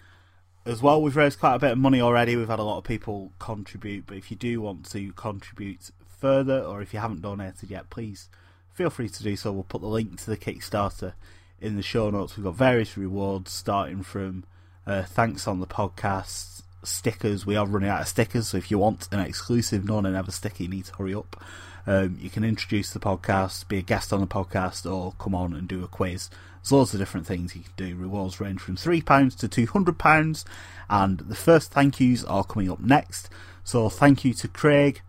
As 0.66 0.82
well, 0.82 1.02
we've 1.02 1.16
raised 1.16 1.40
quite 1.40 1.56
a 1.56 1.60
bit 1.60 1.72
of 1.72 1.78
money 1.78 2.02
already. 2.02 2.36
We've 2.36 2.48
had 2.48 2.60
a 2.60 2.64
lot 2.64 2.78
of 2.78 2.84
people 2.84 3.32
contribute, 3.40 4.06
but 4.06 4.18
if 4.18 4.30
you 4.30 4.38
do 4.38 4.62
want 4.62 4.90
to 4.92 5.12
contribute 5.14 5.92
further, 6.20 6.60
or 6.62 6.82
if 6.82 6.94
you 6.94 7.00
haven't 7.00 7.22
donated 7.22 7.70
yet, 7.70 7.90
please 7.90 8.30
feel 8.74 8.90
free 8.90 9.10
to 9.10 9.24
do 9.24 9.36
so. 9.36 9.52
We'll 9.52 9.64
put 9.64 9.82
the 9.82 9.88
link 9.88 10.20
to 10.20 10.30
the 10.30 10.38
Kickstarter 10.38 11.14
in 11.60 11.76
the 11.76 11.82
show 11.82 12.10
notes. 12.10 12.38
We've 12.38 12.44
got 12.44 12.56
various 12.56 12.98
rewards 12.98 13.52
starting 13.52 14.04
from 14.04 14.44
uh, 14.86 15.04
thanks 15.04 15.48
on 15.48 15.60
the 15.60 15.68
podcast, 15.68 16.59
stickers. 16.84 17.46
We 17.46 17.56
are 17.56 17.66
running 17.66 17.90
out 17.90 18.02
of 18.02 18.08
stickers, 18.08 18.50
so 18.50 18.58
if 18.58 18.72
you 18.72 18.78
want 18.78 19.08
an 19.12 19.20
exclusive 19.20 19.86
No 19.86 20.00
Nay 20.02 20.12
Never 20.12 20.32
sticker, 20.32 20.64
you 20.64 20.70
need 20.70 20.86
to 20.86 20.96
hurry 20.96 21.14
up. 21.14 21.42
Um, 21.88 22.18
you 22.22 22.30
can 22.30 22.44
introduce 22.44 22.92
the 22.92 23.00
podcast, 23.00 23.68
be 23.68 23.78
a 23.80 23.82
guest 23.82 24.14
on 24.14 24.20
the 24.20 24.28
podcast, 24.28 24.90
or 24.90 25.14
come 25.20 25.34
on 25.34 25.54
and 25.54 25.68
do 25.68 25.84
a 25.84 25.88
quiz. 25.88 26.30
There's 26.62 26.72
loads 26.72 26.94
of 26.94 27.00
different 27.00 27.26
things 27.26 27.56
you 27.56 27.64
can 27.64 27.74
do. 27.78 27.96
Rewards 27.96 28.40
range 28.40 28.62
from 28.62 28.76
£3 28.76 29.38
to 29.38 29.68
£200, 29.68 30.46
and 30.90 31.20
the 31.20 31.36
first 31.36 31.72
thank 31.72 32.00
yous 32.00 32.24
are 32.26 32.44
coming 32.44 32.70
up 32.70 32.80
next. 32.80 33.30
So 33.64 33.90
thank 33.90 34.26
you 34.26 34.34
to 34.34 34.48
Craig, 34.48 35.02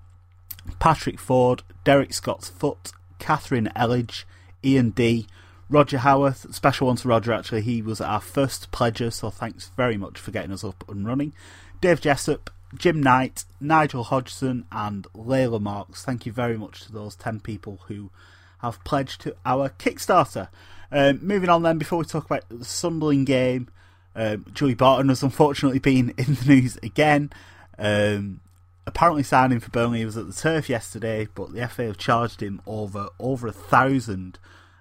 Patrick 0.79 1.18
Ford, 1.18 1.62
Derek 1.85 2.12
Scott's 2.12 2.49
Foot, 2.49 2.93
Catherine 3.18 3.71
Elledge, 3.77 4.25
Ian 4.64 4.91
D, 4.91 5.27
Roger 5.71 5.99
Howarth. 5.99 6.53
Special 6.53 6.89
one 6.89 6.97
to 6.97 7.09
Roger, 7.09 7.33
actually. 7.33 7.62
He 7.62 7.81
was 7.81 8.01
our 8.01 8.21
first 8.21 8.73
pledger, 8.73 9.12
so 9.12 9.31
thanks 9.31 9.71
very 9.77 9.97
much 9.97 10.18
for 10.18 10.33
getting 10.33 10.53
us 10.53 10.64
up 10.64 10.85
and 10.89 11.07
running. 11.07 11.33
Dave 11.81 12.01
Jessup, 12.01 12.51
Jim 12.75 13.01
Knight, 13.01 13.45
Nigel 13.61 14.03
Hodgson, 14.03 14.66
and 14.73 15.07
Layla 15.14 15.61
Marks. 15.61 16.05
Thank 16.05 16.27
you 16.27 16.33
very 16.33 16.59
much 16.59 16.83
to 16.83 16.93
those 16.93 17.14
10 17.14 17.41
people 17.41 17.81
who 17.87 18.11
have 18.59 18.83
pledged 18.83 19.21
to 19.23 19.37
our 19.47 19.68
Kickstarter. 19.71 20.49
Um, 20.91 21.21
moving 21.23 21.49
on 21.49 21.62
then, 21.62 21.79
before 21.79 22.01
we 22.01 22.05
talk 22.05 22.27
about 22.27 22.45
the 22.51 22.64
Sunderland 22.64 23.27
game, 23.27 23.68
um, 24.16 24.47
Joey 24.53 24.75
Barton 24.75 25.09
has 25.09 25.23
unfortunately 25.23 25.79
been 25.79 26.11
in 26.18 26.35
the 26.35 26.45
news 26.47 26.79
again. 26.83 27.31
Um, 27.79 28.41
apparently 28.87 29.23
signing 29.23 29.61
for 29.61 29.71
Burnley 29.71 30.01
he 30.01 30.05
was 30.05 30.16
at 30.16 30.27
the 30.27 30.33
turf 30.33 30.68
yesterday, 30.68 31.29
but 31.33 31.53
the 31.53 31.66
FA 31.68 31.85
have 31.85 31.97
charged 31.97 32.43
him 32.43 32.61
over 32.66 33.09
over 33.21 33.47
a 33.47 33.53
thousand 33.53 34.39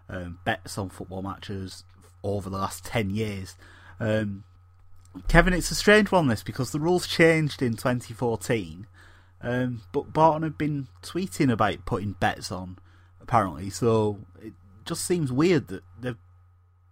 um, 0.10 0.40
bets 0.44 0.78
on 0.78 0.90
football 0.90 1.22
matches 1.22 1.84
over 2.24 2.50
the 2.50 2.58
last 2.58 2.86
ten 2.86 3.10
years. 3.10 3.56
Um, 4.00 4.44
Kevin, 5.28 5.54
it's 5.54 5.72
a 5.72 5.76
strange 5.76 6.12
one 6.12 6.28
this 6.28 6.44
because 6.44 6.72
the 6.72 6.80
rules 6.80 7.08
changed 7.08 7.62
in 7.62 7.74
2014, 7.74 8.88
um, 9.42 9.82
but 9.92 10.14
Barton 10.14 10.44
had 10.44 10.58
been 10.58 10.88
tweeting 11.02 11.52
about 11.52 11.86
putting 11.86 12.14
bets 12.14 12.52
on 12.52 12.78
apparently, 13.22 13.70
so 13.70 14.20
it 14.42 14.54
just 14.86 15.06
seems 15.06 15.32
weird 15.32 15.68
that 15.68 15.84
they've 16.00 16.18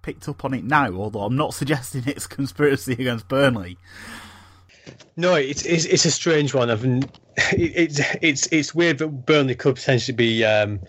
picked 0.02 0.28
up 0.30 0.46
on 0.46 0.54
it 0.54 0.64
now. 0.64 0.92
Although 0.94 1.24
I'm 1.24 1.36
not 1.36 1.54
suggesting 1.56 2.04
it's 2.06 2.28
conspiracy 2.28 2.94
against 2.94 3.28
Burnley. 3.28 3.78
No, 5.16 5.36
it's 5.36 5.66
it's, 5.66 5.86
it's 5.86 6.06
a 6.06 6.12
strange 6.12 6.54
one. 6.54 6.70
I've, 6.70 6.84
it's 7.52 8.00
it's 8.22 8.48
it's 8.52 8.74
weird 8.74 9.00
that 9.00 9.26
Burnley 9.26 9.56
could 9.56 9.76
potentially 9.76 10.16
be 10.16 10.44
um, 10.46 10.80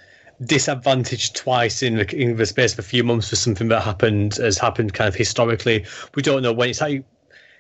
disadvantaged 0.45 1.37
twice 1.37 1.83
in 1.83 1.97
the, 1.97 2.17
in 2.17 2.37
the 2.37 2.47
space 2.47 2.73
of 2.73 2.79
a 2.79 2.83
few 2.83 3.03
months 3.03 3.29
for 3.29 3.37
something 3.37 3.69
that 3.69 3.83
happened 3.83 4.37
has 4.37 4.59
happened 4.59 4.95
kind 4.95 5.09
of 5.09 5.15
historically. 5.15 5.85
We 6.15 6.23
don't 6.23 6.43
know 6.43 6.53
when 6.53 6.71
it's 6.71 6.81
like 6.81 7.05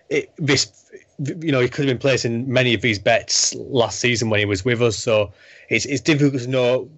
it, 0.08 0.30
this. 0.36 0.72
You 1.18 1.50
know, 1.50 1.60
he 1.60 1.68
could 1.68 1.86
have 1.86 1.94
been 1.94 2.00
placing 2.00 2.50
many 2.50 2.74
of 2.74 2.80
these 2.80 3.00
bets 3.00 3.52
last 3.56 3.98
season 3.98 4.30
when 4.30 4.38
he 4.38 4.44
was 4.44 4.64
with 4.64 4.80
us, 4.80 4.96
so 4.96 5.32
it's 5.68 5.84
it's 5.84 6.00
difficult 6.00 6.42
to 6.42 6.48
know 6.48 6.88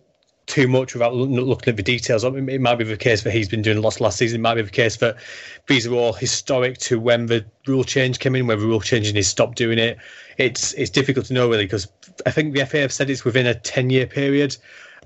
too 0.50 0.66
much 0.66 0.94
without 0.94 1.14
looking 1.14 1.70
at 1.70 1.76
the 1.76 1.82
details. 1.82 2.24
It 2.24 2.60
might 2.60 2.74
be 2.74 2.84
the 2.84 2.96
case 2.96 3.22
that 3.22 3.30
he's 3.30 3.48
been 3.48 3.62
doing 3.62 3.80
lots 3.80 4.00
last 4.00 4.18
season. 4.18 4.40
It 4.40 4.42
might 4.42 4.56
be 4.56 4.62
the 4.62 4.70
case 4.70 4.96
that 4.96 5.16
these 5.68 5.86
are 5.86 5.94
all 5.94 6.12
historic 6.12 6.76
to 6.78 6.98
when 6.98 7.26
the 7.26 7.46
rule 7.66 7.84
change 7.84 8.18
came 8.18 8.34
in, 8.34 8.46
when 8.46 8.58
the 8.58 8.66
rule 8.66 8.80
change 8.80 9.06
and 9.06 9.16
he 9.16 9.22
stopped 9.22 9.56
doing 9.56 9.78
it. 9.78 9.96
It's 10.36 10.74
it's 10.74 10.90
difficult 10.90 11.26
to 11.26 11.34
know 11.34 11.48
really 11.48 11.64
because 11.64 11.88
I 12.26 12.30
think 12.30 12.52
the 12.52 12.66
FA 12.66 12.78
have 12.78 12.92
said 12.92 13.08
it's 13.08 13.24
within 13.24 13.46
a 13.46 13.54
ten 13.54 13.90
year 13.90 14.06
period. 14.06 14.56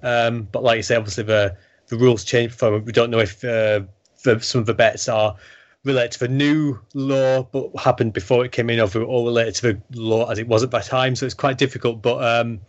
Um, 0.04 0.46
but 0.52 0.62
like 0.62 0.76
you 0.76 0.82
say, 0.82 0.96
obviously 0.96 1.24
the 1.24 1.56
the 1.88 1.96
rules 1.96 2.24
change 2.24 2.52
before. 2.52 2.78
We 2.78 2.92
don't 2.92 3.10
know 3.10 3.18
if 3.18 3.44
uh, 3.44 3.82
the, 4.22 4.38
some 4.40 4.60
of 4.60 4.66
the 4.66 4.74
bets 4.74 5.08
are 5.08 5.36
related 5.84 6.12
to 6.12 6.18
the 6.20 6.28
new 6.28 6.78
law 6.94 7.42
but 7.42 7.70
happened 7.78 8.12
before 8.12 8.44
it 8.44 8.52
came 8.52 8.70
in, 8.70 8.80
or, 8.80 8.88
or 9.02 9.26
related 9.26 9.54
to 9.56 9.72
the 9.72 10.00
law 10.00 10.30
as 10.30 10.38
it 10.38 10.48
was 10.48 10.62
at 10.62 10.70
that 10.70 10.84
time. 10.84 11.16
So 11.16 11.26
it's 11.26 11.34
quite 11.34 11.58
difficult. 11.58 12.02
But 12.02 12.22
um, 12.22 12.60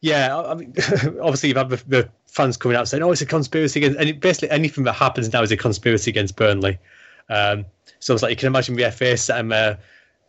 yeah, 0.00 0.36
I 0.36 0.54
mean, 0.54 0.74
obviously 1.22 1.48
you've 1.48 1.58
had 1.58 1.70
the, 1.70 1.82
the, 1.86 2.10
fans 2.26 2.56
coming 2.56 2.76
out 2.76 2.88
saying, 2.88 3.00
"Oh, 3.02 3.12
it's 3.12 3.20
a 3.20 3.26
conspiracy 3.26 3.78
against," 3.80 3.98
and 3.98 4.20
basically 4.20 4.50
anything 4.50 4.82
that 4.84 4.94
happens 4.94 5.32
now 5.32 5.42
is 5.42 5.52
a 5.52 5.56
conspiracy 5.56 6.10
against 6.10 6.34
Burnley. 6.34 6.78
Um, 7.28 7.64
so 8.00 8.12
it's 8.12 8.22
like 8.22 8.30
you 8.30 8.36
can 8.36 8.48
imagine 8.48 8.74
the 8.74 8.90
FA 8.90 9.16
setting 9.16 9.52
a 9.52 9.78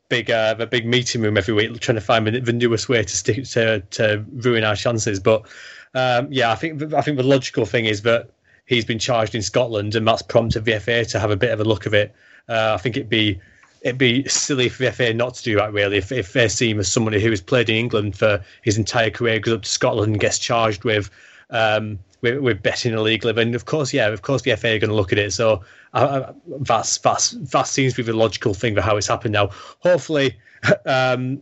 big, 0.07 0.29
uh, 0.29 0.55
a 0.59 0.67
big 0.67 0.85
meeting 0.85 1.21
room 1.21 1.35
every 1.35 1.53
week, 1.53 1.79
trying 1.79 1.95
to 1.95 2.01
find 2.01 2.27
the, 2.27 2.39
the 2.39 2.53
newest 2.53 2.89
way 2.89 3.03
to 3.03 3.09
stick 3.09 3.43
to 3.45 3.79
to 3.81 4.23
ruin 4.33 4.63
our 4.63 4.75
chances. 4.75 5.19
But 5.19 5.47
um, 5.95 6.27
yeah, 6.29 6.51
I 6.51 6.55
think 6.55 6.93
I 6.93 7.01
think 7.01 7.17
the 7.17 7.23
logical 7.23 7.65
thing 7.65 7.85
is 7.85 8.01
that 8.03 8.29
he's 8.65 8.85
been 8.85 8.99
charged 8.99 9.33
in 9.33 9.41
Scotland, 9.41 9.95
and 9.95 10.07
that's 10.07 10.21
prompted 10.21 10.65
the 10.65 10.79
FA 10.79 11.05
to 11.05 11.19
have 11.19 11.31
a 11.31 11.37
bit 11.37 11.51
of 11.51 11.59
a 11.59 11.63
look 11.63 11.85
of 11.85 11.93
it. 11.93 12.13
Uh, 12.49 12.73
I 12.75 12.77
think 12.77 12.97
it'd 12.97 13.09
be 13.09 13.39
it'd 13.81 13.97
be 13.97 14.27
silly 14.27 14.67
for 14.67 14.83
the 14.83 14.91
FA 14.91 15.13
not 15.13 15.35
to 15.35 15.43
do 15.43 15.55
that. 15.55 15.71
Really, 15.71 15.97
if, 15.97 16.11
if 16.11 16.33
they 16.33 16.47
see 16.49 16.71
him 16.71 16.79
as 16.79 16.91
somebody 16.91 17.21
who 17.21 17.29
has 17.29 17.41
played 17.41 17.69
in 17.69 17.77
England 17.77 18.17
for 18.17 18.43
his 18.61 18.77
entire 18.77 19.09
career, 19.09 19.39
goes 19.39 19.53
up 19.53 19.61
to 19.61 19.69
Scotland 19.69 20.13
and 20.13 20.19
gets 20.19 20.37
charged 20.37 20.83
with 20.83 21.09
um, 21.49 21.97
with, 22.21 22.61
betting 22.61 22.93
illegally, 22.93 23.39
and 23.41 23.55
of 23.55 23.65
course, 23.65 23.93
yeah, 23.93 24.07
of 24.07 24.21
course, 24.21 24.41
the 24.41 24.55
FA 24.55 24.75
are 24.75 24.79
going 24.79 24.89
to 24.89 24.95
look 24.95 25.11
at 25.11 25.19
it. 25.19 25.31
So 25.31 25.63
uh, 25.93 26.33
that's 26.59 26.97
that's 26.97 27.31
that 27.31 27.67
seems 27.67 27.93
to 27.93 28.03
be 28.03 28.11
the 28.11 28.17
logical 28.17 28.53
thing 28.53 28.75
for 28.75 28.81
how 28.81 28.97
it's 28.97 29.07
happened 29.07 29.33
now. 29.33 29.49
Hopefully, 29.79 30.35
um, 30.85 31.41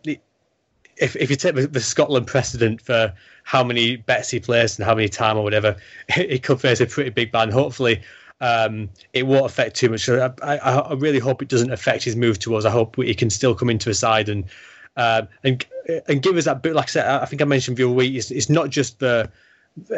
if 0.98 1.16
if 1.16 1.30
you 1.30 1.36
take 1.36 1.56
the, 1.56 1.68
the, 1.68 1.80
Scotland 1.80 2.28
precedent 2.28 2.82
for 2.82 3.14
how 3.44 3.64
many 3.64 3.98
bets 3.98 4.30
he 4.30 4.40
plays 4.40 4.78
and 4.78 4.86
how 4.86 4.96
many 4.96 5.10
time 5.10 5.38
or 5.38 5.44
whatever, 5.44 5.76
it, 6.16 6.32
it 6.32 6.44
could 6.44 6.62
face 6.62 6.80
a 6.82 6.86
pretty 6.86 7.10
big 7.10 7.32
ban. 7.32 7.50
Hopefully, 7.50 8.02
um, 8.42 8.90
it 9.14 9.26
won't 9.26 9.46
affect 9.46 9.76
too 9.76 9.90
much. 9.90 10.08
I, 10.10 10.32
I, 10.42 10.58
I, 10.58 10.94
really 10.94 11.20
hope 11.20 11.42
it 11.42 11.48
doesn't 11.48 11.72
affect 11.72 12.04
his 12.04 12.16
move 12.16 12.40
to 12.40 12.56
us. 12.56 12.66
I 12.66 12.70
hope 12.70 12.96
he 12.98 13.16
can 13.16 13.30
still 13.30 13.56
come 13.56 13.70
into 13.70 13.90
a 13.90 13.94
side 13.94 14.30
and 14.30 14.46
uh, 14.98 15.24
and 15.44 15.66
and 16.08 16.22
give 16.22 16.38
us 16.38 16.46
that 16.46 16.62
bit. 16.62 16.76
Like 16.76 16.90
I 16.90 16.92
said, 16.92 17.08
I 17.08 17.26
think 17.26 17.42
I 17.42 17.46
mentioned 17.46 17.78
the 17.78 17.84
other 17.84 17.94
week. 17.94 18.16
It's, 18.16 18.32
it's 18.32 18.50
not 18.50 18.70
just 18.70 19.00
the 19.00 19.32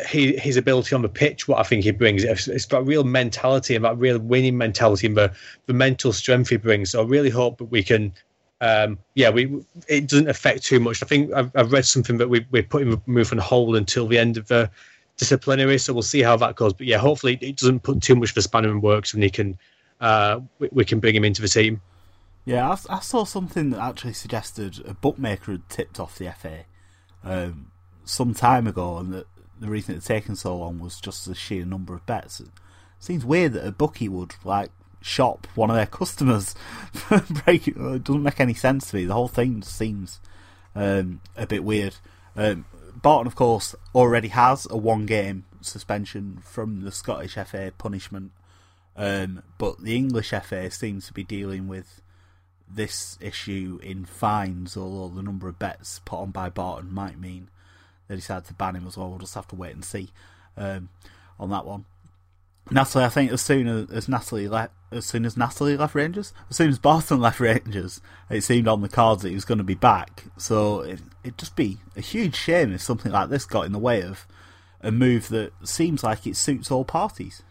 he, 0.08 0.38
his 0.38 0.58
ability 0.58 0.96
on 0.96 1.02
the 1.02 1.10
pitch. 1.10 1.48
What 1.48 1.60
I 1.60 1.64
think 1.64 1.84
he 1.84 1.92
brings, 1.92 2.24
it's, 2.24 2.48
it's 2.48 2.66
that 2.68 2.84
real 2.84 3.04
mentality 3.04 3.76
and 3.76 3.84
that 3.84 3.98
real 3.98 4.20
winning 4.20 4.58
mentality 4.58 5.08
and 5.08 5.18
the 5.18 5.34
the 5.66 5.74
mental 5.74 6.14
strength 6.14 6.50
he 6.50 6.58
brings. 6.58 6.92
So 6.92 7.02
I 7.02 7.06
really 7.06 7.30
hope 7.30 7.58
that 7.58 7.66
we 7.66 7.84
can. 7.84 8.14
Um, 8.62 9.00
yeah, 9.16 9.30
we 9.30 9.64
it 9.88 10.08
doesn't 10.08 10.30
affect 10.30 10.64
too 10.64 10.80
much. 10.80 11.04
I 11.04 11.06
think 11.06 11.34
I've, 11.34 11.52
I've 11.56 11.72
read 11.72 11.86
something 11.86 12.18
that 12.18 12.30
we 12.30 12.46
we're 12.52 12.64
putting 12.64 13.02
move 13.06 13.32
on 13.32 13.38
hold 13.38 13.76
until 13.76 14.08
the 14.08 14.18
end 14.18 14.38
of 14.38 14.48
the 14.48 14.70
disciplinary. 15.18 15.78
So 15.78 15.94
we'll 15.94 16.04
see 16.04 16.22
how 16.22 16.38
that 16.38 16.56
goes. 16.56 16.74
But 16.74 16.88
yeah, 16.88 16.98
hopefully 16.98 17.38
it 17.42 17.58
doesn't 17.58 17.84
put 17.84 18.02
too 18.02 18.16
much 18.16 18.32
of 18.32 18.38
a 18.38 18.42
spanner 18.42 18.70
in 18.70 18.82
works 18.82 19.14
and 19.14 19.24
he 19.24 19.30
can 19.30 19.58
uh, 20.00 20.40
we, 20.60 20.70
we, 20.72 20.86
can 20.86 21.00
bring 21.00 21.16
him 21.16 21.24
into 21.24 21.42
the 21.42 21.48
team. 21.48 21.82
Yeah, 22.44 22.70
I, 22.70 22.98
I, 22.98 23.00
saw 23.00 23.24
something 23.24 23.72
that 23.72 23.80
actually 23.80 24.14
suggested 24.14 24.82
a 24.86 24.94
bookmaker 24.94 25.54
had 25.54 25.70
tipped 25.70 26.00
off 26.00 26.18
the 26.18 26.32
FA 26.32 26.66
um, 27.24 27.72
some 28.04 28.34
time 28.34 28.68
ago, 28.68 28.98
and 28.98 29.14
that 29.14 29.26
the 29.60 29.70
reason 29.70 29.94
it 29.96 30.04
had 30.04 30.06
taken 30.06 30.36
so 30.36 30.56
long 30.56 30.80
was 30.80 31.00
just 31.00 31.26
the 31.26 31.34
sheer 31.34 31.66
number 31.66 31.96
of 31.96 32.06
bets. 32.06 32.40
It 32.40 32.50
seems 33.00 33.26
weird 33.26 33.54
that 33.54 33.66
a 33.66 33.72
bookie 33.72 34.10
would 34.10 34.36
like 34.44 34.70
shop 35.06 35.48
one 35.54 35.70
of 35.70 35.76
their 35.76 35.86
customers. 35.86 36.56
break 37.46 37.68
it. 37.68 37.78
it 37.78 38.04
doesn't 38.04 38.24
make 38.24 38.40
any 38.40 38.56
sense 38.56 38.90
to 38.90 38.96
me. 38.96 39.06
The 39.06 39.14
whole 39.14 39.28
thing 39.28 39.62
seems 39.62 40.20
um, 40.76 41.22
a 41.38 41.46
bit 41.46 41.64
weird. 41.64 41.96
Um, 42.36 42.66
Barton, 43.02 43.28
of 43.28 43.36
course, 43.36 43.76
already 43.94 44.30
has 44.30 44.68
a 44.70 44.78
one 44.78 45.06
game 45.06 45.46
suspension 45.62 46.40
from 46.44 46.82
the 46.82 46.92
Scottish 46.92 47.36
FA 47.36 47.72
punishment, 47.78 48.32
um, 48.96 49.44
but 49.58 49.84
the 49.84 49.96
English 49.96 50.32
FA 50.32 50.72
seems 50.72 51.06
to 51.08 51.14
be 51.14 51.24
dealing 51.24 51.68
with 51.68 52.02
this 52.68 53.18
issue 53.22 53.80
in 53.84 54.06
fines, 54.06 54.76
although 54.76 55.14
the 55.14 55.22
number 55.22 55.48
of 55.48 55.60
bets 55.60 56.02
put 56.04 56.18
on 56.18 56.32
by 56.32 56.50
Barton 56.50 56.92
might 56.92 57.20
mean 57.20 57.50
they 58.08 58.16
decide 58.16 58.46
to 58.46 58.54
ban 58.54 58.76
him 58.76 58.88
as 58.88 58.98
well. 58.98 59.10
We'll 59.10 59.20
just 59.20 59.36
have 59.36 59.48
to 59.50 59.56
wait 59.56 59.76
and 59.76 59.86
see 59.86 60.10
um, 60.58 60.90
on 61.40 61.52
that 61.52 61.66
one. 61.66 61.86
Natalie, 62.72 63.06
I 63.06 63.10
think 63.10 63.32
as 63.32 63.42
soon 63.42 63.68
as, 63.68 63.90
as 63.92 64.10
Natalie 64.10 64.48
left, 64.48 64.74
as 64.92 65.06
soon 65.06 65.26
as 65.26 65.38
Natalie 65.38 65.78
left 65.78 65.94
Rangers, 65.94 66.34
as 66.50 66.58
soon 66.58 66.70
as 66.70 66.80
Barton 66.80 67.20
left 67.22 67.40
Rangers, 67.40 68.02
it 68.30 68.42
seemed 68.42 68.68
on 68.68 68.82
the 68.82 68.90
cards 68.90 69.22
that 69.22 69.30
he 69.30 69.36
was 69.36 69.46
going 69.46 69.58
to 69.60 69.64
be 69.64 69.76
back. 69.76 70.26
So 70.38 70.82
it, 70.82 71.00
it'd 71.24 71.38
just 71.38 71.56
be 71.56 71.78
a 71.96 72.02
huge 72.02 72.36
shame 72.36 72.74
if 72.74 72.82
something 72.82 73.12
like 73.12 73.30
this 73.30 73.46
got 73.46 73.66
in 73.66 73.72
the 73.72 73.80
way 73.80 74.02
of 74.02 74.26
a 74.82 74.92
move 74.92 75.30
that 75.30 75.52
seems 75.64 76.04
like 76.04 76.26
it 76.26 76.36
suits 76.36 76.72
all 76.72 76.86
parties. 76.86 77.44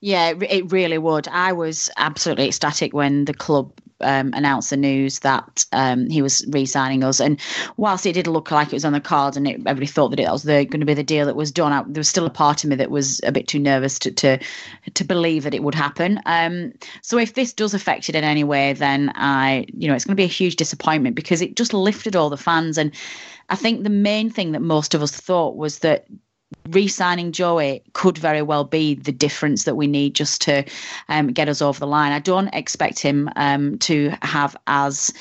Yeah, 0.00 0.34
it 0.40 0.70
really 0.70 0.98
would. 0.98 1.26
I 1.28 1.52
was 1.52 1.90
absolutely 1.96 2.48
ecstatic 2.48 2.92
when 2.92 3.24
the 3.24 3.34
club 3.34 3.72
um, 4.00 4.30
announced 4.34 4.70
the 4.70 4.76
news 4.76 5.20
that 5.20 5.64
um, 5.72 6.08
he 6.08 6.22
was 6.22 6.44
re-signing 6.48 7.04
us. 7.04 7.20
And 7.20 7.40
whilst 7.76 8.06
it 8.06 8.12
did 8.12 8.26
look 8.26 8.50
like 8.50 8.68
it 8.68 8.74
was 8.74 8.84
on 8.84 8.92
the 8.92 9.00
cards, 9.00 9.36
and 9.36 9.46
it, 9.46 9.60
everybody 9.66 9.86
thought 9.86 10.08
that 10.08 10.20
it 10.20 10.30
was 10.30 10.44
going 10.44 10.68
to 10.70 10.86
be 10.86 10.94
the 10.94 11.02
deal 11.02 11.26
that 11.26 11.36
was 11.36 11.52
done, 11.52 11.72
I, 11.72 11.82
there 11.86 12.00
was 12.00 12.08
still 12.08 12.26
a 12.26 12.30
part 12.30 12.64
of 12.64 12.70
me 12.70 12.76
that 12.76 12.90
was 12.90 13.20
a 13.24 13.32
bit 13.32 13.48
too 13.48 13.58
nervous 13.58 13.98
to 14.00 14.10
to, 14.12 14.38
to 14.94 15.04
believe 15.04 15.44
that 15.44 15.54
it 15.54 15.62
would 15.62 15.74
happen. 15.74 16.20
Um, 16.26 16.72
so 17.02 17.18
if 17.18 17.34
this 17.34 17.52
does 17.52 17.74
affect 17.74 18.08
it 18.08 18.14
in 18.14 18.24
any 18.24 18.44
way, 18.44 18.72
then 18.72 19.12
I, 19.14 19.66
you 19.72 19.88
know, 19.88 19.94
it's 19.94 20.04
going 20.04 20.16
to 20.16 20.20
be 20.20 20.24
a 20.24 20.28
huge 20.28 20.56
disappointment 20.56 21.16
because 21.16 21.42
it 21.42 21.56
just 21.56 21.74
lifted 21.74 22.16
all 22.16 22.30
the 22.30 22.36
fans 22.36 22.78
and. 22.78 22.92
I 23.48 23.54
think 23.54 23.84
the 23.84 23.90
main 23.90 24.28
thing 24.28 24.50
that 24.52 24.60
most 24.60 24.92
of 24.92 25.02
us 25.02 25.12
thought 25.12 25.56
was 25.56 25.78
that 25.78 26.08
re-signing 26.68 27.32
Joey 27.32 27.82
could 27.92 28.18
very 28.18 28.42
well 28.42 28.64
be 28.64 28.94
the 28.94 29.12
difference 29.12 29.64
that 29.64 29.76
we 29.76 29.86
need 29.86 30.14
just 30.14 30.40
to 30.42 30.64
um, 31.08 31.28
get 31.28 31.48
us 31.48 31.62
over 31.62 31.78
the 31.78 31.86
line. 31.86 32.12
I 32.12 32.18
don't 32.18 32.48
expect 32.48 32.98
him 32.98 33.30
um, 33.36 33.78
to 33.80 34.12
have 34.22 34.56
as 34.66 35.12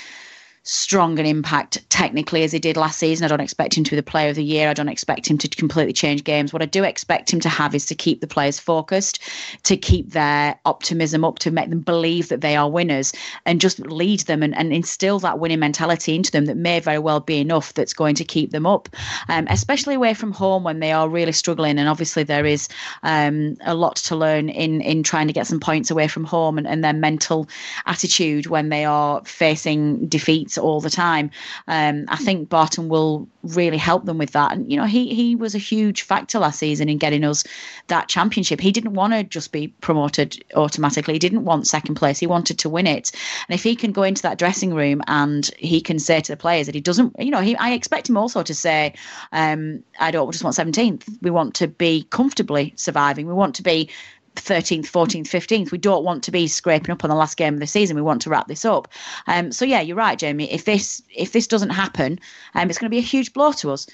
strong 0.66 1.20
an 1.20 1.28
impact 1.28 1.88
technically 1.89 2.43
as 2.43 2.51
he 2.51 2.57
did 2.57 2.76
last 2.76 2.97
season. 2.97 3.24
I 3.24 3.28
don't 3.28 3.39
expect 3.39 3.78
him 3.78 3.84
to 3.84 3.91
be 3.91 3.95
the 3.95 4.03
player 4.03 4.30
of 4.30 4.36
the 4.36 4.43
year. 4.43 4.68
I 4.68 4.74
don't 4.74 4.89
expect 4.89 5.28
him 5.28 5.38
to 5.38 5.47
completely 5.47 5.93
change 5.93 6.24
games. 6.24 6.51
What 6.51 6.63
I 6.63 6.66
do 6.66 6.84
expect 6.84 7.32
him 7.32 7.39
to 7.41 7.49
have 7.49 7.76
is 7.76 7.86
to 7.86 7.95
keep 7.95 8.20
the 8.20 8.28
players 8.28 8.59
focused, 8.59 9.20
to 9.63 9.78
keep 9.78 10.09
their 10.09 10.59
optimism 10.66 11.24
up, 11.24 11.38
to 11.39 11.51
make 11.51 11.70
them 11.70 11.82
believe 11.82 12.30
that 12.30 12.41
they 12.41 12.55
are 12.55 12.68
winners 12.68 13.13
and 13.45 13.61
just 13.61 13.80
lead 13.80 14.22
them 14.22 14.41
and, 14.41 14.57
and 14.57 14.74
instill 14.74 15.20
that 15.20 15.38
winning 15.38 15.59
mentality 15.59 16.16
into 16.16 16.32
them 16.32 16.45
that 16.45 16.57
may 16.57 16.80
very 16.80 16.99
well 16.99 17.20
be 17.20 17.39
enough 17.39 17.76
that's 17.76 17.93
going 17.93 18.16
to 18.16 18.24
keep 18.24 18.49
them 18.49 18.66
up, 18.66 18.89
um, 19.30 19.45
especially 19.51 19.93
away 19.93 20.16
from 20.16 20.32
home 20.32 20.63
when 20.63 20.80
they 20.80 20.91
are 20.91 21.07
really 21.07 21.32
struggling. 21.32 21.78
And 21.78 21.88
obviously, 21.88 22.24
there 22.24 22.45
is 22.45 22.70
um, 23.03 23.55
a 23.61 23.76
lot 23.76 23.97
to 23.97 24.16
learn 24.16 24.49
in, 24.49 24.82
in 24.82 25.03
trying 25.03 25.28
to 25.28 25.34
get 25.34 25.45
some 25.45 25.59
points 25.59 25.91
away 25.91 26.07
from 26.07 26.24
home 26.24 26.57
and, 26.57 26.66
and 26.66 26.84
their 26.84 26.93
mental 26.93 27.47
attitude 27.86 28.47
when 28.47 28.70
they 28.70 28.84
are 28.84 29.24
facing 29.26 30.07
defeats 30.07 30.55
all 30.58 30.82
the 30.82 30.89
time. 30.89 31.32
Um, 31.68 32.06
I 32.08 32.18
think 32.18 32.49
Barton 32.49 32.89
will 32.89 33.28
really 33.43 33.78
help 33.78 34.06
them 34.06 34.18
with 34.18 34.32
that. 34.32 34.51
And 34.51 34.72
you 34.72 34.78
know, 34.78 34.86
he 34.86 35.14
he 35.14 35.36
was 35.36 35.56
a 35.56 35.60
huge 35.60 36.01
factor 36.01 36.39
last 36.39 36.60
season 36.60 36.89
in 36.89 36.97
getting 36.97 37.24
us 37.24 37.43
that 37.88 38.08
championship. 38.08 38.60
He 38.60 38.72
didn't 38.72 38.93
want 38.93 39.14
to 39.14 39.24
just 39.24 39.51
be 39.51 39.68
promoted 39.68 40.43
automatically. 40.56 41.14
He 41.14 41.20
didn't 41.20 41.45
want 41.45 41.68
second 41.68 41.95
place. 41.95 42.20
He 42.20 42.28
wanted 42.28 42.60
to 42.60 42.70
win 42.70 42.88
it. 42.88 43.12
And 43.47 43.56
if 43.56 43.64
he 43.64 43.76
can 43.76 43.91
go 43.91 44.03
into 44.03 44.22
that 44.24 44.39
dressing 44.39 44.74
room 44.74 45.01
and 45.08 45.49
he 45.58 45.82
can 45.82 45.99
say 45.99 46.22
to 46.22 46.32
the 46.32 46.38
players 46.38 46.66
that 46.66 46.76
he 46.76 46.82
doesn't, 46.82 47.16
you 47.20 47.32
know, 47.32 47.41
he 47.41 47.56
I 47.56 47.72
expect 47.72 48.10
him 48.10 48.18
also 48.18 48.43
to 48.43 48.53
say, 48.53 48.93
um, 49.32 49.84
I 49.99 50.12
don't 50.12 50.32
just 50.32 50.43
want 50.43 50.56
17th. 50.56 51.03
We 51.22 51.32
want 51.32 51.56
to 51.56 51.68
be 51.68 52.03
comfortably 52.10 52.74
surviving. 52.76 53.28
We 53.28 53.34
want 53.34 53.56
to 53.56 53.64
be 53.64 53.89
13th, 54.36 54.86
14th, 54.86 55.28
15th. 55.28 55.72
We 55.72 55.78
don't 55.78 56.04
want 56.04 56.24
to 56.24 56.32
be 56.32 56.48
scraping 56.48 56.92
up 56.92 57.04
on 57.04 57.10
the 57.10 57.16
last 57.16 57.38
game 57.38 57.56
of 57.56 57.60
the 57.60 57.68
season. 57.68 57.96
We 57.96 58.02
want 58.02 58.22
to 58.24 58.30
wrap 58.30 58.48
this 58.48 58.66
up. 58.66 58.88
Um, 59.28 59.52
so 59.52 59.66
yeah, 59.66 59.82
you're 59.82 59.98
right, 59.98 60.18
Jamie. 60.18 60.52
If 60.52 60.66
this 60.66 61.02
if 61.16 61.32
this 61.32 61.48
doesn't 61.48 61.70
happen, 61.70 62.20
um, 62.54 62.70
it's 62.70 62.80
going 62.80 62.90
to 62.90 62.96
be 62.96 63.00
a 63.00 63.02
huge 63.02 63.34
blow 63.34 63.52
to 63.54 63.72
us. 63.72 63.88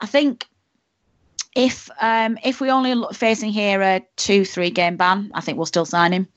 I 0.00 0.06
think 0.06 0.46
if 1.54 1.90
um, 2.00 2.38
if 2.44 2.60
we 2.60 2.70
only 2.70 2.94
facing 3.14 3.50
here 3.50 3.80
a 3.82 4.04
two 4.16 4.44
three 4.44 4.70
game 4.70 4.96
ban, 4.96 5.30
I 5.34 5.40
think 5.40 5.58
we'll 5.58 5.66
still 5.66 5.84
sign 5.84 6.12
him. 6.12 6.28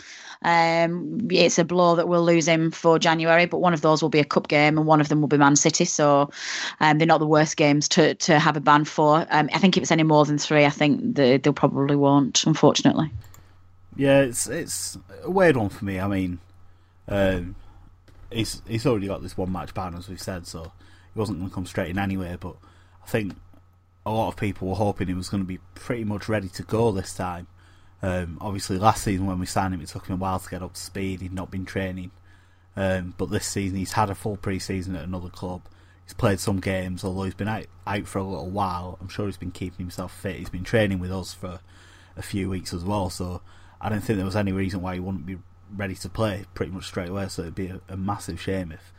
Um, 0.42 1.28
it's 1.32 1.58
a 1.58 1.66
blow 1.66 1.96
that 1.96 2.08
we'll 2.08 2.24
lose 2.24 2.48
him 2.48 2.70
for 2.70 3.00
January, 3.00 3.48
but 3.48 3.60
one 3.60 3.74
of 3.74 3.82
those 3.82 4.02
will 4.02 4.10
be 4.10 4.20
a 4.20 4.26
cup 4.26 4.48
game 4.48 4.78
and 4.78 4.86
one 4.86 5.02
of 5.02 5.10
them 5.10 5.22
will 5.22 5.28
be 5.28 5.38
Man 5.38 5.56
City. 5.56 5.86
So 5.86 6.30
um, 6.80 6.98
they're 6.98 7.08
not 7.08 7.20
the 7.20 7.26
worst 7.26 7.58
games 7.58 7.88
to 7.90 8.14
to 8.16 8.40
have 8.40 8.56
a 8.56 8.62
ban 8.62 8.86
for. 8.86 9.26
Um, 9.32 9.50
I 9.54 9.58
think 9.58 9.78
if 9.78 9.84
it's 9.84 9.92
any 9.92 10.04
more 10.04 10.26
than 10.26 10.38
three, 10.38 10.66
I 10.66 10.70
think 10.70 11.16
they, 11.16 11.38
they 11.38 11.52
probably 11.52 11.96
won't, 11.96 12.44
unfortunately. 12.46 13.10
Yeah, 13.96 14.22
it's 14.22 14.48
it's 14.48 14.98
a 15.24 15.32
weird 15.32 15.58
one 15.58 15.70
for 15.70 15.86
me. 15.86 16.00
I 16.00 16.08
mean, 16.08 16.40
um, 17.08 17.56
he's 18.32 18.62
he's 18.68 18.86
already 18.86 19.08
got 19.08 19.22
this 19.22 19.38
one 19.38 19.52
match 19.52 19.74
ban, 19.74 19.96
as 19.96 20.10
we've 20.10 20.22
said, 20.22 20.48
so 20.48 20.72
he 21.14 21.20
wasn't 21.20 21.40
going 21.40 21.50
to 21.50 21.56
come 21.56 21.66
straight 21.66 21.90
in 21.90 22.00
anyway. 22.00 22.38
But 22.40 22.56
I 23.04 23.08
think 23.08 23.36
a 24.06 24.12
lot 24.12 24.30
of 24.30 24.38
people 24.38 24.68
were 24.68 24.76
hoping 24.76 25.08
he 25.08 25.14
was 25.14 25.30
going 25.30 25.44
to 25.44 25.48
be 25.48 25.60
pretty 25.76 26.04
much 26.04 26.28
ready 26.28 26.50
to 26.50 26.64
go 26.64 26.92
this 26.92 27.14
time. 27.14 27.48
Um, 28.02 28.38
obviously, 28.42 28.78
last 28.78 29.04
season 29.04 29.26
when 29.26 29.40
we 29.40 29.46
signed 29.46 29.74
him, 29.74 29.82
it 29.82 29.88
took 29.88 30.08
him 30.08 30.16
a 30.16 30.18
while 30.18 30.40
to 30.40 30.50
get 30.50 30.62
up 30.62 30.74
to 30.74 30.80
speed. 30.80 31.22
He'd 31.22 31.34
not 31.34 31.50
been 31.50 31.66
training, 31.66 32.12
um, 32.76 33.16
but 33.18 33.32
this 33.32 33.48
season 33.48 33.78
he's 33.78 33.94
had 33.94 34.10
a 34.10 34.16
full 34.16 34.38
pre-season 34.38 34.96
at 34.96 35.04
another 35.06 35.30
club. 35.30 35.62
He's 36.04 36.14
played 36.14 36.40
some 36.40 36.60
games, 36.60 37.04
although 37.04 37.24
he's 37.24 37.34
been 37.34 37.48
out, 37.48 37.66
out 37.88 38.08
for 38.08 38.20
a 38.20 38.24
little 38.24 38.52
while. 38.52 38.98
I'm 39.02 39.08
sure 39.08 39.26
he's 39.26 39.38
been 39.38 39.52
keeping 39.52 39.86
himself 39.86 40.16
fit. 40.16 40.36
He's 40.36 40.50
been 40.50 40.64
training 40.64 41.00
with 41.00 41.12
us 41.12 41.34
for 41.34 41.62
a 42.16 42.22
few 42.22 42.48
weeks 42.48 42.74
as 42.74 42.84
well, 42.84 43.10
so 43.10 43.42
I 43.86 43.90
don't 43.90 44.02
think 44.02 44.18
there 44.18 44.26
was 44.26 44.36
any 44.36 44.52
reason 44.52 44.82
why 44.82 44.96
he 44.96 45.00
wouldn't 45.00 45.28
be 45.28 45.38
ready 45.76 45.94
to 45.94 46.10
play 46.10 46.46
pretty 46.56 46.72
much 46.72 46.86
straight 46.86 47.10
away. 47.10 47.28
So 47.28 47.44
it'd 47.44 47.54
be 47.54 47.68
a, 47.68 47.82
a 47.88 47.96
massive 47.96 48.42
shame 48.42 48.72
if 48.72 48.92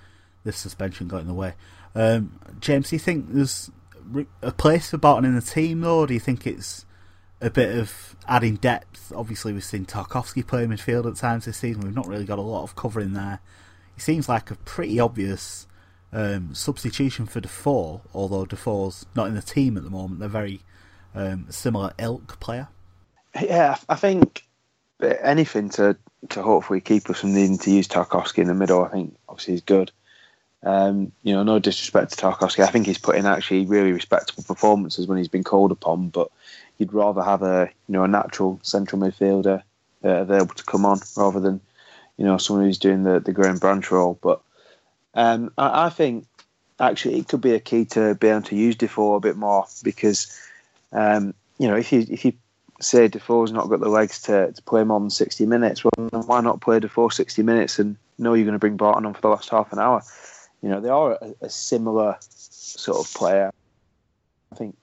this 0.44 0.56
suspension 0.56 1.08
got 1.08 1.22
in 1.22 1.26
the 1.26 1.34
way. 1.34 1.54
Um, 1.96 2.38
James, 2.60 2.90
do 2.90 2.96
you 2.96 3.00
think 3.00 3.32
there's 3.32 3.70
a 4.42 4.52
place 4.52 4.90
for 4.90 4.98
Barton 4.98 5.24
in 5.24 5.34
the 5.34 5.42
team, 5.42 5.80
though? 5.80 6.06
Do 6.06 6.14
you 6.14 6.20
think 6.20 6.46
it's 6.46 6.86
a 7.40 7.50
bit 7.50 7.76
of 7.76 8.14
adding 8.28 8.54
depth? 8.56 9.12
Obviously, 9.12 9.52
we've 9.52 9.64
seen 9.64 9.86
Tarkowski 9.86 10.46
play 10.46 10.66
midfield 10.66 11.10
at 11.10 11.16
times 11.16 11.46
this 11.46 11.56
season. 11.56 11.82
We've 11.82 11.94
not 11.94 12.06
really 12.06 12.24
got 12.24 12.38
a 12.38 12.42
lot 12.42 12.62
of 12.62 12.76
cover 12.76 13.00
in 13.00 13.12
there. 13.12 13.40
He 13.92 14.00
seems 14.00 14.28
like 14.28 14.52
a 14.52 14.56
pretty 14.56 15.00
obvious 15.00 15.66
um, 16.12 16.54
substitution 16.54 17.26
for 17.26 17.40
Defour, 17.40 18.02
although 18.14 18.44
Defour's 18.44 19.04
not 19.16 19.26
in 19.26 19.34
the 19.34 19.42
team 19.42 19.76
at 19.76 19.82
the 19.82 19.90
moment. 19.90 20.20
They're 20.20 20.28
very 20.28 20.60
um, 21.12 21.46
similar 21.50 21.92
ilk 21.98 22.38
player. 22.38 22.68
Yeah, 23.42 23.76
I 23.88 23.96
think 23.96 24.45
anything 25.00 25.68
to 25.70 25.96
to 26.30 26.42
hopefully 26.42 26.80
keep 26.80 27.08
us 27.10 27.20
from 27.20 27.34
needing 27.34 27.58
to 27.58 27.70
use 27.70 27.88
Tarkowski 27.88 28.38
in 28.38 28.48
the 28.48 28.54
middle. 28.54 28.84
I 28.84 28.88
think 28.88 29.16
obviously 29.28 29.54
he's 29.54 29.62
good. 29.62 29.92
Um, 30.62 31.12
you 31.22 31.32
know, 31.32 31.42
no 31.42 31.58
disrespect 31.58 32.10
to 32.12 32.16
Tarkowski, 32.16 32.64
I 32.64 32.66
think 32.66 32.86
he's 32.86 32.98
put 32.98 33.16
in 33.16 33.26
actually 33.26 33.66
really 33.66 33.92
respectable 33.92 34.42
performances 34.42 35.06
when 35.06 35.18
he's 35.18 35.28
been 35.28 35.44
called 35.44 35.70
upon. 35.70 36.08
But 36.08 36.28
you'd 36.78 36.92
rather 36.92 37.22
have 37.22 37.42
a 37.42 37.70
you 37.88 37.92
know 37.92 38.04
a 38.04 38.08
natural 38.08 38.58
central 38.62 39.00
midfielder 39.00 39.62
uh, 40.04 40.08
available 40.08 40.54
to 40.54 40.64
come 40.64 40.84
on 40.84 41.00
rather 41.16 41.40
than 41.40 41.60
you 42.16 42.24
know 42.24 42.38
someone 42.38 42.64
who's 42.64 42.78
doing 42.78 43.04
the 43.04 43.20
the 43.20 43.32
Graham 43.32 43.58
Branch 43.58 43.88
role. 43.90 44.18
But 44.20 44.40
um, 45.14 45.52
I, 45.56 45.86
I, 45.86 45.90
think 45.90 46.26
actually 46.80 47.18
it 47.18 47.28
could 47.28 47.40
be 47.40 47.54
a 47.54 47.60
key 47.60 47.84
to 47.86 48.14
be 48.14 48.28
able 48.28 48.42
to 48.42 48.56
use 48.56 48.76
Defour 48.76 49.16
a 49.16 49.20
bit 49.20 49.36
more 49.36 49.66
because 49.82 50.36
um, 50.92 51.34
you 51.58 51.68
know 51.68 51.76
if 51.76 51.92
you 51.92 52.06
if 52.08 52.24
you 52.24 52.32
say 52.80 53.08
Defour's 53.08 53.52
not 53.52 53.68
got 53.68 53.80
the 53.80 53.88
legs 53.88 54.20
to, 54.22 54.52
to 54.52 54.62
play 54.62 54.84
more 54.84 55.00
than 55.00 55.10
60 55.10 55.46
minutes, 55.46 55.82
well, 55.84 56.08
then 56.10 56.22
why 56.26 56.40
not 56.40 56.60
play 56.60 56.80
Defour 56.80 57.10
60 57.10 57.42
minutes 57.42 57.78
and 57.78 57.96
know 58.18 58.34
you're 58.34 58.44
going 58.44 58.54
to 58.54 58.58
bring 58.58 58.76
Barton 58.76 59.06
on 59.06 59.14
for 59.14 59.20
the 59.20 59.28
last 59.28 59.48
half 59.48 59.72
an 59.72 59.78
hour? 59.78 60.02
You 60.62 60.68
know, 60.68 60.80
they 60.80 60.88
are 60.88 61.12
a, 61.12 61.34
a 61.42 61.50
similar 61.50 62.16
sort 62.20 62.98
of 62.98 63.12
player. 63.14 63.52
I 64.52 64.56
think, 64.56 64.76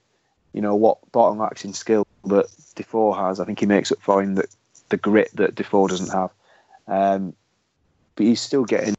you 0.53 0.61
know, 0.61 0.75
what 0.75 0.99
Barton 1.11 1.39
lacks 1.39 1.65
in 1.65 1.73
skill 1.73 2.05
that 2.25 2.47
Defour 2.75 3.15
has, 3.15 3.39
I 3.39 3.45
think 3.45 3.59
he 3.59 3.65
makes 3.65 3.91
up 3.91 4.01
for 4.01 4.21
in 4.21 4.35
the, 4.35 4.47
the 4.89 4.97
grit 4.97 5.31
that 5.35 5.55
Defour 5.55 5.87
doesn't 5.87 6.11
have. 6.11 6.31
Um, 6.87 7.33
but 8.15 8.25
he's 8.25 8.41
still 8.41 8.65
getting, 8.65 8.95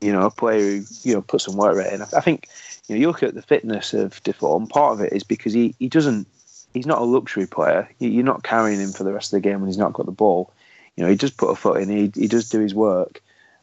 you 0.00 0.12
know, 0.12 0.26
a 0.26 0.30
player 0.30 0.60
who, 0.60 0.84
you 1.02 1.14
know, 1.14 1.22
puts 1.22 1.44
some 1.44 1.56
work 1.56 1.76
rate 1.76 1.92
in. 1.92 2.02
I 2.02 2.20
think, 2.20 2.48
you 2.86 2.94
know, 2.94 3.00
you 3.00 3.06
look 3.08 3.22
at 3.22 3.34
the 3.34 3.42
fitness 3.42 3.94
of 3.94 4.22
Defour, 4.22 4.58
and 4.58 4.68
part 4.68 4.92
of 4.92 5.00
it 5.00 5.12
is 5.12 5.24
because 5.24 5.52
he, 5.52 5.74
he 5.78 5.88
doesn't 5.88 6.28
he's 6.74 6.86
not 6.86 7.00
a 7.00 7.04
luxury 7.04 7.46
player. 7.46 7.88
You're 7.98 8.24
not 8.24 8.42
carrying 8.42 8.80
him 8.80 8.92
for 8.92 9.04
the 9.04 9.12
rest 9.12 9.32
of 9.32 9.36
the 9.36 9.48
game 9.48 9.60
when 9.60 9.68
he's 9.68 9.78
not 9.78 9.94
got 9.94 10.06
the 10.06 10.12
ball. 10.12 10.52
You 10.96 11.04
know, 11.04 11.10
he 11.10 11.16
does 11.16 11.30
put 11.30 11.50
a 11.50 11.56
foot 11.56 11.80
in. 11.80 11.88
He 11.88 12.12
he 12.14 12.28
does 12.28 12.48
do 12.50 12.60
his 12.60 12.74
work. 12.74 13.22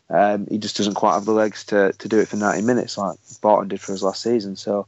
Um, 0.10 0.48
he 0.50 0.58
just 0.58 0.76
doesn't 0.76 0.96
quite 0.96 1.14
have 1.14 1.26
the 1.26 1.32
legs 1.32 1.64
to, 1.66 1.94
to 1.94 2.10
do 2.10 2.20
it 2.20 2.28
for 2.28 2.36
90 2.36 2.64
minutes 2.64 2.98
like 2.98 3.18
Barton 3.42 3.70
did 3.70 3.80
for 3.80 3.94
us 3.94 4.02
last 4.02 4.22
season. 4.22 4.58
So, 4.58 4.86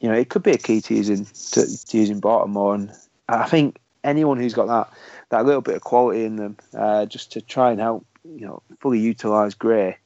you 0.00 0.08
know, 0.08 0.14
it 0.14 0.28
could 0.28 0.42
be 0.42 0.50
a 0.50 0.58
key 0.58 0.82
to 0.82 0.94
using 0.94 1.24
to, 1.24 1.86
to 1.86 1.96
using 1.96 2.20
Barton 2.20 2.52
more. 2.52 2.74
And 2.74 2.92
I 3.28 3.48
think 3.48 3.78
anyone 4.02 4.38
who's 4.38 4.52
got 4.52 4.66
that 4.66 4.92
that 5.30 5.46
little 5.46 5.62
bit 5.62 5.76
of 5.76 5.82
quality 5.82 6.24
in 6.24 6.36
them, 6.36 6.56
uh, 6.76 7.06
just 7.06 7.32
to 7.32 7.40
try 7.40 7.70
and 7.70 7.80
help, 7.80 8.06
you 8.24 8.46
know, 8.46 8.62
fully 8.80 8.98
utilise 8.98 9.54
Gray, 9.54 9.96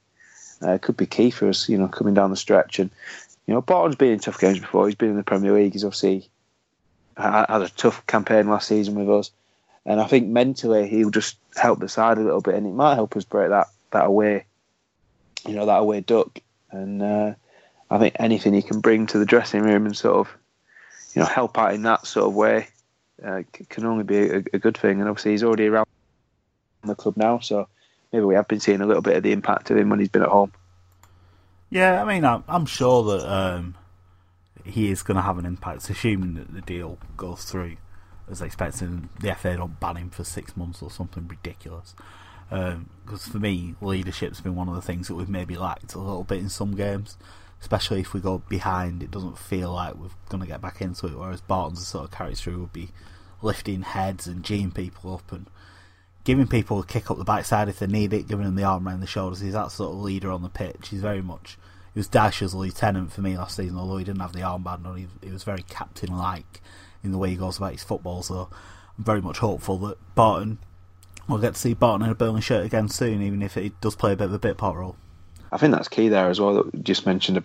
uh, 0.62 0.78
could 0.80 0.96
be 0.96 1.06
key 1.06 1.30
for 1.30 1.48
us. 1.48 1.68
You 1.68 1.78
know, 1.78 1.88
coming 1.88 2.14
down 2.14 2.30
the 2.30 2.36
stretch. 2.36 2.78
And 2.78 2.90
you 3.46 3.54
know, 3.54 3.62
Barton's 3.62 3.96
been 3.96 4.12
in 4.12 4.20
tough 4.20 4.40
games 4.40 4.60
before. 4.60 4.86
He's 4.86 4.94
been 4.94 5.10
in 5.10 5.16
the 5.16 5.24
Premier 5.24 5.52
League. 5.52 5.72
He's 5.72 5.84
obviously 5.84 6.28
had 7.18 7.62
a 7.62 7.68
tough 7.68 8.06
campaign 8.06 8.48
last 8.48 8.68
season 8.68 8.94
with 8.94 9.10
us, 9.10 9.30
and 9.84 10.00
I 10.00 10.06
think 10.06 10.28
mentally 10.28 10.88
he'll 10.88 11.10
just 11.10 11.36
help 11.56 11.80
the 11.80 11.88
side 11.88 12.18
a 12.18 12.22
little 12.22 12.40
bit, 12.40 12.54
and 12.54 12.66
it 12.66 12.72
might 12.72 12.94
help 12.94 13.16
us 13.16 13.24
break 13.24 13.50
that 13.50 13.68
that 13.90 14.06
away, 14.06 14.44
you 15.46 15.54
know, 15.54 15.66
that 15.66 15.78
away 15.78 16.00
duck. 16.00 16.40
And 16.70 17.02
uh, 17.02 17.34
I 17.90 17.98
think 17.98 18.16
anything 18.18 18.54
he 18.54 18.62
can 18.62 18.80
bring 18.80 19.06
to 19.08 19.18
the 19.18 19.24
dressing 19.24 19.62
room 19.62 19.86
and 19.86 19.96
sort 19.96 20.16
of, 20.16 20.36
you 21.14 21.22
know, 21.22 21.26
help 21.26 21.58
out 21.58 21.74
in 21.74 21.82
that 21.82 22.06
sort 22.06 22.26
of 22.26 22.34
way 22.34 22.68
uh, 23.24 23.42
can 23.68 23.86
only 23.86 24.04
be 24.04 24.18
a, 24.18 24.36
a, 24.52 24.58
good 24.58 24.76
thing. 24.76 25.00
And 25.00 25.08
obviously 25.08 25.32
he's 25.32 25.42
already 25.42 25.66
around 25.66 25.86
the 26.84 26.94
club 26.94 27.16
now, 27.16 27.38
so 27.38 27.68
maybe 28.12 28.24
we 28.24 28.34
have 28.34 28.48
been 28.48 28.60
seeing 28.60 28.80
a 28.80 28.86
little 28.86 29.02
bit 29.02 29.16
of 29.16 29.22
the 29.22 29.32
impact 29.32 29.70
of 29.70 29.76
him 29.76 29.88
when 29.88 29.98
he's 29.98 30.08
been 30.08 30.22
at 30.22 30.28
home. 30.28 30.52
Yeah, 31.70 32.02
I 32.02 32.04
mean, 32.04 32.24
I'm, 32.24 32.44
I'm 32.48 32.66
sure 32.66 33.04
that 33.04 33.30
um, 33.30 33.74
he 34.68 34.90
is 34.90 35.02
going 35.02 35.16
to 35.16 35.22
have 35.22 35.38
an 35.38 35.46
impact, 35.46 35.88
assuming 35.88 36.34
that 36.34 36.52
the 36.52 36.60
deal 36.60 36.98
goes 37.16 37.44
through 37.44 37.76
as 38.30 38.42
expected. 38.42 38.88
And 38.88 39.08
the 39.20 39.34
FA 39.34 39.56
don't 39.56 39.80
ban 39.80 39.96
him 39.96 40.10
for 40.10 40.24
six 40.24 40.56
months 40.56 40.82
or 40.82 40.90
something 40.90 41.26
ridiculous. 41.26 41.94
Because 42.48 43.26
um, 43.26 43.32
for 43.32 43.38
me, 43.38 43.74
leadership's 43.80 44.40
been 44.40 44.54
one 44.54 44.68
of 44.68 44.74
the 44.74 44.82
things 44.82 45.08
that 45.08 45.14
we've 45.14 45.28
maybe 45.28 45.56
lacked 45.56 45.94
a 45.94 45.98
little 45.98 46.24
bit 46.24 46.38
in 46.38 46.48
some 46.48 46.74
games, 46.74 47.16
especially 47.60 48.00
if 48.00 48.14
we 48.14 48.20
go 48.20 48.38
behind. 48.48 49.02
It 49.02 49.10
doesn't 49.10 49.38
feel 49.38 49.72
like 49.72 49.94
we're 49.94 50.08
going 50.28 50.42
to 50.42 50.48
get 50.48 50.60
back 50.60 50.80
into 50.80 51.06
it. 51.06 51.18
Whereas 51.18 51.40
Barton's 51.40 51.86
sort 51.86 52.04
of 52.04 52.10
character 52.10 52.50
who 52.50 52.60
would 52.60 52.72
be 52.72 52.90
lifting 53.42 53.82
heads 53.82 54.26
and 54.26 54.42
geeing 54.42 54.74
people 54.74 55.14
up 55.14 55.30
and 55.32 55.46
giving 56.24 56.46
people 56.46 56.80
a 56.80 56.84
kick 56.84 57.10
up 57.10 57.16
the 57.16 57.24
backside 57.24 57.68
if 57.68 57.78
they 57.78 57.86
need 57.86 58.12
it, 58.12 58.28
giving 58.28 58.44
them 58.44 58.54
the 58.54 58.64
arm 58.64 58.86
around 58.86 59.00
the 59.00 59.06
shoulders. 59.06 59.40
He's 59.40 59.52
that 59.52 59.70
sort 59.70 59.94
of 59.94 60.02
leader 60.02 60.30
on 60.30 60.42
the 60.42 60.48
pitch. 60.48 60.88
He's 60.90 61.00
very 61.00 61.22
much 61.22 61.56
was 61.98 62.08
Dyche 62.08 62.42
as 62.42 62.54
a 62.54 62.58
lieutenant 62.58 63.12
for 63.12 63.20
me 63.20 63.36
last 63.36 63.56
season, 63.56 63.76
although 63.76 63.96
he 63.98 64.04
didn't 64.04 64.20
have 64.20 64.32
the 64.32 64.40
armband 64.40 64.86
on. 64.86 65.08
He, 65.22 65.30
was 65.30 65.44
very 65.44 65.64
captain-like 65.68 66.62
in 67.02 67.12
the 67.12 67.18
way 67.18 67.30
he 67.30 67.36
goes 67.36 67.58
about 67.58 67.72
his 67.72 67.82
football. 67.82 68.22
So 68.22 68.48
I'm 68.96 69.04
very 69.04 69.20
much 69.20 69.38
hopeful 69.38 69.78
that 69.78 69.98
Barton 70.14 70.58
we'll 71.28 71.38
get 71.38 71.54
to 71.54 71.60
see 71.60 71.74
Barton 71.74 72.06
in 72.06 72.12
a 72.12 72.14
Burnley 72.14 72.40
shirt 72.40 72.64
again 72.64 72.88
soon, 72.88 73.22
even 73.22 73.42
if 73.42 73.54
he 73.54 73.72
does 73.80 73.94
play 73.94 74.12
a 74.12 74.16
bit 74.16 74.26
of 74.26 74.32
a 74.32 74.38
bit 74.38 74.56
part 74.56 74.76
role. 74.76 74.96
I 75.52 75.58
think 75.58 75.74
that's 75.74 75.88
key 75.88 76.08
there 76.08 76.28
as 76.28 76.40
well. 76.40 76.54
That 76.54 76.72
we 76.72 76.80
just 76.80 77.06
mentioned 77.06 77.44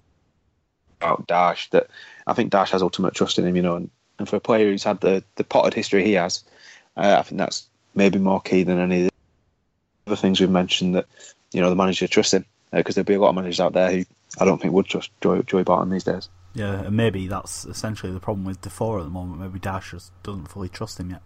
about 1.01 1.27
Dyche. 1.27 1.69
That 1.71 1.87
I 2.25 2.33
think 2.33 2.51
Dyche 2.51 2.69
has 2.71 2.81
ultimate 2.81 3.13
trust 3.13 3.37
in 3.39 3.45
him. 3.45 3.55
You 3.55 3.61
know, 3.61 3.75
and, 3.75 3.89
and 4.19 4.29
for 4.29 4.37
a 4.37 4.41
player 4.41 4.69
who's 4.69 4.83
had 4.83 5.01
the 5.01 5.23
the 5.35 5.43
potted 5.43 5.73
history 5.73 6.03
he 6.03 6.13
has, 6.13 6.43
uh, 6.97 7.17
I 7.19 7.23
think 7.23 7.39
that's 7.39 7.67
maybe 7.95 8.19
more 8.19 8.41
key 8.41 8.63
than 8.63 8.79
any 8.79 9.03
of 9.03 9.03
the 9.05 10.11
other 10.11 10.15
things 10.15 10.39
we've 10.39 10.49
mentioned. 10.49 10.95
That 10.95 11.05
you 11.51 11.61
know 11.61 11.69
the 11.69 11.75
manager 11.75 12.07
trusts 12.07 12.33
him 12.33 12.45
because 12.71 12.95
there'll 12.95 13.05
be 13.05 13.13
a 13.13 13.19
lot 13.19 13.29
of 13.29 13.35
managers 13.35 13.59
out 13.59 13.73
there 13.73 13.91
who 13.91 14.05
I 14.39 14.45
don't 14.45 14.61
think 14.61 14.73
would 14.73 14.85
trust 14.85 15.11
Joey, 15.21 15.43
Joey 15.43 15.63
Barton 15.63 15.89
these 15.89 16.03
days. 16.03 16.29
Yeah, 16.55 16.81
and 16.81 16.95
maybe 16.95 17.27
that's 17.27 17.65
essentially 17.65 18.11
the 18.11 18.19
problem 18.19 18.45
with 18.45 18.61
Defour 18.61 18.99
at 18.99 19.03
the 19.03 19.09
moment. 19.09 19.41
Maybe 19.41 19.59
Dyche 19.59 19.91
just 19.91 20.11
doesn't 20.23 20.47
fully 20.47 20.69
trust 20.69 20.99
him 20.99 21.09
yet. 21.09 21.21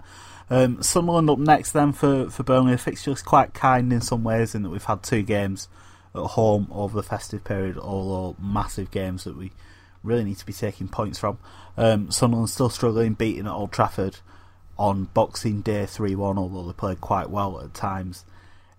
Um, 0.49 0.81
Sunderland 0.81 1.29
up 1.29 1.39
next 1.39 1.71
then 1.71 1.91
for, 1.91 2.29
for 2.29 2.43
Burnley. 2.43 2.71
The 2.71 2.77
fixture 2.77 3.11
is 3.11 3.21
quite 3.21 3.53
kind 3.53 3.91
in 3.91 3.99
some 3.99 4.23
ways 4.23 4.55
in 4.55 4.63
that 4.63 4.69
we've 4.69 4.83
had 4.83 5.03
two 5.03 5.21
games 5.21 5.67
at 6.15 6.21
home 6.21 6.67
over 6.71 6.95
the 6.95 7.03
festive 7.03 7.43
period, 7.43 7.77
although 7.77 8.37
massive 8.41 8.89
games 8.89 9.25
that 9.25 9.35
we 9.35 9.51
really 10.03 10.23
need 10.23 10.37
to 10.37 10.45
be 10.45 10.53
taking 10.53 10.87
points 10.87 11.19
from. 11.19 11.37
Um, 11.75 12.09
Sunderland 12.09 12.49
still 12.49 12.69
struggling, 12.69 13.13
beating 13.13 13.47
at 13.47 13.51
Old 13.51 13.73
Trafford 13.73 14.17
on 14.77 15.05
Boxing 15.13 15.61
Day 15.61 15.85
3 15.85 16.15
1, 16.15 16.37
although 16.37 16.67
they 16.67 16.73
played 16.73 17.01
quite 17.01 17.29
well 17.29 17.59
at 17.59 17.73
times. 17.73 18.23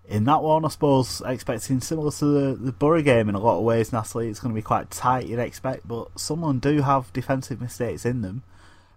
In 0.09 0.25
that 0.25 0.41
one, 0.41 0.65
I 0.65 0.69
suppose, 0.69 1.21
expecting 1.25 1.79
similar 1.79 2.11
to 2.11 2.25
the, 2.25 2.55
the 2.55 2.71
Boro 2.71 3.01
game 3.01 3.29
in 3.29 3.35
a 3.35 3.39
lot 3.39 3.59
of 3.59 3.63
ways, 3.63 3.93
Natalie, 3.93 4.27
it's 4.27 4.39
going 4.39 4.53
to 4.53 4.59
be 4.59 4.63
quite 4.63 4.89
tight, 4.89 5.27
you'd 5.27 5.39
expect, 5.39 5.87
but 5.87 6.19
Sunderland 6.19 6.61
do 6.61 6.81
have 6.81 7.13
defensive 7.13 7.61
mistakes 7.61 8.05
in 8.05 8.21
them 8.21 8.43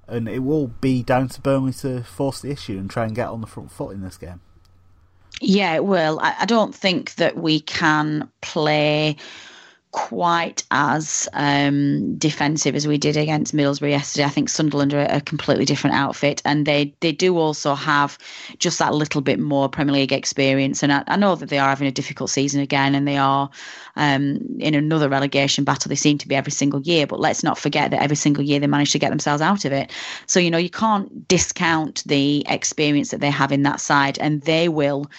and 0.08 0.28
it 0.28 0.40
will 0.40 0.68
be 0.68 1.02
down 1.02 1.28
to 1.28 1.40
Burnley 1.40 1.72
to 1.74 2.02
force 2.02 2.40
the 2.40 2.50
issue 2.50 2.78
and 2.78 2.90
try 2.90 3.04
and 3.04 3.14
get 3.14 3.28
on 3.28 3.40
the 3.40 3.46
front 3.46 3.70
foot 3.70 3.94
in 3.94 4.02
this 4.02 4.16
game. 4.16 4.40
Yeah, 5.40 5.74
it 5.74 5.84
will. 5.84 6.20
I, 6.20 6.36
I 6.40 6.44
don't 6.44 6.74
think 6.74 7.14
that 7.16 7.36
we 7.36 7.60
can 7.60 8.28
play 8.42 9.16
quite 9.92 10.64
as 10.70 11.28
um, 11.34 12.16
defensive 12.16 12.74
as 12.74 12.88
we 12.88 12.96
did 12.96 13.16
against 13.16 13.54
Middlesbrough 13.54 13.90
yesterday. 13.90 14.24
I 14.24 14.30
think 14.30 14.48
Sunderland 14.48 14.94
are 14.94 15.06
a 15.08 15.20
completely 15.20 15.66
different 15.66 15.94
outfit, 15.94 16.40
and 16.44 16.66
they 16.66 16.94
they 17.00 17.12
do 17.12 17.38
also 17.38 17.74
have 17.74 18.18
just 18.58 18.78
that 18.78 18.94
little 18.94 19.20
bit 19.20 19.38
more 19.38 19.68
Premier 19.68 19.94
League 19.94 20.12
experience. 20.12 20.82
And 20.82 20.92
I, 20.92 21.04
I 21.06 21.16
know 21.16 21.36
that 21.36 21.50
they 21.50 21.58
are 21.58 21.68
having 21.68 21.86
a 21.86 21.92
difficult 21.92 22.30
season 22.30 22.60
again, 22.60 22.94
and 22.94 23.06
they 23.06 23.18
are 23.18 23.50
um, 23.96 24.38
in 24.58 24.74
another 24.74 25.10
relegation 25.10 25.62
battle. 25.62 25.90
They 25.90 25.94
seem 25.94 26.18
to 26.18 26.28
be 26.28 26.34
every 26.34 26.52
single 26.52 26.80
year, 26.80 27.06
but 27.06 27.20
let's 27.20 27.42
not 27.42 27.58
forget 27.58 27.90
that 27.90 28.02
every 28.02 28.16
single 28.16 28.42
year 28.42 28.60
they 28.60 28.66
manage 28.66 28.92
to 28.92 28.98
get 28.98 29.10
themselves 29.10 29.42
out 29.42 29.66
of 29.66 29.72
it. 29.72 29.92
So 30.26 30.40
you 30.40 30.50
know 30.50 30.58
you 30.58 30.70
can't 30.70 31.28
discount 31.28 32.02
the 32.06 32.44
experience 32.48 33.10
that 33.10 33.20
they 33.20 33.30
have 33.30 33.52
in 33.52 33.62
that 33.64 33.80
side, 33.80 34.18
and 34.18 34.40
they 34.42 34.70
will 34.70 35.10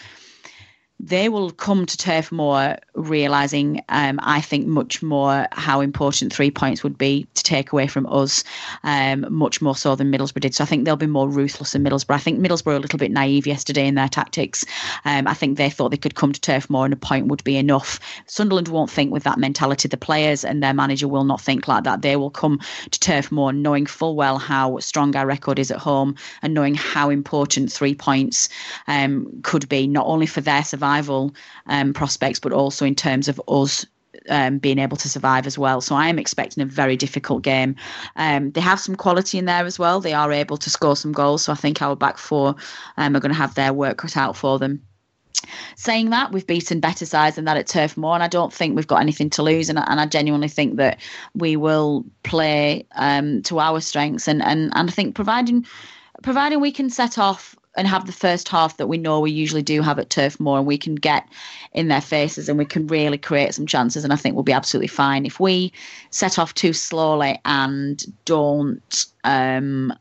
they 1.05 1.27
will 1.27 1.51
come 1.51 1.85
to 1.85 1.97
Turf 1.97 2.31
Moor 2.31 2.77
realizing, 2.93 3.83
um, 3.89 4.21
I 4.23 4.39
think, 4.39 4.67
much 4.67 5.03
more 5.03 5.47
how 5.51 5.81
important 5.81 6.31
three 6.31 6.49
points 6.49 6.81
would 6.81 6.97
be 6.97 7.27
to 7.33 7.43
take 7.43 7.73
away 7.73 7.87
from 7.87 8.05
us, 8.05 8.45
um, 8.83 9.25
much 9.29 9.61
more 9.61 9.75
so 9.75 9.95
than 9.95 10.11
Middlesbrough 10.11 10.39
did. 10.39 10.55
So 10.55 10.63
I 10.63 10.67
think 10.67 10.85
they'll 10.85 10.95
be 10.95 11.05
more 11.05 11.27
ruthless 11.27 11.73
than 11.73 11.83
Middlesbrough. 11.83 12.15
I 12.15 12.19
think 12.19 12.39
Middlesbrough 12.39 12.67
were 12.67 12.75
a 12.75 12.79
little 12.79 12.99
bit 12.99 13.11
naive 13.11 13.45
yesterday 13.45 13.85
in 13.85 13.95
their 13.95 14.07
tactics. 14.07 14.63
Um, 15.03 15.27
I 15.27 15.33
think 15.33 15.57
they 15.57 15.69
thought 15.69 15.89
they 15.89 15.97
could 15.97 16.15
come 16.15 16.31
to 16.31 16.39
Turf 16.39 16.69
Moor 16.69 16.85
and 16.85 16.93
a 16.93 16.97
point 16.97 17.27
would 17.27 17.43
be 17.43 17.57
enough. 17.57 17.99
Sunderland 18.27 18.69
won't 18.69 18.89
think 18.89 19.11
with 19.11 19.23
that 19.23 19.37
mentality. 19.37 19.89
The 19.89 19.97
players 19.97 20.45
and 20.45 20.63
their 20.63 20.73
manager 20.73 21.09
will 21.09 21.25
not 21.25 21.41
think 21.41 21.67
like 21.67 21.83
that. 21.83 22.01
They 22.01 22.15
will 22.15 22.31
come 22.31 22.61
to 22.91 22.99
Turf 22.99 23.29
Moor 23.29 23.51
knowing 23.51 23.87
full 23.87 24.15
well 24.15 24.37
how 24.37 24.79
strong 24.79 25.17
our 25.17 25.25
record 25.25 25.59
is 25.59 25.69
at 25.69 25.79
home 25.79 26.15
and 26.41 26.53
knowing 26.53 26.75
how 26.75 27.09
important 27.09 27.73
three 27.73 27.93
points 27.93 28.47
um, 28.87 29.41
could 29.43 29.67
be, 29.67 29.85
not 29.85 30.07
only 30.07 30.27
for 30.27 30.39
their 30.39 30.63
survival 30.63 30.92
survival 30.93 31.33
um, 31.67 31.93
prospects, 31.93 32.39
but 32.39 32.51
also 32.51 32.85
in 32.85 32.95
terms 32.95 33.27
of 33.27 33.41
us 33.47 33.85
um, 34.29 34.59
being 34.59 34.79
able 34.79 34.97
to 34.97 35.09
survive 35.09 35.47
as 35.47 35.57
well. 35.57 35.81
So 35.81 35.95
I 35.95 36.07
am 36.07 36.19
expecting 36.19 36.63
a 36.63 36.65
very 36.65 36.95
difficult 36.95 37.43
game. 37.43 37.75
Um, 38.15 38.51
they 38.51 38.61
have 38.61 38.79
some 38.79 38.95
quality 38.95 39.37
in 39.37 39.45
there 39.45 39.65
as 39.65 39.79
well. 39.79 39.99
They 39.99 40.13
are 40.13 40.31
able 40.31 40.57
to 40.57 40.69
score 40.69 40.95
some 40.95 41.11
goals. 41.11 41.43
So 41.43 41.51
I 41.51 41.55
think 41.55 41.81
our 41.81 41.95
back 41.95 42.17
four 42.17 42.55
um, 42.97 43.15
are 43.15 43.19
going 43.19 43.33
to 43.33 43.37
have 43.37 43.55
their 43.55 43.73
work 43.73 43.97
cut 43.97 44.15
out 44.15 44.37
for 44.37 44.59
them. 44.59 44.81
Saying 45.75 46.11
that, 46.11 46.31
we've 46.31 46.47
beaten 46.47 46.79
better 46.79 47.05
sides 47.05 47.35
than 47.35 47.45
that 47.45 47.57
at 47.57 47.67
Turf 47.67 47.97
Moor, 47.97 48.13
and 48.13 48.23
I 48.23 48.29
don't 48.29 48.53
think 48.53 48.75
we've 48.75 48.87
got 48.87 49.01
anything 49.01 49.29
to 49.31 49.43
lose. 49.43 49.69
And, 49.69 49.79
and 49.79 49.99
I 49.99 50.05
genuinely 50.05 50.47
think 50.47 50.77
that 50.77 50.99
we 51.33 51.57
will 51.57 52.05
play 52.21 52.85
um, 52.95 53.41
to 53.43 53.59
our 53.59 53.81
strengths. 53.81 54.27
And, 54.27 54.41
and, 54.41 54.71
and 54.75 54.89
I 54.89 54.93
think 54.93 55.15
providing 55.15 55.65
providing 56.21 56.61
we 56.61 56.71
can 56.71 56.89
set 56.89 57.17
off 57.17 57.57
and 57.76 57.88
have 57.88 58.05
the 58.05 58.11
first 58.11 58.47
half 58.47 58.78
that 58.78 58.88
we 58.88 58.97
know 58.97 59.19
we 59.19 59.32
usually 59.32 59.63
do 59.63 59.82
have 59.82 59.99
at 59.99 60.09
Turf 60.09 60.39
Moor, 60.39 60.57
and 60.57 60.67
we 60.67 60.78
can 60.78 60.95
get 60.95 61.28
in 61.74 61.88
their 61.88 62.01
faces 62.01 62.47
and 62.49 62.57
we 62.57 62.65
can 62.65 62.88
really 62.88 63.17
create 63.17 63.53
some 63.53 63.65
chances, 63.65 64.03
and 64.03 64.13
I 64.13 64.15
think 64.15 64.36
we'll 64.36 64.43
be 64.43 64.51
absolutely 64.51 64.88
fine. 64.88 65.26
If 65.26 65.39
we 65.39 65.71
set 66.11 66.38
off 66.38 66.53
too 66.53 66.74
slowly 66.74 67.39
and 67.45 68.03
don't 68.26 69.05
um, 69.24 69.93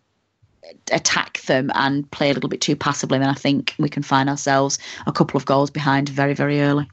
attack 0.90 1.40
them 1.42 1.70
and 1.74 2.10
play 2.10 2.30
a 2.30 2.34
little 2.34 2.50
bit 2.50 2.60
too 2.60 2.76
passively, 2.76 3.18
then 3.18 3.28
I 3.28 3.34
think 3.34 3.74
we 3.78 3.88
can 3.88 4.02
find 4.02 4.28
ourselves 4.28 4.78
a 5.06 5.12
couple 5.12 5.38
of 5.38 5.46
goals 5.46 5.70
behind 5.70 6.08
very, 6.08 6.34
very 6.34 6.60
early. 6.60 6.88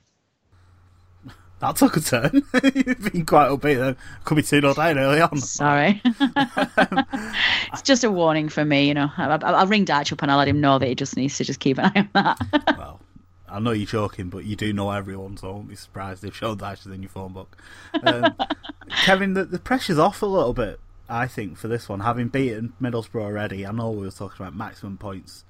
That 1.60 1.76
took 1.76 1.97
a 1.97 1.99
turn. 1.99 2.32
You've 2.64 3.12
been 3.12 3.26
quite 3.26 3.49
upbeat 3.49 3.78
there. 3.78 3.95
Could 4.24 4.36
be 4.36 4.43
2 4.43 4.62
0 4.62 4.74
down 4.74 4.97
early 4.97 5.20
on. 5.20 5.38
Sorry. 5.39 6.01
it's 6.05 7.82
just 7.84 8.05
a 8.05 8.12
warning 8.12 8.47
for 8.47 8.64
me, 8.64 8.88
you 8.88 8.93
know. 8.93 9.12
I'll, 9.18 9.43
I'll 9.43 9.68
ring 9.68 9.86
Dyche 9.86 10.14
up 10.14 10.22
and 10.22 10.32
I'll 10.32 10.38
let 10.38 10.47
him 10.47 10.62
know 10.62 10.80
that 10.80 10.88
he 10.88 10.95
just 10.95 11.18
needs 11.18 11.38
to 11.38 11.43
just 11.43 11.60
keep 11.60 11.78
an 11.78 11.91
eye 11.93 11.99
on 11.99 12.10
that. 12.14 12.76
well, 12.78 13.01
I 13.49 13.60
know 13.60 13.72
you're 13.72 13.88
joking, 13.88 14.30
but 14.30 14.45
you 14.45 14.55
do 14.55 14.72
know 14.72 14.91
everyone, 14.91 15.36
so 15.36 15.49
I 15.49 15.51
won't 15.51 15.68
be 15.68 15.76
surprised 15.76 16.24
if 16.24 16.34
Sean 16.34 16.57
Dyche 16.57 16.86
is 16.86 16.93
in 16.93 17.03
your 17.03 17.10
phone 17.10 17.34
book. 17.34 17.57
Um, 18.03 18.36
Kevin, 19.03 19.34
the, 19.34 19.43
the 19.43 19.60
pressure's 19.60 19.99
off 19.99 20.22
a 20.22 20.28
little 20.28 20.53
bit, 20.53 20.80
I 21.10 21.28
think, 21.28 21.57
for 21.57 21.68
this 21.68 21.89
one. 21.89 21.99
Having 21.99 22.30
beaten 22.30 22.72
Middlesbrough 22.82 23.22
already, 23.22 23.68
I 23.68 23.72
know 23.72 23.91
we 23.91 24.05
were 24.05 24.12
talking 24.12 24.45
about 24.45 24.55
maximum 24.55 24.97
points 24.97 25.43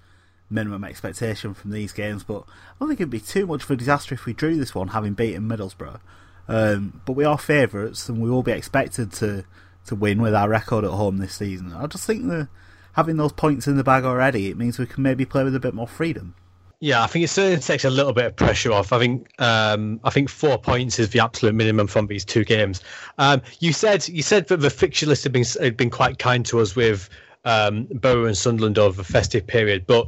minimum 0.50 0.84
expectation 0.84 1.54
from 1.54 1.72
these 1.72 1.92
games, 1.92 2.24
but 2.24 2.44
I 2.48 2.80
don't 2.80 2.90
think 2.90 3.02
it'd 3.02 3.10
be 3.10 3.20
too 3.20 3.46
much 3.46 3.64
of 3.64 3.72
a 3.72 3.76
disaster 3.76 4.16
if 4.16 4.26
we 4.26 4.34
drew 4.34 4.58
this 4.58 4.74
one, 4.74 4.90
having 4.90 5.14
beaten 5.14 5.48
Middlesbrough. 5.48 6.00
Um, 6.48 7.02
but 7.06 7.14
we 7.14 7.26
are 7.26 7.38
favourites, 7.38 8.10
and 8.10 8.22
we 8.22 8.30
will 8.30 8.44
be 8.44 8.52
expected 8.52 9.12
to 9.14 9.46
to 9.86 9.96
win 9.96 10.22
with 10.22 10.36
our 10.36 10.50
record 10.50 10.84
at 10.84 10.92
home 10.92 11.18
this 11.18 11.36
season. 11.36 11.74
I 11.74 11.88
just 11.88 12.06
think 12.06 12.28
that 12.28 12.48
having 12.94 13.18
those 13.18 13.32
points 13.32 13.68
in 13.68 13.78
the 13.78 13.84
bag 13.84 14.04
already, 14.04 14.50
it 14.50 14.58
means 14.58 14.78
we 14.78 14.86
can 14.86 15.04
maybe 15.04 15.26
play 15.26 15.44
with 15.44 15.56
a 15.56 15.60
bit 15.60 15.74
more 15.74 15.88
freedom. 15.88 16.36
Yeah, 16.82 17.04
I 17.04 17.08
think 17.08 17.26
it 17.26 17.30
certainly 17.30 17.60
takes 17.60 17.84
a 17.84 17.90
little 17.90 18.14
bit 18.14 18.26
of 18.26 18.36
pressure 18.36 18.72
off. 18.72 18.94
I 18.94 19.00
think 19.00 19.30
um, 19.40 20.00
I 20.04 20.10
think 20.10 20.30
four 20.30 20.58
points 20.58 20.98
is 20.98 21.10
the 21.10 21.20
absolute 21.20 21.54
minimum 21.54 21.88
from 21.88 22.08
these 22.08 22.24
two 22.24 22.46
games. 22.46 22.82
Um, 23.18 23.42
you 23.60 23.74
said 23.74 24.08
you 24.08 24.24
said 24.24 24.48
that 24.48 24.58
the 24.58 24.70
fixture 24.70 25.06
list 25.06 25.24
had 25.24 25.34
been 25.34 25.46
had 25.60 25.76
been 25.76 25.90
quite 25.90 26.20
kind 26.20 26.46
to 26.46 26.60
us 26.60 26.76
with 26.76 27.10
um, 27.44 27.86
Boro 27.92 28.26
and 28.26 28.38
Sunderland 28.38 28.78
over 28.78 28.96
the 28.96 29.04
festive 29.04 29.46
period, 29.46 29.86
but 29.88 30.08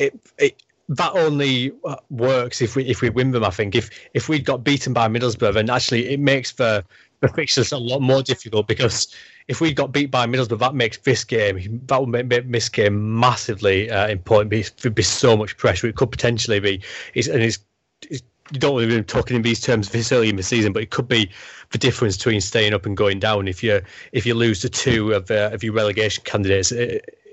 it, 0.00 0.18
it 0.38 0.62
that 0.88 1.12
only 1.14 1.70
uh, 1.84 1.96
works 2.10 2.60
if 2.60 2.74
we 2.74 2.84
if 2.84 3.00
we 3.00 3.10
win 3.10 3.30
them. 3.30 3.44
I 3.44 3.50
think 3.50 3.76
if 3.76 3.90
if 4.14 4.28
we'd 4.28 4.44
got 4.44 4.64
beaten 4.64 4.92
by 4.92 5.06
Middlesbrough, 5.06 5.54
then 5.54 5.70
actually 5.70 6.08
it 6.08 6.18
makes 6.18 6.52
the 6.52 6.84
the 7.20 7.28
fixtures 7.28 7.70
a 7.70 7.78
lot 7.78 8.00
more 8.00 8.22
difficult 8.22 8.66
because 8.66 9.14
if 9.46 9.60
we 9.60 9.72
got 9.72 9.92
beat 9.92 10.10
by 10.10 10.26
Middlesbrough, 10.26 10.58
that 10.58 10.74
makes 10.74 10.98
this 10.98 11.22
game 11.22 11.80
that 11.86 12.00
would 12.00 12.08
make 12.08 12.50
this 12.50 12.68
game 12.68 13.18
massively 13.18 13.90
uh, 13.90 14.08
important. 14.08 14.52
It'd 14.52 14.94
be 14.94 15.02
so 15.02 15.36
much 15.36 15.56
pressure. 15.56 15.86
It 15.86 15.96
could 15.96 16.10
potentially 16.10 16.60
be, 16.60 16.80
it's, 17.14 17.28
and 17.28 17.42
it's, 17.42 17.58
it's 18.08 18.22
you 18.52 18.58
don't 18.58 18.74
want 18.74 18.90
to 18.90 18.96
be 18.96 19.02
talking 19.04 19.36
in 19.36 19.42
these 19.42 19.60
terms 19.60 19.90
this 19.90 20.10
early 20.10 20.28
in 20.28 20.36
the 20.36 20.42
season, 20.42 20.72
but 20.72 20.82
it 20.82 20.90
could 20.90 21.06
be 21.06 21.30
the 21.70 21.78
difference 21.78 22.16
between 22.16 22.40
staying 22.40 22.74
up 22.74 22.86
and 22.86 22.96
going 22.96 23.20
down 23.20 23.46
if 23.46 23.62
you 23.62 23.80
if 24.12 24.26
you 24.26 24.34
lose 24.34 24.60
to 24.60 24.68
two 24.68 25.12
of 25.12 25.30
uh, 25.30 25.50
of 25.52 25.62
your 25.62 25.72
relegation 25.72 26.24
candidates 26.24 26.72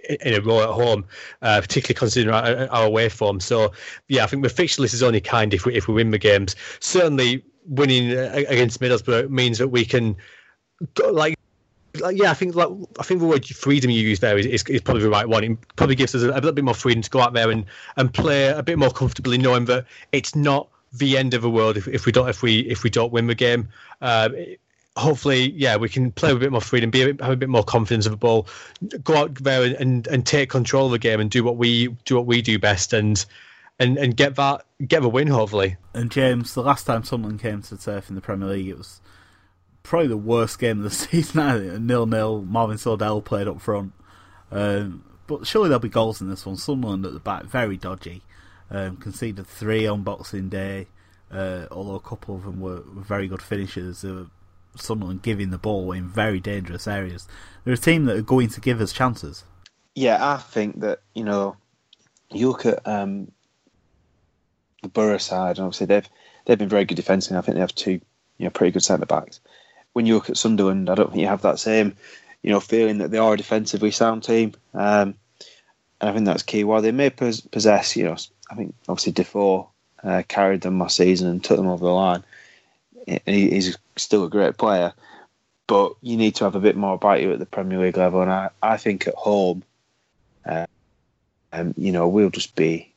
in 0.10 0.34
a 0.34 0.41
row 0.41 0.62
at 0.62 0.70
home, 0.70 1.05
uh, 1.41 1.62
particularly 1.62 1.97
considering 1.97 2.36
our, 2.36 2.68
our, 2.70 2.86
away 2.86 3.10
form. 3.10 3.39
So, 3.39 3.72
yeah, 4.08 4.24
I 4.24 4.28
think 4.28 4.43
the 4.43 4.49
fixture 4.49 4.82
list 4.82 4.93
is 4.93 5.03
only 5.03 5.22
kind 5.22 5.53
if 5.53 5.66
we 5.66 5.76
if 5.76 5.88
we 5.88 5.93
win 5.93 6.12
the 6.12 6.18
games. 6.18 6.55
Certainly, 6.80 7.43
winning 7.68 8.12
against 8.12 8.80
Middlesbrough 8.80 9.30
means 9.30 9.58
that 9.58 9.70
we 9.70 9.86
can, 9.86 10.16
like, 11.12 11.38
like, 11.99 12.18
yeah, 12.18 12.32
I 12.32 12.34
think 12.34 12.55
like 12.55 12.70
I 12.99 13.03
think 13.03 13.20
the 13.20 13.26
word 13.26 13.45
freedom 13.45 13.89
you 13.91 14.01
use 14.01 14.20
there 14.20 14.38
is, 14.38 14.45
is, 14.45 14.64
is, 14.64 14.82
probably 14.82 15.03
the 15.03 15.10
right 15.10 15.28
one. 15.28 15.43
It 15.43 15.76
probably 15.76 15.95
gives 15.95 16.14
us 16.16 16.24
a, 16.24 16.30
a, 16.30 16.36
little 16.36 16.51
bit 16.51 16.64
more 16.64 16.74
freedom 16.74 17.01
to 17.01 17.10
go 17.10 17.22
out 17.22 17.34
there 17.34 17.49
and, 17.49 17.66
and 17.95 18.14
play 18.14 18.47
a 18.47 18.64
bit 18.64 18.78
more 18.78 18.91
comfortably, 18.91 19.38
knowing 19.38 19.66
that 19.66 19.86
it's 20.12 20.36
not 20.36 20.70
the 20.93 21.18
end 21.18 21.34
of 21.34 21.41
the 21.41 21.49
world 21.49 21.78
if, 21.78 21.88
if 21.88 22.05
we 22.05 22.12
don't 22.12 22.30
if 22.30 22.41
we 22.41 22.60
if 22.62 22.84
we 22.84 22.89
don't 22.89 23.12
win 23.12 23.28
the 23.28 23.36
game. 23.36 23.68
Uh, 24.01 24.30
hopefully, 24.98 25.52
yeah, 25.52 25.78
we 25.78 25.89
can 25.89 26.12
play 26.12 26.34
with 26.34 26.41
a 26.41 26.45
bit 26.45 26.52
more 26.52 26.62
freedom, 26.62 26.89
be 26.89 27.04
a 27.04 27.14
bit, 27.14 27.22
have 27.22 27.32
a 27.32 27.38
bit 27.38 27.50
more 27.50 27.64
confidence 27.64 28.06
of 28.06 28.12
the 28.12 28.18
ball, 28.18 28.48
go 29.04 29.16
out 29.16 29.36
there 29.36 29.64
and, 29.64 29.76
and, 29.76 30.08
and 30.08 30.26
take 30.26 30.50
control 30.50 30.88
of 30.88 30.91
the 30.91 31.00
game 31.00 31.20
and 31.20 31.30
do 31.30 31.43
what 31.43 31.58
we 31.58 31.88
do 32.06 32.16
what 32.16 32.26
we 32.26 32.41
do 32.41 32.60
best 32.60 32.93
and 32.93 33.26
and 33.80 33.98
and 33.98 34.18
get 34.18 34.36
that 34.36 34.66
get 34.88 35.02
the 35.02 35.10
win 35.10 35.28
hopefully. 35.28 35.78
And 35.93 36.12
James, 36.12 36.54
the 36.54 36.64
last 36.64 36.86
time 36.86 37.04
someone 37.04 37.38
came 37.38 37.62
to 37.64 37.78
turf 37.78 38.10
in 38.10 38.16
the 38.16 38.22
Premier 38.22 38.50
League, 38.50 38.68
it 38.68 38.78
was 38.78 39.02
probably 39.84 40.08
the 40.08 40.18
worst 40.18 40.60
game 40.60 40.80
of 40.80 40.84
the 40.84 40.89
season. 40.91 41.86
Nil 41.86 42.06
nil. 42.06 42.41
Marvin 42.41 42.78
Sordell 42.78 43.24
played 43.24 43.48
up 43.48 43.62
front, 43.62 43.93
um, 44.52 45.04
but 45.28 45.45
surely 45.48 45.70
there'll 45.70 45.80
be 45.80 45.89
goals 45.89 46.22
in 46.22 46.30
this 46.30 46.45
one. 46.45 46.58
Sunderland 46.58 47.06
at 47.06 47.14
the 47.14 47.20
back, 47.20 47.43
very 47.43 47.78
dodgy. 47.78 48.24
Um, 48.70 48.98
conceded 48.98 49.48
three 49.48 49.88
on 49.88 50.04
Boxing 50.04 50.50
Day. 50.50 50.88
uh, 51.32 51.68
although 51.72 51.95
a 51.95 52.02
couple 52.02 52.36
of 52.36 52.43
them 52.43 52.60
were, 52.60 52.84
were 52.93 53.02
very 53.02 53.28
good 53.28 53.41
finishers. 53.41 54.04
Uh, 54.04 54.26
Sunderland 54.82 55.22
giving 55.22 55.50
the 55.50 55.58
ball 55.58 55.92
in 55.92 56.08
very 56.08 56.40
dangerous 56.40 56.88
areas. 56.88 57.28
They're 57.64 57.74
a 57.74 57.78
team 57.78 58.06
that 58.06 58.18
are 58.18 58.22
going 58.22 58.50
to 58.50 58.62
give 58.62 58.82
us 58.82 58.94
chances. 58.94 59.44
Yeah, 59.96 60.18
I 60.22 60.38
think 60.38 60.82
that 60.82 61.00
you 61.14 61.24
know, 61.24 61.58
you 62.32 62.48
look 62.50 62.66
at 62.66 62.86
um, 62.88 63.32
the 64.84 64.90
Boro 64.90 65.18
side, 65.18 65.58
and 65.58 65.66
obviously 65.66 65.88
they've 65.88 66.10
they've 66.46 66.58
been 66.58 66.70
very 66.70 66.86
good 66.86 66.96
defensively. 66.96 67.38
I 67.38 67.42
think 67.42 67.56
they 67.56 67.62
have 67.62 67.76
two 67.76 68.00
you 68.38 68.46
know 68.46 68.50
pretty 68.50 68.72
good 68.72 68.84
centre 68.84 69.06
backs. 69.06 69.40
When 69.94 70.06
you 70.06 70.16
look 70.16 70.30
at 70.30 70.38
Sunderland, 70.38 70.90
I 70.90 70.96
don't 70.96 71.10
think 71.10 71.22
you 71.22 71.28
have 71.28 71.42
that 71.42 71.60
same 71.60 71.96
you 72.44 72.52
know 72.52 72.60
feeling 72.60 73.00
that 73.00 73.12
they 73.12 73.18
are 73.18 73.34
a 73.34 73.38
defensively 73.38 73.92
sound 73.92 74.24
team. 74.24 74.54
Um, 74.74 75.16
and 76.00 76.10
I 76.10 76.14
think 76.14 76.26
that's 76.26 76.44
key. 76.44 76.64
While 76.64 76.82
they 76.82 76.92
may 76.92 77.10
possess, 77.10 77.96
you 77.96 78.06
know, 78.06 78.16
I 78.50 78.56
think 78.56 78.76
obviously 78.88 79.14
Defoe 79.14 79.70
uh, 80.04 80.24
carried 80.28 80.62
them 80.62 80.80
last 80.80 80.98
season 80.98 81.28
and 81.28 81.44
took 81.44 81.58
them 81.58 81.68
over 81.68 81.86
the 81.86 81.92
line. 81.92 82.24
He, 83.08 83.49
he's 83.49 83.78
still 83.95 84.26
a 84.26 84.30
great 84.30 84.58
player, 84.58 84.93
but 85.66 85.93
you 86.01 86.18
need 86.18 86.36
to 86.36 86.43
have 86.43 86.55
a 86.55 86.60
bit 86.60 86.76
more 86.76 86.95
about 86.95 87.22
you 87.22 87.32
at 87.32 87.39
the 87.39 87.45
Premier 87.45 87.80
League 87.80 87.97
level. 87.97 88.22
And 88.22 88.32
I, 88.32 88.49
I 88.62 88.78
think 88.78 89.08
at 89.08 89.16
home, 89.16 89.64
uh, 90.45 90.68
um, 91.53 91.74
you 91.78 91.91
know, 91.91 92.08
we'll 92.08 92.30
just 92.30 92.55
be, 92.55 92.93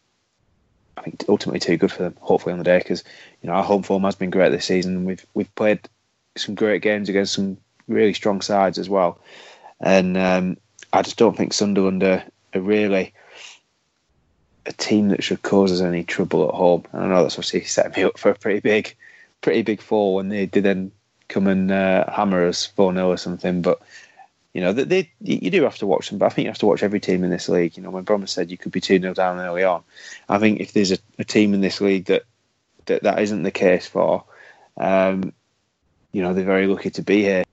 I 0.97 1.03
think, 1.03 1.25
ultimately 1.29 1.61
too 1.61 1.77
good 1.77 1.93
for 1.93 2.03
them. 2.03 2.17
Hopefully 2.21 2.53
on 2.53 2.59
the 2.59 2.65
day, 2.65 2.79
because 2.79 3.05
you 3.41 3.49
know 3.49 3.55
our 3.55 3.65
home 3.65 3.83
form 3.83 4.03
has 4.03 4.17
been 4.17 4.31
great 4.31 4.51
this 4.51 4.67
season. 4.67 5.05
We've 5.05 5.25
we've 5.35 5.55
played 5.55 5.81
some 6.37 6.55
great 6.55 6.83
games 6.83 7.09
against 7.09 7.35
some 7.35 7.57
really 7.89 8.15
strong 8.15 8.41
sides 8.41 8.79
as 8.79 8.89
well, 8.89 9.21
and 9.81 10.17
um, 10.17 10.57
I 10.93 11.03
just 11.03 11.17
don't 11.17 11.37
think 11.37 11.53
Sunderland 11.53 12.03
are, 12.03 12.25
are 12.55 12.61
really 12.61 13.15
a 14.67 14.73
team 14.73 15.09
that 15.09 15.23
should 15.23 15.43
cause 15.43 15.73
us 15.73 15.81
any 15.81 16.05
trouble 16.05 16.49
at 16.49 16.55
home. 16.55 16.85
And 16.93 17.03
I 17.03 17.09
know 17.09 17.23
that's 17.23 17.35
obviously 17.35 17.65
set 17.65 17.97
me 17.97 18.05
up 18.05 18.19
for 18.19 18.31
a 18.31 18.35
pretty 18.35 18.61
big, 18.61 18.97
pretty 19.41 19.63
big 19.63 19.81
fall 19.81 20.17
when 20.17 20.29
they 20.29 20.47
did 20.47 20.65
then 20.65 20.93
come 21.29 21.47
and 21.47 21.71
uh, 21.71 22.11
hammer 22.11 22.47
us 22.47 22.67
four 22.67 22.93
0 22.93 23.09
or 23.09 23.17
something. 23.17 23.63
But 23.63 23.81
you 24.53 24.61
know, 24.61 24.73
they, 24.73 24.85
they, 24.85 25.11
you 25.21 25.51
do 25.51 25.63
have 25.63 25.79
to 25.79 25.87
watch 25.87 26.11
them. 26.11 26.19
But 26.19 26.27
I 26.27 26.29
think 26.31 26.45
you 26.45 26.51
have 26.51 26.59
to 26.59 26.67
watch 26.67 26.83
every 26.83 27.01
team 27.01 27.23
in 27.23 27.31
this 27.31 27.49
league. 27.49 27.77
You 27.77 27.83
know, 27.83 27.91
when 27.91 28.05
Bromwich 28.05 28.31
said 28.31 28.51
you 28.51 28.59
could 28.59 28.73
be 28.73 28.81
two 28.81 29.01
0 29.01 29.15
down 29.15 29.39
early 29.39 29.65
on, 29.65 29.83
I 30.29 30.39
think 30.39 30.61
if 30.61 30.73
there's 30.73 30.93
a, 30.93 30.99
a, 31.19 31.25
team 31.25 31.55
in 31.55 31.61
this 31.61 31.81
league 31.81 32.07
that 32.07 32.25
that 32.87 33.05
that 33.05 33.21
isn't 33.21 33.45
the 33.45 33.51
case 33.51 33.87
for, 33.87 34.25
um, 34.77 35.33
you 36.13 36.23
know, 36.23 36.35
they're 36.35 36.45
very 36.45 36.67
lucky 36.67 36.91
to 36.91 37.03
be 37.03 37.23
here 37.23 37.45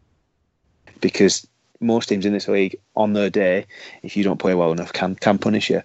because 0.99 1.47
most 1.79 2.09
teams 2.09 2.25
in 2.25 2.33
this 2.33 2.47
league 2.47 2.77
on 2.95 3.13
their 3.13 3.29
day, 3.29 3.67
if 4.01 4.17
you 4.17 4.23
don't 4.23 4.39
play 4.39 4.55
well 4.55 4.71
enough, 4.71 4.91
can 4.91 5.15
can 5.15 5.37
punish 5.37 5.69
you. 5.69 5.83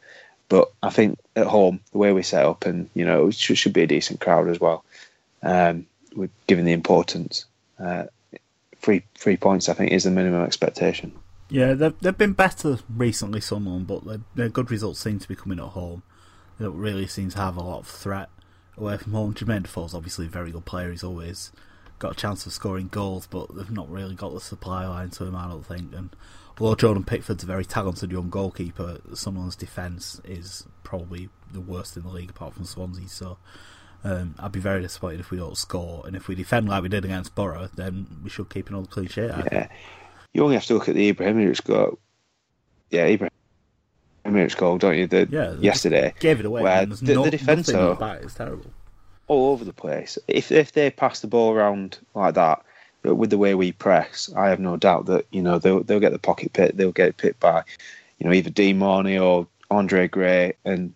But 0.48 0.70
I 0.82 0.90
think 0.90 1.18
at 1.36 1.46
home, 1.46 1.80
the 1.92 1.98
way 1.98 2.12
we 2.12 2.22
set 2.22 2.44
up, 2.44 2.66
and 2.66 2.88
you 2.94 3.04
know, 3.04 3.28
it 3.28 3.34
should, 3.34 3.58
should 3.58 3.72
be 3.72 3.82
a 3.82 3.86
decent 3.86 4.20
crowd 4.20 4.48
as 4.48 4.60
well. 4.60 4.84
Um, 5.42 5.86
given 6.46 6.64
the 6.64 6.72
importance, 6.72 7.46
uh, 7.78 8.04
three 8.76 9.02
three 9.14 9.36
points 9.36 9.68
I 9.68 9.74
think 9.74 9.92
is 9.92 10.04
the 10.04 10.10
minimum 10.10 10.42
expectation. 10.42 11.12
Yeah, 11.48 11.74
they've 11.74 11.98
they've 12.00 12.16
been 12.16 12.32
better 12.32 12.78
recently, 12.94 13.40
Sunderland, 13.40 13.86
but 13.86 14.06
their, 14.06 14.20
their 14.34 14.48
good 14.48 14.70
results 14.70 15.00
seem 15.00 15.18
to 15.18 15.28
be 15.28 15.36
coming 15.36 15.58
at 15.58 15.66
home. 15.66 16.02
They 16.58 16.64
don't 16.64 16.78
really 16.78 17.06
seem 17.06 17.30
to 17.30 17.38
have 17.38 17.56
a 17.56 17.62
lot 17.62 17.80
of 17.80 17.86
threat 17.86 18.28
away 18.76 18.96
from 18.96 19.12
home. 19.12 19.34
Jermain 19.34 19.62
Defoe's 19.62 19.94
obviously 19.94 20.26
a 20.26 20.30
very 20.30 20.50
good 20.50 20.64
player. 20.64 20.90
He's 20.90 21.04
always 21.04 21.52
got 21.98 22.12
a 22.12 22.16
chance 22.16 22.46
of 22.46 22.52
scoring 22.52 22.88
goals, 22.88 23.26
but 23.26 23.54
they've 23.54 23.70
not 23.70 23.90
really 23.90 24.14
got 24.14 24.34
the 24.34 24.40
supply 24.40 24.86
line 24.86 25.10
to 25.10 25.24
him, 25.24 25.36
I 25.36 25.48
don't 25.48 25.64
think. 25.64 25.94
And 25.94 26.10
although 26.58 26.74
Jordan 26.74 27.04
Pickford's 27.04 27.44
a 27.44 27.46
very 27.46 27.64
talented 27.64 28.10
young 28.10 28.28
goalkeeper, 28.28 28.98
Sunderland's 29.14 29.56
defence 29.56 30.20
is 30.24 30.66
probably 30.82 31.28
the 31.52 31.60
worst 31.60 31.96
in 31.96 32.02
the 32.02 32.08
league 32.08 32.30
apart 32.30 32.54
from 32.54 32.64
Swansea. 32.64 33.08
So 33.08 33.38
um, 34.04 34.34
I'd 34.38 34.52
be 34.52 34.60
very 34.60 34.82
disappointed 34.82 35.20
if 35.20 35.30
we 35.30 35.38
don't 35.38 35.56
score. 35.56 36.02
And 36.06 36.16
if 36.16 36.28
we 36.28 36.34
defend 36.34 36.68
like 36.68 36.82
we 36.82 36.88
did 36.88 37.04
against 37.04 37.34
Boro, 37.34 37.68
then 37.74 38.06
we 38.22 38.30
should 38.30 38.50
keep 38.50 38.68
another 38.68 38.86
clean 38.86 39.08
sheet. 39.08 39.30
Yeah. 39.30 39.68
You 40.32 40.42
only 40.42 40.56
have 40.56 40.64
to 40.66 40.74
look 40.74 40.88
at 40.88 40.94
the 40.94 41.12
Ibrahimovic 41.12 41.64
goal. 41.64 41.98
Yeah, 42.90 43.08
Ibrahimovic 44.24 44.56
goal, 44.56 44.78
don't 44.78 44.96
you? 44.96 45.06
The, 45.06 45.28
yeah, 45.30 45.54
yesterday. 45.54 46.14
Gave 46.20 46.40
it 46.40 46.46
away. 46.46 46.62
Where 46.62 46.86
the, 46.86 47.14
no, 47.14 47.24
the 47.24 47.30
defence 47.30 47.68
is 47.68 48.34
terrible. 48.34 48.70
All 49.28 49.52
over 49.52 49.64
the 49.64 49.72
place. 49.72 50.18
If 50.28 50.50
if 50.50 50.72
they 50.72 50.90
pass 50.90 51.20
the 51.20 51.26
ball 51.26 51.52
around 51.52 51.98
like 52.14 52.34
that, 52.34 52.64
but 53.02 53.16
with 53.16 53.30
the 53.30 53.38
way 53.38 53.54
we 53.54 53.72
press, 53.72 54.30
I 54.36 54.48
have 54.48 54.60
no 54.60 54.76
doubt 54.76 55.06
that 55.06 55.26
you 55.30 55.42
know 55.42 55.58
they'll 55.58 55.82
they'll 55.82 56.00
get 56.00 56.12
the 56.12 56.18
pocket 56.18 56.52
pit. 56.52 56.76
They'll 56.76 56.92
get 56.92 57.08
it 57.08 57.16
picked 57.16 57.40
by, 57.40 57.62
you 58.18 58.26
know, 58.26 58.32
either 58.32 58.50
Dean 58.50 58.78
Marney 58.78 59.18
or 59.18 59.46
Andre 59.70 60.08
Gray, 60.08 60.54
and 60.64 60.92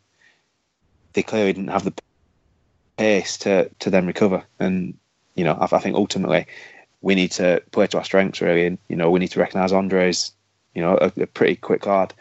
they 1.12 1.22
clearly 1.22 1.52
didn't 1.52 1.68
have 1.68 1.84
the 1.84 1.94
pace 2.96 3.38
to 3.38 3.70
to 3.80 3.90
then 3.90 4.06
recover. 4.06 4.44
And 4.58 4.96
you 5.34 5.44
know, 5.44 5.54
I, 5.54 5.76
I 5.76 5.80
think 5.80 5.96
ultimately 5.96 6.46
we 7.02 7.14
need 7.14 7.32
to 7.32 7.62
play 7.70 7.86
to 7.88 7.98
our 7.98 8.04
strengths 8.04 8.40
really, 8.40 8.66
and 8.66 8.78
you 8.88 8.96
know, 8.96 9.10
we 9.10 9.20
need 9.20 9.32
to 9.32 9.40
recognise 9.40 9.72
Andre's, 9.72 10.32
you 10.74 10.82
know, 10.82 10.96
a, 11.00 11.12
a 11.22 11.26
pretty 11.26 11.56
quick 11.56 11.86
lad, 11.86 12.14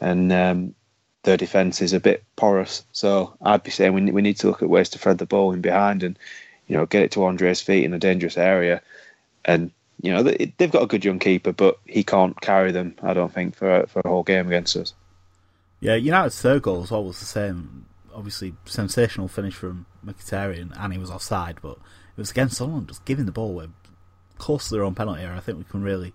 and 0.00 0.32
um, 0.32 0.74
their 1.22 1.36
defence 1.36 1.80
is 1.82 1.92
a 1.92 2.00
bit 2.00 2.24
porous. 2.36 2.84
So 2.92 3.36
I'd 3.42 3.62
be 3.62 3.70
saying 3.70 3.92
we 3.94 4.10
we 4.10 4.22
need 4.22 4.38
to 4.38 4.48
look 4.48 4.62
at 4.62 4.70
ways 4.70 4.88
to 4.90 4.98
thread 4.98 5.18
the 5.18 5.26
ball 5.26 5.52
in 5.52 5.60
behind 5.60 6.02
and 6.02 6.18
you 6.66 6.76
know 6.76 6.86
get 6.86 7.02
it 7.02 7.12
to 7.12 7.24
Andre's 7.24 7.60
feet 7.60 7.84
in 7.84 7.94
a 7.94 7.98
dangerous 7.98 8.38
area 8.38 8.80
and 9.44 9.70
you 10.00 10.12
know 10.12 10.22
they've 10.22 10.70
got 10.70 10.82
a 10.82 10.86
good 10.86 11.04
young 11.04 11.18
keeper, 11.18 11.52
but 11.52 11.78
he 11.86 12.02
can't 12.02 12.40
carry 12.40 12.72
them. 12.72 12.94
I 13.02 13.14
don't 13.14 13.32
think 13.32 13.54
for 13.54 13.86
for 13.86 14.02
a 14.04 14.08
whole 14.08 14.22
game 14.22 14.46
against 14.46 14.76
us. 14.76 14.94
Yeah, 15.80 15.94
United's 15.94 16.40
third 16.40 16.62
goal 16.62 16.82
as 16.82 16.90
well 16.90 17.04
was 17.04 17.20
the 17.20 17.26
same. 17.26 17.86
Obviously, 18.14 18.54
sensational 18.64 19.28
finish 19.28 19.54
from 19.54 19.86
Mkhitaryan, 20.04 20.72
and 20.78 20.92
he 20.92 20.98
was 20.98 21.10
offside, 21.10 21.58
but 21.60 21.78
it 22.16 22.20
was 22.20 22.30
against 22.30 22.56
someone 22.56 22.86
just 22.86 23.04
giving 23.04 23.26
the 23.26 23.32
ball 23.32 23.50
away 23.50 23.68
close 24.38 24.68
to 24.68 24.74
their 24.74 24.84
own 24.84 24.94
penalty 24.94 25.22
area. 25.22 25.36
I 25.36 25.40
think 25.40 25.58
we 25.58 25.64
can 25.64 25.82
really 25.82 26.12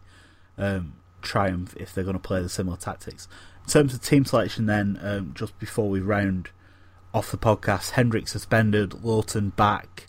um, 0.58 0.94
triumph 1.22 1.76
if 1.78 1.94
they're 1.94 2.04
going 2.04 2.16
to 2.16 2.20
play 2.20 2.42
the 2.42 2.50
similar 2.50 2.78
tactics. 2.78 3.28
In 3.64 3.70
terms 3.70 3.94
of 3.94 4.02
team 4.02 4.26
selection, 4.26 4.66
then 4.66 5.00
um, 5.02 5.34
just 5.36 5.58
before 5.60 5.90
we 5.90 6.00
round 6.00 6.50
off 7.14 7.32
the 7.32 7.38
podcast, 7.38 7.92
Hendrick 7.92 8.28
suspended, 8.28 9.04
Lowton 9.04 9.50
back, 9.50 10.08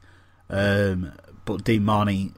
um, 0.49 1.13
but 1.45 1.65
Dean 1.65 1.85
Marney 1.85 2.33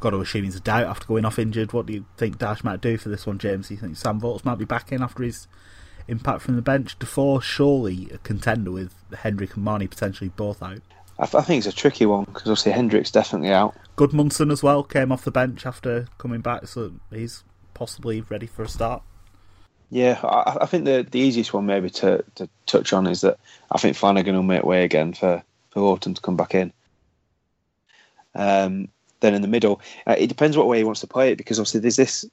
got 0.00 0.10
to 0.10 0.20
assume 0.20 0.44
he's 0.44 0.56
a 0.56 0.60
doubt 0.60 0.86
after 0.86 1.06
going 1.06 1.24
off 1.24 1.38
injured. 1.38 1.72
What 1.72 1.86
do 1.86 1.92
you 1.92 2.04
think 2.16 2.38
Dyche 2.38 2.64
might 2.64 2.80
do 2.80 2.96
for 2.98 3.08
this 3.08 3.26
one, 3.26 3.38
James? 3.38 3.68
Do 3.68 3.74
you 3.74 3.80
think 3.80 3.96
Sam 3.96 4.20
Vokes 4.20 4.44
might 4.44 4.58
be 4.58 4.64
back 4.64 4.92
in 4.92 5.02
after 5.02 5.22
his 5.22 5.46
impact 6.08 6.42
from 6.42 6.56
the 6.56 6.62
bench? 6.62 6.98
Defour 6.98 7.40
surely 7.40 8.08
a 8.12 8.18
contender 8.18 8.70
with 8.70 8.94
Hendrick 9.16 9.54
and 9.54 9.64
Marney 9.64 9.86
potentially 9.86 10.30
both 10.30 10.62
out. 10.62 10.80
I, 11.18 11.26
th- 11.26 11.34
I 11.34 11.42
think 11.42 11.64
it's 11.64 11.74
a 11.74 11.76
tricky 11.76 12.06
one 12.06 12.24
because 12.24 12.42
obviously 12.42 12.72
Hendrick's 12.72 13.10
definitely 13.10 13.50
out. 13.50 13.74
Gudmundsson 13.96 14.52
as 14.52 14.62
well 14.62 14.82
came 14.82 15.10
off 15.10 15.24
the 15.24 15.30
bench 15.30 15.66
after 15.66 16.06
coming 16.18 16.40
back, 16.40 16.68
so 16.68 16.92
he's 17.10 17.44
possibly 17.74 18.20
ready 18.22 18.46
for 18.46 18.62
a 18.62 18.68
start. 18.68 19.02
Yeah, 19.90 20.20
I, 20.22 20.58
I 20.62 20.66
think 20.66 20.84
the 20.84 21.06
the 21.10 21.18
easiest 21.18 21.52
one 21.52 21.66
maybe 21.66 21.90
to, 21.90 22.24
to 22.36 22.48
touch 22.66 22.92
on 22.92 23.06
is 23.06 23.22
that 23.22 23.38
I 23.70 23.78
think 23.78 23.96
Flanagan 23.96 24.34
will 24.34 24.42
make 24.42 24.64
way 24.64 24.84
again 24.84 25.12
for, 25.12 25.42
for 25.70 25.80
Lowton 25.80 26.14
to 26.14 26.20
come 26.20 26.36
back 26.36 26.54
in. 26.54 26.72
Um, 28.34 28.88
then 29.20 29.34
in 29.34 29.42
the 29.42 29.48
middle. 29.48 29.80
Uh, 30.06 30.14
it 30.18 30.28
depends 30.28 30.56
what 30.56 30.68
way 30.68 30.78
he 30.78 30.84
wants 30.84 31.00
to 31.00 31.06
play 31.06 31.32
it 31.32 31.38
because 31.38 31.58
obviously 31.58 31.80
there's 31.80 31.96
this 31.96 32.24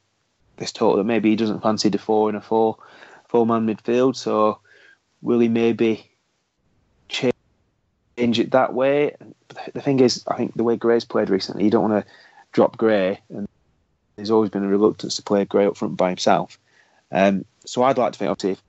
this 0.58 0.72
talk 0.72 0.96
that 0.96 1.04
maybe 1.04 1.30
he 1.30 1.36
doesn't 1.36 1.62
fancy 1.62 1.90
Defour 1.90 2.30
in 2.30 2.36
a 2.36 2.42
four 2.42 2.78
four 3.28 3.46
man 3.46 3.68
midfield. 3.68 4.16
So 4.16 4.60
will 5.22 5.40
he 5.40 5.48
maybe 5.48 6.12
change 7.08 7.34
it 8.18 8.52
that 8.52 8.74
way? 8.74 9.16
The 9.74 9.82
thing 9.82 10.00
is, 10.00 10.24
I 10.28 10.36
think 10.36 10.54
the 10.56 10.64
way 10.64 10.76
Gray's 10.76 11.06
played 11.06 11.30
recently, 11.30 11.66
you 11.66 11.72
don't 11.72 11.90
want 11.90 12.06
to 12.06 12.12
drop 12.52 12.78
Gray, 12.78 13.20
and 13.30 13.48
there's 14.16 14.32
always 14.32 14.50
been 14.50 14.64
a 14.64 14.68
reluctance 14.68 15.16
to 15.16 15.24
play 15.24 15.46
Gray 15.46 15.66
up 15.66 15.78
front 15.78 15.98
by 15.98 16.10
himself. 16.10 16.58
Um, 17.12 17.46
so 17.66 17.84
I'd 17.84 17.98
like 17.98 18.14
to 18.14 18.20
think, 18.20 18.32
obviously, 18.32 18.52
if, 18.52 18.64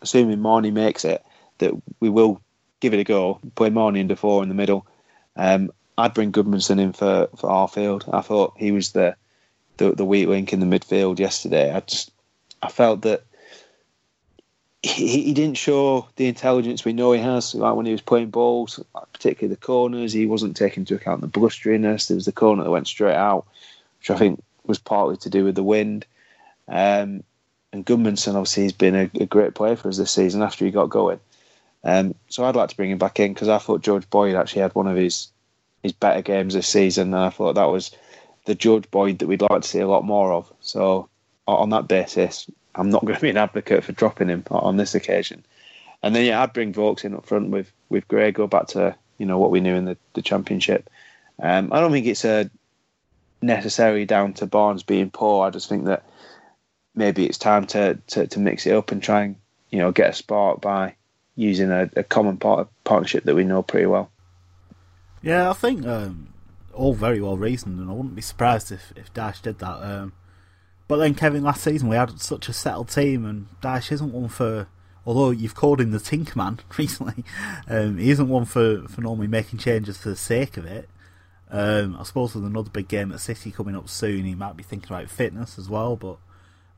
assuming 0.00 0.40
Marney 0.40 0.70
makes 0.70 1.04
it, 1.04 1.24
that 1.58 1.72
we 2.00 2.08
will 2.08 2.40
give 2.80 2.94
it 2.94 3.00
a 3.00 3.04
go, 3.04 3.40
play 3.54 3.70
Marney 3.70 4.00
and 4.00 4.08
Defour 4.08 4.42
in 4.42 4.48
the 4.48 4.54
middle. 4.54 4.86
Um, 5.36 5.70
I'd 5.96 6.14
bring 6.14 6.32
Gudmundsson 6.32 6.80
in 6.80 6.92
for 6.92 7.28
for 7.36 7.48
Arfield. 7.48 8.12
I 8.12 8.22
thought 8.22 8.54
he 8.56 8.72
was 8.72 8.92
the, 8.92 9.14
the 9.76 9.92
the 9.92 10.04
weak 10.04 10.28
link 10.28 10.52
in 10.52 10.60
the 10.60 10.66
midfield 10.66 11.18
yesterday. 11.18 11.72
I 11.72 11.80
just 11.80 12.10
I 12.62 12.68
felt 12.68 13.02
that 13.02 13.24
he, 14.82 15.22
he 15.22 15.32
didn't 15.32 15.56
show 15.56 16.08
the 16.16 16.26
intelligence 16.26 16.84
we 16.84 16.92
know 16.92 17.12
he 17.12 17.20
has. 17.20 17.54
Like 17.54 17.74
when 17.74 17.86
he 17.86 17.92
was 17.92 18.00
playing 18.00 18.30
balls, 18.30 18.80
particularly 19.12 19.54
the 19.54 19.60
corners, 19.60 20.12
he 20.12 20.26
wasn't 20.26 20.56
taking 20.56 20.82
into 20.82 20.94
account 20.94 21.20
the 21.20 21.28
blusteriness. 21.28 22.08
There 22.08 22.16
was 22.16 22.24
the 22.24 22.32
corner 22.32 22.64
that 22.64 22.70
went 22.70 22.88
straight 22.88 23.14
out, 23.14 23.46
which 23.98 24.10
I 24.10 24.18
think 24.18 24.42
was 24.66 24.78
partly 24.78 25.16
to 25.18 25.30
do 25.30 25.44
with 25.44 25.54
the 25.54 25.62
wind. 25.62 26.06
Um, 26.68 27.22
and 27.72 27.86
Gudmundsson 27.86 28.34
obviously 28.34 28.64
has 28.64 28.72
been 28.72 28.94
a, 28.94 29.10
a, 29.20 29.26
great 29.26 29.54
player 29.54 29.76
for 29.76 29.88
us 29.88 29.96
this 29.96 30.10
season 30.10 30.42
after 30.42 30.64
he 30.64 30.70
got 30.70 30.90
going. 30.90 31.20
Um, 31.84 32.14
so 32.28 32.44
I'd 32.44 32.56
like 32.56 32.68
to 32.68 32.76
bring 32.76 32.90
him 32.90 32.98
back 32.98 33.18
in 33.18 33.32
because 33.32 33.48
I 33.48 33.58
thought 33.58 33.82
George 33.82 34.08
Boyd 34.10 34.36
actually 34.36 34.62
had 34.62 34.74
one 34.74 34.86
of 34.86 34.96
his 34.96 35.28
his 35.82 35.92
better 35.92 36.22
games 36.22 36.54
this 36.54 36.68
season, 36.68 37.12
and 37.12 37.24
I 37.24 37.30
thought 37.30 37.54
that 37.54 37.70
was 37.70 37.90
the 38.44 38.54
George 38.54 38.88
Boyd 38.90 39.18
that 39.18 39.26
we'd 39.26 39.42
like 39.42 39.62
to 39.62 39.68
see 39.68 39.80
a 39.80 39.88
lot 39.88 40.04
more 40.04 40.32
of. 40.32 40.52
So 40.60 41.08
on 41.48 41.70
that 41.70 41.88
basis, 41.88 42.48
I'm 42.74 42.90
not 42.90 43.02
going 43.04 43.14
to 43.14 43.20
be 43.20 43.30
an 43.30 43.36
advocate 43.36 43.84
for 43.84 43.92
dropping 43.92 44.28
him 44.28 44.44
on 44.50 44.76
this 44.76 44.94
occasion. 44.94 45.44
And 46.02 46.14
then 46.14 46.24
yeah, 46.24 46.42
I'd 46.42 46.52
bring 46.52 46.72
Vokes 46.72 47.04
in 47.04 47.14
up 47.14 47.26
front 47.26 47.50
with 47.50 47.72
with 47.88 48.08
Gray, 48.08 48.32
go 48.32 48.46
back 48.46 48.68
to 48.68 48.96
you 49.18 49.26
know 49.26 49.38
what 49.38 49.50
we 49.50 49.60
knew 49.60 49.74
in 49.74 49.84
the, 49.84 49.96
the 50.14 50.22
championship. 50.22 50.90
Um, 51.40 51.72
I 51.72 51.80
don't 51.80 51.92
think 51.92 52.06
it's 52.06 52.24
a 52.24 52.50
necessarily 53.40 54.04
down 54.04 54.34
to 54.34 54.46
Barnes 54.46 54.82
being 54.82 55.10
poor. 55.10 55.46
I 55.46 55.50
just 55.50 55.68
think 55.68 55.84
that 55.84 56.04
maybe 56.94 57.26
it's 57.26 57.38
time 57.38 57.66
to, 57.66 57.98
to, 58.08 58.26
to 58.26 58.38
mix 58.38 58.66
it 58.66 58.74
up 58.74 58.92
and 58.92 59.02
try 59.02 59.22
and 59.22 59.36
you 59.70 59.78
know 59.78 59.92
get 59.92 60.10
a 60.10 60.12
spark 60.12 60.60
by 60.60 60.94
using 61.36 61.70
a, 61.70 61.88
a 61.96 62.02
common 62.02 62.36
part 62.36 62.68
partnership 62.84 63.24
that 63.24 63.34
we 63.34 63.44
know 63.44 63.62
pretty 63.62 63.86
well. 63.86 64.10
Yeah, 65.22 65.50
I 65.50 65.52
think 65.52 65.86
um, 65.86 66.32
all 66.74 66.94
very 66.94 67.20
well 67.20 67.36
reasoned, 67.36 67.78
and 67.78 67.90
I 67.90 67.92
wouldn't 67.92 68.14
be 68.14 68.22
surprised 68.22 68.72
if, 68.72 68.92
if 68.96 69.12
Dyche 69.14 69.42
did 69.42 69.58
that. 69.60 69.82
Um, 69.82 70.12
but 70.88 70.96
then, 70.96 71.14
Kevin, 71.14 71.42
last 71.42 71.62
season 71.62 71.88
we 71.88 71.96
had 71.96 72.20
such 72.20 72.48
a 72.48 72.52
settled 72.52 72.88
team, 72.88 73.24
and 73.24 73.46
Dyche 73.60 73.92
isn't 73.92 74.12
one 74.12 74.28
for. 74.28 74.68
Although 75.04 75.30
you've 75.30 75.56
called 75.56 75.80
him 75.80 75.90
the 75.90 75.98
Tinkerman 75.98 76.60
recently, 76.78 77.24
um, 77.68 77.98
he 77.98 78.10
isn't 78.10 78.28
one 78.28 78.44
for, 78.44 78.86
for 78.86 79.00
normally 79.00 79.26
making 79.26 79.58
changes 79.58 79.96
for 79.96 80.10
the 80.10 80.16
sake 80.16 80.56
of 80.56 80.64
it. 80.64 80.88
Um, 81.50 81.96
I 81.98 82.04
suppose 82.04 82.34
with 82.34 82.44
another 82.44 82.70
big 82.70 82.86
game 82.86 83.10
at 83.10 83.20
City 83.20 83.50
coming 83.50 83.76
up 83.76 83.88
soon, 83.88 84.24
he 84.24 84.36
might 84.36 84.56
be 84.56 84.62
thinking 84.62 84.90
about 84.92 85.10
fitness 85.10 85.58
as 85.58 85.68
well. 85.68 85.96
But 85.96 86.18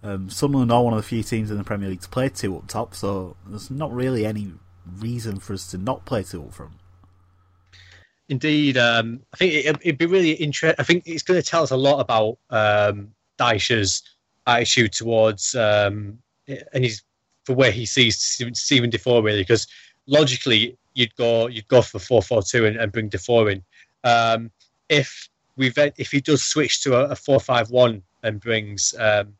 um, 0.03 0.31
Sunderland 0.31 0.73
are 0.73 0.83
one 0.83 0.95
of 0.95 0.99
the 0.99 1.03
few 1.03 1.23
teams 1.23 1.51
in 1.51 1.59
the 1.59 1.65
Premier 1.65 1.89
League 1.89 2.01
to 2.01 2.09
play 2.09 2.29
two 2.29 2.57
up 2.57 2.67
top, 2.67 2.95
so 2.95 3.37
there's 3.47 3.71
not 3.71 3.93
really 3.93 4.27
any 4.27 4.53
reason 4.99 5.39
for 5.39 5.53
us 5.53 5.71
to 5.71 5.79
not 5.79 6.05
play 6.05 6.23
two 6.23 6.43
up 6.43 6.53
front. 6.53 6.73
Indeed, 8.29 8.79
um, 8.79 9.21
I 9.33 9.37
think 9.37 9.53
it, 9.53 9.85
would 9.85 9.99
be 9.99 10.07
really 10.07 10.33
interesting. 10.33 10.77
I 10.79 10.83
think 10.83 11.05
it's 11.07 11.23
going 11.23 11.41
to 11.41 11.47
tell 11.47 11.63
us 11.63 11.71
a 11.71 11.77
lot 11.77 12.01
about 12.01 12.39
um, 12.51 13.15
Dyche's 13.39 14.03
attitude 14.47 14.93
towards 14.93 15.55
um, 15.55 16.19
and 16.47 16.85
his 16.85 17.03
for 17.45 17.55
where 17.55 17.71
he 17.71 17.87
sees 17.87 18.17
Stephen 18.53 18.91
Defour 18.91 19.23
really, 19.23 19.43
because 19.43 19.67
logically 20.07 20.77
you'd 20.95 21.15
go 21.17 21.47
you'd 21.47 21.69
go 21.69 21.83
for 21.83 21.99
four 21.99 22.23
four 22.23 22.43
two 22.43 22.67
and, 22.67 22.93
bring 22.93 23.09
Defour 23.09 23.51
in. 23.51 23.63
Um, 24.03 24.51
if 24.89 25.29
we 25.57 25.73
if 25.77 26.11
he 26.11 26.21
does 26.21 26.43
switch 26.43 26.83
to 26.83 26.97
a, 26.97 27.11
a 27.11 27.17
four 27.17 27.41
five 27.41 27.71
one 27.71 28.03
and 28.23 28.41
brings 28.41 28.95
um, 28.99 29.35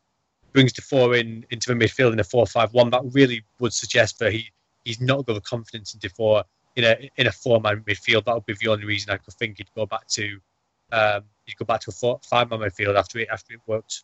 brings 0.53 0.73
Defour 0.73 1.15
in 1.15 1.45
into 1.49 1.73
the 1.73 1.85
midfield 1.85 2.13
in 2.13 2.19
a 2.19 2.23
four 2.23 2.45
five 2.45 2.73
one, 2.73 2.89
that 2.91 3.01
really 3.11 3.43
would 3.59 3.73
suggest 3.73 4.19
that 4.19 4.31
he 4.31 4.49
he's 4.83 5.01
not 5.01 5.25
got 5.25 5.33
the 5.33 5.41
confidence 5.41 5.93
in 5.93 5.99
Defour 5.99 6.43
in 6.75 6.83
a 6.83 7.09
in 7.17 7.27
a 7.27 7.31
four 7.31 7.59
man 7.59 7.81
midfield. 7.87 8.25
That 8.25 8.35
would 8.35 8.45
be 8.45 8.55
the 8.59 8.69
only 8.69 8.85
reason 8.85 9.11
I 9.11 9.17
could 9.17 9.33
think 9.35 9.57
he'd 9.57 9.73
go 9.75 9.85
back 9.85 10.07
to 10.09 10.39
um, 10.91 11.23
he'd 11.45 11.57
go 11.57 11.65
back 11.65 11.81
to 11.81 11.89
a 11.89 11.93
four, 11.93 12.19
five 12.23 12.49
man 12.49 12.59
midfield 12.59 12.95
after 12.95 13.19
it 13.19 13.27
after 13.31 13.53
it 13.53 13.61
worked 13.67 14.03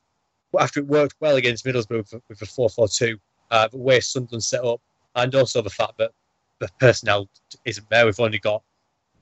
after 0.60 0.80
it 0.80 0.88
worked 0.88 1.16
well 1.20 1.36
against 1.36 1.66
Middlesbrough 1.66 2.22
with, 2.28 2.42
a 2.42 2.46
four 2.46 2.70
four 2.70 2.88
two. 2.88 3.20
Uh, 3.50 3.68
the 3.68 3.78
way 3.78 4.00
Sunderland 4.00 4.44
set 4.44 4.64
up, 4.64 4.82
and 5.16 5.34
also 5.36 5.62
the 5.62 5.70
fact 5.70 5.98
that 5.98 6.12
the 6.60 6.70
personnel 6.80 7.28
isn't 7.66 7.90
there. 7.90 8.06
We've 8.06 8.20
only 8.20 8.40
got, 8.40 8.64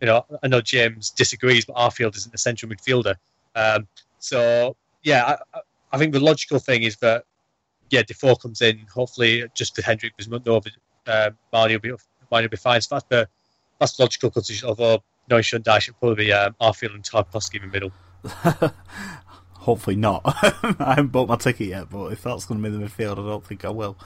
you 0.01 0.07
know, 0.07 0.23
I 0.43 0.47
know 0.47 0.61
James 0.61 1.09
disagrees, 1.09 1.65
but 1.65 1.75
Arfield 1.77 2.15
isn't 2.15 2.33
a 2.33 2.37
central 2.37 2.71
midfielder. 2.71 3.15
Um, 3.55 3.87
so 4.19 4.75
yeah, 5.03 5.37
I, 5.53 5.59
I, 5.91 5.97
think 5.97 6.13
the 6.13 6.19
logical 6.19 6.59
thing 6.59 6.83
is 6.83 6.97
that 6.97 7.23
yeah, 7.89 8.03
Defour 8.03 8.35
comes 8.35 8.61
in. 8.61 8.85
Hopefully, 8.93 9.45
just 9.55 9.75
for 9.75 9.81
Hendrick, 9.81 10.13
because 10.15 10.29
no, 10.29 10.61
uh, 11.07 11.31
Marney 11.51 11.75
will 11.75 11.81
be 11.81 11.91
Marney 12.29 12.45
will 12.45 12.51
be 12.51 12.57
fine. 12.57 12.81
So 12.81 12.95
that's 12.95 13.05
the 13.09 13.27
that's 13.79 13.93
the 13.93 14.03
logical 14.03 14.29
conclusion. 14.29 14.69
Although 14.69 15.03
no, 15.29 15.41
die 15.41 15.79
should 15.79 15.99
probably 15.99 16.25
be 16.25 16.33
um, 16.33 16.55
Arfield 16.61 16.93
and 16.93 17.03
Tarkowski 17.03 17.55
in 17.55 17.61
the 17.61 17.67
middle. 17.67 17.91
Hopefully 19.53 19.95
not. 19.95 20.21
I 20.25 20.95
haven't 20.95 21.11
bought 21.11 21.27
my 21.27 21.35
ticket 21.35 21.67
yet, 21.67 21.89
but 21.89 22.11
if 22.11 22.23
that's 22.23 22.45
going 22.45 22.61
to 22.61 22.69
be 22.69 22.75
the 22.75 22.83
midfield, 22.83 23.13
I 23.13 23.29
don't 23.29 23.45
think 23.45 23.65
I 23.65 23.69
will. 23.69 23.97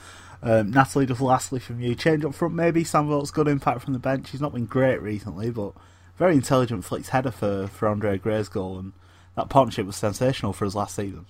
Um, 0.42 0.70
Natalie, 0.70 1.06
just 1.06 1.20
lastly 1.20 1.58
from 1.58 1.80
you, 1.80 1.94
change 1.94 2.24
up 2.24 2.34
front 2.34 2.54
maybe. 2.54 2.84
Sam 2.84 3.08
good 3.32 3.48
impact 3.48 3.82
from 3.82 3.92
the 3.94 3.98
bench. 3.98 4.30
He's 4.30 4.40
not 4.40 4.52
been 4.52 4.66
great 4.66 5.00
recently, 5.00 5.50
but 5.50 5.72
very 6.16 6.34
intelligent 6.34 6.84
flicks 6.84 7.08
header 7.08 7.30
for, 7.30 7.66
for 7.68 7.88
Andre 7.88 8.18
Gray's 8.18 8.48
goal, 8.48 8.78
and 8.78 8.92
that 9.36 9.48
partnership 9.48 9.86
was 9.86 9.96
sensational 9.96 10.52
for 10.52 10.66
us 10.66 10.74
last 10.74 10.96
season. 10.96 11.26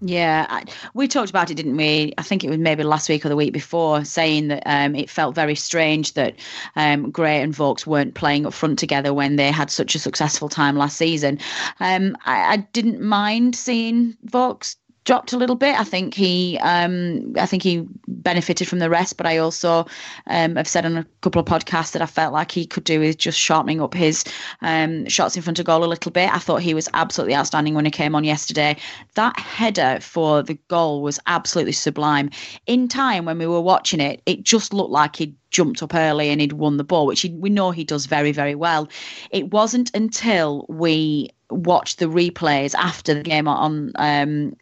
Yeah, 0.00 0.46
I, 0.48 0.64
we 0.94 1.08
talked 1.08 1.30
about 1.30 1.50
it, 1.50 1.54
didn't 1.54 1.76
we? 1.76 2.14
I 2.16 2.22
think 2.22 2.44
it 2.44 2.50
was 2.50 2.58
maybe 2.58 2.84
last 2.84 3.08
week 3.08 3.26
or 3.26 3.28
the 3.28 3.36
week 3.36 3.52
before, 3.52 4.04
saying 4.04 4.48
that 4.48 4.62
um, 4.64 4.94
it 4.94 5.10
felt 5.10 5.34
very 5.34 5.56
strange 5.56 6.14
that 6.14 6.36
um, 6.76 7.10
Gray 7.10 7.42
and 7.42 7.52
Vokes 7.52 7.84
weren't 7.84 8.14
playing 8.14 8.46
up 8.46 8.52
front 8.52 8.78
together 8.78 9.12
when 9.12 9.34
they 9.36 9.50
had 9.50 9.70
such 9.70 9.96
a 9.96 9.98
successful 9.98 10.48
time 10.48 10.76
last 10.76 10.96
season. 10.96 11.40
Um, 11.80 12.16
I, 12.24 12.52
I, 12.52 12.56
didn't 12.72 13.00
mind 13.00 13.56
seeing 13.56 14.16
Vokes 14.22 14.76
dropped 15.08 15.32
a 15.32 15.38
little 15.38 15.56
bit. 15.56 15.74
I 15.80 15.84
think 15.84 16.12
he, 16.12 16.58
um, 16.60 17.32
I 17.38 17.46
think 17.46 17.62
he 17.62 17.82
benefited 18.06 18.68
from 18.68 18.78
the 18.78 18.90
rest, 18.90 19.16
but 19.16 19.24
I 19.24 19.38
also 19.38 19.86
um, 20.26 20.56
have 20.56 20.68
said 20.68 20.84
on 20.84 20.98
a 20.98 21.06
couple 21.22 21.40
of 21.40 21.46
podcasts 21.46 21.92
that 21.92 22.02
I 22.02 22.06
felt 22.06 22.34
like 22.34 22.50
he 22.52 22.66
could 22.66 22.84
do 22.84 23.00
with 23.00 23.16
just 23.16 23.40
sharpening 23.40 23.80
up 23.80 23.94
his 23.94 24.22
um, 24.60 25.08
shots 25.08 25.34
in 25.34 25.40
front 25.40 25.58
of 25.58 25.64
goal 25.64 25.82
a 25.82 25.86
little 25.86 26.12
bit. 26.12 26.30
I 26.30 26.38
thought 26.38 26.60
he 26.60 26.74
was 26.74 26.90
absolutely 26.92 27.34
outstanding 27.34 27.72
when 27.72 27.86
he 27.86 27.90
came 27.90 28.14
on 28.14 28.22
yesterday. 28.22 28.76
That 29.14 29.38
header 29.40 29.98
for 30.02 30.42
the 30.42 30.58
goal 30.68 31.00
was 31.00 31.18
absolutely 31.26 31.72
sublime. 31.72 32.28
In 32.66 32.86
time 32.86 33.24
when 33.24 33.38
we 33.38 33.46
were 33.46 33.62
watching 33.62 34.00
it, 34.00 34.20
it 34.26 34.42
just 34.42 34.74
looked 34.74 34.90
like 34.90 35.16
he'd 35.16 35.34
jumped 35.50 35.82
up 35.82 35.94
early 35.94 36.28
and 36.28 36.38
he'd 36.38 36.52
won 36.52 36.76
the 36.76 36.84
ball, 36.84 37.06
which 37.06 37.22
he, 37.22 37.30
we 37.30 37.48
know 37.48 37.70
he 37.70 37.82
does 37.82 38.04
very, 38.04 38.30
very 38.30 38.54
well. 38.54 38.86
It 39.30 39.52
wasn't 39.52 39.90
until 39.94 40.66
we 40.68 41.30
watched 41.50 41.98
the 41.98 42.06
replays 42.06 42.74
after 42.74 43.14
the 43.14 43.22
game 43.22 43.48
on 43.48 43.92
um, 43.96 44.56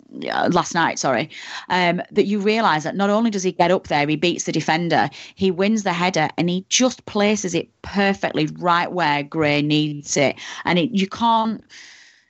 last 0.51 0.75
night, 0.75 0.99
sorry, 0.99 1.31
um, 1.69 2.01
that 2.13 2.27
you 2.27 2.39
realise 2.39 2.85
that 2.85 2.97
not 2.97 3.11
only 3.11 3.31
does 3.31 3.43
he 3.43 3.53
get 3.53 3.71
up 3.71 3.89
there, 3.89 4.07
he 4.07 4.17
beats 4.17 4.45
the 4.45 4.53
defender, 4.53 5.11
he 5.35 5.51
wins 5.51 5.83
the 5.83 5.93
header, 5.93 6.29
and 6.39 6.49
he 6.49 6.65
just 6.69 7.05
places 7.07 7.55
it 7.55 7.69
perfectly 7.83 8.47
right 8.59 8.93
where 8.93 9.23
Gray 9.23 9.63
needs 9.63 10.17
it, 10.17 10.37
and 10.65 10.79
it 10.79 10.91
you 10.91 11.07
can't 11.07 11.63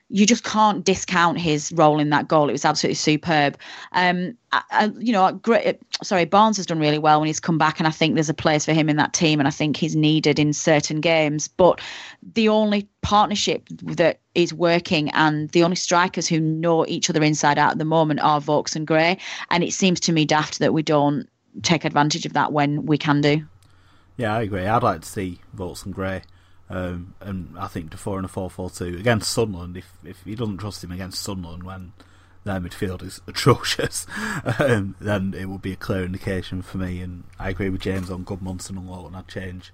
you 0.08 0.24
just 0.24 0.44
can't 0.44 0.84
discount 0.84 1.38
his 1.38 1.72
role 1.72 1.98
in 1.98 2.10
that 2.10 2.28
goal. 2.28 2.48
It 2.48 2.52
was 2.52 2.64
absolutely 2.64 2.94
superb. 2.94 3.58
Um, 3.92 4.36
I, 4.52 4.62
I, 4.70 4.92
you 4.98 5.12
know, 5.12 5.32
great. 5.32 5.80
Sorry, 6.02 6.24
Barnes 6.24 6.56
has 6.58 6.66
done 6.66 6.78
really 6.78 6.98
well 6.98 7.18
when 7.18 7.26
he's 7.26 7.40
come 7.40 7.58
back, 7.58 7.80
and 7.80 7.88
I 7.88 7.90
think 7.90 8.14
there's 8.14 8.28
a 8.28 8.34
place 8.34 8.64
for 8.64 8.72
him 8.72 8.88
in 8.88 8.96
that 8.96 9.14
team, 9.14 9.40
and 9.40 9.48
I 9.48 9.50
think 9.50 9.76
he's 9.76 9.96
needed 9.96 10.38
in 10.38 10.52
certain 10.52 11.00
games. 11.00 11.48
But 11.48 11.80
the 12.34 12.48
only 12.48 12.88
partnership 13.02 13.66
that 13.82 14.20
is 14.36 14.54
working, 14.54 15.10
and 15.10 15.48
the 15.50 15.64
only 15.64 15.76
strikers 15.76 16.28
who 16.28 16.38
know 16.38 16.86
each 16.86 17.10
other 17.10 17.22
inside 17.22 17.58
out 17.58 17.72
at 17.72 17.78
the 17.78 17.84
moment 17.84 18.20
are 18.20 18.40
Vokes 18.40 18.76
and 18.76 18.86
Gray, 18.86 19.18
and 19.50 19.64
it 19.64 19.72
seems 19.72 19.98
to 20.00 20.12
me 20.12 20.24
daft 20.24 20.60
that 20.60 20.72
we 20.72 20.82
don't 20.82 21.28
take 21.62 21.84
advantage 21.84 22.26
of 22.26 22.32
that 22.34 22.52
when 22.52 22.86
we 22.86 22.96
can 22.96 23.20
do. 23.20 23.44
Yeah, 24.16 24.36
I 24.36 24.42
agree. 24.42 24.66
I'd 24.66 24.82
like 24.84 25.00
to 25.00 25.08
see 25.08 25.40
Vokes 25.52 25.84
and 25.84 25.92
Gray 25.92 26.22
um, 26.68 27.14
and 27.20 27.54
I 27.58 27.68
think 27.68 27.90
Defour 27.90 28.18
in 28.18 28.24
a 28.24 28.28
4 28.28 28.50
4 28.50 28.70
2 28.70 28.96
against 28.98 29.30
Sunderland, 29.30 29.76
if, 29.76 29.92
if 30.04 30.22
he 30.24 30.34
doesn't 30.34 30.58
trust 30.58 30.82
him 30.82 30.90
against 30.90 31.22
Sunderland 31.22 31.62
when 31.62 31.92
their 32.44 32.60
midfield 32.60 33.02
is 33.02 33.20
atrocious, 33.26 34.06
um, 34.58 34.96
then 35.00 35.34
it 35.36 35.46
would 35.46 35.62
be 35.62 35.72
a 35.72 35.76
clear 35.76 36.04
indication 36.04 36.62
for 36.62 36.78
me. 36.78 37.00
And 37.00 37.24
I 37.38 37.50
agree 37.50 37.70
with 37.70 37.82
James 37.82 38.10
on 38.10 38.24
Gudmundsson 38.24 38.70
and 38.70 38.88
Lowton. 38.88 39.14
I'd 39.14 39.28
change 39.28 39.72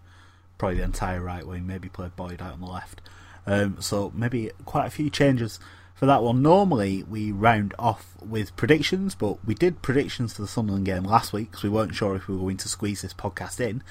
probably 0.59 0.79
the 0.79 0.85
entire 0.85 1.21
right 1.21 1.47
wing, 1.47 1.67
maybe 1.67 1.89
play 1.89 2.11
Boyd 2.15 2.43
out 2.43 2.55
on 2.55 2.61
the 2.61 2.67
left. 2.67 3.01
Um, 3.47 3.79
so 3.81 4.13
maybe 4.15 4.51
quite 4.65 4.87
a 4.87 4.91
few 4.91 5.11
changes 5.11 5.59
for 5.95 6.07
that 6.07 6.23
one. 6.23 6.43
Normally 6.43 7.03
we 7.05 7.33
round 7.33 7.75
off 7.79 8.15
with 8.21 8.55
predictions, 8.57 9.15
but 9.15 9.45
we 9.47 9.55
did 9.55 9.83
predictions 9.83 10.35
for 10.35 10.43
the 10.43 10.49
Sunderland 10.49 10.85
game 10.85 11.05
last 11.05 11.33
week 11.33 11.51
because 11.51 11.63
we 11.63 11.71
weren't 11.71 11.95
sure 11.95 12.15
if 12.17 12.29
we 12.29 12.35
were 12.35 12.43
going 12.43 12.59
to 12.59 12.69
squeeze 12.69 13.03
this 13.03 13.15
podcast 13.15 13.61
in. 13.61 13.83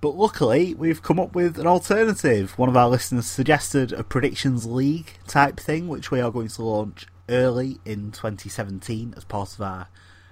But 0.00 0.16
luckily, 0.16 0.72
we've 0.72 1.02
come 1.02 1.20
up 1.20 1.34
with 1.34 1.58
an 1.58 1.66
alternative. 1.66 2.58
One 2.58 2.70
of 2.70 2.76
our 2.76 2.88
listeners 2.88 3.26
suggested 3.26 3.92
a 3.92 4.02
predictions 4.02 4.64
league 4.64 5.18
type 5.26 5.60
thing, 5.60 5.88
which 5.88 6.10
we 6.10 6.22
are 6.22 6.30
going 6.30 6.48
to 6.48 6.62
launch 6.62 7.06
early 7.28 7.80
in 7.84 8.10
2017 8.10 9.12
as 9.16 9.24
part 9.24 9.52
of 9.52 9.60
our 9.60 9.88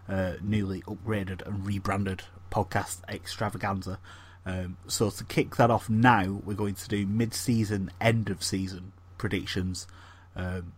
uh, 0.08 0.32
newly 0.42 0.80
upgraded 0.82 1.46
and 1.46 1.66
rebranded 1.66 2.22
podcast 2.50 3.00
extravaganza. 3.10 3.98
Um, 4.46 4.78
so 4.86 5.10
to 5.10 5.24
kick 5.24 5.56
that 5.56 5.70
off 5.70 5.90
now, 5.90 6.40
we're 6.44 6.54
going 6.54 6.74
to 6.76 6.88
do 6.88 7.06
mid-season, 7.06 7.90
end 8.00 8.30
of 8.30 8.42
season 8.42 8.92
predictions. 9.18 9.86
Um, 10.34 10.72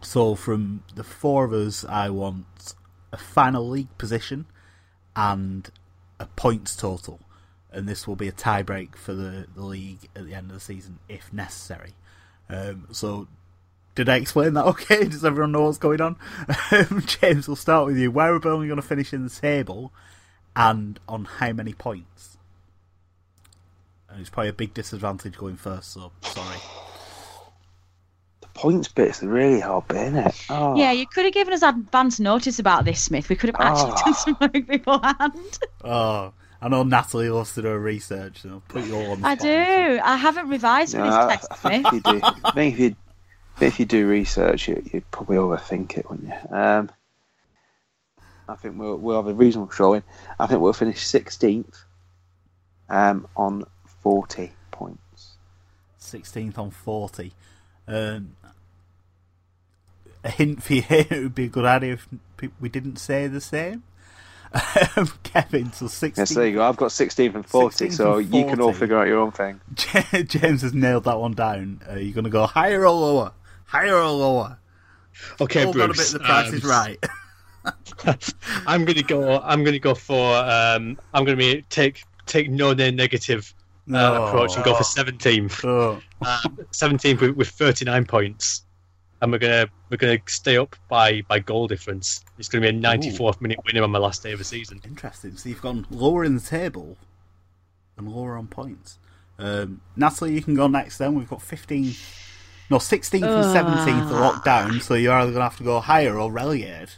so 0.00 0.34
from 0.34 0.82
the 0.94 1.04
four 1.04 1.44
of 1.44 1.52
us, 1.52 1.84
I 1.84 2.08
want 2.08 2.74
a 3.12 3.18
final 3.18 3.68
league 3.68 3.98
position 3.98 4.46
and 5.14 5.70
a 6.18 6.24
points 6.24 6.74
total 6.74 7.20
and 7.74 7.88
this 7.88 8.06
will 8.06 8.16
be 8.16 8.28
a 8.28 8.32
tiebreak 8.32 8.94
for 8.94 9.12
the, 9.12 9.46
the 9.54 9.64
league 9.64 10.08
at 10.14 10.24
the 10.24 10.34
end 10.34 10.50
of 10.50 10.54
the 10.54 10.60
season 10.60 10.98
if 11.08 11.32
necessary. 11.32 11.94
Um, 12.48 12.86
so, 12.92 13.26
did 13.94 14.08
I 14.08 14.16
explain 14.16 14.54
that 14.54 14.64
okay? 14.66 15.04
Does 15.04 15.24
everyone 15.24 15.52
know 15.52 15.64
what's 15.64 15.78
going 15.78 16.00
on? 16.00 16.16
Um, 16.70 17.02
James, 17.06 17.48
we'll 17.48 17.56
start 17.56 17.86
with 17.86 17.98
you. 17.98 18.10
Where 18.10 18.32
are 18.34 18.38
Burnley 18.38 18.68
going 18.68 18.80
to 18.80 18.86
finish 18.86 19.12
in 19.12 19.24
the 19.24 19.30
table 19.30 19.92
and 20.54 20.98
on 21.08 21.24
how 21.24 21.52
many 21.52 21.74
points? 21.74 22.38
And 24.08 24.20
it's 24.20 24.30
probably 24.30 24.50
a 24.50 24.54
big 24.54 24.72
disadvantage 24.72 25.36
going 25.36 25.56
first, 25.56 25.92
so 25.92 26.12
sorry. 26.22 26.58
The 28.40 28.46
points 28.54 28.86
bit's 28.86 29.20
really 29.24 29.58
hard 29.58 29.88
bit, 29.88 30.02
isn't 30.02 30.16
it? 30.18 30.46
Oh. 30.48 30.76
Yeah, 30.76 30.92
you 30.92 31.08
could 31.08 31.24
have 31.24 31.34
given 31.34 31.52
us 31.52 31.62
advance 31.62 32.20
notice 32.20 32.60
about 32.60 32.84
this, 32.84 33.02
Smith. 33.02 33.28
We 33.28 33.34
could 33.34 33.50
have 33.52 33.60
actually 33.60 33.92
oh. 33.96 34.04
done 34.04 34.14
some 34.14 34.36
work 34.40 34.66
beforehand. 34.66 35.58
Oh. 35.82 36.32
I 36.64 36.68
know 36.68 36.82
Natalie 36.82 37.28
loves 37.28 37.52
to 37.56 37.62
do 37.62 37.68
her 37.68 37.78
research, 37.78 38.40
so 38.40 38.48
I'll 38.48 38.62
put 38.66 38.86
you 38.86 38.96
all 38.96 39.12
on 39.12 39.20
the 39.20 39.26
I 39.28 39.34
spot. 39.34 39.42
do. 39.42 40.00
I 40.02 40.16
haven't 40.16 40.48
revised 40.48 40.92
for 40.92 40.98
No, 41.00 41.04
this 41.04 41.14
I, 41.14 41.28
text, 41.28 41.48
I 41.50 41.54
think 41.56 41.84
me. 41.84 41.88
if 41.88 41.92
you 41.92 42.00
do, 42.00 42.20
I 42.42 42.50
think 42.52 42.74
if 42.74 42.80
you 42.80 42.96
if 43.60 43.78
you 43.80 43.84
do 43.86 44.08
research, 44.08 44.66
you, 44.68 44.82
you'd 44.90 45.10
probably 45.10 45.36
overthink 45.36 45.98
it, 45.98 46.08
wouldn't 46.08 46.28
you? 46.28 46.56
Um, 46.56 46.90
I 48.48 48.54
think 48.56 48.78
we'll 48.78 48.96
we'll 48.96 49.16
have 49.16 49.26
a 49.26 49.34
reasonable 49.34 49.70
showing. 49.72 50.04
I 50.40 50.46
think 50.46 50.62
we'll 50.62 50.72
finish 50.72 51.04
16th 51.04 51.84
um, 52.88 53.26
on 53.36 53.64
40 54.02 54.52
points. 54.70 55.36
16th 56.00 56.56
on 56.58 56.70
40. 56.70 57.32
Um, 57.86 58.36
a 60.24 60.30
hint 60.30 60.62
for 60.62 60.72
you 60.72 60.82
here, 60.82 61.06
it 61.10 61.22
would 61.22 61.34
be 61.34 61.44
a 61.44 61.48
good 61.48 61.66
idea 61.66 61.92
if 61.92 62.08
we 62.58 62.70
didn't 62.70 62.96
say 62.96 63.26
the 63.26 63.40
same. 63.42 63.82
Um, 64.96 65.08
Kevin, 65.24 65.72
so 65.72 65.86
16th. 65.86 66.16
Yes, 66.16 66.30
there 66.34 66.46
you 66.46 66.54
go. 66.54 66.62
I've 66.68 66.76
got 66.76 66.92
16 66.92 67.34
and 67.34 67.46
40, 67.46 67.86
16th 67.86 67.92
so 67.92 68.18
and 68.18 68.34
you 68.34 68.44
can 68.44 68.60
all 68.60 68.72
figure 68.72 68.98
out 68.98 69.06
your 69.06 69.18
own 69.18 69.32
thing. 69.32 69.60
James 70.26 70.62
has 70.62 70.72
nailed 70.72 71.04
that 71.04 71.18
one 71.18 71.32
down. 71.32 71.80
Uh, 71.90 71.94
you're 71.94 72.14
going 72.14 72.24
to 72.24 72.30
go 72.30 72.46
higher 72.46 72.82
or 72.82 72.90
lower? 72.90 73.32
Higher 73.66 73.96
or 73.96 74.10
lower? 74.10 74.58
Okay, 75.40 75.64
all 75.64 75.72
got 75.72 75.84
a 75.84 75.88
bit 75.88 75.96
Bruce. 75.96 76.14
of 76.14 76.20
the 76.20 76.26
price 76.26 76.52
is 76.52 76.64
um, 76.64 76.70
right. 76.70 77.04
I'm 78.66 78.84
gonna 78.84 79.02
go. 79.02 79.40
I'm 79.40 79.64
gonna 79.64 79.78
go 79.78 79.94
for. 79.94 80.36
Um, 80.36 80.98
I'm 81.14 81.24
gonna 81.24 81.36
be 81.36 81.62
take 81.70 82.02
take 82.26 82.50
no 82.50 82.74
name 82.74 82.96
negative 82.96 83.54
uh, 83.88 83.92
No. 83.92 84.24
approach 84.26 84.54
and 84.56 84.64
go 84.64 84.74
for 84.74 84.84
17. 84.84 85.48
Oh. 85.64 85.92
Um, 86.20 86.58
17th 86.72 87.20
with, 87.20 87.36
with 87.36 87.48
39 87.48 88.04
points, 88.06 88.63
and 89.24 89.32
we're 89.32 89.38
gonna 89.38 89.66
we're 89.90 89.96
gonna 89.96 90.18
stay 90.26 90.58
up 90.58 90.76
by 90.88 91.22
by 91.22 91.38
goal 91.38 91.66
difference. 91.66 92.22
It's 92.38 92.48
gonna 92.48 92.60
be 92.60 92.68
a 92.68 92.80
94th 92.80 93.40
minute 93.40 93.58
winner 93.66 93.82
on 93.82 93.90
my 93.90 93.98
last 93.98 94.22
day 94.22 94.32
of 94.32 94.38
the 94.38 94.44
season. 94.44 94.80
Interesting. 94.84 95.36
So 95.36 95.48
you've 95.48 95.62
gone 95.62 95.86
lower 95.90 96.24
in 96.24 96.34
the 96.34 96.42
table 96.42 96.98
and 97.96 98.06
lower 98.08 98.36
on 98.36 98.46
points. 98.46 98.98
Um, 99.38 99.80
Natalie, 99.96 100.34
you 100.34 100.42
can 100.42 100.54
go 100.54 100.66
next 100.66 100.98
then. 100.98 101.14
We've 101.14 101.28
got 101.28 101.42
15, 101.42 101.84
no, 102.70 102.76
16th 102.76 103.14
and 103.14 103.22
17th 103.24 104.10
are 104.12 104.20
locked 104.20 104.44
down, 104.44 104.80
so 104.80 104.94
you're 104.94 105.12
either 105.12 105.32
going 105.32 105.40
to 105.40 105.42
have 105.42 105.56
to 105.56 105.64
go 105.64 105.80
higher 105.80 106.18
or 106.18 106.30
relegated. 106.30 106.90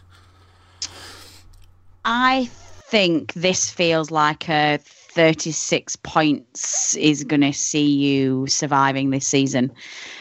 I 2.05 2.51
think 2.53 3.33
this 3.33 3.71
feels 3.71 4.11
like 4.11 4.49
a 4.49 4.79
36 5.17 5.97
points 5.97 6.95
is 6.97 7.25
going 7.25 7.41
to 7.41 7.53
see 7.55 7.89
you 7.89 8.47
surviving 8.47 9.09
this 9.09 9.27
season. 9.27 9.73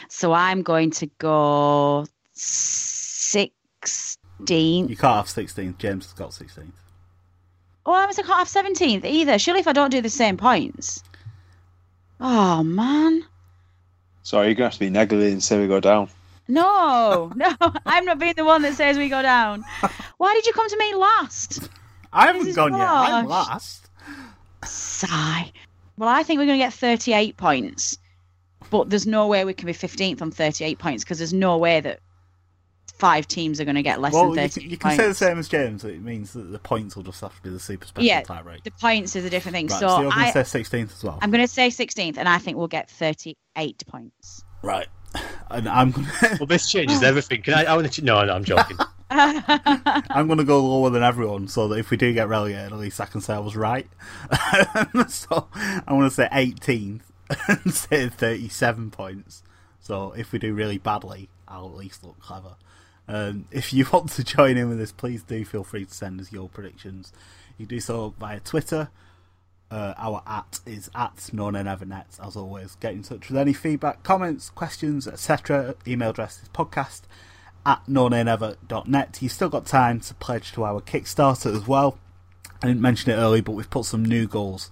So 0.08 0.32
I'm 0.32 0.62
going 0.62 0.90
to 0.92 1.08
go 1.18 2.06
16. 2.32 4.88
You 4.88 4.96
can't 4.96 5.18
have 5.18 5.26
16th. 5.26 5.78
James 5.80 6.06
has 6.06 6.14
got 6.14 6.30
16th. 6.30 6.72
Oh, 7.86 7.92
I 7.92 8.06
was 8.06 8.18
I 8.18 8.22
can't 8.22 8.40
have 8.40 8.48
17th 8.48 9.04
either. 9.04 9.38
Surely 9.38 9.60
if 9.60 9.68
I 9.68 9.74
don't 9.74 9.90
do 9.90 10.00
the 10.00 10.10
same 10.10 10.38
points. 10.38 11.04
Oh, 12.22 12.64
man. 12.64 13.26
Sorry, 14.24 14.48
you're 14.48 14.56
going 14.56 14.70
to 14.70 14.70
have 14.70 14.76
to 14.76 14.80
be 14.80 14.90
negative 14.90 15.30
and 15.30 15.44
say 15.44 15.60
we 15.60 15.68
go 15.68 15.82
down. 15.82 16.08
No, 16.48 17.34
no, 17.36 17.54
I'm 17.86 18.06
not 18.06 18.18
being 18.18 18.36
the 18.38 18.46
one 18.46 18.62
that 18.62 18.76
says 18.76 18.98
we 18.98 19.10
go 19.10 19.22
down. 19.22 19.66
Why 20.20 20.34
did 20.36 20.46
you 20.46 20.54
come 20.54 20.70
to 20.70 20.78
me 20.78 20.96
last? 20.96 21.68
I 22.14 22.28
haven't 22.28 22.48
is 22.48 22.56
gone 22.56 22.72
yet. 22.72 22.88
I'm 22.88 23.26
last. 23.26 23.86
Sigh. 24.66 25.52
Well, 25.98 26.10
I 26.10 26.24
think 26.24 26.40
we're 26.40 26.46
going 26.46 26.60
to 26.60 26.66
get 26.66 26.74
38 26.74 27.38
points, 27.38 27.98
but 28.70 28.90
there's 28.90 29.08
no 29.08 29.28
way 29.28 29.46
we 29.46 29.54
can 29.54 29.66
be 29.68 29.74
15th 29.74 30.22
on 30.22 30.32
38 30.32 30.78
points 30.80 31.04
because 31.04 31.18
there's 31.20 31.34
no 31.34 31.58
way 31.58 31.80
that 31.80 32.00
five 32.98 33.28
teams 33.28 33.60
are 33.60 33.66
going 33.66 33.76
to 33.76 33.84
get 33.84 34.00
less 34.02 34.14
Well, 34.14 34.32
than 34.32 34.44
you 34.44 34.50
30 34.50 34.62
can, 34.62 34.70
you 34.72 34.78
can 34.78 34.98
say 34.98 35.08
the 35.08 35.14
same 35.14 35.38
as 35.40 35.48
James. 35.48 35.84
It 35.84 36.02
means 36.02 36.34
that 36.34 36.52
the 36.52 36.60
points 36.60 36.96
will 36.96 37.04
just 37.04 37.22
have 37.22 37.36
to 37.36 37.42
be 37.42 37.50
the 37.50 37.60
super 37.60 37.86
special 37.86 38.08
Yeah, 38.08 38.22
type 38.22 38.46
rate. 38.46 38.64
the 38.64 38.72
points 38.72 39.16
is 39.16 39.26
a 39.26 39.30
different 39.30 39.56
thing. 39.56 39.68
Right, 39.68 39.80
so 39.80 39.88
so 39.88 40.02
you're 40.02 40.12
going 40.12 40.34
to 40.34 40.46
say 40.46 40.62
16th 40.62 40.94
as 40.94 41.04
well. 41.04 41.20
I'm 41.22 41.32
going 41.32 41.44
to 41.44 41.48
say 41.48 41.68
16th, 41.70 42.18
and 42.18 42.28
I 42.28 42.38
think 42.38 42.58
we'll 42.58 42.68
get 42.68 42.90
38 42.90 43.84
points. 43.88 44.44
Right. 44.62 44.88
And 45.50 45.70
I'm 45.70 45.92
going 45.92 46.08
to 46.20 46.38
Well, 46.40 46.48
this 46.48 46.70
changes 46.70 47.04
everything. 47.04 47.42
Can 47.42 47.54
I? 47.54 47.66
I 47.66 47.76
want 47.76 47.92
to. 47.92 48.02
No, 48.04 48.24
no, 48.24 48.34
I'm 48.34 48.44
joking. 48.44 48.78
I'm 49.10 50.28
going 50.28 50.40
to 50.40 50.44
go 50.44 50.60
lower 50.60 50.90
than 50.90 51.04
everyone 51.04 51.48
so 51.48 51.68
that 51.68 51.78
if 51.78 51.90
we 51.92 51.98
do 51.98 52.12
get 52.14 52.28
relegated, 52.28 52.72
at 52.72 52.80
least 52.80 53.00
I 53.00 53.06
can 53.06 53.22
say 53.22 53.34
I 53.34 53.40
was 53.40 53.56
right. 53.56 53.88
so 55.08 55.48
I 55.54 55.94
want 55.94 56.12
to 56.12 56.16
say 56.16 56.28
18th 56.32 57.02
and 57.48 57.74
say 57.74 58.10
37 58.10 58.92
points. 58.92 59.44
So 59.80 60.14
if 60.14 60.32
we 60.32 60.40
do 60.40 60.54
really 60.54 60.78
badly, 60.80 61.30
I'll 61.48 61.68
at 61.68 61.76
least 61.76 62.04
look 62.04 62.20
clever. 62.20 62.56
Um, 63.08 63.46
if 63.52 63.72
you 63.72 63.86
want 63.94 64.10
to 64.12 64.24
join 64.24 64.58
in 64.58 64.70
with 64.70 64.82
us, 64.82 64.92
please 64.92 65.24
do 65.24 65.46
feel 65.46 65.64
free 65.64 65.86
to 65.86 65.94
send 65.94 66.20
us 66.20 66.32
your 66.32 66.50
predictions. 66.50 67.14
You 67.58 67.66
do 67.66 67.80
so 67.80 68.14
via 68.20 68.40
Twitter. 68.40 68.90
Uh, 69.72 69.94
our 69.98 70.22
at 70.28 70.60
is 70.66 70.90
at 70.94 71.30
non 71.34 71.54
evernet 71.54 72.20
as 72.24 72.36
always. 72.36 72.76
Get 72.76 72.94
in 72.94 73.04
touch 73.04 73.30
with 73.30 73.38
any 73.38 73.54
feedback, 73.54 74.04
comments, 74.04 74.50
questions, 74.50 75.08
etc. 75.08 75.76
Email 75.88 76.12
address 76.12 76.42
is 76.44 76.50
podcast 76.50 77.02
at 77.66 77.84
nonanever.net. 77.88 79.18
You've 79.22 79.32
still 79.32 79.50
got 79.50 79.66
time 79.66 80.00
to 80.02 80.14
pledge 80.16 80.52
to 80.54 80.64
our 80.64 80.82
Kickstarter 80.82 81.54
as 81.54 81.68
well. 81.68 81.98
I 82.62 82.68
didn't 82.68 82.82
mention 82.82 83.12
it 83.12 83.16
earlier, 83.16 83.42
but 83.42 83.54
we've 83.54 83.70
put 83.70 83.86
some 83.86 84.06
new 84.06 84.28
goals 84.28 84.70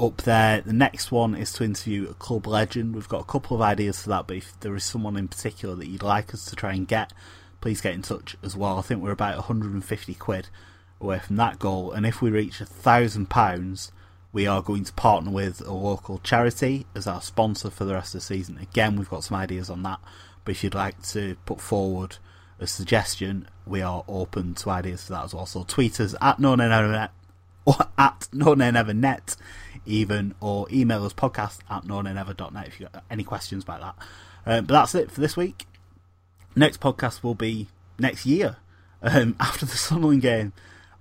up 0.00 0.22
there. 0.22 0.62
The 0.62 0.72
next 0.72 1.12
one 1.12 1.34
is 1.34 1.52
to 1.54 1.64
interview 1.64 2.08
a 2.08 2.14
club 2.14 2.46
legend. 2.46 2.94
We've 2.94 3.08
got 3.08 3.20
a 3.20 3.30
couple 3.30 3.56
of 3.56 3.62
ideas 3.62 4.02
for 4.02 4.08
that, 4.08 4.26
but 4.26 4.38
if 4.38 4.58
there 4.60 4.74
is 4.74 4.84
someone 4.84 5.16
in 5.16 5.28
particular 5.28 5.74
that 5.76 5.86
you'd 5.86 6.02
like 6.02 6.32
us 6.32 6.46
to 6.46 6.56
try 6.56 6.72
and 6.72 6.88
get, 6.88 7.12
please 7.60 7.80
get 7.80 7.94
in 7.94 8.02
touch 8.02 8.36
as 8.42 8.56
well. 8.56 8.78
I 8.78 8.82
think 8.82 9.02
we're 9.02 9.10
about 9.10 9.36
150 9.36 10.14
quid 10.14 10.48
away 11.00 11.18
from 11.18 11.36
that 11.36 11.58
goal, 11.58 11.92
and 11.92 12.06
if 12.06 12.22
we 12.22 12.30
reach 12.30 12.60
a 12.60 12.66
thousand 12.66 13.28
pounds, 13.30 13.92
we 14.32 14.46
are 14.46 14.62
going 14.62 14.84
to 14.84 14.92
partner 14.92 15.30
with 15.30 15.60
a 15.66 15.72
local 15.72 16.18
charity 16.18 16.86
as 16.94 17.06
our 17.06 17.20
sponsor 17.20 17.70
for 17.70 17.84
the 17.84 17.94
rest 17.94 18.14
of 18.14 18.20
the 18.20 18.26
season. 18.26 18.58
Again, 18.58 18.96
we've 18.96 19.10
got 19.10 19.24
some 19.24 19.36
ideas 19.36 19.70
on 19.70 19.82
that, 19.82 20.00
but 20.44 20.52
if 20.52 20.62
you'd 20.62 20.74
like 20.74 21.02
to 21.08 21.36
put 21.46 21.60
forward 21.60 22.16
a 22.58 22.66
suggestion, 22.66 23.48
we 23.66 23.82
are 23.82 24.04
open 24.06 24.54
to 24.54 24.70
ideas 24.70 25.04
for 25.04 25.12
that 25.14 25.24
as 25.24 25.34
well. 25.34 25.46
So 25.46 25.64
tweet 25.64 25.98
us 26.00 26.14
at 26.20 26.38
nonanevernet 26.38 27.10
or 27.64 27.74
at 27.98 28.28
nonanevernet 28.32 29.36
even, 29.86 30.34
or 30.40 30.66
email 30.70 31.04
us 31.04 31.12
podcast 31.12 31.58
at 31.68 31.84
nonanever.net 31.84 32.68
if 32.68 32.80
you've 32.80 32.92
got 32.92 33.04
any 33.10 33.24
questions 33.24 33.64
about 33.64 33.80
that. 33.80 33.94
Um, 34.46 34.64
but 34.66 34.74
that's 34.74 34.94
it 34.94 35.10
for 35.10 35.20
this 35.20 35.36
week. 35.36 35.66
Next 36.54 36.80
podcast 36.80 37.22
will 37.22 37.34
be 37.34 37.68
next 37.98 38.26
year 38.26 38.56
um, 39.02 39.36
after 39.40 39.66
the 39.66 39.76
Sunderland 39.76 40.22
game 40.22 40.52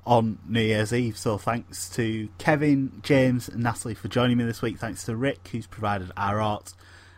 on 0.06 0.40
New 0.48 0.62
Year's 0.62 0.94
Eve. 0.94 1.18
So 1.18 1.38
thanks 1.38 1.90
to 1.92 2.30
Kevin, 2.38 3.00
James, 3.04 3.48
and 3.50 3.64
Natalie 3.64 3.96
for 3.96 4.08
joining 4.08 4.38
me 4.38 4.44
this 4.44 4.62
week. 4.62 4.78
Thanks 4.80 5.04
to 5.06 5.16
Rick, 5.16 5.50
who's 5.52 5.68
provided 5.68 6.12
our 6.18 6.40
art. 6.42 6.74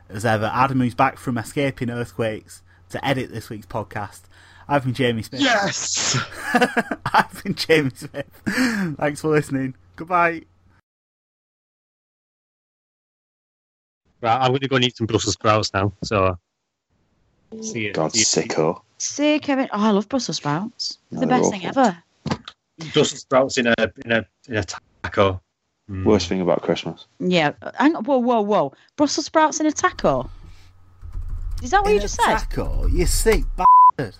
As 0.09 0.25
ever, 0.25 0.51
Adam, 0.53 0.79
who's 0.81 0.93
back 0.95 1.17
from 1.17 1.37
escaping 1.37 1.89
earthquakes 1.89 2.61
to 2.89 3.05
edit 3.05 3.31
this 3.31 3.49
week's 3.49 3.65
podcast. 3.65 4.21
I've 4.67 4.83
been 4.83 4.93
Jamie 4.93 5.21
Smith. 5.23 5.41
yes. 5.41 6.17
I've 7.13 7.41
been 7.43 7.55
Jamie 7.55 7.91
Smith. 7.95 8.25
Thanks 8.97 9.21
for 9.21 9.29
listening. 9.29 9.75
Goodbye. 9.95 10.43
Right, 14.21 14.37
I'm 14.37 14.49
going 14.49 14.59
to 14.59 14.67
go 14.67 14.75
and 14.75 14.85
eat 14.85 14.97
some 14.97 15.07
Brussels 15.07 15.33
sprouts 15.33 15.73
now. 15.73 15.93
So, 16.03 16.25
uh, 16.25 17.61
see 17.61 17.85
you. 17.85 17.93
God, 17.93 18.11
see 18.13 18.19
you. 18.41 18.47
sicko. 18.47 18.81
Say, 18.97 19.39
Kevin. 19.39 19.67
Oh, 19.71 19.87
I 19.87 19.91
love 19.91 20.07
Brussels 20.09 20.37
sprouts. 20.37 20.99
No, 21.09 21.21
the 21.21 21.25
they're 21.25 21.39
best 21.39 21.51
thing 21.51 21.65
awful. 21.65 21.81
ever. 21.83 22.03
Brussels 22.93 23.21
sprouts 23.21 23.57
in 23.57 23.67
a 23.67 23.73
in 24.05 24.11
a 24.11 24.25
in 24.47 24.57
a 24.57 24.63
taco. 24.63 25.41
Mm. 25.89 26.05
Worst 26.05 26.27
thing 26.29 26.41
about 26.41 26.61
Christmas. 26.61 27.07
Yeah. 27.19 27.51
Hang 27.75 27.95
whoa, 27.95 28.17
whoa, 28.19 28.41
whoa. 28.41 28.73
Brussels 28.95 29.25
sprouts 29.25 29.59
in 29.59 29.65
a 29.65 29.71
taco. 29.71 30.29
Is 31.61 31.71
that 31.71 31.83
what 31.83 31.89
you 31.89 31.95
In 31.95 31.99
a 31.99 32.01
just 32.03 32.15
said? 32.15 32.37
Taco, 32.37 32.87
you 32.87 33.05
sick 33.05 33.43
bastard. 33.55 34.15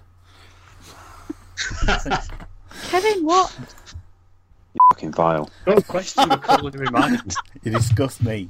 Kevin, 2.84 3.26
what? 3.26 3.55
You 4.74 4.80
Fucking 4.91 5.12
vile. 5.14 5.49
No 5.68 5.76
question 5.82 6.30
your 6.30 6.38
culinary 6.38 6.89
mind. 6.91 7.36
You 7.64 7.72
disgust 7.72 8.24
me. 8.24 8.49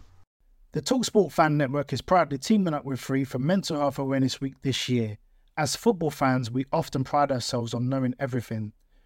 The 0.74 0.82
Talksport 0.82 1.32
Fan 1.34 1.58
Network 1.58 1.92
is 1.92 2.02
proudly 2.02 2.38
teaming 2.38 2.74
up 2.74 2.86
with 2.86 3.00
Free 3.00 3.26
for 3.26 3.40
Mental 3.40 3.78
Health 3.78 4.00
Awareness 4.00 4.40
Week 4.40 4.56
this 4.62 4.88
year. 4.88 5.18
As 5.58 5.76
football 5.76 6.12
fans, 6.12 6.50
we 6.50 6.66
often 6.72 7.04
pride 7.04 7.32
ourselves 7.32 7.74
on 7.74 7.90
knowing 7.90 8.16
everything, 8.20 8.72